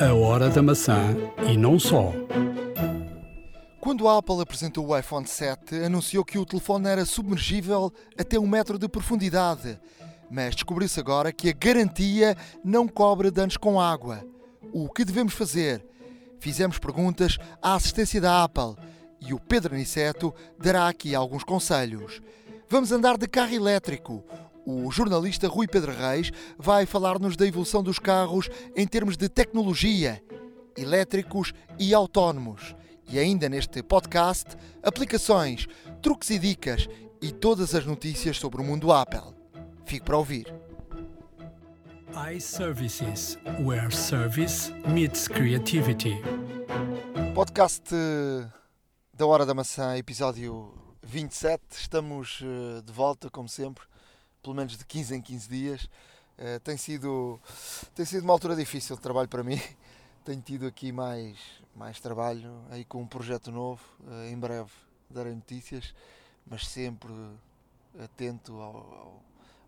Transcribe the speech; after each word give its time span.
A 0.00 0.14
Hora 0.14 0.48
da 0.48 0.62
Maçã 0.62 1.14
e 1.46 1.58
não 1.58 1.78
só. 1.78 2.10
Quando 3.78 4.08
a 4.08 4.16
Apple 4.16 4.40
apresentou 4.40 4.86
o 4.86 4.98
iPhone 4.98 5.26
7, 5.26 5.74
anunciou 5.74 6.24
que 6.24 6.38
o 6.38 6.46
telefone 6.46 6.88
era 6.88 7.04
submergível 7.04 7.92
até 8.18 8.38
um 8.38 8.46
metro 8.46 8.78
de 8.78 8.88
profundidade. 8.88 9.78
Mas 10.30 10.54
descobriu-se 10.54 10.98
agora 10.98 11.34
que 11.34 11.50
a 11.50 11.52
garantia 11.52 12.34
não 12.64 12.88
cobre 12.88 13.30
danos 13.30 13.58
com 13.58 13.78
água. 13.78 14.24
O 14.72 14.88
que 14.88 15.04
devemos 15.04 15.34
fazer? 15.34 15.84
Fizemos 16.38 16.78
perguntas 16.78 17.36
à 17.60 17.74
assistência 17.74 18.22
da 18.22 18.42
Apple 18.42 18.76
e 19.20 19.34
o 19.34 19.38
Pedro 19.38 19.74
Aniceto 19.74 20.34
dará 20.58 20.88
aqui 20.88 21.14
alguns 21.14 21.44
conselhos. 21.44 22.22
Vamos 22.70 22.90
andar 22.90 23.18
de 23.18 23.28
carro 23.28 23.52
elétrico. 23.52 24.24
O 24.72 24.88
jornalista 24.92 25.48
Rui 25.48 25.66
Pedro 25.66 25.90
Reis 25.90 26.30
vai 26.56 26.86
falar-nos 26.86 27.36
da 27.36 27.44
evolução 27.44 27.82
dos 27.82 27.98
carros 27.98 28.48
em 28.76 28.86
termos 28.86 29.16
de 29.16 29.28
tecnologia, 29.28 30.22
elétricos 30.78 31.52
e 31.76 31.92
autónomos. 31.92 32.76
E 33.08 33.18
ainda 33.18 33.48
neste 33.48 33.82
podcast, 33.82 34.56
aplicações, 34.80 35.66
truques 36.00 36.30
e 36.30 36.38
dicas 36.38 36.88
e 37.20 37.32
todas 37.32 37.74
as 37.74 37.84
notícias 37.84 38.36
sobre 38.38 38.60
o 38.60 38.64
mundo 38.64 38.92
Apple. 38.92 39.34
Fique 39.84 40.04
para 40.04 40.16
ouvir. 40.16 40.46
iServices, 42.32 43.38
where 43.64 43.92
service 43.92 44.72
meets 44.86 45.26
creativity. 45.26 46.14
Podcast 47.34 47.92
eh, 47.92 48.46
da 49.12 49.26
Hora 49.26 49.44
da 49.44 49.52
Maçã, 49.52 49.96
episódio 49.96 50.72
27. 51.02 51.60
Estamos 51.72 52.40
eh, 52.42 52.82
de 52.82 52.92
volta, 52.92 53.28
como 53.28 53.48
sempre, 53.48 53.89
pelo 54.42 54.54
menos 54.54 54.76
de 54.76 54.84
15 54.84 55.14
em 55.14 55.20
15 55.22 55.48
dias. 55.48 55.90
Eh, 56.38 56.58
tem, 56.60 56.76
sido, 56.76 57.40
tem 57.94 58.04
sido 58.04 58.24
uma 58.24 58.32
altura 58.32 58.56
difícil 58.56 58.96
de 58.96 59.02
trabalho 59.02 59.28
para 59.28 59.42
mim. 59.42 59.60
Tenho 60.24 60.40
tido 60.42 60.66
aqui 60.66 60.92
mais, 60.92 61.38
mais 61.74 61.98
trabalho, 62.00 62.62
aí 62.70 62.84
com 62.84 63.00
um 63.02 63.06
projeto 63.06 63.50
novo. 63.50 63.82
em 64.30 64.38
breve 64.38 64.70
darei 65.08 65.34
notícias, 65.34 65.94
mas 66.46 66.66
sempre 66.68 67.12
atento 67.98 68.52
ao, 68.60 68.76
ao, 68.76 69.22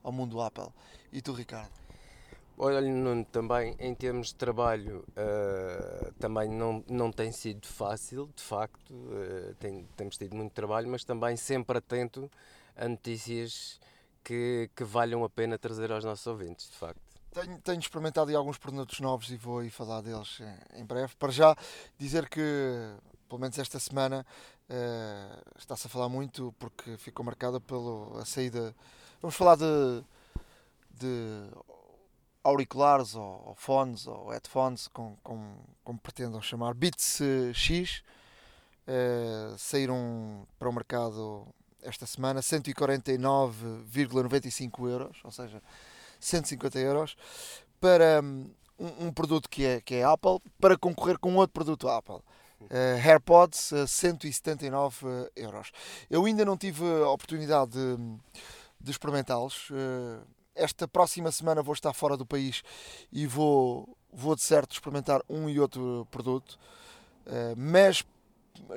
ao 0.05 0.13
mundo 0.13 0.41
Apple. 0.41 0.69
E 1.13 1.21
tu, 1.21 1.33
Ricardo? 1.33 1.83
Olha, 2.57 2.81
Nuno, 2.81 3.25
também 3.25 3.75
em 3.79 3.95
termos 3.95 4.29
de 4.29 4.35
trabalho 4.35 5.05
uh, 5.11 6.13
também 6.21 6.49
não, 6.49 6.85
não 6.87 7.11
tem 7.11 7.33
sido 7.33 7.67
fácil, 7.67 8.29
de 8.37 8.43
facto, 8.43 8.93
uh, 8.93 9.55
tem, 9.59 9.89
temos 9.97 10.17
tido 10.17 10.37
muito 10.37 10.53
trabalho, 10.53 10.89
mas 10.89 11.03
também 11.03 11.37
sempre 11.37 11.79
atento 11.79 12.31
a 12.77 12.87
notícias 12.87 13.81
que, 14.25 14.71
que 14.75 14.85
valham 14.85 15.25
a 15.25 15.31
pena 15.31 15.59
trazer 15.59 15.93
aos 15.93 16.05
nossos 16.05 16.27
ouvintes, 16.27 16.69
de 16.69 16.77
facto. 16.77 17.01
Tenho, 17.33 17.59
tenho 17.61 17.81
experimentado 17.81 18.31
aí 18.31 18.37
alguns 18.37 18.59
produtos 18.59 19.01
novos 19.01 19.31
e 19.31 19.37
vou 19.37 19.61
aí 19.61 19.71
falar 19.71 20.03
deles 20.03 20.39
em, 20.75 20.85
breve. 20.85 21.15
Para 21.17 21.33
já 21.33 21.57
dizer 21.99 22.29
que, 22.29 22.41
pelo 23.27 23.41
menos 23.41 23.59
esta 23.59 23.79
semana, 23.79 24.27
uh, 24.69 25.59
está-se 25.59 25.87
a 25.87 25.91
falar 25.91 26.11
muito 26.11 26.55
porque 26.59 26.97
ficou 26.99 27.25
marcada 27.25 27.59
pela 27.59 28.23
saída. 28.27 28.75
Vamos 29.23 29.35
falar 29.35 29.57
de, 29.57 30.05
de 30.91 31.49
auriculares 32.45 33.15
ou, 33.15 33.45
ou 33.47 33.55
fones 33.55 34.07
ou 34.07 34.29
headphones, 34.29 34.89
com, 34.89 35.17
com, 35.23 35.57
como 35.83 35.99
pretendam 35.99 36.43
chamar, 36.43 36.75
Beats 36.75 37.21
eh, 37.21 37.53
X, 37.55 38.03
uh, 38.87 39.57
saíram 39.57 40.47
para 40.59 40.69
o 40.69 40.73
mercado 40.73 41.47
esta 41.83 42.07
semana 42.07 42.41
149,95 42.41 44.89
euros, 44.89 45.19
ou 45.25 45.31
seja, 45.31 45.63
150 46.21 46.79
euros, 46.79 47.15
para 47.81 48.21
um, 48.23 48.51
um, 49.07 49.13
produto 49.13 49.49
que 49.49 49.65
é, 49.65 49.81
que 49.81 49.95
é 49.97 50.05
Apple, 50.05 50.39
para 50.61 50.79
concorrer 50.79 51.19
com 51.19 51.35
outro 51.37 51.53
produto 51.53 51.89
Apple. 51.89 52.21
Uh, 52.63 52.97
AirPods, 53.05 53.73
uh, 53.73 53.89
179 53.89 55.29
euros. 55.35 55.73
Eu 56.09 56.25
ainda 56.25 56.45
não 56.45 56.57
tive 56.57 56.85
a 57.03 57.09
oportunidade 57.09 57.73
de, 57.73 57.97
de 58.81 58.91
experimentá-los. 58.91 59.69
Uh, 59.71 60.21
esta 60.55 60.87
próxima 60.87 61.33
semana 61.33 61.61
vou 61.61 61.75
estar 61.75 61.93
fora 61.93 62.17
do 62.17 62.25
país 62.25 62.63
e 63.11 63.27
vou, 63.27 63.97
vou 64.13 64.37
de 64.37 64.43
certo 64.43 64.71
experimentar 64.73 65.21
um 65.29 65.49
e 65.49 65.59
outro 65.59 66.07
produto, 66.11 66.59
mas 67.57 68.05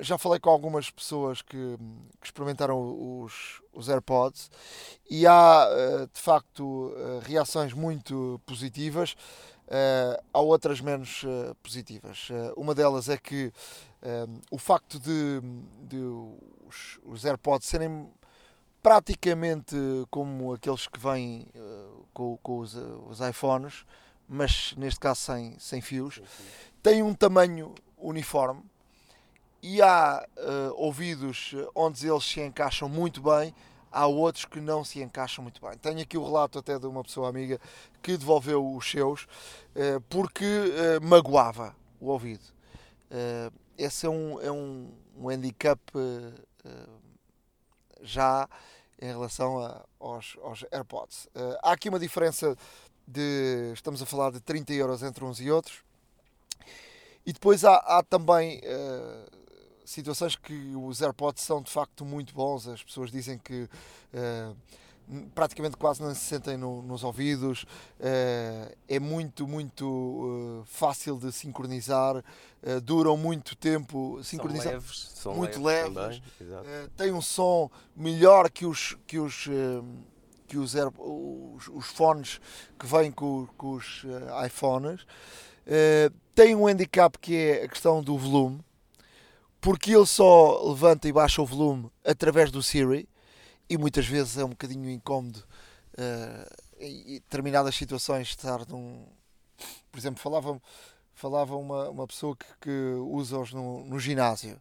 já 0.00 0.18
falei 0.18 0.38
com 0.38 0.50
algumas 0.50 0.90
pessoas 0.90 1.42
que, 1.42 1.76
que 2.20 2.26
experimentaram 2.26 3.22
os, 3.22 3.62
os, 3.72 3.88
AirPods 3.88 4.50
e 5.08 5.26
há 5.26 5.68
uh, 5.68 6.06
de 6.12 6.20
facto 6.20 6.62
uh, 6.62 7.20
reações 7.22 7.72
muito 7.72 8.40
positivas, 8.44 9.16
há 10.32 10.40
outras 10.40 10.80
menos 10.80 11.24
positivas. 11.60 12.28
uma 12.56 12.72
delas 12.72 13.08
é 13.08 13.16
que 13.16 13.52
o 14.48 14.58
facto 14.58 15.00
de, 15.00 15.40
de 15.82 15.98
os, 16.64 17.00
os 17.04 17.24
AirPods 17.24 17.66
serem 17.66 18.08
praticamente 18.80 19.74
como 20.08 20.52
aqueles 20.52 20.86
que 20.86 21.00
vêm 21.00 21.48
com, 22.14 22.36
com 22.44 22.58
os, 22.60 22.76
os, 22.76 23.18
iPhones, 23.18 23.84
mas 24.28 24.72
neste 24.76 25.00
caso 25.00 25.22
sem, 25.22 25.58
sem 25.58 25.80
fios, 25.80 26.22
tem 26.80 27.02
um 27.02 27.12
tamanho 27.12 27.74
uniforme 27.98 28.62
e 29.62 29.82
há 29.82 30.26
uh, 30.36 30.74
ouvidos 30.76 31.54
onde 31.74 32.08
eles 32.08 32.24
se 32.24 32.40
encaixam 32.40 32.88
muito 32.88 33.20
bem, 33.20 33.54
há 33.90 34.06
outros 34.06 34.44
que 34.44 34.60
não 34.60 34.84
se 34.84 35.02
encaixam 35.02 35.42
muito 35.42 35.60
bem. 35.60 35.76
Tenho 35.78 36.00
aqui 36.00 36.18
o 36.18 36.24
relato 36.24 36.58
até 36.58 36.78
de 36.78 36.86
uma 36.86 37.02
pessoa 37.02 37.28
amiga 37.28 37.60
que 38.02 38.16
devolveu 38.16 38.74
os 38.74 38.88
seus 38.90 39.26
porque 40.08 40.44
magoava 41.00 41.74
o 41.98 42.08
ouvido. 42.08 42.44
esse 43.78 44.04
é 44.06 44.10
um, 44.10 44.40
é 44.40 44.52
um, 44.52 44.92
um 45.16 45.30
handicap 45.30 45.80
já 48.02 48.48
em 49.00 49.06
relação 49.06 49.58
a, 49.58 49.84
aos, 50.00 50.36
aos, 50.42 50.64
AirPods. 50.72 51.26
Uh, 51.26 51.58
há 51.62 51.72
aqui 51.72 51.88
uma 51.88 51.98
diferença 51.98 52.56
de. 53.06 53.72
Estamos 53.74 54.00
a 54.00 54.06
falar 54.06 54.30
de 54.30 54.40
30 54.40 54.72
euros 54.72 55.02
entre 55.02 55.24
uns 55.24 55.40
e 55.40 55.50
outros. 55.50 55.84
E 57.24 57.32
depois 57.32 57.64
há, 57.64 57.74
há 57.76 58.02
também 58.02 58.58
uh, 58.60 59.35
situações 59.86 60.36
que 60.36 60.74
os 60.76 61.00
AirPods 61.00 61.42
são 61.42 61.62
de 61.62 61.70
facto 61.70 62.04
muito 62.04 62.34
bons. 62.34 62.66
As 62.66 62.82
pessoas 62.82 63.10
dizem 63.10 63.38
que 63.38 63.62
uh, 63.62 64.56
praticamente 65.34 65.76
quase 65.76 66.02
não 66.02 66.12
se 66.12 66.20
sentem 66.20 66.56
no, 66.56 66.82
nos 66.82 67.04
ouvidos, 67.04 67.62
uh, 67.62 68.76
é 68.88 68.98
muito, 68.98 69.46
muito 69.46 69.86
uh, 69.86 70.64
fácil 70.66 71.16
de 71.16 71.32
sincronizar, 71.32 72.22
duram 72.82 73.16
muito 73.16 73.54
tempo 73.54 74.18
sincronizar, 74.24 74.80
são 74.80 75.32
leves, 75.32 75.56
muito 75.56 75.62
leves, 75.62 76.20
leves. 76.40 76.90
tem 76.96 77.12
um 77.12 77.22
som 77.22 77.70
melhor 77.94 78.50
que 78.50 78.66
os 78.66 78.96
que 79.06 79.20
os 79.20 79.48
que 80.48 80.58
os, 80.58 80.74
os, 80.74 81.68
os 81.68 81.86
fones 81.86 82.40
que 82.76 82.84
vêm 82.84 83.12
com, 83.12 83.46
com 83.56 83.74
os 83.74 84.02
iPhones. 84.44 85.06
tem 86.34 86.56
um 86.56 86.66
handicap 86.66 87.16
que 87.20 87.36
é 87.36 87.64
a 87.64 87.68
questão 87.68 88.02
do 88.02 88.18
volume, 88.18 88.60
porque 89.60 89.92
ele 89.94 90.06
só 90.06 90.62
levanta 90.68 91.08
e 91.08 91.12
baixa 91.12 91.42
o 91.42 91.46
volume 91.46 91.90
através 92.04 92.50
do 92.50 92.62
Siri 92.62 93.08
e 93.68 93.76
muitas 93.76 94.06
vezes 94.06 94.38
é 94.38 94.44
um 94.44 94.50
bocadinho 94.50 94.90
incómodo 94.90 95.42
uh, 95.98 96.56
em 96.78 97.14
determinadas 97.14 97.74
situações 97.74 98.28
estar 98.28 98.66
num. 98.68 99.06
Por 99.90 99.98
exemplo, 99.98 100.20
falava, 100.20 100.60
falava 101.14 101.56
uma, 101.56 101.88
uma 101.88 102.06
pessoa 102.06 102.36
que, 102.36 102.46
que 102.60 102.94
usa-os 103.10 103.52
no, 103.52 103.84
no 103.84 103.98
ginásio 103.98 104.60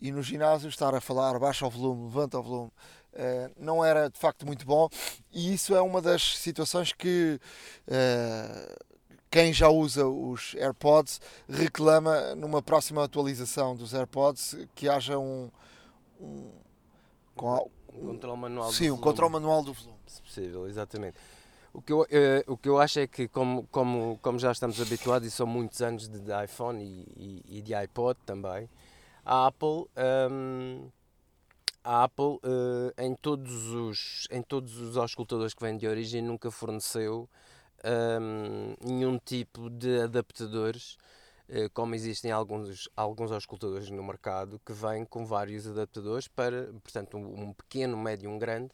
e 0.00 0.12
no 0.12 0.22
ginásio 0.22 0.68
estar 0.68 0.94
a 0.94 1.00
falar 1.00 1.38
baixa 1.38 1.66
o 1.66 1.70
volume, 1.70 2.04
levanta 2.04 2.38
o 2.38 2.42
volume. 2.42 2.72
Uh, 3.12 3.50
não 3.58 3.84
era 3.84 4.10
de 4.10 4.18
facto 4.18 4.44
muito 4.44 4.66
bom, 4.66 4.90
e 5.32 5.54
isso 5.54 5.74
é 5.74 5.80
uma 5.80 6.02
das 6.02 6.36
situações 6.36 6.92
que 6.92 7.40
uh, 7.88 8.86
quem 9.36 9.52
já 9.52 9.68
usa 9.68 10.06
os 10.08 10.54
AirPods 10.54 11.20
reclama 11.46 12.34
numa 12.34 12.62
próxima 12.62 13.04
atualização 13.04 13.76
dos 13.76 13.92
AirPods 13.92 14.56
que 14.74 14.88
haja 14.88 15.18
um, 15.18 15.50
um 16.18 16.50
com, 17.34 17.70
um 17.92 18.06
controle 18.06 18.40
manual 18.40 18.72
Sim, 18.72 18.92
um 18.92 18.96
controle 18.96 19.34
manual 19.34 19.62
do 19.62 19.74
volume. 19.74 19.98
Se 20.06 20.22
possível, 20.22 20.66
exatamente. 20.66 21.18
O 21.70 21.82
que, 21.82 21.92
eu, 21.92 22.00
uh, 22.00 22.06
o 22.46 22.56
que 22.56 22.66
eu 22.66 22.80
acho 22.80 22.98
é 22.98 23.06
que, 23.06 23.28
como, 23.28 23.66
como, 23.70 24.18
como 24.22 24.38
já 24.38 24.50
estamos 24.50 24.80
habituados, 24.80 25.28
e 25.28 25.30
são 25.30 25.46
muitos 25.46 25.82
anos 25.82 26.08
de, 26.08 26.18
de 26.18 26.44
iPhone 26.44 26.82
e, 26.82 27.44
e, 27.50 27.58
e, 27.58 27.60
de 27.60 27.74
iPod 27.74 28.18
também, 28.24 28.70
a 29.22 29.48
Apple, 29.48 29.84
um, 30.30 30.88
a 31.84 32.04
Apple 32.04 32.24
uh, 32.36 32.90
em, 32.96 33.14
todos 33.14 33.66
os, 33.66 34.26
em 34.30 34.40
todos 34.40 34.80
os 34.80 34.96
auscultadores 34.96 35.52
que 35.52 35.62
vêm 35.62 35.76
de 35.76 35.86
origem 35.86 36.22
nunca 36.22 36.50
forneceu 36.50 37.28
um, 37.86 38.74
nenhum 38.84 39.18
tipo 39.18 39.70
de 39.70 40.00
adaptadores 40.00 40.96
eh, 41.48 41.68
como 41.72 41.94
existem 41.94 42.32
alguns, 42.32 42.88
alguns 42.96 43.30
auscultadores 43.30 43.88
no 43.90 44.02
mercado 44.02 44.60
que 44.64 44.72
vêm 44.72 45.04
com 45.04 45.24
vários 45.24 45.66
adaptadores 45.66 46.26
para, 46.26 46.72
portanto, 46.82 47.16
um 47.16 47.52
pequeno, 47.52 47.96
médio, 47.96 48.28
um 48.30 48.38
grande, 48.38 48.72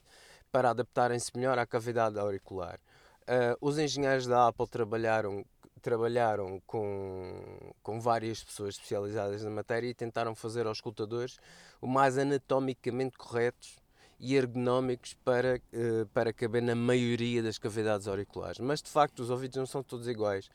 para 0.50 0.70
adaptarem-se 0.70 1.30
melhor 1.36 1.58
à 1.58 1.66
cavidade 1.66 2.18
auricular. 2.18 2.78
Uh, 3.22 3.56
os 3.60 3.78
engenheiros 3.78 4.26
da 4.26 4.48
Apple 4.48 4.66
trabalharam, 4.66 5.44
trabalharam 5.82 6.60
com, 6.66 7.72
com 7.82 8.00
várias 8.00 8.42
pessoas 8.42 8.74
especializadas 8.74 9.44
na 9.44 9.50
matéria 9.50 9.88
e 9.88 9.94
tentaram 9.94 10.34
fazer 10.34 10.66
aos 10.66 10.78
escutadores 10.78 11.38
o 11.80 11.86
mais 11.86 12.18
anatomicamente 12.18 13.16
corretos 13.18 13.81
e 14.22 14.36
ergonómicos 14.36 15.14
para, 15.24 15.60
uh, 15.74 16.06
para 16.14 16.32
caber 16.32 16.62
na 16.62 16.74
maioria 16.76 17.42
das 17.42 17.58
cavidades 17.58 18.08
auriculares. 18.08 18.60
Mas 18.60 18.80
de 18.80 18.88
facto 18.88 19.18
os 19.20 19.28
ouvidos 19.28 19.56
não 19.58 19.66
são 19.66 19.82
todos 19.82 20.08
iguais 20.08 20.48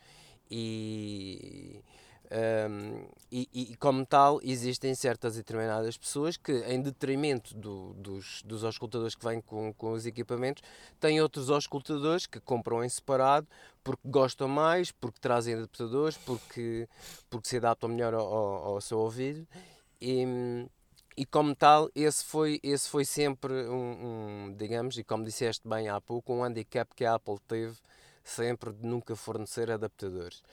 e 0.50 1.82
um, 2.30 3.08
e, 3.32 3.48
e, 3.52 3.76
como 3.76 4.04
tal, 4.04 4.38
existem 4.42 4.94
certas 4.94 5.34
e 5.34 5.38
determinadas 5.38 5.96
pessoas 5.96 6.36
que, 6.36 6.52
em 6.66 6.80
detrimento 6.82 7.54
do, 7.54 7.94
dos, 7.94 8.42
dos 8.42 8.64
auscultadores 8.64 9.14
que 9.14 9.24
vêm 9.24 9.40
com, 9.40 9.72
com 9.72 9.92
os 9.92 10.04
equipamentos, 10.04 10.62
têm 11.00 11.22
outros 11.22 11.50
auscultadores 11.50 12.26
que 12.26 12.38
compram 12.38 12.84
em 12.84 12.88
separado 12.88 13.46
porque 13.82 14.02
gostam 14.04 14.46
mais, 14.46 14.90
porque 14.90 15.18
trazem 15.20 15.54
adaptadores, 15.54 16.18
porque, 16.18 16.86
porque 17.30 17.48
se 17.48 17.56
adaptam 17.56 17.88
melhor 17.88 18.12
ao, 18.12 18.22
ao 18.26 18.80
seu 18.80 18.98
ouvido. 18.98 19.46
E, 20.00 20.66
e 21.18 21.26
como 21.26 21.52
tal, 21.52 21.90
esse 21.96 22.24
foi, 22.24 22.60
esse 22.62 22.88
foi 22.88 23.04
sempre 23.04 23.52
um, 23.68 24.46
um, 24.46 24.54
digamos, 24.56 24.96
e 24.98 25.02
como 25.02 25.24
disseste 25.24 25.66
bem 25.66 25.88
há 25.88 26.00
pouco, 26.00 26.32
um 26.32 26.44
handicap 26.44 26.94
que 26.94 27.04
a 27.04 27.14
Apple 27.14 27.40
teve 27.48 27.76
sempre 28.22 28.72
de 28.72 28.86
nunca 28.86 29.16
fornecer 29.16 29.68
adaptadores. 29.68 30.44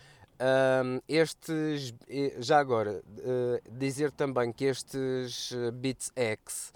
Um, 0.42 1.00
estes, 1.08 1.94
já 2.40 2.58
agora, 2.58 3.04
uh, 3.06 3.78
dizer 3.78 4.12
também 4.12 4.52
que 4.52 4.66
estes 4.66 5.52
eh, 5.52 5.70
Beats 5.70 6.12
X, 6.16 6.74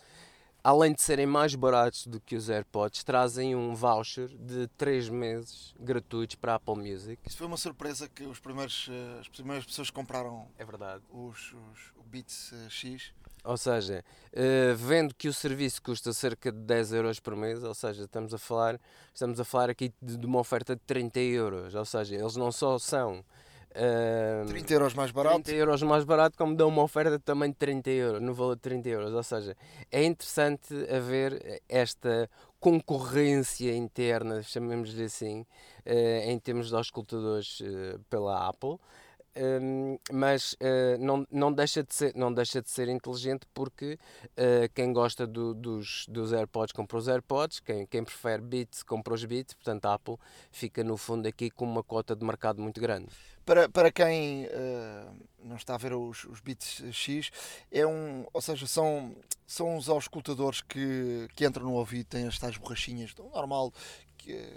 além 0.64 0.94
de 0.94 1.02
serem 1.02 1.26
mais 1.26 1.56
baratos 1.56 2.06
do 2.06 2.20
que 2.22 2.36
os 2.36 2.48
AirPods, 2.48 3.04
trazem 3.04 3.56
um 3.56 3.74
voucher 3.74 4.28
de 4.28 4.68
3 4.78 5.10
meses 5.10 5.74
gratuitos 5.80 6.36
para 6.36 6.54
a 6.54 6.56
Apple 6.58 6.76
Music. 6.76 7.20
Isso 7.26 7.38
foi 7.38 7.48
uma 7.48 7.58
surpresa 7.58 8.08
que 8.08 8.24
os 8.24 8.40
primeiros, 8.40 8.88
uh, 8.88 9.20
as 9.20 9.28
primeiras 9.28 9.66
pessoas 9.66 9.90
que 9.90 9.96
compraram 9.96 10.48
é 10.60 10.64
verdade. 10.64 11.04
os, 11.10 11.54
os 11.54 11.92
Beats 12.06 12.54
X 12.70 13.14
ou 13.44 13.58
seja, 13.58 14.04
uh, 14.34 14.76
vendo 14.76 15.14
que 15.16 15.28
o 15.28 15.34
serviço 15.34 15.82
custa 15.82 16.14
cerca 16.14 16.52
de 16.52 16.60
10 16.60 16.94
euros 16.94 17.20
por 17.20 17.36
mês, 17.36 17.64
ou 17.64 17.74
seja, 17.74 18.04
estamos 18.04 18.34
a 18.34 18.38
falar, 18.38 18.80
estamos 19.14 19.40
a 19.40 19.46
falar 19.46 19.70
aqui 19.70 19.94
de, 20.02 20.18
de 20.18 20.26
uma 20.26 20.40
oferta 20.40 20.76
de 20.76 20.82
30 20.86 21.20
euros, 21.20 21.76
ou 21.76 21.86
seja, 21.86 22.16
eles 22.16 22.36
não 22.36 22.52
só 22.52 22.78
são 22.78 23.24
Uh, 23.70 24.48
30 24.48 24.74
euros 24.74 24.94
mais 24.96 25.12
barato. 25.12 25.44
30 25.44 25.52
euros 25.60 25.84
mais 25.84 26.04
barato, 26.04 26.36
como 26.36 26.56
dão 26.56 26.70
uma 26.70 26.82
oferta 26.82 27.20
também 27.20 27.52
de 27.52 27.56
30 27.56 27.90
euros, 27.92 28.22
no 28.22 28.34
valor 28.34 28.56
de 28.56 28.62
30 28.62 28.90
euros. 28.90 29.14
Ou 29.14 29.22
seja, 29.22 29.56
é 29.92 30.04
interessante 30.04 30.74
haver 30.92 31.62
esta 31.70 32.28
concorrência 32.60 33.76
interna, 33.76 34.42
chamemos-lhe 34.42 35.04
assim, 35.04 35.42
uh, 35.86 36.30
em 36.30 36.40
termos 36.40 36.70
de 36.70 36.76
auscultadores 36.76 37.62
pela 38.10 38.48
Apple. 38.48 38.80
Mas 40.12 40.54
uh, 40.54 40.98
não, 41.00 41.26
não, 41.32 41.54
deixa 41.54 41.84
de 41.84 41.94
ser, 41.94 42.16
não 42.16 42.34
deixa 42.34 42.62
de 42.62 42.70
ser 42.70 42.90
inteligente 42.90 43.46
porque 43.54 43.98
uh, 44.24 44.70
quem 44.74 44.92
gosta 44.92 45.26
do, 45.26 45.54
dos, 45.54 46.06
dos 46.08 46.34
AirPods 46.34 46.74
compra 46.74 46.98
os 46.98 47.08
AirPods, 47.08 47.60
quem, 47.60 47.86
quem 47.86 48.04
prefere 48.04 48.42
Beats 48.42 48.84
compra 48.84 49.14
os 49.14 49.24
Beats, 49.24 49.54
portanto 49.54 49.86
a 49.86 49.94
Apple 49.94 50.18
fica 50.52 50.84
no 50.84 50.98
fundo 50.98 51.28
aqui 51.28 51.50
com 51.50 51.66
uma 51.66 51.84
cota 51.84 52.16
de 52.16 52.26
mercado 52.26 52.62
muito 52.62 52.82
grande. 52.82 53.08
Para, 53.46 53.68
para 53.70 53.92
quem 53.92 54.46
uh, 54.46 55.16
não 55.44 55.56
está 55.56 55.76
a 55.76 55.78
ver 55.78 55.94
os, 55.94 56.26
os 56.26 56.40
Beats 56.40 56.84
X, 56.92 57.32
é 57.72 57.86
um, 57.86 58.26
ou 58.34 58.42
seja, 58.42 58.68
são, 58.68 59.16
são 59.48 59.78
os 59.78 59.90
auscultadores 59.90 60.62
que, 60.62 61.28
que 61.36 61.46
entram 61.46 61.66
no 61.66 61.74
ouvido, 61.74 62.06
têm 62.06 62.28
as 62.28 62.38
tais 62.38 62.58
borrachinhas, 62.58 63.16
normal 63.34 63.74
que, 64.18 64.54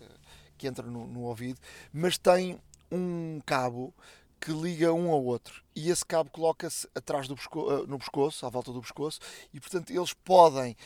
que 0.59 0.67
entra 0.67 0.87
no, 0.87 1.07
no 1.07 1.23
ouvido, 1.23 1.59
mas 1.93 2.19
tem 2.19 2.59
um 2.91 3.41
cabo 3.47 3.95
que 4.43 4.51
liga 4.51 4.93
um 4.93 5.13
ao 5.13 5.25
outro. 5.25 5.63
E 5.75 5.89
esse 5.89 6.05
cabo 6.05 6.29
coloca-se 6.29 6.89
atrás 6.97 7.29
do 7.29 7.37
pescoço, 7.37 7.87
no 7.87 7.97
pescoço, 7.97 8.45
à 8.45 8.51
volta 8.51 8.73
do 8.73 8.81
pescoço, 8.81 9.21
e 9.55 9.61
portanto 9.61 9.91
eles 9.91 10.13
podem 10.13 10.77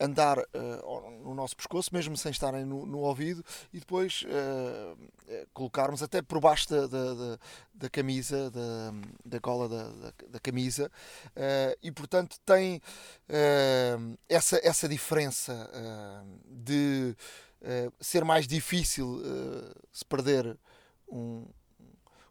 andar 0.00 0.38
uh, 0.38 1.22
no 1.22 1.32
nosso 1.32 1.56
pescoço, 1.56 1.90
mesmo 1.92 2.16
sem 2.16 2.32
estarem 2.32 2.64
no, 2.64 2.84
no 2.84 2.98
ouvido, 2.98 3.44
e 3.72 3.78
depois 3.78 4.24
uh, 4.24 5.46
colocarmos 5.52 6.02
até 6.02 6.20
por 6.20 6.40
baixo 6.40 6.68
da, 6.68 6.88
da, 6.88 7.38
da, 7.72 7.88
camisa, 7.88 8.50
da, 8.50 8.92
da 9.24 9.38
gola 9.38 9.68
da 10.28 10.40
camisa, 10.40 10.90
uh, 11.28 11.78
e 11.80 11.92
portanto 11.92 12.36
tem 12.44 12.82
essa, 14.28 14.60
essa 14.64 14.88
diferença 14.88 15.70
de 16.44 17.16
ser 18.00 18.24
mais 18.24 18.46
difícil 18.46 19.22
se 19.90 20.04
perder 20.04 20.58
um, 21.08 21.46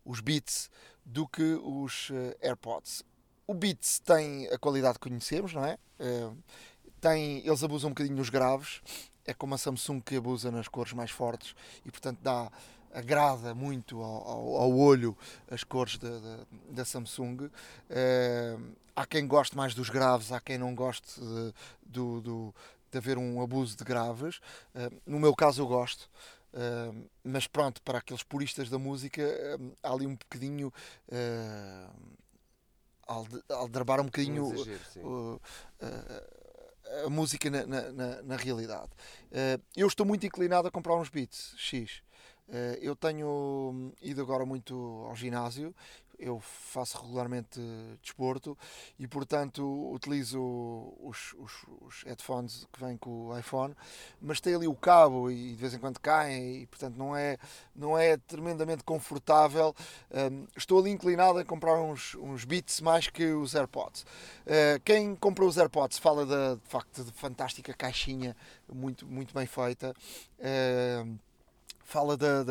os 0.05 0.19
Beats 0.19 0.69
do 1.05 1.27
que 1.27 1.59
os 1.63 2.09
uh, 2.09 2.35
AirPods. 2.41 3.03
O 3.45 3.53
Beats 3.53 3.99
tem 3.99 4.47
a 4.47 4.57
qualidade 4.57 4.99
que 4.99 5.09
conhecemos, 5.09 5.53
não 5.53 5.65
é? 5.65 5.77
Uh, 5.99 6.37
tem, 7.01 7.45
eles 7.45 7.63
abusam 7.63 7.89
um 7.89 7.93
bocadinho 7.93 8.15
nos 8.15 8.29
graves, 8.29 8.81
é 9.25 9.33
como 9.33 9.55
a 9.55 9.57
Samsung 9.57 9.99
que 9.99 10.15
abusa 10.15 10.51
nas 10.51 10.67
cores 10.67 10.93
mais 10.93 11.11
fortes 11.11 11.55
e 11.85 11.91
portanto 11.91 12.19
dá 12.21 12.51
agrada 12.93 13.55
muito 13.55 14.01
ao, 14.01 14.27
ao, 14.27 14.57
ao 14.57 14.77
olho 14.77 15.17
as 15.49 15.63
cores 15.63 15.97
da, 15.97 16.19
da, 16.19 16.37
da 16.69 16.85
Samsung. 16.85 17.45
Uh, 17.45 18.73
há 18.95 19.05
quem 19.05 19.27
goste 19.27 19.57
mais 19.57 19.73
dos 19.73 19.89
graves, 19.89 20.31
há 20.31 20.39
quem 20.39 20.57
não 20.57 20.75
goste 20.75 21.19
de, 21.19 21.53
do, 21.85 22.21
do, 22.21 22.55
de 22.91 22.97
haver 22.97 23.17
um 23.17 23.41
abuso 23.41 23.75
de 23.75 23.83
graves. 23.83 24.37
Uh, 24.75 25.01
no 25.05 25.19
meu 25.19 25.35
caso, 25.35 25.61
eu 25.61 25.67
gosto. 25.67 26.09
Uh, 26.53 27.09
mas 27.23 27.47
pronto, 27.47 27.81
para 27.81 27.97
aqueles 27.97 28.21
puristas 28.21 28.69
da 28.69 28.77
música, 28.77 29.23
uh, 29.23 29.77
há 29.81 29.91
ali 29.91 30.05
um 30.05 30.15
bocadinho. 30.15 30.71
Uh, 31.07 32.23
aldrabar 33.49 33.99
um 33.99 34.05
bocadinho 34.05 34.45
um 34.45 34.53
exagero, 34.53 35.41
a 37.05 37.09
música 37.09 37.49
na, 37.49 37.65
na, 37.65 38.21
na 38.21 38.35
realidade. 38.37 38.89
eu 39.75 39.85
estou 39.85 40.05
muito 40.05 40.25
inclinado 40.25 40.69
a 40.69 40.71
comprar 40.71 40.95
uns 40.95 41.09
beats 41.09 41.53
X. 41.57 42.01
eu 42.79 42.95
tenho 42.95 43.91
ido 44.01 44.21
agora 44.21 44.45
muito 44.45 45.05
ao 45.05 45.15
ginásio 45.17 45.75
eu 46.17 46.39
faço 46.39 47.01
regularmente 47.01 47.59
desporto 48.01 48.57
e, 48.97 49.07
portanto, 49.07 49.91
utilizo 49.91 50.39
os, 51.01 51.33
os, 51.33 51.51
os, 51.81 52.03
headphones 52.03 52.67
que 52.71 52.79
vêm 52.79 52.97
com 52.97 53.27
o 53.27 53.37
iPhone, 53.37 53.75
mas 54.21 54.39
tem 54.39 54.55
ali 54.55 54.67
o 54.67 54.75
cabo 54.75 55.29
e 55.29 55.49
de 55.49 55.55
vez 55.55 55.73
em 55.73 55.79
quando 55.79 55.99
caem 55.99 56.61
e, 56.61 56.65
portanto, 56.67 56.95
não 56.95 57.15
é, 57.15 57.37
não 57.75 57.97
é 57.97 58.17
tremendamente 58.17 58.83
confortável. 58.83 59.75
Um, 60.11 60.47
estou 60.55 60.79
ali 60.79 60.91
inclinado 60.91 61.39
a 61.39 61.45
comprar 61.45 61.81
uns, 61.81 62.15
uns 62.15 62.45
Beats 62.45 62.81
mais 62.81 63.07
que 63.07 63.25
os 63.25 63.55
AirPods. 63.55 64.01
Uh, 64.01 64.79
quem 64.83 65.15
comprou 65.15 65.47
os 65.47 65.57
AirPods 65.57 65.97
fala 65.97 66.25
da, 66.25 66.55
de 66.55 66.69
facto 66.69 67.03
de 67.03 67.11
fantástica 67.11 67.73
caixinha, 67.73 68.35
muito, 68.71 69.05
muito 69.05 69.33
bem 69.33 69.45
feita. 69.45 69.93
Uh, 70.39 71.17
fala 71.83 72.17
da, 72.17 72.43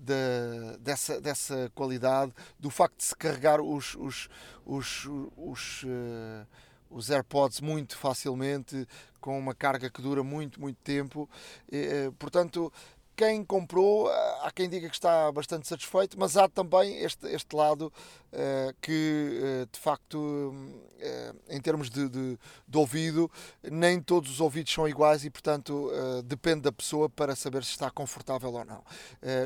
da, 0.00 0.76
dessa, 0.78 1.20
dessa 1.20 1.70
qualidade, 1.74 2.32
do 2.58 2.70
facto 2.70 2.96
de 2.96 3.04
se 3.04 3.16
carregar 3.16 3.60
os, 3.60 3.94
os, 3.96 4.28
os, 4.64 5.06
os, 5.36 5.82
uh, 5.82 6.46
os 6.90 7.10
AirPods 7.10 7.60
muito 7.60 7.96
facilmente, 7.96 8.86
com 9.20 9.38
uma 9.38 9.54
carga 9.54 9.90
que 9.90 10.00
dura 10.00 10.22
muito, 10.22 10.60
muito 10.60 10.78
tempo. 10.82 11.28
Uh, 11.68 12.12
portanto, 12.12 12.72
quem 13.20 13.44
comprou, 13.44 14.08
há 14.08 14.50
quem 14.50 14.66
diga 14.66 14.88
que 14.88 14.94
está 14.94 15.30
bastante 15.30 15.68
satisfeito, 15.68 16.18
mas 16.18 16.38
há 16.38 16.48
também 16.48 17.02
este, 17.02 17.26
este 17.26 17.54
lado 17.54 17.92
uh, 18.32 18.74
que, 18.80 19.62
uh, 19.62 19.68
de 19.70 19.78
facto, 19.78 20.16
uh, 20.16 21.36
em 21.50 21.60
termos 21.60 21.90
de, 21.90 22.08
de, 22.08 22.38
de, 22.66 22.78
ouvido, 22.78 23.30
nem 23.62 24.00
todos 24.00 24.30
os 24.30 24.40
ouvidos 24.40 24.72
são 24.72 24.88
iguais 24.88 25.22
e, 25.22 25.28
portanto, 25.28 25.90
depende 26.24 26.62
da 26.62 26.72
pessoa 26.72 27.10
para 27.10 27.36
saber 27.36 27.62
se 27.62 27.72
está 27.72 27.90
confortável 27.90 28.54
ou 28.54 28.64
não. 28.64 28.82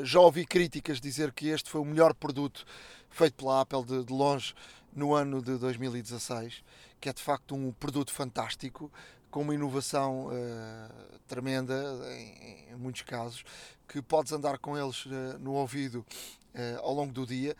já 0.04 0.20
ouvi 0.20 0.46
críticas 0.46 1.00
dizer 1.00 1.32
que 1.32 1.48
este 1.48 1.68
foi 1.68 1.80
o 1.80 1.84
melhor 1.84 2.14
produto 2.14 2.64
feito 3.10 3.34
pela 3.34 3.60
Apple 3.60 3.84
de, 3.84 4.04
de 4.04 4.12
longe 4.12 4.54
no 4.92 5.14
ano 5.14 5.42
de 5.42 5.58
2016, 5.58 6.62
que 7.00 7.08
é 7.08 7.12
de 7.12 7.22
facto 7.22 7.56
um 7.56 7.72
produto 7.72 8.12
fantástico 8.12 8.92
com 9.34 9.42
uma 9.42 9.52
inovação 9.52 10.28
uh, 10.28 11.18
tremenda 11.26 11.74
em, 12.12 12.68
em, 12.70 12.76
muitos 12.76 13.02
casos, 13.02 13.44
que 13.88 14.00
podes 14.00 14.30
andar 14.30 14.58
com 14.58 14.78
eles 14.78 15.06
uh, 15.06 15.36
no 15.40 15.54
ouvido 15.54 16.06
uh, 16.54 16.78
ao 16.78 16.94
longo 16.94 17.12
do 17.12 17.26
dia. 17.26 17.56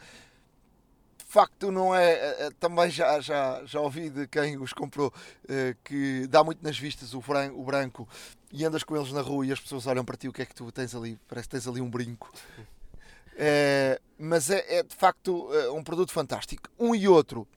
De 1.19 1.25
facto, 1.25 1.73
não 1.73 1.93
é. 1.93 2.49
também 2.61 2.89
já, 2.89 3.19
já, 3.19 3.65
já 3.65 3.81
ouvi 3.81 4.09
de 4.09 4.29
quem 4.29 4.57
os 4.57 4.73
comprou 4.73 5.13
que 5.83 6.29
dá 6.29 6.45
muito 6.45 6.63
nas 6.63 6.79
vistas 6.79 7.13
o 7.13 7.21
branco, 7.21 7.61
o 7.61 7.65
branco 7.65 8.09
e 8.53 8.65
andas 8.65 8.85
com 8.85 8.95
eles 8.95 9.11
na 9.11 9.21
rua 9.21 9.45
e 9.45 9.51
as 9.51 9.59
pessoas 9.59 9.89
olham 9.89 10.05
para 10.05 10.17
ti 10.17 10.29
o 10.29 10.33
que 10.33 10.43
é 10.43 10.47
que 10.47 10.55
tu 10.55 10.71
tens 10.71 10.95
ali, 10.95 11.19
parece 11.27 11.49
que 11.49 11.57
tens 11.57 11.67
ali 11.67 11.81
um 11.81 11.91
brinco. 11.91 12.33
mas 14.17 14.49
é, 14.49 14.79
é, 14.79 14.83
de 14.85 14.95
facto 14.95 15.49
um 15.75 15.83
produto 15.83 16.13
fantástico. 16.13 16.71
Um 16.79 16.95
e 16.95 17.09
outro 17.09 17.49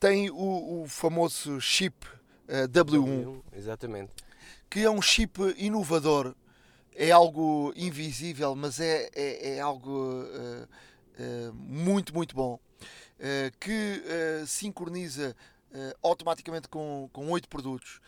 tem 0.00 0.28
o, 0.28 0.82
o 0.82 0.88
famoso 0.88 1.60
chip 1.60 2.04
W1. 2.48 3.42
Exatamente. 3.52 4.12
Que 4.68 4.80
é 4.80 4.90
um 4.90 5.02
chip 5.02 5.40
inovador. 5.56 6.34
É 6.94 7.10
algo 7.10 7.72
invisível, 7.74 8.54
mas 8.54 8.78
é, 8.78 9.08
é, 9.14 9.56
é 9.56 9.60
algo 9.60 10.24
uh, 10.24 10.64
uh, 10.64 11.54
muito, 11.54 12.14
muito 12.14 12.34
bom, 12.34 12.60
que 13.58 14.02
sincroniza 14.46 15.34
automaticamente 16.02 16.68
com, 16.68 17.08
com 17.12 17.30
8 17.30 17.48
produtos. 17.48 18.00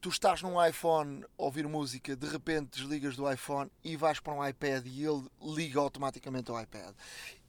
Tu 0.00 0.10
estás 0.10 0.42
num 0.42 0.64
iPhone 0.64 1.24
a 1.36 1.42
ouvir 1.42 1.66
música, 1.66 2.14
de 2.14 2.28
repente 2.28 2.78
desligas 2.78 3.16
do 3.16 3.30
iPhone 3.30 3.68
e 3.82 3.96
vais 3.96 4.20
para 4.20 4.32
um 4.32 4.46
iPad 4.46 4.86
e 4.86 5.04
ele 5.04 5.24
liga 5.42 5.80
automaticamente 5.80 6.50
ao 6.50 6.60
iPad. 6.60 6.94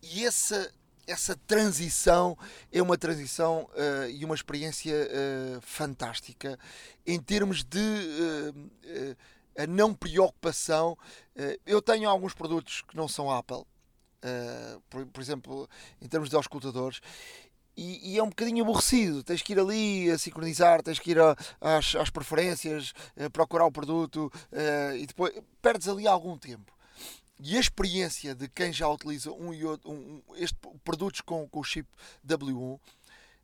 E 0.02 0.26
essa 0.26 0.74
essa 1.10 1.36
transição 1.36 2.38
é 2.72 2.82
uma 2.82 2.98
transição 2.98 3.68
uh, 3.74 4.10
e 4.10 4.24
uma 4.24 4.36
experiência 4.36 4.94
uh, 4.94 5.62
fantástica 5.62 6.58
em 7.06 7.20
termos 7.20 7.64
de 7.64 7.80
uh, 7.80 9.18
a 9.58 9.68
não 9.68 9.94
preocupação. 9.94 10.98
eu 11.66 11.82
tenho 11.82 12.08
alguns 12.08 12.34
produtos 12.34 12.82
que 12.82 12.96
não 12.96 13.10
são 13.10 13.30
Apple, 13.30 13.64
por, 14.90 15.06
por, 15.08 15.22
exemplo, 15.22 15.70
em 16.02 16.08
termos 16.08 16.30
de 16.30 16.36
auscultadores. 16.38 17.02
E, 17.76 18.14
e, 18.14 18.18
é 18.18 18.24
um 18.24 18.30
bocadinho 18.30 18.64
aborrecido. 18.64 19.22
Tens 19.22 19.42
que 19.42 19.52
ir 19.52 19.60
ali 19.60 20.10
a 20.12 20.18
sincronizar, 20.18 20.82
tens 20.82 20.98
que 20.98 21.12
ir 21.12 21.20
a, 21.20 21.36
às, 21.60 21.94
às, 21.94 22.10
preferências, 22.10 22.94
procurar 23.34 23.66
o 23.66 23.72
produto 23.72 24.32
e 24.98 25.06
depois 25.06 25.34
perdes 25.62 25.90
ali 25.90 26.08
algum 26.08 26.38
tempo 26.38 26.72
e 27.40 27.56
a 27.56 27.60
experiência 27.60 28.36
de 28.36 28.48
quem 28.50 28.74
já 28.74 28.88
utiliza 28.88 29.32
um 29.32 29.54
e 29.54 29.64
outro, 29.64 29.90
um, 29.92 30.22
este, 30.36 30.58
produtos 30.84 31.22
com, 31.22 31.48
com 31.48 31.60
o 31.60 31.64
chip 31.64 31.88
W1 32.26 32.80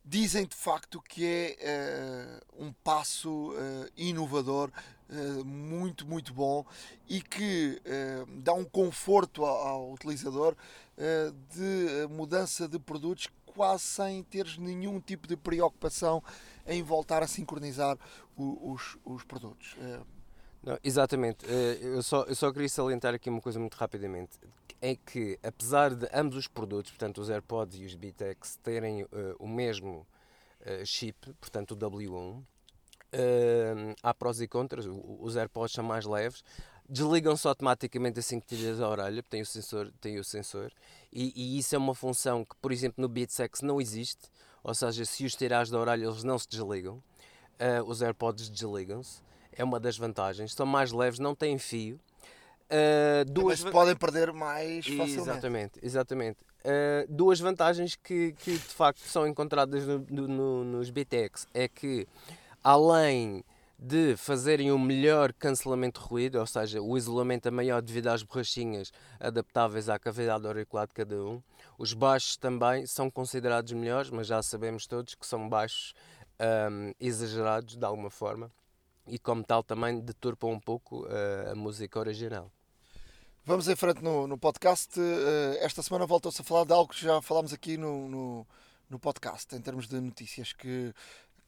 dizem 0.04 0.46
de 0.46 0.54
facto 0.54 1.02
que 1.02 1.24
é 1.24 2.40
uh, 2.60 2.64
um 2.66 2.72
passo 2.72 3.50
uh, 3.50 3.90
inovador 3.96 4.70
uh, 5.10 5.44
muito, 5.44 6.06
muito 6.06 6.32
bom 6.32 6.64
e 7.08 7.20
que 7.20 7.80
dá 8.38 8.52
um 8.52 8.64
conforto 8.64 9.44
ao, 9.44 9.66
ao 9.66 9.92
utilizador 9.92 10.54
de 11.50 12.06
mudança 12.08 12.68
de 12.68 12.78
produtos 12.78 13.28
quase 13.44 13.82
sem 13.82 14.22
teres 14.24 14.58
nenhum 14.58 15.00
tipo 15.00 15.26
de 15.26 15.36
preocupação 15.36 16.22
em 16.66 16.82
voltar 16.82 17.22
a 17.22 17.26
sincronizar 17.26 17.98
o, 18.36 18.72
os, 18.72 18.96
os 19.04 19.22
produtos. 19.24 19.76
Não, 20.66 20.76
exatamente. 20.82 21.46
Eh, 21.46 21.78
eu 21.80 22.02
só, 22.02 22.24
eu 22.24 22.34
só 22.34 22.52
queria 22.52 22.68
salientar 22.68 23.14
aqui 23.14 23.30
uma 23.30 23.40
coisa 23.40 23.56
muito 23.56 23.74
rapidamente. 23.74 24.32
É 24.82 24.96
que, 24.96 25.38
apesar 25.40 25.94
de 25.94 26.08
ambos 26.12 26.36
os 26.36 26.48
produtos, 26.48 26.90
portanto 26.90 27.18
os 27.18 27.30
AirPods 27.30 27.78
e 27.80 27.84
os 27.84 27.94
Bitex, 27.94 28.56
terem 28.64 29.04
uh, 29.04 29.08
o 29.38 29.46
mesmo 29.46 30.04
uh, 30.62 30.84
chip, 30.84 31.32
portanto 31.40 31.70
o 31.70 31.76
W1, 31.76 32.40
uh, 32.40 32.44
há 34.02 34.12
prós 34.12 34.40
e 34.40 34.48
contras. 34.48 34.86
Os 35.20 35.36
AirPods 35.36 35.72
são 35.72 35.84
mais 35.84 36.04
leves, 36.04 36.42
desligam-se 36.88 37.46
automaticamente 37.46 38.18
assim 38.18 38.40
que 38.40 38.46
tiras 38.56 38.80
a 38.80 38.88
orelha, 38.88 39.22
tem 39.22 39.42
o 39.42 39.46
sensor, 39.46 39.92
tem 40.00 40.18
o 40.18 40.24
sensor 40.24 40.72
e, 41.12 41.32
e, 41.36 41.58
isso 41.58 41.76
é 41.76 41.78
uma 41.78 41.94
função 41.94 42.44
que, 42.44 42.56
por 42.56 42.72
exemplo, 42.72 43.00
no 43.00 43.08
Beatsex 43.08 43.62
não 43.62 43.80
existe, 43.80 44.28
ou 44.64 44.74
seja, 44.74 45.04
se 45.04 45.24
os 45.24 45.36
tirares 45.36 45.70
da 45.70 45.78
orelha 45.78 46.06
eles 46.06 46.24
não 46.24 46.38
se 46.38 46.48
desligam, 46.48 46.96
uh, 46.96 47.84
os 47.86 48.02
AirPods 48.02 48.48
desligam-se 48.50 49.24
é 49.56 49.64
uma 49.64 49.80
das 49.80 49.96
vantagens. 49.96 50.52
São 50.52 50.66
mais 50.66 50.92
leves, 50.92 51.18
não 51.18 51.34
têm 51.34 51.58
fio. 51.58 51.98
Uh, 52.66 53.24
duas 53.30 53.62
Mas 53.62 53.72
podem 53.72 53.96
perder 53.96 54.32
mais 54.32 54.84
facilmente. 54.84 55.20
Exatamente, 55.20 55.80
exatamente. 55.82 56.38
Uh, 56.64 57.06
duas 57.08 57.38
vantagens 57.38 57.94
que, 57.94 58.32
que 58.32 58.52
de 58.52 58.58
facto 58.58 59.00
são 59.00 59.26
encontradas 59.26 59.86
no, 59.86 60.26
no, 60.26 60.64
nos 60.64 60.90
BTX 60.90 61.46
é 61.54 61.68
que 61.68 62.08
além 62.64 63.44
de 63.78 64.16
fazerem 64.16 64.72
um 64.72 64.78
melhor 64.78 65.32
cancelamento 65.34 66.00
de 66.00 66.06
ruído, 66.06 66.40
ou 66.40 66.46
seja, 66.46 66.80
o 66.80 66.96
isolamento 66.96 67.46
é 67.46 67.50
maior 67.50 67.80
devido 67.80 68.08
às 68.08 68.22
borrachinhas 68.22 68.90
adaptáveis 69.20 69.88
à 69.88 69.98
cavidade 69.98 70.46
auricular 70.46 70.88
de 70.88 70.94
cada 70.94 71.14
um. 71.22 71.40
Os 71.78 71.92
baixos 71.92 72.36
também 72.36 72.86
são 72.86 73.10
considerados 73.10 73.72
melhores, 73.72 74.10
mas 74.10 74.26
já 74.26 74.42
sabemos 74.42 74.86
todos 74.86 75.14
que 75.14 75.26
são 75.26 75.48
baixos 75.48 75.94
um, 76.40 76.92
exagerados 76.98 77.76
de 77.76 77.84
alguma 77.84 78.10
forma 78.10 78.50
e 79.06 79.18
como 79.18 79.42
tal 79.44 79.62
também 79.62 80.00
deturpam 80.00 80.50
um 80.50 80.60
pouco 80.60 81.04
uh, 81.04 81.52
a 81.52 81.54
música 81.54 81.98
original. 81.98 82.50
Vamos 83.44 83.68
em 83.68 83.76
frente 83.76 84.02
no, 84.02 84.26
no 84.26 84.36
podcast. 84.36 84.98
Uh, 84.98 85.56
esta 85.60 85.82
semana 85.82 86.04
voltou-se 86.04 86.40
a 86.40 86.44
falar 86.44 86.64
de 86.64 86.72
algo 86.72 86.92
que 86.92 87.00
já 87.00 87.22
falámos 87.22 87.52
aqui 87.52 87.76
no, 87.76 88.08
no, 88.08 88.46
no, 88.90 88.98
podcast, 88.98 89.54
em 89.54 89.60
termos 89.60 89.86
de 89.86 90.00
notícias, 90.00 90.52
que 90.52 90.92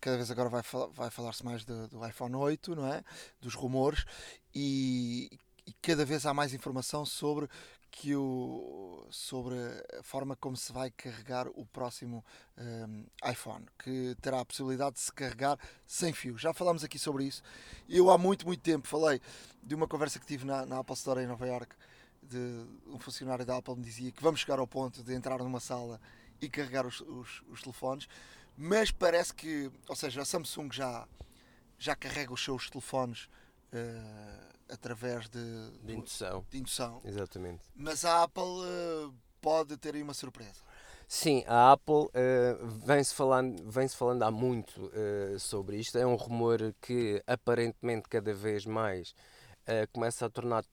cada 0.00 0.16
vez 0.16 0.30
agora 0.30 0.48
vai, 0.48 0.62
vai 0.92 1.10
falar-se 1.10 1.44
mais 1.44 1.64
de, 1.64 1.88
do 1.88 2.06
iPhone 2.06 2.36
8, 2.36 2.76
não 2.76 2.86
é? 2.86 3.02
Dos 3.40 3.54
rumores, 3.54 4.04
e, 4.54 5.28
e 5.66 5.72
cada 5.82 6.04
vez 6.04 6.24
há 6.24 6.32
mais 6.32 6.54
informação 6.54 7.04
sobre 7.04 7.48
que 7.90 8.14
o, 8.14 9.06
sobre 9.10 9.56
a 9.98 10.02
forma 10.02 10.36
como 10.36 10.56
se 10.56 10.72
vai 10.72 10.90
carregar 10.90 11.48
o 11.48 11.64
próximo 11.66 12.24
um, 12.56 13.04
iPhone, 13.30 13.66
que 13.78 14.14
terá 14.20 14.40
a 14.40 14.44
possibilidade 14.44 14.96
de 14.96 15.00
se 15.00 15.12
carregar 15.12 15.58
sem 15.86 16.12
fio. 16.12 16.36
Já 16.38 16.52
falámos 16.52 16.84
aqui 16.84 16.98
sobre 16.98 17.24
isso. 17.24 17.42
Eu 17.88 18.10
há 18.10 18.18
muito, 18.18 18.46
muito 18.46 18.60
tempo 18.60 18.86
falei 18.86 19.20
de 19.62 19.74
uma 19.74 19.88
conversa 19.88 20.18
que 20.18 20.26
tive 20.26 20.44
na, 20.44 20.64
na 20.66 20.78
Apple 20.78 20.94
Store 20.94 21.20
em 21.20 21.26
Nova 21.26 21.46
York, 21.46 21.74
de 22.22 22.66
um 22.86 22.98
funcionário 22.98 23.44
da 23.44 23.56
Apple 23.56 23.76
me 23.76 23.82
dizia 23.82 24.12
que 24.12 24.22
vamos 24.22 24.40
chegar 24.40 24.58
ao 24.58 24.66
ponto 24.66 25.02
de 25.02 25.14
entrar 25.14 25.38
numa 25.38 25.60
sala 25.60 26.00
e 26.40 26.48
carregar 26.48 26.86
os, 26.86 27.00
os, 27.00 27.42
os 27.48 27.62
telefones, 27.62 28.08
mas 28.56 28.90
parece 28.90 29.32
que, 29.32 29.70
ou 29.88 29.96
seja, 29.96 30.22
a 30.22 30.24
Samsung 30.24 30.68
já, 30.72 31.06
já 31.78 31.96
carrega 31.96 32.32
os 32.32 32.42
seus 32.44 32.68
telefones. 32.68 33.28
Uh, 33.72 34.57
através 34.68 35.28
de, 35.28 35.70
de 35.82 35.94
indução. 35.94 36.44
de 36.50 36.58
indução. 36.58 37.00
Exatamente. 37.04 37.62
Mas 37.74 38.04
a 38.04 38.22
Apple 38.22 38.42
uh, 38.42 39.14
pode 39.40 39.76
ter 39.76 39.94
aí 39.94 40.02
uma 40.02 40.14
surpresa. 40.14 40.68
Sim, 41.10 41.42
a 41.46 41.72
Apple 41.72 41.94
uh, 41.94 42.66
vem-se 42.84 43.14
falando, 43.14 43.62
vem 43.70 43.88
falando 43.88 44.22
há 44.24 44.30
muito 44.30 44.78
uh, 44.78 45.38
sobre 45.38 45.78
isto. 45.78 45.96
É 45.96 46.06
um 46.06 46.16
rumor 46.16 46.74
que 46.82 47.22
aparentemente 47.26 48.06
cada 48.10 48.34
vez 48.34 48.66
mais 48.66 49.14
uh, 49.62 49.90
começa 49.90 50.26
a 50.26 50.30
tornar 50.30 50.64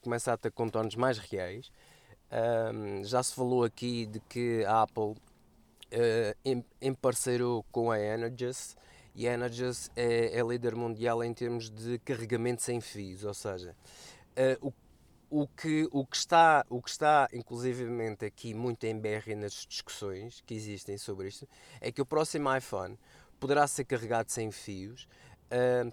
começa 0.00 0.32
a 0.32 0.38
ter 0.38 0.50
contornos 0.52 0.94
mais 0.94 1.18
reais. 1.18 1.70
já 3.04 3.22
se 3.22 3.34
falou 3.34 3.62
aqui 3.62 4.06
de 4.06 4.18
que 4.20 4.64
a 4.64 4.80
Apple 4.80 5.14
em, 6.42 6.64
em 6.80 6.94
parceiro 6.94 7.62
com 7.70 7.90
a 7.90 8.00
Energis 8.00 8.74
e 9.14 9.28
a 9.28 9.34
Energis 9.34 9.90
é, 9.96 10.38
é 10.38 10.42
líder 10.42 10.74
mundial 10.74 11.22
em 11.22 11.32
termos 11.32 11.70
de 11.70 11.98
carregamento 12.00 12.62
sem 12.62 12.80
fios, 12.80 13.24
ou 13.24 13.34
seja, 13.34 13.76
uh, 14.62 14.68
o, 15.30 15.42
o, 15.42 15.46
que, 15.46 15.88
o, 15.92 16.04
que 16.04 16.16
está, 16.16 16.64
o 16.68 16.82
que 16.82 16.90
está 16.90 17.28
inclusivamente 17.32 18.24
aqui 18.24 18.54
muito 18.54 18.84
em 18.84 18.98
BR 18.98 19.34
nas 19.36 19.66
discussões 19.66 20.42
que 20.46 20.54
existem 20.54 20.98
sobre 20.98 21.28
isto 21.28 21.48
é 21.80 21.92
que 21.92 22.02
o 22.02 22.06
próximo 22.06 22.54
iPhone 22.54 22.98
poderá 23.38 23.66
ser 23.66 23.84
carregado 23.84 24.30
sem 24.30 24.50
fios, 24.50 25.08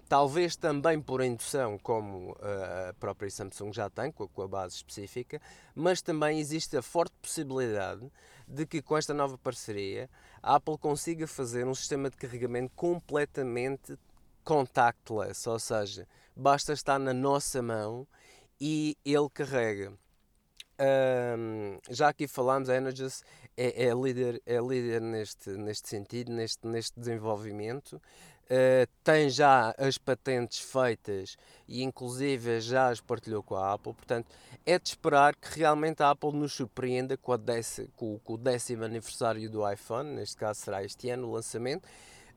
Talvez 0.08 0.54
também 0.54 1.00
por 1.00 1.20
indução, 1.20 1.78
como 1.78 2.32
uh, 2.32 2.90
a 2.90 2.94
própria 2.94 3.28
Samsung 3.28 3.72
já 3.72 3.90
tem, 3.90 4.12
com 4.12 4.24
a, 4.24 4.28
com 4.28 4.42
a, 4.42 4.48
base 4.48 4.76
específica, 4.76 5.40
mas 5.74 6.00
também 6.00 6.38
existe 6.38 6.76
a 6.76 6.82
forte 6.82 7.14
possibilidade 7.20 8.08
de 8.46 8.64
que 8.64 8.80
com 8.80 8.96
esta 8.96 9.12
nova 9.12 9.36
parceria 9.36 10.08
a 10.40 10.54
Apple 10.54 10.78
consiga 10.78 11.26
fazer 11.26 11.66
um 11.66 11.74
sistema 11.74 12.08
de 12.08 12.16
carregamento 12.16 12.72
completamente 12.76 13.98
contactless, 14.44 15.48
ou 15.48 15.58
seja, 15.58 16.06
basta 16.34 16.72
estar 16.72 16.98
na 16.98 17.12
nossa 17.12 17.60
mão 17.60 18.06
e 18.60 18.96
ele 19.04 19.28
carrega. 19.28 19.92
Um, 20.80 21.78
já 21.90 22.08
aqui 22.08 22.28
falámos, 22.28 22.70
a 22.70 22.76
Energis 22.76 23.24
é, 23.56 23.86
é, 23.86 23.92
líder, 23.92 24.40
é 24.46 24.60
líder 24.60 25.00
neste, 25.00 25.50
neste 25.50 25.88
sentido, 25.88 26.32
neste, 26.32 26.64
neste 26.64 26.98
desenvolvimento. 26.98 28.00
Uh, 28.50 28.88
tem 29.04 29.28
já 29.28 29.74
as 29.76 29.98
patentes 29.98 30.58
feitas 30.58 31.36
e 31.68 31.82
inclusive 31.82 32.62
já 32.62 32.88
as 32.88 32.98
partilhou 32.98 33.42
com 33.42 33.54
a 33.54 33.74
Apple, 33.74 33.92
portanto 33.92 34.26
é 34.64 34.78
de 34.78 34.88
esperar 34.88 35.36
que 35.36 35.58
realmente 35.58 36.02
a 36.02 36.10
Apple 36.10 36.32
nos 36.32 36.54
surpreenda 36.54 37.14
com, 37.18 37.32
com, 37.94 38.18
com 38.18 38.32
o 38.32 38.38
décimo 38.38 38.84
aniversário 38.84 39.50
do 39.50 39.70
iPhone, 39.70 40.14
neste 40.14 40.36
caso 40.36 40.60
será 40.60 40.82
este 40.82 41.10
ano 41.10 41.28
o 41.28 41.32
lançamento. 41.32 41.86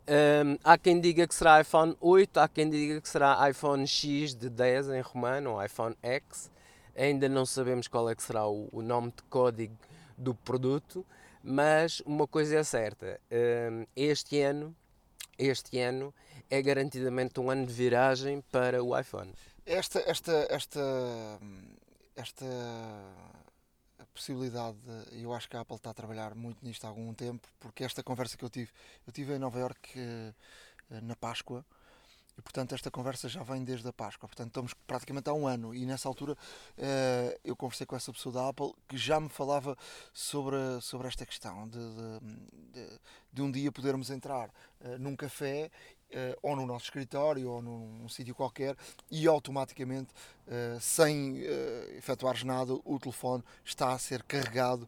Um, 0.08 0.58
há 0.64 0.78
quem 0.78 1.00
diga 1.00 1.28
que 1.28 1.36
será 1.36 1.62
iPhone 1.62 1.96
8, 2.02 2.38
há 2.40 2.48
quem 2.48 2.70
diga 2.70 3.00
que 3.00 3.08
será 3.08 3.50
iPhone 3.50 3.88
X 3.88 4.34
de 4.34 4.50
10 4.50 4.90
em 4.90 5.02
romano, 5.02 5.52
ou 5.52 5.64
iPhone 5.64 5.96
X. 6.02 6.52
Ainda 6.96 7.30
não 7.30 7.46
sabemos 7.46 7.88
qual 7.88 8.10
é 8.10 8.16
que 8.16 8.24
será 8.24 8.48
o, 8.48 8.68
o 8.72 8.82
nome 8.82 9.12
de 9.16 9.24
código 9.30 9.78
do 10.18 10.36
produto, 10.36 11.06
mas 11.44 12.02
uma 12.06 12.28
coisa 12.28 12.58
é 12.58 12.64
certa, 12.64 13.20
um, 13.32 13.86
este 13.96 14.42
ano 14.42 14.76
este 15.48 15.80
ano 15.80 16.14
é 16.50 16.62
garantidamente 16.62 17.40
um 17.40 17.50
ano 17.50 17.66
de 17.66 17.74
viragem 17.74 18.42
para 18.52 18.84
o 18.84 18.98
iPhone. 18.98 19.34
Esta, 19.66 20.00
esta, 20.00 20.48
esta, 20.50 21.40
esta 22.16 22.46
possibilidade, 24.14 24.78
eu 25.12 25.34
acho 25.34 25.50
que 25.50 25.56
a 25.56 25.62
Apple 25.62 25.78
está 25.78 25.92
a 25.92 25.94
trabalhar 25.94 26.36
muito 26.36 26.64
nisto 26.64 26.86
há 26.86 26.90
algum 26.90 27.14
tempo, 27.14 27.48
porque 27.60 27.84
esta 27.84 28.04
conversa 28.04 28.38
que 28.38 28.44
eu 28.44 28.50
tive, 28.50 28.72
eu 29.06 29.14
tive 29.14 29.36
em 29.36 29.40
Nova 29.40 29.60
York 29.60 29.94
eh, 29.96 30.34
na 31.02 31.16
Páscoa, 31.16 31.66
E, 32.42 32.44
portanto, 32.44 32.74
esta 32.74 32.90
conversa 32.90 33.30
já 33.30 33.44
vem 33.44 33.64
desde 33.64 33.88
a 33.88 33.94
Páscoa. 33.94 34.28
Portanto, 34.28 34.48
estamos 34.48 34.74
praticamente 34.88 35.30
há 35.30 35.34
um 35.34 35.46
ano. 35.46 35.76
E 35.76 35.86
nessa 35.86 36.08
altura 36.10 36.34
uh, 36.34 37.40
eu 37.46 37.56
conversei 37.56 37.86
com 37.86 37.96
essa 37.96 38.12
pessoa 38.12 38.34
da 38.34 38.50
Apple 38.50 38.74
que 38.88 38.98
já 38.98 39.20
me 39.20 39.30
falava 39.30 39.78
sobre, 40.12 40.58
sobre 40.82 41.08
esta 41.08 41.24
questão 41.24 41.68
de, 41.68 41.78
de, 41.78 42.20
de, 42.74 43.00
de 43.32 43.42
um 43.44 43.52
dia 43.52 43.72
podermos 43.72 44.10
entrar 44.10 44.50
uh, 44.50 44.98
num 45.00 45.16
café 45.16 45.70
Uh, 46.12 46.36
ou 46.42 46.58
no 46.58 46.66
nosso 46.66 46.84
escritório 46.84 47.50
ou 47.50 47.62
num, 47.62 47.88
num 48.00 48.10
sítio 48.10 48.36
qualquer 48.36 48.76
e 49.10 49.26
automaticamente, 49.28 50.10
sem 50.82 51.42
uh, 51.44 52.46
nada, 52.46 52.74
o 52.84 53.00
telefone 53.00 53.42
está 53.64 53.94
a 53.94 53.98
ser 53.98 54.22
carregado 54.24 54.86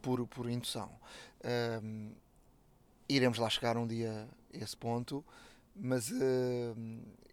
por, 0.00 0.24
por 0.28 0.48
indução. 0.48 0.88
Ehm, 1.42 2.12
iremos 3.08 3.38
lá 3.38 3.50
chegar 3.50 3.76
um 3.76 3.88
dia 3.88 4.28
a 4.54 4.56
esse 4.56 4.76
ponto 4.76 5.24
mas 5.74 6.10
uh, 6.10 6.76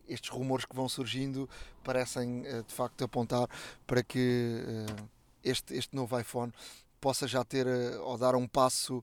estes 0.08 0.30
rumores 0.30 0.66
que 0.66 0.76
vão 0.76 0.88
surgindo 0.90 1.50
parecem 1.84 2.42
uh, 2.42 2.64
de 2.64 2.74
facto 2.74 3.04
apontar 3.04 3.48
para 3.86 4.04
que 4.04 4.64
uh, 4.64 5.10
este, 5.44 5.76
este 5.76 5.96
novo 5.96 6.20
iPhone 6.20 6.52
possa 7.00 7.28
já 7.28 7.44
ter 7.46 7.66
ou 8.02 8.18
dar 8.18 8.36
um 8.36 8.46
passo 8.46 9.02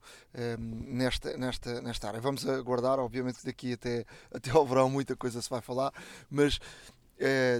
nesta, 0.58 1.34
nesta, 1.38 1.80
nesta 1.80 2.08
área. 2.08 2.20
Vamos 2.20 2.46
aguardar, 2.46 2.98
obviamente 2.98 3.42
daqui 3.42 3.72
até, 3.72 4.04
até 4.30 4.50
ao 4.50 4.66
verão 4.66 4.90
muita 4.90 5.16
coisa 5.16 5.40
se 5.40 5.48
vai 5.48 5.62
falar, 5.62 5.90
mas 6.28 6.60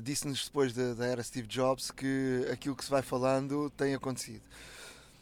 disse-nos 0.03 0.45
depois 0.45 0.75
da, 0.75 0.93
da 0.93 1.07
era 1.07 1.23
Steve 1.23 1.49
Jobs 1.49 1.91
que 1.91 2.47
aquilo 2.53 2.77
que 2.77 2.85
se 2.85 2.91
vai 2.91 3.01
falando 3.01 3.71
tem 3.71 3.95
acontecido. 3.95 4.43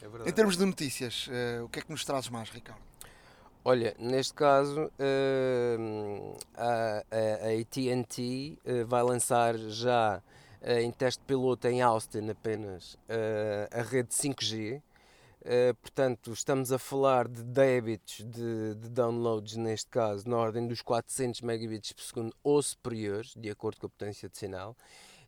É 0.01 0.29
em 0.29 0.33
termos 0.33 0.57
de 0.57 0.65
notícias, 0.65 1.29
o 1.63 1.69
que 1.69 1.79
é 1.79 1.81
que 1.81 1.89
nos 1.89 2.03
trazes 2.03 2.29
mais, 2.29 2.49
Ricardo? 2.49 2.84
Olha, 3.67 3.95
neste 3.97 4.31
caso 4.35 4.79
uh, 4.83 6.37
a, 6.53 7.03
a 7.09 7.59
AT&T 7.59 8.59
uh, 8.63 8.85
vai 8.85 9.01
lançar 9.01 9.57
já 9.57 10.21
uh, 10.61 10.71
em 10.71 10.91
teste 10.91 11.23
piloto 11.23 11.67
em 11.67 11.81
Austin 11.81 12.29
apenas 12.29 12.95
eh, 13.09 13.67
a 13.71 13.81
rede 13.81 14.09
5G. 14.09 14.83
portanto, 15.81 16.31
estamos 16.31 16.71
a 16.71 16.77
falar 16.77 17.27
de 17.27 17.41
débitos 17.43 18.23
de, 18.23 18.75
de, 18.75 18.89
downloads, 18.89 19.55
neste 19.55 19.89
caso, 19.89 20.29
na 20.29 20.37
ordem 20.37 20.67
dos 20.67 20.83
400 20.83 21.41
megabits 21.41 21.91
por 21.91 22.03
segundo 22.03 22.35
ou 22.43 22.61
superiores, 22.61 23.33
de 23.35 23.49
acordo 23.49 23.79
com 23.79 23.87
a 23.87 23.89
potência 23.89 24.29
de 24.29 24.37
sinal. 24.37 24.75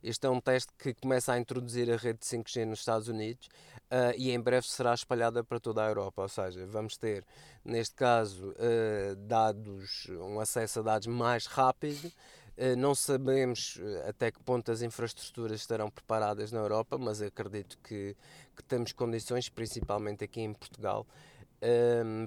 Este 0.02 0.26
é 0.26 0.30
um 0.30 0.40
teste 0.40 0.72
que 0.78 0.94
começa 0.94 1.32
a 1.32 1.38
introduzir 1.38 1.90
a 1.90 1.96
rede 1.96 2.20
5G 2.20 2.64
nos 2.64 2.80
Estados 2.80 3.08
Unidos 3.08 3.48
uh, 3.90 4.14
e 4.16 4.30
em 4.30 4.40
breve 4.40 4.66
será 4.68 4.94
espalhada 4.94 5.42
para 5.42 5.58
toda 5.58 5.84
a 5.84 5.88
Europa. 5.88 6.22
Ou 6.22 6.28
seja, 6.28 6.64
vamos 6.66 6.96
ter, 6.96 7.24
neste 7.64 7.94
caso, 7.94 8.50
uh, 8.50 9.16
dados, 9.16 10.06
um 10.10 10.38
acesso 10.38 10.80
a 10.80 10.82
dados 10.82 11.06
mais 11.08 11.46
rápido. 11.46 12.12
Uh, 12.56 12.76
não 12.76 12.94
sabemos 12.94 13.80
até 14.08 14.30
que 14.30 14.40
ponto 14.40 14.70
as 14.70 14.82
infraestruturas 14.82 15.60
estarão 15.60 15.90
preparadas 15.90 16.52
na 16.52 16.60
Europa, 16.60 16.96
mas 16.96 17.20
acredito 17.20 17.76
que, 17.82 18.16
que 18.56 18.62
temos 18.64 18.92
condições, 18.92 19.48
principalmente 19.48 20.22
aqui 20.24 20.40
em 20.40 20.52
Portugal, 20.52 21.06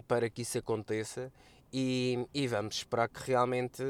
para 0.07 0.29
que 0.29 0.41
isso 0.41 0.57
aconteça 0.57 1.31
e, 1.73 2.27
e, 2.33 2.47
vamos 2.47 2.75
esperar 2.75 3.07
que 3.07 3.31
realmente, 3.31 3.83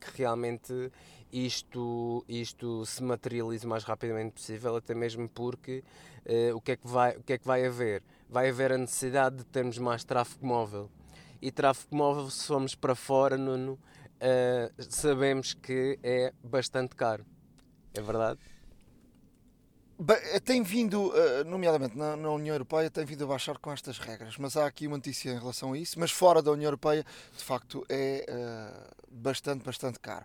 que 0.00 0.16
realmente 0.16 0.90
isto, 1.32 2.24
isto 2.28 2.86
se 2.86 3.02
materialize 3.02 3.66
o 3.66 3.68
mais 3.68 3.84
rapidamente 3.84 4.32
possível, 4.32 4.76
até 4.76 4.94
mesmo 4.94 5.28
porque 5.28 5.82
uh, 6.24 6.56
o, 6.56 6.60
que 6.60 6.72
é 6.72 6.76
que 6.76 6.86
vai, 6.86 7.16
o 7.16 7.22
que 7.22 7.34
é 7.34 7.38
que 7.38 7.46
vai 7.46 7.66
haver? 7.66 8.02
Vai 8.28 8.48
haver 8.48 8.72
a 8.72 8.78
necessidade 8.78 9.36
de 9.36 9.44
termos 9.44 9.78
mais 9.78 10.04
tráfego 10.04 10.46
móvel. 10.46 10.90
E 11.42 11.50
tráfego 11.50 11.94
móvel, 11.94 12.30
se 12.30 12.46
formos 12.46 12.74
para 12.74 12.94
fora, 12.94 13.36
Nuno, 13.36 13.72
uh, 13.72 14.82
sabemos 14.88 15.52
que 15.52 15.98
é 16.02 16.32
bastante 16.42 16.94
caro. 16.94 17.24
É 17.92 18.00
verdade? 18.00 18.40
Eh, 19.98 20.40
tem 20.40 20.62
vindo, 20.62 21.12
nomeadamente 21.46 21.96
na, 21.96 22.14
União 22.30 22.54
Europeia, 22.54 22.90
tem 22.90 23.04
vindo 23.04 23.24
a 23.24 23.26
baixar 23.26 23.58
com 23.58 23.72
estas 23.72 23.98
regras, 23.98 24.36
mas 24.38 24.56
há 24.56 24.66
aqui 24.66 24.86
uma 24.86 24.96
notícia 24.96 25.30
em 25.30 25.38
relação 25.38 25.72
a 25.72 25.78
isso. 25.78 25.98
Mas 25.98 26.10
fora 26.10 26.42
da 26.42 26.50
União 26.50 26.68
Europeia, 26.68 27.04
de 27.36 27.44
facto, 27.44 27.84
é 27.88 28.26
uh, 28.28 28.94
bastante, 29.10 29.64
bastante 29.64 29.98
caro. 29.98 30.24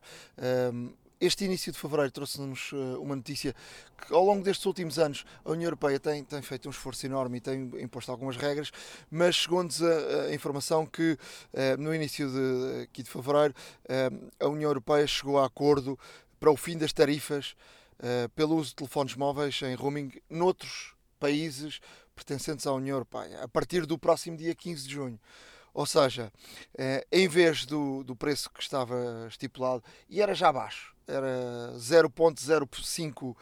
Um, 0.73 0.93
este 1.21 1.45
início 1.45 1.71
de 1.71 1.77
fevereiro 1.77 2.11
trouxe-nos 2.11 2.71
eh, 2.73 2.97
uma 2.97 3.15
notícia 3.15 3.53
que, 3.95 4.11
ao 4.11 4.25
longo 4.25 4.43
destes 4.43 4.65
últimos 4.65 4.97
anos, 4.97 5.23
a 5.45 5.51
União 5.51 5.67
Europeia 5.67 5.99
tem, 5.99 6.23
tem 6.23 6.41
feito 6.41 6.67
um 6.67 6.71
esforço 6.71 7.05
enorme 7.05 7.37
e 7.37 7.39
tem 7.39 7.71
imposto 7.79 8.11
algumas 8.11 8.35
regras, 8.35 8.71
mas 9.09 9.35
chegou-nos 9.35 9.83
a, 9.83 10.25
a, 10.25 10.33
informação 10.33 10.83
que, 10.83 11.15
eh, 11.53 11.77
no 11.77 11.93
início 11.93 12.27
de, 12.27 12.81
aqui 12.81 13.03
de 13.03 13.09
fevereiro, 13.09 13.53
eh, 13.87 14.09
a 14.39 14.47
União 14.47 14.71
Europeia 14.71 15.05
chegou 15.05 15.37
a 15.37 15.45
acordo 15.45 15.97
para 16.39 16.49
o 16.49 16.57
fim 16.57 16.75
das 16.75 16.91
tarifas 16.91 17.55
pelo 18.35 18.55
uso 18.55 18.69
de 18.69 18.75
telefones 18.75 19.15
móveis 19.15 19.61
em 19.61 19.75
roaming 19.75 20.11
noutros 20.29 20.95
países 21.19 21.79
pertencentes 22.15 22.65
à 22.65 22.73
União 22.73 22.95
Europeia, 22.95 23.43
a 23.43 23.47
partir 23.47 23.85
do 23.85 23.97
próximo 23.97 24.37
dia 24.37 24.55
15 24.55 24.87
de 24.87 24.93
junho. 24.93 25.19
Ou 25.73 25.85
seja, 25.85 26.31
em 27.11 27.27
vez 27.27 27.65
do, 27.65 28.03
do 28.03 28.15
preço 28.15 28.49
que 28.49 28.61
estava 28.61 29.27
estipulado, 29.29 29.83
e 30.09 30.21
era 30.21 30.33
já 30.33 30.51
baixo, 30.51 30.93
era 31.07 31.73
0.05 31.77 33.35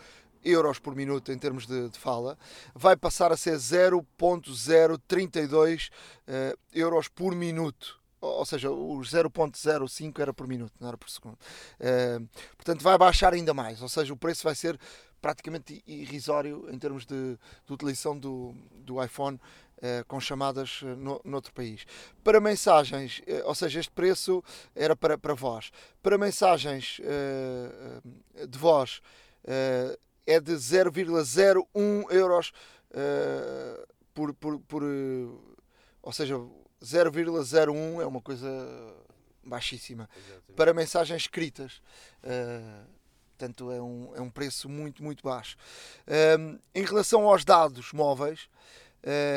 euros 0.44 0.80
por 0.80 0.96
minuto 0.96 1.32
em 1.32 1.38
termos 1.38 1.68
de, 1.68 1.90
de, 1.90 2.00
fala, 2.00 2.36
vai 2.74 2.96
passar 2.96 3.32
a 3.32 3.38
ser 3.38 3.58
0.032 3.58 5.90
uh, 5.90 5.92
eh, 6.28 6.56
euros 6.74 7.08
por 7.08 7.36
minuto. 7.36 7.99
Ou 8.22 8.46
seja, 8.46 8.70
os 8.70 9.12
0.05 9.12 10.20
era 10.20 10.34
por 10.34 10.48
minuto, 10.48 10.74
não 10.80 10.90
era 10.90 10.98
por 10.98 11.10
segundo. 11.10 11.38
Uh, 11.80 12.28
portanto, 12.58 12.82
vai 12.82 12.98
baixar 12.98 13.34
ainda 13.34 13.54
mais. 13.54 13.82
Ou 13.82 13.90
seja, 13.90 14.14
o 14.14 14.18
preço 14.18 14.44
vai 14.44 14.56
ser 14.56 14.78
praticamente 15.22 15.84
irrisório 15.86 16.68
em 16.72 16.78
termos 16.78 17.06
de, 17.06 17.38
de 17.66 17.74
utilização 17.74 18.18
do, 18.18 18.54
do 18.74 19.04
iPhone 19.04 19.40
Uh, 19.80 20.04
com 20.10 20.20
chamadas 20.20 20.82
uh, 20.82 20.88
no, 20.88 21.22
noutro 21.24 21.54
país. 21.54 21.86
Para 22.22 22.42
mensagens, 22.42 23.20
uh, 23.20 23.46
ou 23.48 23.56
seja, 23.56 23.80
este 23.80 23.92
preço 23.94 24.44
era 24.76 24.94
para, 24.94 25.18
para 25.18 25.34
voz. 25.34 25.72
Para 26.04 26.18
mensagens 26.18 27.00
de 28.46 28.58
voz 28.58 29.02
é 30.28 30.38
de 30.42 30.52
0,01 30.52 32.12
euros 32.12 32.52
por, 34.14 34.34
por, 34.34 34.60
por 34.60 34.84
ou 34.84 36.12
seja, 36.12 36.36
0,01 36.82 38.02
é 38.02 38.06
uma 38.06 38.22
coisa 38.22 38.48
baixíssima. 39.44 40.10
Exatamente. 40.16 40.56
Para 40.56 40.74
mensagens 40.74 41.22
escritas. 41.22 41.82
Portanto, 43.40 43.72
é 43.72 43.82
um, 43.82 44.12
é 44.16 44.22
um 44.22 44.30
preço 44.30 44.68
muito, 44.68 45.02
muito 45.02 45.24
baixo. 45.24 45.56
Um, 46.38 46.60
em 46.76 46.84
relação 46.84 47.26
aos 47.26 47.46
dados 47.46 47.94
móveis, 47.94 48.50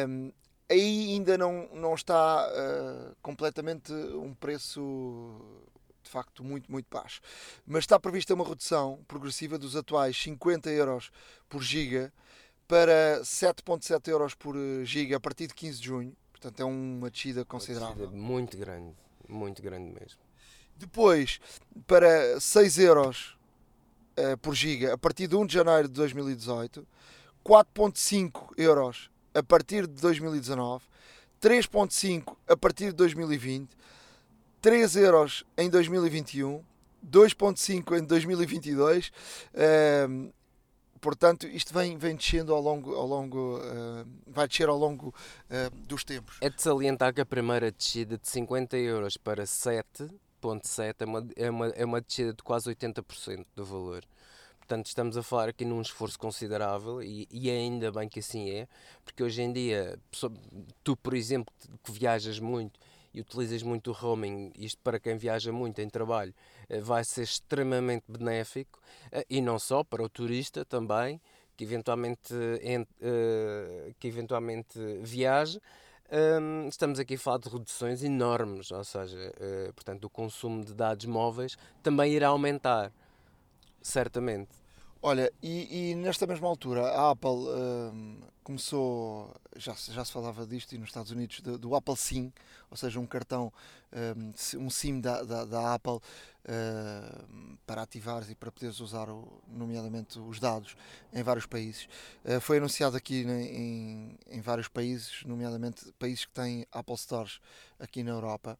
um, 0.09 0.33
aí 0.69 1.13
ainda 1.13 1.39
não, 1.39 1.69
não 1.73 1.95
está 1.95 2.49
uh, 2.49 3.17
completamente 3.23 3.93
um 3.93 4.35
preço 4.35 5.41
de 6.03 6.11
facto 6.11 6.43
muito, 6.43 6.71
muito 6.71 6.89
baixo. 6.91 7.21
Mas 7.65 7.85
está 7.85 7.99
prevista 8.01 8.35
uma 8.35 8.45
redução 8.45 8.99
progressiva 9.07 9.57
dos 9.57 9.77
atuais 9.77 10.21
50 10.21 10.69
euros 10.71 11.13
por 11.49 11.63
giga 11.63 12.13
para 12.67 13.21
7.7 13.23 14.09
euros 14.09 14.35
por 14.35 14.57
giga 14.85 15.17
a 15.17 15.21
partir 15.21 15.47
de 15.47 15.55
15 15.55 15.81
de 15.81 15.87
junho. 15.87 16.17
Portanto, 16.43 16.61
é 16.61 16.65
uma 16.65 17.09
descida 17.09 17.45
considerável. 17.45 17.95
Uma 17.95 18.07
descida 18.07 18.21
muito 18.21 18.57
grande, 18.57 18.95
muito 19.29 19.63
grande 19.63 19.93
mesmo. 19.93 20.19
Depois, 20.77 21.39
para 21.87 22.41
6 22.41 22.79
euros 22.79 23.37
uh, 24.19 24.37
por 24.39 24.53
giga 24.53 24.93
a 24.93 24.99
partir 24.99 25.29
de 25.29 25.37
1 25.37 25.47
de 25.47 25.55
janeiro 25.55 25.87
de 25.87 25.95
2018, 25.95 26.85
4.5 27.45 28.55
euros 28.57 29.09
a 29.33 29.43
partir 29.43 29.87
de 29.87 30.01
2019, 30.03 30.85
3.5 31.41 32.37
a 32.49 32.57
partir 32.57 32.87
de 32.87 32.95
2020, 32.95 33.71
3 34.61 34.97
euros 34.97 35.45
em 35.57 35.71
2021, 35.71 36.61
2.5 37.09 37.99
em 38.01 38.05
2022. 38.05 39.13
Uh, 39.55 40.33
portanto, 41.03 41.47
isto 41.47 41.75
vem, 41.75 41.99
vem 41.99 42.17
descendo 42.17 42.55
ao 42.55 42.62
longo, 42.62 42.95
ao 42.95 43.07
longo 43.07 43.59
uh, 43.59 44.09
vai 44.27 44.49
descer 44.49 44.71
ao 44.71 44.79
longo 44.79 45.09
uh, 45.09 45.77
dos 45.87 46.03
tempos. 46.03 46.38
É 46.41 46.49
de 46.49 46.62
salientar 46.62 47.12
que 47.12 47.21
a 47.21 47.27
primeira 47.27 47.71
descida 47.71 48.17
de 48.17 48.27
50 48.27 48.79
euros 48.79 49.19
para 49.19 49.45
7 49.45 50.09
7,7 50.43 50.97
é 50.99 51.05
uma, 51.05 51.29
é, 51.37 51.51
uma, 51.51 51.67
é 51.69 51.85
uma 51.85 52.01
descida 52.01 52.33
de 52.33 52.43
quase 52.43 52.69
80% 52.69 53.47
do 53.55 53.65
valor. 53.65 54.05
Portanto, 54.59 54.87
estamos 54.87 55.17
a 55.17 55.23
falar 55.23 55.49
aqui 55.49 55.65
num 55.65 55.81
esforço 55.81 56.19
considerável 56.19 57.03
e, 57.03 57.29
e 57.31 57.51
ainda 57.51 57.91
bem 57.93 58.09
que 58.09 58.21
assim 58.21 58.51
é, 58.51 58.69
porque 59.05 59.23
hoje 59.23 59.43
em 59.43 59.53
dia, 59.53 59.99
tu, 60.83 60.97
por 60.97 61.15
exemplo, 61.15 61.53
que 61.83 61.93
viajas 61.93 62.38
muito 62.38 62.79
e 63.15 63.21
utilizas 63.21 63.62
muito 63.62 63.91
o 63.91 63.93
roaming, 63.93 64.53
isto 64.57 64.81
para 64.83 64.99
quem 64.99 65.17
viaja 65.17 65.53
muito 65.53 65.81
em 65.81 65.88
trabalho, 65.88 66.35
vai 66.81 67.05
ser 67.05 67.23
extremamente 67.23 68.05
benéfico 68.09 68.81
eh, 69.11 69.27
e 69.29 69.41
não 69.41 69.59
só 69.59 69.83
para 69.85 70.03
o 70.03 70.09
turista 70.09 70.65
também, 70.65 71.21
que 71.57 71.65
eventualmente, 71.65 72.35
eh, 72.35 73.93
que 73.99 74.09
eventualmente 74.09 74.79
viaje 75.03 75.61
estamos 76.69 76.99
aqui 76.99 77.15
a 77.15 77.19
falar 77.19 77.39
de 77.39 77.49
reduções 77.49 78.03
enormes, 78.03 78.71
ou 78.71 78.85
seja, 78.85 79.17
portanto, 79.75 80.05
o 80.05 80.11
consumo 80.11 80.63
de 80.63 80.75
dados 80.75 81.07
móveis 81.07 81.57
também 81.83 82.13
irá 82.13 82.29
aumentar, 82.29 82.93
certamente. 83.81 84.51
Olha, 85.01 85.33
e, 85.43 85.93
e 85.93 85.95
nesta 85.95 86.27
mesma 86.27 86.47
altura 86.47 86.83
a 86.83 87.13
Apple 87.13 87.47
começou, 88.43 89.35
já, 89.57 89.73
já 89.75 90.05
se 90.05 90.13
falava 90.13 90.47
disto 90.47 90.75
e 90.75 90.79
nos 90.79 90.89
Estados 90.89 91.11
Unidos, 91.11 91.41
do, 91.41 91.59
do 91.59 91.75
Apple 91.75 91.97
SIM, 91.97 92.33
ou 92.71 92.77
seja, 92.77 92.99
um 92.99 93.07
cartão, 93.07 93.53
um, 93.93 94.65
um 94.65 94.71
SIM 94.71 95.01
da, 95.01 95.23
da, 95.23 95.45
da 95.45 95.75
Apple 95.75 95.93
uh, 95.95 97.59
para 97.67 97.83
ativares 97.83 98.31
e 98.31 98.35
para 98.35 98.51
poderes 98.51 98.81
usar, 98.81 99.09
o, 99.09 99.43
nomeadamente, 99.49 100.19
os 100.19 100.41
dados 100.41 100.77
em 101.13 101.23
vários 101.23 101.47
países. 101.47 101.89
Uh, 102.25 102.41
foi 102.41 102.59
anunciado 102.59 102.97
aqui 102.97 103.23
em, 103.23 104.19
em, 104.29 104.41
vários 104.41 104.69
países, 104.69 105.23
nomeadamente 105.25 105.93
países 105.99 106.25
que 106.25 106.33
têm 106.33 106.67
Apple 106.73 106.97
Stores 106.97 107.41
aqui 107.79 108.03
na 108.03 108.11
Europa, 108.11 108.59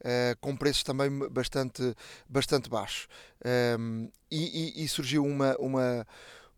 uh, 0.00 0.38
com 0.40 0.56
preços 0.56 0.82
também 0.82 1.10
bastante, 1.30 1.94
bastante 2.28 2.68
baixos. 2.68 3.08
Um, 3.78 4.08
e, 4.30 4.80
e, 4.80 4.84
e, 4.84 4.88
surgiu 4.88 5.24
uma, 5.24 5.56
uma, 5.58 6.06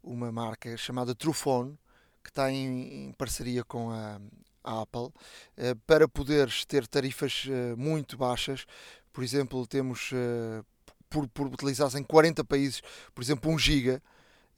uma 0.02 0.32
marca 0.32 0.76
chamada 0.76 1.14
Truephone, 1.14 1.76
que 2.26 2.32
está 2.32 2.50
em, 2.50 3.06
em 3.06 3.12
parceria 3.12 3.64
com 3.64 3.90
a, 3.90 4.20
a 4.62 4.82
Apple, 4.82 5.10
para 5.86 6.08
poderes 6.08 6.64
ter 6.64 6.86
tarifas 6.86 7.46
muito 7.76 8.16
baixas 8.16 8.66
por 9.16 9.24
exemplo, 9.24 9.66
temos 9.66 10.12
uh, 10.12 10.62
por, 11.08 11.26
por 11.28 11.46
utilizares 11.46 11.94
em 11.94 12.02
40 12.02 12.44
países, 12.44 12.82
por 13.14 13.24
exemplo, 13.24 13.50
1 13.50 13.58
giga 13.58 14.02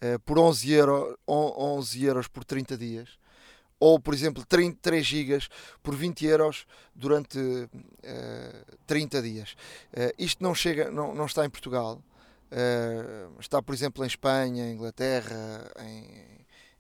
uh, 0.03 0.19
por 0.19 0.37
11, 0.37 0.73
euro, 0.73 1.19
11 1.29 2.05
euros 2.05 2.27
por 2.27 2.45
30 2.45 2.77
dias. 2.77 3.09
Ou, 3.79 4.01
por 4.01 4.13
exemplo, 4.13 4.45
33 4.45 5.07
gigas 5.07 5.49
por 5.81 5.95
20 5.95 6.27
euros 6.27 6.67
durante 6.93 7.39
uh, 7.39 7.71
eh, 8.03 8.65
30 8.85 9.23
dias. 9.23 9.55
isto 10.19 10.43
não, 10.43 10.53
chega, 10.57 10.91
não, 10.91 11.15
não 11.15 11.27
está 11.27 11.47
em 11.47 11.51
Portugal. 11.51 12.03
está, 13.39 13.63
por 13.63 13.73
exemplo, 13.73 14.03
em 14.03 14.09
Espanha, 14.09 14.73
Inglaterra, 14.73 15.71
em, 15.79 16.38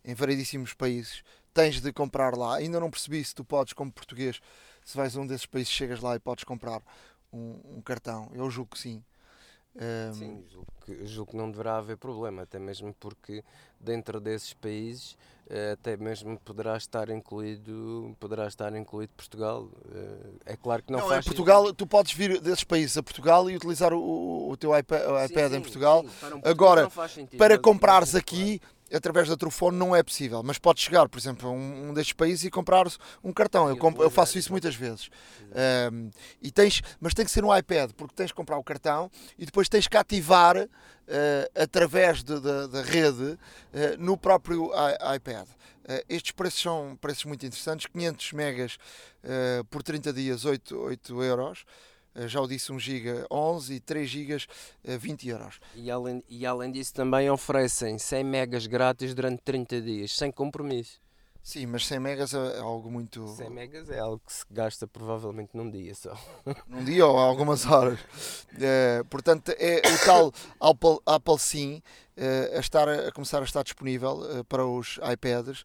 em 0.08 0.14
variedíssimos 0.14 0.72
países. 0.72 1.22
Tens 1.52 1.82
de 1.82 1.92
comprar 1.92 2.34
lá. 2.34 2.56
Ainda 2.56 2.80
não 2.80 2.90
percebi 2.90 3.22
se 3.22 3.34
tu 3.34 3.44
podes, 3.44 3.74
como 3.74 3.92
português, 3.92 4.40
se 4.82 4.96
vais 4.96 5.14
a 5.14 5.20
um 5.20 5.26
desses 5.26 5.44
países, 5.44 5.70
chegas 5.70 6.00
lá 6.00 6.16
e 6.16 6.18
podes 6.18 6.44
comprar 6.44 6.80
um, 7.30 7.60
um 7.76 7.82
cartão. 7.82 8.30
Eu 8.32 8.50
julgo 8.50 8.70
que 8.70 8.78
sim. 8.78 9.04
Um... 9.76 10.14
Sim, 10.14 10.44
julgo 10.50 10.72
que, 10.84 11.06
julgo 11.06 11.30
que 11.32 11.36
não 11.36 11.50
deverá 11.50 11.76
haver 11.76 11.98
problema, 11.98 12.42
até 12.42 12.58
mesmo 12.58 12.94
porque 12.98 13.44
dentro 13.78 14.18
desses 14.18 14.54
países 14.54 15.16
eh, 15.50 15.72
até 15.72 15.96
mesmo 15.96 16.38
poderá 16.40 16.76
estar 16.76 17.08
incluído 17.10 18.14
poderá 18.18 18.48
estar 18.48 18.74
incluído 18.74 19.12
Portugal 19.16 19.68
eh, 19.94 20.52
é 20.52 20.56
claro 20.56 20.82
que 20.82 20.92
não, 20.92 20.98
não 20.98 21.08
faz 21.08 21.24
em 21.24 21.28
Portugal 21.28 21.72
tu 21.72 21.86
podes 21.86 22.12
vir 22.12 22.40
desses 22.40 22.64
países 22.64 22.98
a 22.98 23.02
Portugal 23.02 23.48
e 23.48 23.56
utilizar 23.56 23.94
o, 23.94 24.50
o 24.50 24.56
teu 24.56 24.76
iPad, 24.76 25.02
o 25.06 25.24
iPad 25.24 25.52
sim, 25.52 25.56
em 25.56 25.60
Portugal, 25.60 26.02
sim, 26.02 26.10
para 26.20 26.36
um 26.36 26.40
agora 26.44 26.90
para 27.38 27.58
comprares 27.58 28.14
aqui 28.14 28.58
claro 28.58 28.77
através 28.92 29.28
da 29.28 29.36
Trufone 29.36 29.76
não 29.76 29.94
é 29.94 30.02
possível, 30.02 30.42
mas 30.42 30.58
pode 30.58 30.80
chegar, 30.80 31.08
por 31.08 31.18
exemplo, 31.18 31.48
a 31.48 31.52
um, 31.52 31.90
um 31.90 31.94
destes 31.94 32.12
países 32.12 32.44
e 32.44 32.50
comprar 32.50 32.86
um 33.22 33.32
cartão. 33.32 33.68
Eu, 33.68 33.76
comp 33.76 33.98
eu 33.98 34.10
faço 34.10 34.38
isso 34.38 34.50
muitas 34.50 34.74
vezes. 34.74 35.10
Um, 35.92 36.10
e 36.42 36.50
tens, 36.50 36.82
mas 37.00 37.14
tem 37.14 37.24
que 37.24 37.30
ser 37.30 37.42
no 37.42 37.56
iPad, 37.56 37.90
porque 37.92 38.14
tens 38.14 38.30
que 38.30 38.36
comprar 38.36 38.58
o 38.58 38.64
cartão 38.64 39.10
e 39.38 39.44
depois 39.44 39.68
tens 39.68 39.86
que 39.86 39.96
ativar 39.96 40.56
uh, 41.08 41.60
através 41.60 42.22
da 42.22 42.82
rede 42.82 43.32
uh, 43.32 43.38
no 43.98 44.16
próprio 44.16 44.70
iPad. 45.14 45.46
Uh, 45.46 46.04
estes 46.08 46.32
preços 46.32 46.60
são 46.60 46.96
preços 47.00 47.24
muito 47.24 47.44
interessantes: 47.46 47.86
500 47.86 48.32
megas 48.32 48.78
por 49.68 49.82
30 49.82 50.12
dias, 50.12 50.44
8, 50.44 50.78
8 50.78 51.22
euros. 51.22 51.64
Eh, 52.18 52.26
já 52.26 52.40
o 52.40 52.46
disse, 52.46 52.72
1 52.72 52.78
GB 52.78 53.26
11 53.30 53.74
e 53.74 53.80
3 53.80 54.10
GB 54.10 54.46
20 54.98 55.28
euros. 55.28 55.60
E 55.74 55.90
além, 55.90 56.22
e 56.28 56.44
além 56.44 56.72
disso 56.72 56.92
também 56.92 57.30
oferecem 57.30 57.98
100 57.98 58.24
megas 58.24 58.66
grátis 58.66 59.14
durante 59.14 59.40
30 59.42 59.80
dias, 59.80 60.16
sem 60.16 60.32
compromisso. 60.32 61.00
Sim, 61.48 61.64
mas 61.64 61.86
100 61.86 62.00
megas 62.00 62.34
é 62.34 62.58
algo 62.58 62.90
muito. 62.90 63.26
100 63.26 63.48
megas 63.48 63.88
é 63.88 63.98
algo 63.98 64.20
que 64.26 64.32
se 64.32 64.44
gasta 64.50 64.86
provavelmente 64.86 65.50
num 65.54 65.70
dia 65.70 65.94
só. 65.94 66.14
Num 66.68 66.84
dia 66.84 67.06
ou 67.06 67.16
algumas 67.16 67.64
horas. 67.64 67.98
É, 68.60 69.02
portanto, 69.08 69.54
é 69.56 69.78
o 69.78 70.04
tal 70.04 70.32
Apple, 70.60 70.98
Apple 71.06 71.38
Sim 71.38 71.82
é, 72.14 72.56
a, 72.56 72.60
estar, 72.60 72.88
a 72.88 73.10
começar 73.12 73.40
a 73.40 73.44
estar 73.44 73.62
disponível 73.62 74.38
é, 74.38 74.42
para 74.42 74.66
os 74.66 74.98
iPads. 75.10 75.64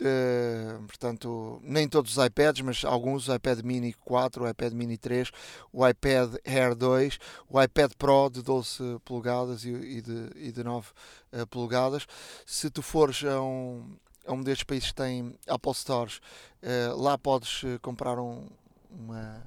Uh, 0.00 0.86
portanto, 0.86 1.60
nem 1.64 1.88
todos 1.88 2.16
os 2.16 2.24
iPads, 2.24 2.62
mas 2.62 2.84
alguns, 2.84 3.28
o 3.28 3.34
iPad 3.34 3.60
Mini 3.62 3.92
4, 3.92 4.44
o 4.44 4.48
iPad 4.48 4.72
Mini 4.72 4.96
3, 4.96 5.28
o 5.72 5.86
iPad 5.86 6.36
Air 6.44 6.76
2, 6.76 7.18
o 7.48 7.60
iPad 7.60 7.92
Pro 7.98 8.30
de 8.30 8.40
12 8.40 9.00
polegadas 9.04 9.64
e, 9.64 9.70
e, 9.70 10.00
de, 10.00 10.30
e 10.36 10.52
de 10.52 10.62
9 10.62 10.88
uh, 11.32 11.46
polegadas. 11.48 12.06
Se 12.46 12.70
tu 12.70 12.80
fores 12.80 13.24
a 13.24 13.42
um, 13.42 13.96
a 14.24 14.32
um 14.32 14.40
destes 14.40 14.62
países 14.62 14.90
que 14.90 14.94
tem 14.94 15.34
Apple 15.48 15.74
Stores, 15.74 16.20
uh, 16.62 16.96
lá 16.96 17.18
podes 17.18 17.62
comprar 17.82 18.20
um, 18.20 18.46
uma, 18.88 19.42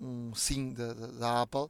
um 0.00 0.32
SIM 0.36 0.72
da, 0.72 0.92
da, 0.92 1.06
da, 1.08 1.42
Apple 1.42 1.66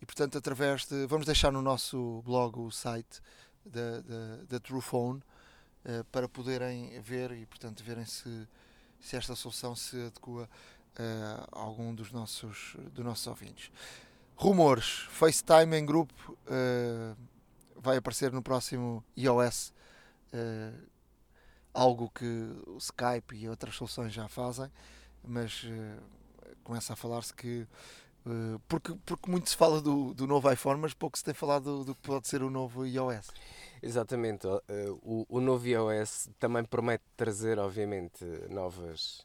e, 0.00 0.06
portanto, 0.06 0.38
através 0.38 0.86
de. 0.86 1.06
Vamos 1.06 1.26
deixar 1.26 1.50
no 1.50 1.60
nosso 1.60 2.22
blog 2.24 2.60
o 2.60 2.70
site 2.70 3.20
da, 3.64 4.00
da, 4.00 4.36
da 4.48 4.60
Truephone 4.60 5.20
eh, 5.88 6.04
para 6.12 6.28
poderem 6.28 7.00
ver 7.00 7.32
e, 7.32 7.46
portanto, 7.46 7.82
verem 7.82 8.04
se, 8.04 8.46
se 9.00 9.16
esta 9.16 9.34
solução 9.34 9.74
se 9.74 9.96
adequa 9.98 10.42
uh, 10.42 10.46
a 11.50 11.58
algum 11.58 11.94
dos 11.94 12.12
nossos, 12.12 12.76
dos 12.92 13.02
nossos 13.02 13.26
ouvintes. 13.26 13.72
Rumores: 14.36 15.06
FaceTime 15.08 15.78
em 15.78 15.86
grupo 15.86 16.14
uh, 16.30 17.16
vai 17.74 17.96
aparecer 17.96 18.30
no 18.30 18.42
próximo 18.42 19.02
iOS. 19.16 19.72
algo 21.72 22.10
que 22.10 22.26
o 22.66 22.76
Skype 22.76 23.34
e 23.34 23.48
outras 23.48 23.74
soluções 23.74 24.12
já 24.12 24.28
fazem, 24.28 24.70
mas 25.24 25.64
começa 26.64 26.92
a 26.92 26.96
falar-se 26.96 27.32
que 27.32 27.66
porque, 28.68 28.94
porque 29.06 29.30
muito 29.30 29.48
se 29.48 29.56
fala 29.56 29.80
do, 29.80 30.12
do 30.12 30.26
novo 30.26 30.52
iPhone, 30.52 30.78
mas 30.80 30.92
pouco 30.92 31.16
se 31.16 31.24
tem 31.24 31.32
falado 31.32 31.64
do, 31.78 31.84
do 31.84 31.94
que 31.94 32.02
pode 32.02 32.28
ser 32.28 32.42
o 32.42 32.50
novo 32.50 32.84
iOS. 32.84 33.30
Exatamente. 33.82 34.46
O, 35.02 35.26
o 35.28 35.40
novo 35.40 35.66
iOS 35.66 36.28
também 36.38 36.64
promete 36.64 37.04
trazer, 37.16 37.58
obviamente, 37.58 38.24
novas, 38.48 39.24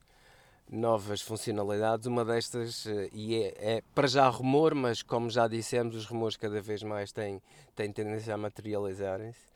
novas 0.70 1.22
funcionalidades. 1.22 2.06
Uma 2.06 2.24
destas, 2.24 2.86
eh, 2.86 3.10
e 3.14 3.36
é, 3.36 3.54
é, 3.58 3.84
para 3.94 4.08
já 4.08 4.28
rumor, 4.30 4.74
mas 4.76 5.02
como 5.02 5.30
já 5.30 5.48
dissemos, 5.48 5.96
os 5.96 6.06
rumores 6.06 6.38
cada 6.38 6.62
vez 6.62 6.84
mais 6.84 7.12
têm, 7.12 7.42
têm 7.76 7.92
tendência 7.92 8.34
a 8.34 8.38
materializarem-se. 8.38 9.54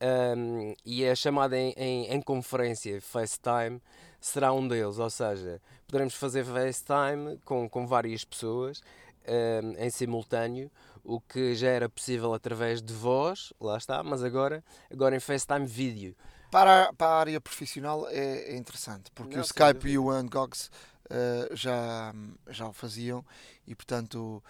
Um, 0.00 0.76
e 0.84 1.04
a 1.04 1.14
chamada 1.16 1.58
em, 1.58 1.74
em, 1.76 2.06
em, 2.06 2.22
conferência 2.22 3.00
FaceTime 3.00 3.82
será 4.20 4.52
um 4.52 4.66
deles, 4.68 4.96
ou 4.96 5.10
seja, 5.10 5.60
poderemos 5.88 6.14
fazer 6.14 6.44
FaceTime 6.44 7.36
com, 7.44 7.68
com 7.68 7.84
várias 7.84 8.24
pessoas 8.24 8.80
um, 9.26 9.84
em 9.84 9.90
simultâneo, 9.90 10.70
o 11.08 11.22
que 11.22 11.54
já 11.54 11.68
era 11.68 11.88
possível 11.88 12.34
através 12.34 12.82
de 12.82 12.92
voz, 12.92 13.50
lá 13.58 13.78
está, 13.78 14.02
mas 14.02 14.22
agora, 14.22 14.62
agora 14.92 15.16
em 15.16 15.20
FaceTime 15.20 15.66
vídeo. 15.66 16.14
Para, 16.50 16.84
a, 16.84 16.92
para 16.92 17.06
a 17.06 17.18
área 17.18 17.40
profissional 17.40 18.06
é, 18.10 18.52
é 18.52 18.56
interessante, 18.58 19.10
porque 19.14 19.34
Não, 19.34 19.42
o 19.42 19.44
Skype 19.44 19.88
e 19.88 19.96
o 19.98 20.12
Ungogs 20.14 20.70
uh, 21.06 21.56
já, 21.56 22.14
já 22.50 22.68
o 22.68 22.74
faziam 22.74 23.24
e, 23.66 23.74
portanto, 23.74 24.44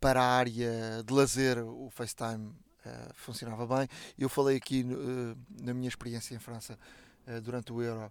para 0.00 0.22
a 0.22 0.26
área 0.26 1.02
de 1.04 1.12
lazer, 1.12 1.58
o 1.58 1.90
FaceTime 1.90 2.46
uh, 2.46 3.14
funcionava 3.14 3.66
bem. 3.66 3.88
Eu 4.16 4.28
falei 4.28 4.58
aqui 4.58 4.84
uh, 4.84 5.36
na 5.60 5.74
minha 5.74 5.88
experiência 5.88 6.36
em 6.36 6.38
França 6.38 6.78
durante 7.42 7.72
o 7.72 7.82
Euro 7.82 8.10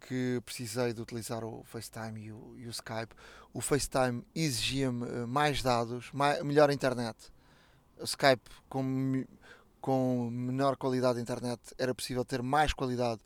que 0.00 0.40
precisei 0.44 0.92
de 0.92 1.00
utilizar 1.00 1.44
o 1.44 1.62
FaceTime 1.64 2.20
e 2.20 2.32
o, 2.32 2.54
e 2.58 2.66
o 2.66 2.70
Skype, 2.70 3.14
o 3.52 3.60
FaceTime 3.60 4.22
exigia-me 4.34 5.06
eh, 5.06 5.26
mais 5.26 5.62
dados, 5.62 6.10
mais, 6.12 6.42
melhor 6.42 6.70
internet. 6.70 7.16
O 7.98 8.04
Skype, 8.04 8.42
com, 8.68 9.24
com 9.80 10.28
menor 10.30 10.76
qualidade 10.76 11.16
de 11.16 11.22
internet, 11.22 11.60
era 11.78 11.94
possível 11.94 12.24
ter 12.24 12.42
mais 12.42 12.72
qualidade 12.72 13.20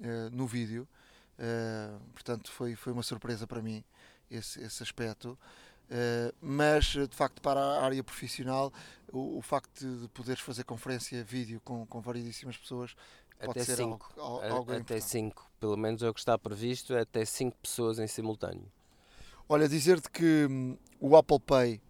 uh, 0.00 0.30
no 0.32 0.46
vídeo. 0.46 0.88
Uh, 1.38 2.00
portanto, 2.12 2.50
foi, 2.50 2.74
foi 2.74 2.92
uma 2.92 3.04
surpresa 3.04 3.46
para 3.46 3.62
mim 3.62 3.84
esse, 4.28 4.60
esse 4.60 4.82
aspecto. 4.82 5.38
Uh, 5.88 6.34
mas 6.40 6.84
de 6.84 7.16
facto 7.16 7.40
para 7.40 7.58
a 7.58 7.84
área 7.84 8.04
profissional 8.04 8.70
o, 9.10 9.38
o 9.38 9.40
facto 9.40 9.86
de 10.02 10.06
poderes 10.08 10.42
fazer 10.42 10.62
conferência 10.64 11.24
vídeo 11.24 11.62
com, 11.64 11.86
com 11.86 11.98
variedíssimas 12.02 12.58
pessoas 12.58 12.94
Pode 13.38 13.60
até 13.60 13.76
5. 13.76 14.14
Até 14.80 15.00
5, 15.00 15.50
pelo 15.60 15.76
menos 15.76 16.02
é 16.02 16.08
o 16.08 16.14
que 16.14 16.20
está 16.20 16.36
previsto, 16.38 16.94
é 16.94 17.00
até 17.00 17.24
5 17.24 17.56
pessoas 17.62 17.98
em 17.98 18.06
simultâneo. 18.06 18.70
Olha, 19.48 19.68
dizer-te 19.68 20.10
que 20.10 20.46
hum, 20.50 20.76
o 21.00 21.16
Apple 21.16 21.40
Pay, 21.40 21.80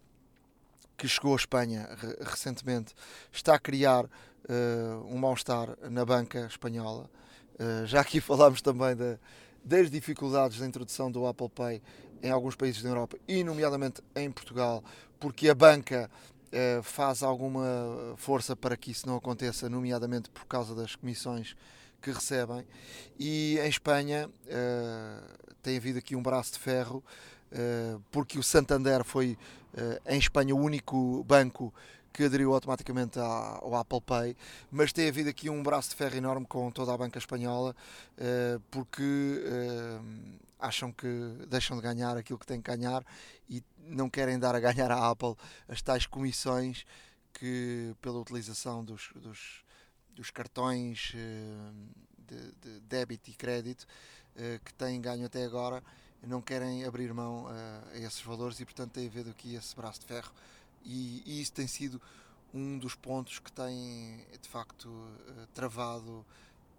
que 0.95 1.07
chegou 1.07 1.33
à 1.33 1.35
Espanha 1.35 1.89
recentemente, 2.21 2.93
está 3.31 3.55
a 3.55 3.59
criar 3.59 4.05
uh, 4.05 5.05
um 5.07 5.17
mal-estar 5.17 5.75
na 5.89 6.05
banca 6.05 6.45
espanhola. 6.45 7.09
Uh, 7.55 7.85
já 7.85 8.01
aqui 8.01 8.21
falámos 8.21 8.61
também 8.61 8.95
da, 8.95 9.17
das 9.63 9.89
dificuldades 9.89 10.59
da 10.59 10.65
introdução 10.65 11.11
do 11.11 11.25
Apple 11.25 11.49
Pay 11.49 11.81
em 12.21 12.29
alguns 12.29 12.55
países 12.55 12.81
da 12.81 12.89
Europa 12.89 13.17
e, 13.27 13.43
nomeadamente, 13.43 14.01
em 14.15 14.31
Portugal, 14.31 14.83
porque 15.19 15.49
a 15.49 15.55
banca 15.55 16.09
eh, 16.51 16.79
faz 16.81 17.21
alguma 17.21 18.13
força 18.17 18.55
para 18.55 18.75
que 18.75 18.91
isso 18.91 19.07
não 19.07 19.15
aconteça, 19.15 19.69
nomeadamente 19.69 20.29
por 20.29 20.45
causa 20.45 20.73
das 20.73 20.95
comissões 20.95 21.55
que 22.01 22.11
recebem. 22.11 22.65
E 23.19 23.59
em 23.59 23.69
Espanha 23.69 24.29
eh, 24.47 25.21
tem 25.61 25.77
havido 25.77 25.99
aqui 25.99 26.15
um 26.15 26.23
braço 26.23 26.53
de 26.53 26.59
ferro, 26.59 27.03
eh, 27.51 27.97
porque 28.11 28.39
o 28.39 28.43
Santander 28.43 29.03
foi, 29.03 29.37
em 30.07 30.17
Espanha, 30.17 30.55
o 30.55 30.59
único 30.59 31.23
banco 31.23 31.71
que 32.11 32.23
aderiu 32.23 32.53
automaticamente 32.53 33.19
ao 33.19 33.75
Apple 33.75 34.01
Pay, 34.01 34.35
mas 34.71 34.91
tem 34.91 35.07
havido 35.07 35.29
aqui 35.29 35.49
um 35.49 35.61
braço 35.61 35.89
de 35.89 35.95
ferro 35.95 36.15
enorme 36.15 36.45
com 36.45 36.69
toda 36.71 36.93
a 36.93 36.97
banca 36.97 37.17
espanhola, 37.17 37.75
porque 38.71 39.13
acham 40.59 40.91
que 40.91 41.07
deixam 41.47 41.77
de 41.77 41.83
ganhar 41.83 42.17
aquilo 42.17 42.37
que 42.37 42.45
têm 42.45 42.61
que 42.61 42.69
ganhar 42.69 43.03
e 43.49 43.63
não 43.79 44.09
querem 44.09 44.37
dar 44.37 44.53
a 44.53 44.59
ganhar 44.59 44.91
à 44.91 45.09
Apple 45.09 45.35
as 45.67 45.81
tais 45.81 46.05
comissões 46.05 46.85
que 47.33 47.95
pela 48.01 48.19
utilização 48.19 48.83
dos, 48.83 49.09
dos, 49.15 49.63
dos 50.13 50.29
cartões 50.29 51.13
eh, 51.15 51.71
de, 52.17 52.51
de, 52.61 52.79
débito 52.81 53.29
e 53.29 53.33
crédito 53.33 53.87
eh, 54.35 54.59
que 54.63 54.73
têm 54.73 54.99
ganho 54.99 55.25
até 55.25 55.45
agora 55.45 55.81
não 56.27 56.41
querem 56.41 56.83
abrir 56.83 57.13
mão 57.13 57.47
a, 57.47 57.93
a 57.93 57.97
esses 57.97 58.21
valores 58.21 58.59
e 58.59 58.65
portanto 58.65 58.91
tem 58.91 59.07
havido 59.07 59.29
aqui 59.29 59.55
esse 59.55 59.73
braço 59.73 60.01
de 60.01 60.07
ferro 60.07 60.31
e, 60.83 61.23
e 61.25 61.41
isso 61.41 61.53
tem 61.53 61.67
sido 61.67 62.01
um 62.53 62.77
dos 62.77 62.95
pontos 62.95 63.39
que 63.39 63.51
tem 63.51 64.25
de 64.41 64.49
facto 64.49 64.89
eh, 65.27 65.47
travado 65.53 66.25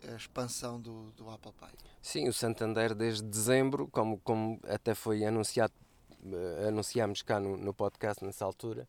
a 0.09 0.17
expansão 0.17 0.81
do, 0.81 1.11
do 1.13 1.29
Apple 1.31 1.53
Pay. 1.53 1.71
Sim, 2.01 2.29
o 2.29 2.33
Santander 2.33 2.95
desde 2.95 3.23
dezembro, 3.23 3.87
como, 3.89 4.19
como 4.19 4.59
até 4.65 4.95
foi 4.95 5.25
anunciado, 5.25 5.73
uh, 6.25 6.69
anunciámos 6.69 7.23
cá 7.23 7.39
no, 7.39 7.57
no 7.57 7.75
podcast 7.75 8.25
nessa 8.25 8.45
altura, 8.45 8.89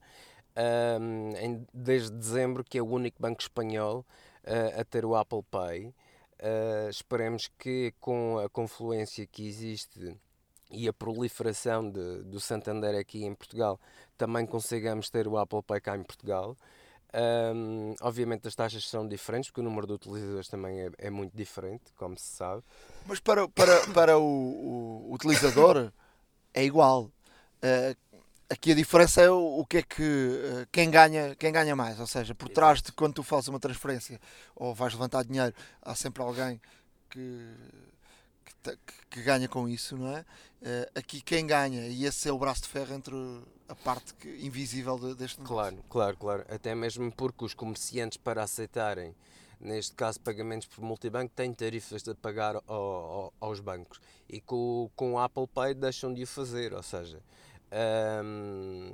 um, 1.00 1.36
em, 1.38 1.68
desde 1.74 2.12
dezembro 2.12 2.64
que 2.64 2.78
é 2.78 2.82
o 2.82 2.88
único 2.88 3.22
banco 3.22 3.42
espanhol 3.42 4.06
uh, 4.46 4.80
a 4.80 4.84
ter 4.84 5.06
o 5.06 5.16
Apple 5.16 5.44
Pay. 5.50 5.88
Uh, 5.88 6.90
esperemos 6.90 7.50
que 7.60 7.94
com 8.00 8.40
a 8.40 8.50
confluência 8.50 9.28
que 9.28 9.48
existe 9.48 10.18
e 10.72 10.88
a 10.88 10.94
proliferação 10.94 11.90
de, 11.90 12.24
do 12.24 12.40
Santander 12.40 12.96
aqui 12.98 13.26
em 13.26 13.36
Portugal 13.36 13.80
também 14.18 14.46
consigamos 14.46 15.10
ter 15.10 15.28
o 15.28 15.38
Apple 15.38 15.62
Pay 15.64 15.82
cá 15.82 15.98
em 15.98 16.04
Portugal. 16.04 16.56
Um, 17.14 17.94
obviamente 18.00 18.48
as 18.48 18.56
taxas 18.56 18.88
são 18.88 19.06
diferentes, 19.06 19.50
porque 19.50 19.60
o 19.60 19.64
número 19.64 19.86
de 19.86 19.94
utilizadores 19.94 20.48
também 20.48 20.80
é, 20.80 20.90
é 20.98 21.10
muito 21.10 21.36
diferente, 21.36 21.92
como 21.98 22.18
se 22.18 22.36
sabe. 22.38 22.64
Mas 23.06 23.20
para, 23.20 23.48
para, 23.50 23.88
para 23.88 24.18
o, 24.18 25.10
o 25.10 25.14
utilizador 25.14 25.92
é 26.54 26.64
igual. 26.64 27.12
Uh, 27.64 27.96
aqui 28.50 28.72
a 28.72 28.76
diferença 28.76 29.22
é 29.22 29.30
o, 29.30 29.60
o 29.60 29.66
que 29.66 29.78
é 29.78 29.82
que 29.82 30.02
uh, 30.02 30.68
quem 30.72 30.90
ganha, 30.90 31.36
quem 31.36 31.52
ganha 31.52 31.76
mais. 31.76 32.00
Ou 32.00 32.08
seja, 32.08 32.34
por 32.34 32.48
trás 32.48 32.82
de 32.82 32.92
quando 32.94 33.16
tu 33.16 33.24
fazes 33.24 33.50
uma 33.50 33.60
transferência 33.60 34.20
ou 34.56 34.74
vais 34.74 34.94
levantar 34.94 35.24
dinheiro, 35.26 35.54
há 35.82 35.94
sempre 35.94 36.24
alguém 36.24 36.62
que, 37.10 37.54
que, 39.10 39.22
ganha 39.22 39.48
com 39.48 39.68
isso, 39.68 39.98
não 39.98 40.16
é? 40.16 40.22
Uh, 40.62 40.92
aqui 40.96 41.22
quem 41.22 41.46
ganha, 41.46 41.88
e 41.88 42.06
esse 42.06 42.30
é 42.30 42.32
o 42.32 42.38
braço 42.38 42.64
de 42.64 42.68
ferro 42.68 42.94
entre 42.94 43.16
a 43.68 43.76
parte 43.76 44.14
invisível 44.40 45.00
de, 45.00 45.16
deste 45.16 45.40
negócio. 45.40 45.56
Claro, 45.56 45.86
claro, 45.90 46.18
claro. 46.18 46.46
Até 46.50 46.76
mesmo 46.76 47.12
porque 47.12 47.46
os 47.46 47.54
comerciantes, 47.54 48.18
para 48.18 48.44
aceitarem, 48.44 49.16
neste 49.60 49.96
caso, 49.96 50.20
pagamentos 50.20 50.68
por 50.68 50.84
multibanco, 50.84 51.32
têm 51.36 51.54
tarifas 51.54 52.04
de 52.04 52.14
pagar 52.14 52.56
ao, 52.56 52.64
ao, 52.68 53.34
aos 53.40 53.60
bancos. 53.60 54.00
E 54.30 54.40
com, 54.42 54.90
com 54.96 55.14
o 55.14 55.20
Apple 55.20 55.48
Pay 55.48 55.74
deixam 55.74 56.14
de 56.14 56.24
o 56.24 56.28
fazer, 56.28 56.74
ou 56.74 56.84
seja, 56.84 57.22
um, 58.24 58.92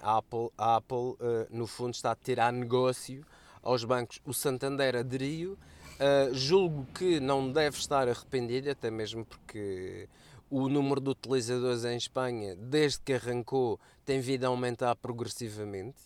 a 0.00 0.18
Apple, 0.18 0.50
a 0.58 0.76
Apple 0.76 0.96
uh, 0.96 1.16
no 1.50 1.66
fundo, 1.66 1.94
está 1.94 2.12
a 2.12 2.16
tirar 2.16 2.52
negócio 2.52 3.24
aos 3.62 3.84
bancos. 3.84 4.20
O 4.24 4.34
Santander 4.34 4.96
aderiu. 4.96 5.58
Uh, 6.00 6.32
julgo 6.32 6.86
que 6.94 7.20
não 7.20 7.52
deve 7.52 7.76
estar 7.76 8.08
arrependido, 8.08 8.70
até 8.70 8.90
mesmo 8.90 9.22
porque 9.22 10.08
o 10.48 10.66
número 10.66 10.98
de 10.98 11.10
utilizadores 11.10 11.84
em 11.84 11.96
Espanha, 11.96 12.56
desde 12.56 13.00
que 13.00 13.12
arrancou, 13.12 13.78
tem 14.04 14.18
vindo 14.18 14.44
a 14.44 14.48
aumentar 14.48 14.96
progressivamente. 14.96 16.00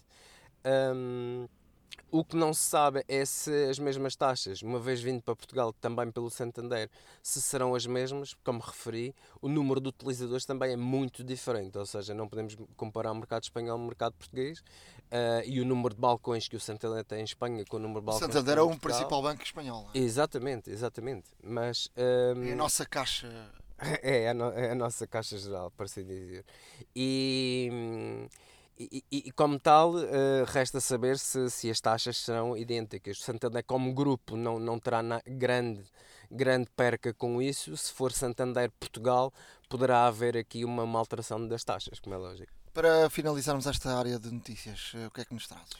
Um, 0.66 1.46
o 2.14 2.24
que 2.24 2.36
não 2.36 2.54
se 2.54 2.60
sabe 2.60 3.04
é 3.08 3.24
se 3.24 3.50
as 3.68 3.76
mesmas 3.76 4.14
taxas, 4.14 4.62
uma 4.62 4.78
vez 4.78 5.02
vindo 5.02 5.20
para 5.20 5.34
Portugal 5.34 5.72
também 5.72 6.12
pelo 6.12 6.30
Santander, 6.30 6.88
se 7.20 7.42
serão 7.42 7.74
as 7.74 7.86
mesmas, 7.86 8.36
como 8.44 8.60
referi, 8.60 9.12
o 9.42 9.48
número 9.48 9.80
de 9.80 9.88
utilizadores 9.88 10.46
também 10.46 10.74
é 10.74 10.76
muito 10.76 11.24
diferente, 11.24 11.76
ou 11.76 11.84
seja, 11.84 12.14
não 12.14 12.28
podemos 12.28 12.56
comparar 12.76 13.10
o 13.10 13.16
mercado 13.16 13.42
espanhol 13.42 13.76
com 13.76 13.82
o 13.82 13.86
mercado 13.88 14.12
português 14.12 14.60
uh, 14.60 15.42
e 15.44 15.60
o 15.60 15.64
número 15.64 15.92
de 15.92 16.00
balcões 16.00 16.46
que 16.46 16.54
o 16.54 16.60
Santander 16.60 17.04
tem 17.04 17.18
em 17.18 17.24
Espanha 17.24 17.64
com 17.68 17.78
o 17.78 17.80
número 17.80 17.98
de 17.98 18.06
balcões. 18.06 18.30
O 18.30 18.32
Santander 18.32 18.58
é 18.58 18.62
o 18.62 18.78
principal 18.78 19.20
banco 19.20 19.42
espanhol. 19.42 19.90
É? 19.92 19.98
Exatamente, 19.98 20.70
exatamente. 20.70 21.28
Mas, 21.42 21.90
um, 21.96 22.44
é 22.44 22.52
a 22.52 22.56
nossa 22.56 22.86
caixa 22.86 23.28
É, 24.02 24.22
é 24.22 24.28
a, 24.28 24.34
no, 24.34 24.52
é 24.52 24.70
a 24.70 24.74
nossa 24.74 25.04
caixa 25.04 25.36
geral, 25.36 25.70
para 25.72 25.86
assim 25.86 26.04
dizer. 26.04 26.44
E, 26.94 28.28
e, 28.78 29.04
e, 29.10 29.32
como 29.32 29.58
tal, 29.58 29.94
uh, 29.94 30.44
resta 30.46 30.80
saber 30.80 31.18
se, 31.18 31.48
se 31.50 31.70
as 31.70 31.80
taxas 31.80 32.18
serão 32.18 32.56
idênticas. 32.56 33.18
O 33.18 33.22
Santander, 33.22 33.62
como 33.64 33.92
grupo, 33.92 34.36
não, 34.36 34.58
não 34.58 34.78
terá 34.78 35.02
na, 35.02 35.20
grande, 35.26 35.84
grande 36.30 36.68
perca 36.74 37.14
com 37.14 37.40
isso. 37.40 37.76
Se 37.76 37.92
for 37.92 38.12
Santander 38.12 38.70
Portugal, 38.80 39.32
poderá 39.68 40.06
haver 40.06 40.36
aqui 40.36 40.64
uma, 40.64 40.82
uma 40.82 40.98
alteração 40.98 41.46
das 41.46 41.62
taxas, 41.62 42.00
como 42.00 42.14
é 42.14 42.18
lógico. 42.18 42.52
Para 42.72 43.08
finalizarmos 43.08 43.66
esta 43.66 43.96
área 43.96 44.18
de 44.18 44.32
notícias, 44.32 44.92
eh, 44.96 45.06
o 45.06 45.10
que 45.12 45.20
é 45.20 45.24
que 45.24 45.32
nos 45.32 45.46
trazes? 45.46 45.74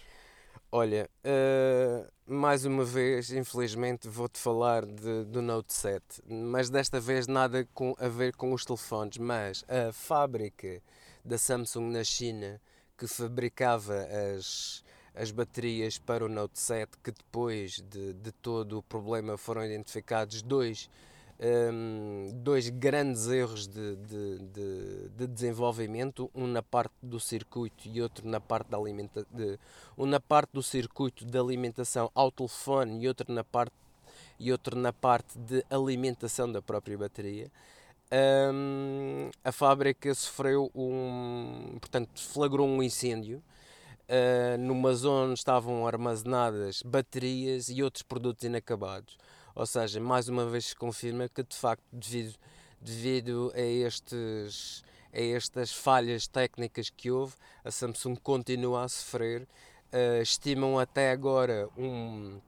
Olha, 0.70 1.10
uh, 1.24 2.12
mais 2.26 2.64
uma 2.64 2.84
vez, 2.84 3.30
infelizmente, 3.32 4.08
vou-te 4.08 4.38
falar 4.38 4.84
de, 4.86 5.24
do 5.24 5.42
Note 5.42 5.72
7, 5.72 6.22
mas 6.26 6.70
desta 6.70 7.00
vez 7.00 7.26
nada 7.26 7.66
com, 7.74 7.94
a 7.98 8.08
ver 8.08 8.34
com 8.36 8.52
os 8.52 8.64
telefones, 8.64 9.18
mas 9.18 9.64
a 9.68 9.92
fábrica 9.92 10.80
da 11.24 11.38
Samsung 11.38 11.90
na 11.90 12.04
China 12.04 12.60
que 12.96 13.06
fabricava 13.06 14.06
as, 14.36 14.84
as 15.14 15.30
baterias 15.30 15.98
para 15.98 16.24
o 16.24 16.28
Note 16.28 16.58
7, 16.58 16.98
que 17.02 17.10
depois 17.10 17.82
de, 17.90 18.12
de 18.14 18.32
todo 18.32 18.78
o 18.78 18.82
problema 18.82 19.36
foram 19.36 19.64
identificados 19.64 20.42
dois 20.42 20.88
um, 21.40 22.30
dois 22.42 22.68
grandes 22.68 23.26
erros 23.26 23.66
de, 23.66 23.96
de, 23.96 24.38
de, 24.38 25.08
de, 25.16 25.26
desenvolvimento, 25.26 26.30
um 26.34 26.46
na 26.46 26.62
parte 26.62 26.94
do 27.02 27.18
circuito 27.18 27.88
e 27.88 28.00
outro 28.00 28.28
na 28.28 28.40
parte 28.40 28.70
da 28.70 28.78
alimenta 28.78 29.26
de, 29.30 29.58
um 29.98 30.06
na 30.06 30.20
parte 30.20 30.50
do 30.52 30.62
circuito 30.62 31.24
de 31.24 31.38
alimentação 31.38 32.10
ao 32.14 32.30
telefone 32.30 33.02
e 33.02 33.08
outro 33.08 33.32
na 33.32 33.42
parte 33.42 33.74
e 34.38 34.50
outro 34.50 34.76
na 34.76 34.92
parte 34.92 35.38
de 35.38 35.64
alimentação 35.70 36.50
da 36.50 36.60
própria 36.60 36.98
bateria. 36.98 37.50
Um, 38.12 39.30
a 39.42 39.50
fábrica 39.50 40.14
sofreu 40.14 40.70
um, 40.74 41.78
portanto, 41.80 42.10
flagrou 42.20 42.68
um 42.68 42.82
incêndio 42.82 43.42
uh, 44.08 44.58
numa 44.58 44.94
zona 44.94 45.30
onde 45.30 45.38
estavam 45.38 45.86
armazenadas 45.86 46.82
baterias 46.82 47.68
e 47.68 47.82
outros 47.82 48.02
produtos 48.02 48.44
inacabados. 48.44 49.16
Ou 49.54 49.66
seja, 49.66 50.00
mais 50.00 50.28
uma 50.28 50.46
vez 50.46 50.66
se 50.66 50.76
confirma 50.76 51.28
que 51.28 51.42
de 51.42 51.56
facto, 51.56 51.84
devido, 51.92 52.34
devido 52.80 53.52
a, 53.54 53.60
estes, 53.60 54.82
a 55.12 55.20
estas 55.20 55.72
falhas 55.72 56.26
técnicas 56.26 56.90
que 56.90 57.10
houve, 57.10 57.34
a 57.64 57.70
Samsung 57.70 58.16
continua 58.16 58.84
a 58.84 58.88
sofrer. 58.88 59.42
Uh, 59.92 60.20
estimam 60.20 60.78
até 60.78 61.12
agora 61.12 61.68
um, 61.78 62.40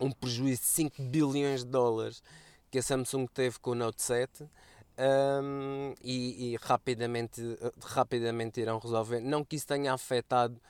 um 0.00 0.10
prejuízo 0.10 0.62
de 0.62 0.68
5 0.68 1.02
bilhões 1.02 1.62
de 1.62 1.70
dólares 1.70 2.22
que 2.70 2.78
a 2.78 2.82
Samsung 2.82 3.26
teve 3.26 3.58
com 3.60 3.70
o 3.70 3.74
Note 3.74 4.02
7. 4.02 4.48
Um, 4.96 5.92
e, 6.02 6.52
e, 6.52 6.56
rapidamente, 6.62 7.40
rapidamente 7.82 8.60
irão 8.60 8.78
resolver. 8.78 9.20
Não 9.20 9.44
que 9.44 9.56
isso 9.56 9.66
tenha 9.66 9.92
afetado 9.92 10.60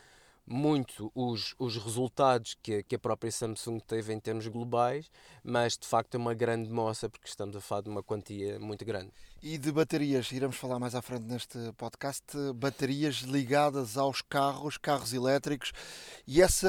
muito 0.47 1.11
os, 1.15 1.55
os 1.59 1.77
resultados 1.77 2.57
que, 2.63 2.83
que 2.83 2.97
a 2.97 2.99
própria 2.99 3.31
Samsung 3.31 3.81
teve 3.81 4.13
em 4.13 4.21
termos 4.21 4.47
globais, 4.47 5.11
mas 5.43 5.77
de 5.77 5.87
facto 5.87 6.15
é 6.15 6.19
uma 6.19 6.35
grande 6.35 6.71
moça 6.71 7.09
porque 7.09 7.29
estamos 7.29 7.57
a 7.57 7.61
falar 7.61 7.83
de 7.83 7.89
uma 7.89 8.03
quantia 8.03 8.59
muito 8.59 8.85
grande. 8.85 9.11
E 9.47 9.59
de 9.59 9.71
baterias, 9.71 10.33
iremos 10.33 10.57
falar 10.57 10.79
mais 10.79 10.95
à 10.95 11.03
frente 11.03 11.27
neste 11.27 11.59
podcast, 11.77 12.25
baterias 12.55 13.17
ligadas 13.17 13.99
aos 13.99 14.23
carros, 14.23 14.79
carros 14.79 15.13
elétricos, 15.13 15.71
e 16.27 16.41
essa 16.41 16.67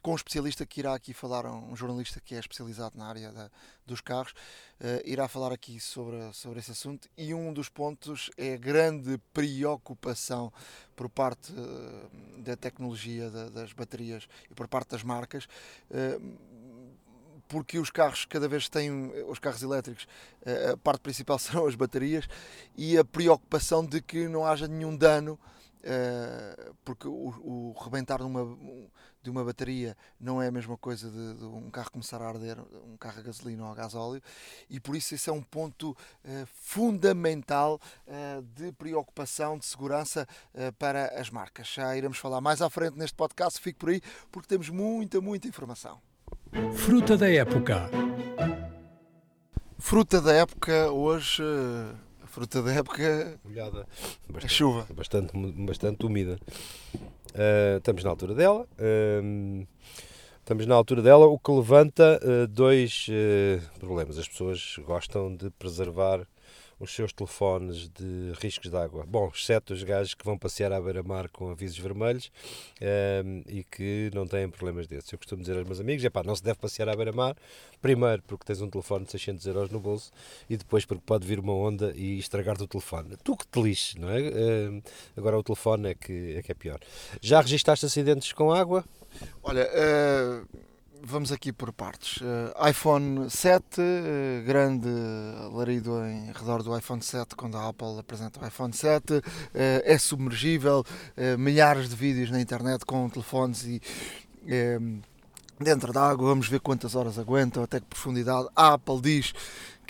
com 0.00 0.12
um 0.12 0.14
especialista 0.14 0.64
que 0.64 0.78
irá 0.78 0.94
aqui 0.94 1.12
falar, 1.12 1.44
um 1.44 1.74
jornalista 1.74 2.20
que 2.20 2.36
é 2.36 2.38
especializado 2.38 2.96
na 2.96 3.06
área 3.06 3.32
da, 3.32 3.50
dos 3.84 4.00
carros, 4.00 4.30
uh, 4.30 5.02
irá 5.04 5.26
falar 5.26 5.50
aqui 5.50 5.80
sobre, 5.80 6.32
sobre 6.32 6.60
esse 6.60 6.70
assunto, 6.70 7.08
e 7.18 7.34
um 7.34 7.52
dos 7.52 7.68
pontos 7.68 8.30
é 8.36 8.54
a 8.54 8.58
grande 8.58 9.18
preocupação 9.32 10.52
por 10.94 11.08
parte 11.08 11.50
uh, 11.50 12.42
da 12.42 12.54
tecnologia 12.54 13.28
da, 13.28 13.48
das 13.48 13.72
baterias 13.72 14.28
e 14.48 14.54
por 14.54 14.68
parte 14.68 14.90
das 14.90 15.02
marcas. 15.02 15.46
Uh, 15.90 16.51
porque 17.52 17.78
os 17.78 17.90
carros 17.90 18.24
cada 18.24 18.48
vez 18.48 18.66
têm, 18.66 19.12
os 19.28 19.38
carros 19.38 19.62
elétricos, 19.62 20.08
a 20.72 20.74
parte 20.78 21.02
principal 21.02 21.36
serão 21.38 21.66
as 21.66 21.74
baterias 21.74 22.26
e 22.74 22.96
a 22.96 23.04
preocupação 23.04 23.84
de 23.84 24.00
que 24.00 24.26
não 24.26 24.46
haja 24.46 24.66
nenhum 24.66 24.96
dano 24.96 25.38
Uh, 25.84 26.76
porque 26.84 27.08
o, 27.08 27.72
o 27.72 27.74
rebentar 27.82 28.18
de 28.18 28.24
uma, 28.24 28.56
de 29.20 29.28
uma 29.28 29.42
bateria 29.44 29.96
não 30.20 30.40
é 30.40 30.46
a 30.46 30.50
mesma 30.52 30.78
coisa 30.78 31.10
de, 31.10 31.34
de, 31.34 31.44
um 31.44 31.68
carro 31.72 31.90
começar 31.90 32.22
a 32.22 32.28
arder, 32.28 32.56
um 32.86 32.96
carro 32.96 33.18
a 33.18 33.22
gasolina 33.22 33.64
ou 33.64 33.72
a 33.72 33.74
gasóleo, 33.74 34.22
e 34.70 34.78
por 34.78 34.94
isso 34.94 35.12
esse 35.16 35.28
é 35.28 35.32
um 35.32 35.42
ponto 35.42 35.96
fundamental 36.46 37.80
de 38.54 38.70
preocupação, 38.70 39.58
de 39.58 39.66
segurança 39.66 40.24
para 40.78 41.20
as 41.20 41.30
marcas. 41.30 41.66
Já 41.66 41.96
iremos 41.96 42.18
falar 42.18 42.40
mais 42.40 42.62
à 42.62 42.70
frente 42.70 42.96
neste 42.96 43.16
podcast, 43.16 43.60
fique 43.60 43.80
por 43.80 43.88
aí, 43.88 44.00
porque 44.30 44.46
temos 44.46 44.68
muita, 44.68 45.20
muita 45.20 45.48
informação. 45.48 46.00
Fruta 46.74 47.16
da 47.16 47.30
época. 47.30 47.90
Fruta 49.78 50.20
da 50.20 50.34
época 50.34 50.90
hoje 50.90 51.42
fruta 52.26 52.62
da 52.62 52.72
época 52.72 53.38
molhada, 53.44 53.86
bastante, 54.28 54.46
a 54.46 54.48
chuva. 54.48 54.86
Bastante, 54.94 55.32
bastante 55.34 56.06
úmida. 56.06 56.38
Uh, 56.94 57.78
estamos 57.78 58.04
na 58.04 58.10
altura 58.10 58.34
dela. 58.34 58.66
Uh, 58.78 59.66
estamos 60.40 60.66
na 60.66 60.74
altura 60.74 61.00
dela, 61.00 61.26
o 61.26 61.38
que 61.38 61.50
levanta 61.50 62.20
uh, 62.22 62.46
dois 62.46 63.06
problemas. 63.78 64.18
As 64.18 64.28
pessoas 64.28 64.76
gostam 64.86 65.34
de 65.34 65.50
preservar 65.50 66.26
os 66.82 66.92
seus 66.92 67.12
telefones 67.12 67.88
de 67.88 68.32
riscos 68.40 68.68
de 68.68 68.76
água. 68.76 69.04
Bom, 69.06 69.30
exceto 69.32 69.72
os 69.72 69.84
gajos 69.84 70.14
que 70.14 70.24
vão 70.24 70.36
passear 70.36 70.72
à 70.72 70.80
beira-mar 70.80 71.28
com 71.30 71.48
avisos 71.48 71.78
vermelhos 71.78 72.30
um, 72.80 72.84
ehm, 72.84 73.44
e 73.46 73.62
que 73.62 74.10
não 74.12 74.26
têm 74.26 74.50
problemas 74.50 74.88
desses. 74.88 75.12
Eu 75.12 75.18
costumo 75.18 75.42
dizer 75.42 75.56
aos 75.56 75.64
meus 75.64 75.78
amigos, 75.78 76.04
é 76.04 76.10
pá, 76.10 76.24
não 76.24 76.34
se 76.34 76.42
deve 76.42 76.58
passear 76.58 76.88
à 76.88 76.96
beira-mar, 76.96 77.36
primeiro 77.80 78.20
porque 78.26 78.44
tens 78.44 78.60
um 78.60 78.68
telefone 78.68 79.04
de 79.04 79.12
600 79.12 79.46
euros 79.46 79.70
no 79.70 79.78
bolso 79.78 80.10
e 80.50 80.56
depois 80.56 80.84
porque 80.84 81.04
pode 81.06 81.24
vir 81.24 81.38
uma 81.38 81.54
onda 81.54 81.92
e 81.94 82.18
estragar-te 82.18 82.64
o 82.64 82.66
telefone. 82.68 83.16
Tu 83.22 83.36
que 83.36 83.46
te 83.46 83.62
lixes, 83.62 83.94
não 83.94 84.10
é? 84.10 84.18
Um, 84.18 84.26
ehm, 84.26 84.82
agora 85.16 85.38
o 85.38 85.42
telefone 85.42 85.90
é 85.90 85.94
que, 85.94 86.34
é 86.36 86.42
que 86.42 86.50
é 86.50 86.54
pior. 86.54 86.80
Já 87.20 87.40
registaste 87.40 87.86
acidentes 87.86 88.32
com 88.32 88.52
água? 88.52 88.84
Olha, 89.44 89.68
uh 89.70 90.71
vamos 91.04 91.32
aqui 91.32 91.52
por 91.52 91.72
partes. 91.72 92.20
Uh, 92.20 92.68
iPhone 92.68 93.28
7, 93.28 93.80
uh, 93.80 93.82
eh, 93.82 94.42
grande 94.46 94.88
alarido 95.40 96.04
em 96.06 96.32
redor 96.32 96.62
do 96.62 96.76
iPhone 96.76 97.02
7 97.02 97.34
quando 97.34 97.56
a 97.56 97.68
Apple 97.68 97.98
apresenta 97.98 98.40
o 98.42 98.46
iPhone 98.46 98.72
7, 98.72 99.14
uh, 99.14 99.22
eh, 99.54 99.82
é 99.84 99.98
submergível, 99.98 100.84
milhares 101.38 101.88
de 101.88 101.96
vídeos 101.96 102.30
na 102.30 102.40
internet 102.40 102.84
com 102.84 103.08
telefones 103.08 103.64
e 103.64 103.82
dentro 105.60 105.92
da 105.92 106.08
água, 106.08 106.28
vamos 106.28 106.48
ver 106.48 106.60
quantas 106.60 106.94
horas 106.94 107.18
aguentam, 107.18 107.62
até 107.62 107.80
que 107.80 107.86
profundidade. 107.86 108.48
A 108.56 108.74
Apple 108.74 109.00
diz 109.00 109.32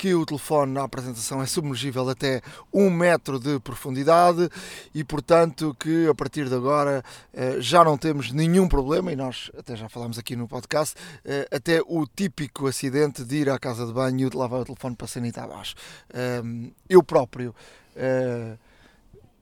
que 0.03 0.17
o 0.17 0.27
telefone 0.27 0.73
na 0.73 0.83
apresentação 0.83 1.41
é 1.41 1.47
submergível 1.47 2.09
até 2.09 2.43
um 2.75 2.91
metro 2.91 3.39
de 3.39 3.61
profundidade 3.61 4.51
e, 4.93 5.05
portanto, 5.05 5.77
que 5.79 6.09
a 6.09 6.13
partir 6.15 6.49
de 6.49 6.57
agora 6.57 7.05
eh, 7.33 7.59
já 7.61 7.85
não 7.85 7.97
temos 7.97 8.33
nenhum 8.33 8.67
problema, 8.67 9.13
e 9.13 9.17
nós 9.17 9.49
até 9.57 9.77
já 9.77 9.89
falámos 9.89 10.19
aqui 10.19 10.35
no 10.35 10.49
podcast, 10.49 10.97
eh, 11.25 11.47
até 11.53 11.81
o 11.87 12.05
típico 12.05 12.67
acidente 12.67 13.25
de 13.25 13.37
ir 13.37 13.49
à 13.49 13.61
casa 13.61 13.87
de 13.87 13.93
banho 13.93 14.27
e 14.27 14.31
de 14.31 14.37
lavar 14.37 14.63
o 14.63 14.65
telefone 14.65 14.97
para 14.97 15.07
sanitar 15.07 15.45
abaixo. 15.45 15.77
Ehm, 16.13 16.73
eu 16.89 17.01
próprio, 17.05 17.55
eh, 17.95 18.57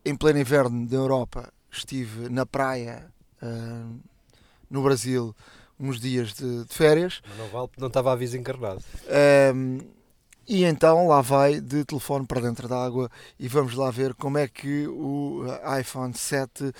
em 0.04 0.14
pleno 0.14 0.40
inverno 0.40 0.86
da 0.86 0.96
Europa, 0.96 1.50
estive 1.72 2.28
na 2.28 2.44
praia 2.44 3.06
no 4.68 4.82
Brasil 4.82 5.34
uns 5.78 5.98
dias 5.98 6.34
de, 6.34 6.64
de 6.66 6.74
férias. 6.74 7.22
Mas 7.26 7.38
não 7.38 7.48
vale 7.48 7.68
porque 7.68 7.80
não 7.80 7.88
estava 7.88 8.10
a 8.10 8.12
aviso 8.12 8.36
encarnado. 8.36 8.84
Um, 9.54 9.99
e 10.50 10.64
então 10.64 11.06
lá 11.06 11.20
vai 11.20 11.60
de 11.60 11.84
telefone 11.84 12.26
para 12.26 12.40
dentro 12.40 12.66
da 12.66 12.84
água 12.84 13.08
e 13.38 13.46
vamos 13.46 13.76
lá 13.76 13.88
ver 13.88 14.14
como 14.14 14.36
é 14.36 14.48
que 14.48 14.84
o 14.88 15.44
iPhone 15.80 16.12
7 16.12 16.64
uh, 16.64 16.72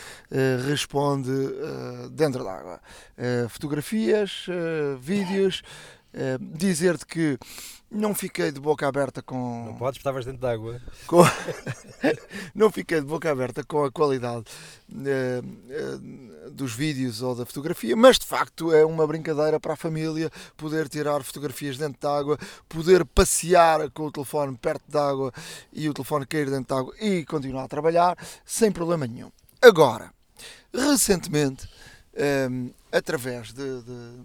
responde 0.67 1.31
uh, 1.31 2.11
dentro 2.11 2.43
da 2.43 2.53
água. 2.53 2.81
Uh, 3.17 3.49
fotografias, 3.49 4.47
vídeos, 5.01 5.63
dizer-te 6.57 7.07
que 7.07 7.39
não 7.91 8.15
fiquei 8.15 8.53
de 8.53 8.61
boca 8.61 8.87
aberta 8.87 9.21
com. 9.21 9.65
Não 9.67 9.75
podes, 9.75 9.99
estavas 9.99 10.25
dentro 10.25 10.41
d'água. 10.41 10.81
Com... 11.09 11.23
não 12.55 12.71
fiquei 12.71 13.01
de 13.01 13.07
boca 13.07 13.29
aberta 13.29 13.65
com 13.65 13.85
a 13.85 13.91
qualidade 13.91 14.45
uh, 14.93 16.47
uh, 16.47 16.51
dos 16.53 16.73
vídeos 16.73 17.21
ou 17.21 17.35
da 17.35 17.45
fotografia, 17.45 17.97
mas 17.97 18.17
de 18.17 18.27
facto 18.27 18.73
é 18.73 18.85
uma 18.85 19.05
brincadeira 19.09 19.59
para 19.59 19.73
a 19.73 19.77
família 19.77 20.31
poder 20.57 20.89
tirar 20.89 21.25
fotografias 21.25 21.77
dentro 21.77 22.01
d'água, 22.01 22.39
poder 22.69 23.05
passear 23.05 23.91
com 23.91 24.05
o 24.05 24.13
telefone 24.13 24.57
perto 24.57 24.85
d'água 24.89 25.33
e 25.73 25.89
o 25.89 25.95
telefone 25.95 26.27
cair 26.27 26.49
dentro 26.49 26.77
d'água 26.77 26.95
e 27.01 27.25
continuar 27.25 27.65
a 27.65 27.69
trabalhar 27.69 28.17
sem 28.45 28.71
problema 28.71 29.05
nenhum. 29.05 29.33
Agora, 29.61 30.13
recentemente, 30.73 31.69
um, 32.49 32.71
eh, 32.93 32.99
através 32.99 33.53
de, 33.53 33.83
de, 33.83 34.17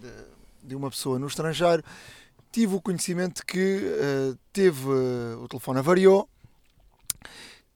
de, 0.00 0.31
de 0.62 0.74
uma 0.74 0.90
pessoa 0.90 1.18
no 1.18 1.26
estrangeiro 1.26 1.82
tive 2.52 2.74
o 2.74 2.82
conhecimento 2.82 3.44
que 3.46 3.80
uh, 3.80 4.38
teve 4.52 4.86
uh, 4.86 5.42
o 5.42 5.48
telefone 5.48 5.78
avariou, 5.78 6.28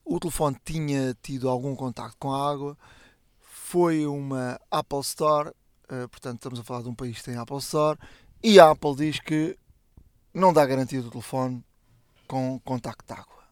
o 0.05 0.19
telefone 0.19 0.55
tinha 0.63 1.17
tido 1.21 1.49
algum 1.49 1.75
contacto 1.75 2.15
com 2.19 2.31
a 2.31 2.49
água, 2.49 2.77
foi 3.41 4.05
uma 4.05 4.59
Apple 4.69 4.99
Store, 4.99 5.49
uh, 5.49 6.07
portanto 6.09 6.35
estamos 6.35 6.59
a 6.59 6.63
falar 6.63 6.83
de 6.83 6.89
um 6.89 6.93
país 6.93 7.17
que 7.17 7.23
tem 7.23 7.35
Apple 7.35 7.57
Store, 7.57 7.97
e 8.43 8.59
a 8.59 8.69
Apple 8.69 8.95
diz 8.95 9.19
que 9.19 9.57
não 10.31 10.53
dá 10.53 10.63
garantia 10.63 11.01
do 11.01 11.09
telefone 11.09 11.65
com 12.27 12.59
contacto 12.59 13.11
de 13.11 13.19
água. 13.19 13.43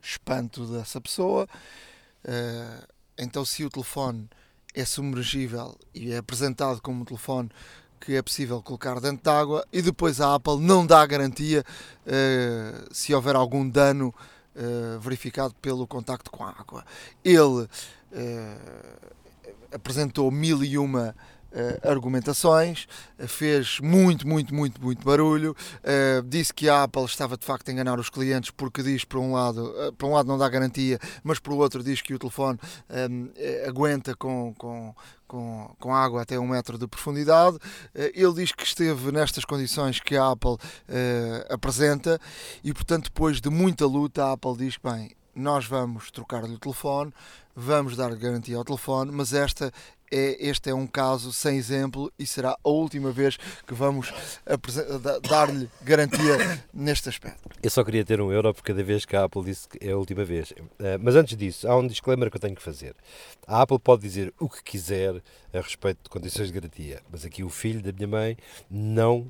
Espanto 0.00 0.66
dessa 0.66 1.00
pessoa. 1.00 1.48
então 3.18 3.44
se 3.44 3.64
o 3.64 3.70
telefone 3.70 4.28
é 4.74 4.84
submergível 4.84 5.76
e 5.94 6.12
é 6.12 6.18
apresentado 6.18 6.80
como 6.80 7.02
um 7.02 7.04
telefone 7.04 7.50
que 8.04 8.16
é 8.16 8.22
possível 8.22 8.60
colocar 8.60 8.98
dentro 9.00 9.22
de 9.22 9.30
água 9.30 9.64
e 9.72 9.80
depois 9.80 10.20
a 10.20 10.34
Apple 10.34 10.58
não 10.58 10.84
dá 10.84 11.06
garantia 11.06 11.64
uh, 12.04 12.88
se 12.92 13.14
houver 13.14 13.36
algum 13.36 13.68
dano 13.68 14.12
uh, 14.56 14.98
verificado 14.98 15.54
pelo 15.62 15.86
contacto 15.86 16.30
com 16.30 16.42
a 16.44 16.50
água. 16.50 16.84
Ele 17.24 17.62
uh, 17.62 17.68
apresentou 19.72 20.30
mil 20.32 20.64
e 20.64 20.76
uma 20.76 21.14
uh, 21.52 21.88
argumentações, 21.88 22.86
uh, 23.18 23.28
fez 23.28 23.78
muito, 23.80 24.26
muito, 24.26 24.54
muito, 24.54 24.82
muito 24.82 25.04
barulho, 25.04 25.52
uh, 25.52 26.22
disse 26.26 26.52
que 26.52 26.68
a 26.68 26.84
Apple 26.84 27.04
estava 27.04 27.36
de 27.36 27.44
facto 27.44 27.68
a 27.68 27.72
enganar 27.72 27.98
os 27.98 28.10
clientes 28.10 28.50
porque 28.50 28.82
diz 28.82 29.04
por 29.04 29.18
um 29.18 29.32
lado, 29.32 29.94
por 29.98 30.06
um 30.06 30.12
lado 30.12 30.26
não 30.26 30.38
dá 30.38 30.48
garantia, 30.48 30.98
mas 31.22 31.38
por 31.38 31.54
outro 31.54 31.82
diz 31.82 32.00
que 32.00 32.14
o 32.14 32.18
telefone 32.18 32.58
um, 33.10 33.30
aguenta 33.68 34.14
com, 34.16 34.54
com, 34.54 34.94
com, 35.26 35.74
com 35.78 35.94
água 35.94 36.22
até 36.22 36.38
um 36.38 36.48
metro 36.48 36.78
de 36.78 36.86
profundidade. 36.86 37.58
ele 37.94 38.34
diz 38.34 38.52
que 38.52 38.64
esteve 38.64 39.12
nestas 39.12 39.44
condições 39.44 40.00
que 40.00 40.16
a 40.16 40.30
Apple 40.30 40.56
apresenta 41.48 42.20
e 42.62 42.72
portanto 42.72 43.04
depois 43.04 43.40
de 43.40 43.50
muita 43.50 43.86
luta 43.86 44.24
a 44.24 44.32
Apple 44.32 44.56
diz 44.56 44.76
bem, 44.82 45.14
nós 45.34 45.66
vamos 45.66 46.10
trocar-lhe 46.10 46.54
o 46.54 46.58
telefone, 46.58 47.12
vamos 47.54 47.96
dar 47.96 48.14
garantia 48.14 48.56
ao 48.56 48.64
telefone, 48.64 49.10
mas 49.10 49.32
esta 49.32 49.72
é, 50.12 50.36
este 50.38 50.68
é 50.68 50.74
um 50.74 50.86
caso 50.86 51.32
sem 51.32 51.56
exemplo 51.56 52.12
e 52.18 52.26
será 52.26 52.56
a 52.62 52.68
última 52.68 53.10
vez 53.10 53.38
que 53.66 53.72
vamos 53.72 54.12
dar-lhe 55.28 55.70
garantia 55.80 56.36
neste 56.72 57.08
aspecto. 57.08 57.48
Eu 57.62 57.70
só 57.70 57.82
queria 57.82 58.04
ter 58.04 58.20
um 58.20 58.30
euro 58.30 58.52
por 58.52 58.62
cada 58.62 58.82
vez 58.84 59.06
que 59.06 59.16
a 59.16 59.24
Apple 59.24 59.44
disse 59.44 59.66
que 59.66 59.88
é 59.88 59.92
a 59.92 59.96
última 59.96 60.22
vez. 60.24 60.50
Uh, 60.50 60.98
mas 61.00 61.16
antes 61.16 61.34
disso, 61.36 61.66
há 61.66 61.76
um 61.76 61.86
disclaimer 61.86 62.30
que 62.30 62.36
eu 62.36 62.40
tenho 62.40 62.54
que 62.54 62.62
fazer. 62.62 62.94
A 63.46 63.62
Apple 63.62 63.78
pode 63.78 64.02
dizer 64.02 64.34
o 64.38 64.48
que 64.48 64.62
quiser 64.62 65.22
a 65.52 65.60
respeito 65.60 66.02
de 66.04 66.10
condições 66.10 66.48
de 66.48 66.52
garantia, 66.52 67.00
mas 67.10 67.24
aqui 67.24 67.42
o 67.42 67.48
filho 67.48 67.82
da 67.82 67.92
minha 67.92 68.08
mãe 68.08 68.36
não 68.70 69.26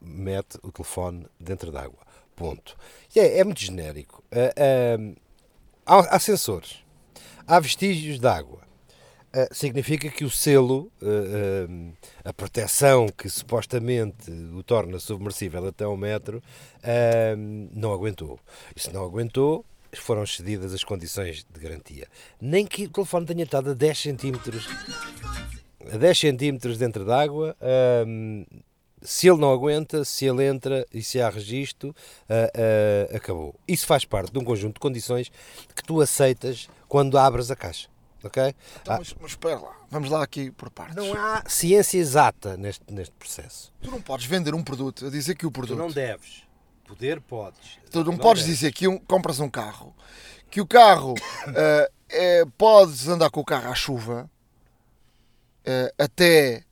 mete 0.00 0.58
o 0.62 0.72
telefone 0.72 1.26
dentro 1.38 1.70
d'água. 1.70 2.00
Ponto. 2.34 2.74
É, 3.14 3.40
é 3.40 3.44
muito 3.44 3.60
genérico. 3.60 4.24
Uh, 4.32 5.12
uh, 5.12 5.16
há, 5.84 6.16
há 6.16 6.18
sensores, 6.18 6.78
há 7.46 7.60
vestígios 7.60 8.18
de 8.18 8.26
água 8.26 8.71
significa 9.50 10.10
que 10.10 10.24
o 10.24 10.30
selo, 10.30 10.90
uh, 11.00 11.06
uh, 11.06 11.92
a 12.24 12.32
proteção 12.32 13.06
que 13.08 13.28
supostamente 13.28 14.30
o 14.30 14.62
torna 14.62 14.98
submersível 14.98 15.66
até 15.66 15.86
um 15.86 15.96
metro, 15.96 16.42
não 17.72 17.92
aguentou. 17.92 18.38
E 18.74 18.80
se 18.80 18.92
não 18.92 19.04
aguentou, 19.04 19.64
foram 19.94 20.26
cedidas 20.26 20.72
as 20.72 20.84
condições 20.84 21.46
de 21.50 21.60
garantia. 21.60 22.08
Nem 22.40 22.66
que 22.66 22.84
o 22.84 22.90
telefone 22.90 23.26
tenha 23.26 23.44
estado 23.44 23.70
a 23.70 23.74
10 23.74 23.98
centímetros, 23.98 24.68
a 25.92 25.96
10 25.96 26.18
centímetros 26.18 26.78
dentro 26.78 27.04
d'água, 27.04 27.56
se 29.00 29.28
ele 29.28 29.38
não 29.38 29.52
aguenta, 29.52 30.04
se 30.04 30.26
ele 30.26 30.44
entra 30.44 30.86
e 30.92 31.02
se 31.02 31.20
há 31.20 31.28
registro, 31.28 31.94
acabou. 33.14 33.54
Isso 33.68 33.86
faz 33.86 34.04
parte 34.04 34.32
de 34.32 34.38
um 34.38 34.44
conjunto 34.44 34.74
de 34.74 34.80
condições 34.80 35.30
que 35.74 35.84
tu 35.84 36.00
aceitas 36.00 36.68
quando 36.88 37.18
abres 37.18 37.50
a 37.50 37.56
caixa. 37.56 37.91
Ok? 38.24 38.54
Então, 38.80 38.94
Ah, 38.94 38.98
mas, 38.98 39.14
mas 39.20 39.30
espera 39.32 39.58
lá, 39.58 39.76
vamos 39.90 40.08
lá 40.10 40.22
aqui 40.22 40.50
por 40.50 40.70
partes. 40.70 40.94
não 40.96 41.12
há 41.14 41.42
ciência 41.48 41.98
exata 41.98 42.56
neste, 42.56 42.84
neste 42.92 43.14
processo. 43.16 43.72
Tu 43.82 43.90
não 43.90 44.00
podes 44.00 44.26
vender 44.26 44.54
um 44.54 44.62
produto 44.62 45.06
a 45.06 45.10
dizer 45.10 45.34
que 45.34 45.44
o 45.46 45.50
Tu 45.50 45.52
produto. 45.54 45.78
não 45.78 45.90
deves. 45.90 46.42
Poder 46.86 47.20
podes. 47.20 47.78
Tu 47.90 48.04
não, 48.04 48.16
podes 48.16 48.44
dizer 48.44 48.70
que 48.72 48.86
um- 48.86 48.98
compras 48.98 49.40
um 49.40 49.48
carro, 49.48 49.94
que 50.50 50.60
o 50.60 50.66
carro 50.66 51.14
eh, 51.56 51.90
é, 52.10 52.44
podes 52.58 53.08
andar 53.08 53.30
com 53.30 53.40
o 53.40 53.44
carro 53.44 53.70
à 53.70 53.74
chuva 53.74 54.30
eh, 55.64 55.92
até. 55.98 56.64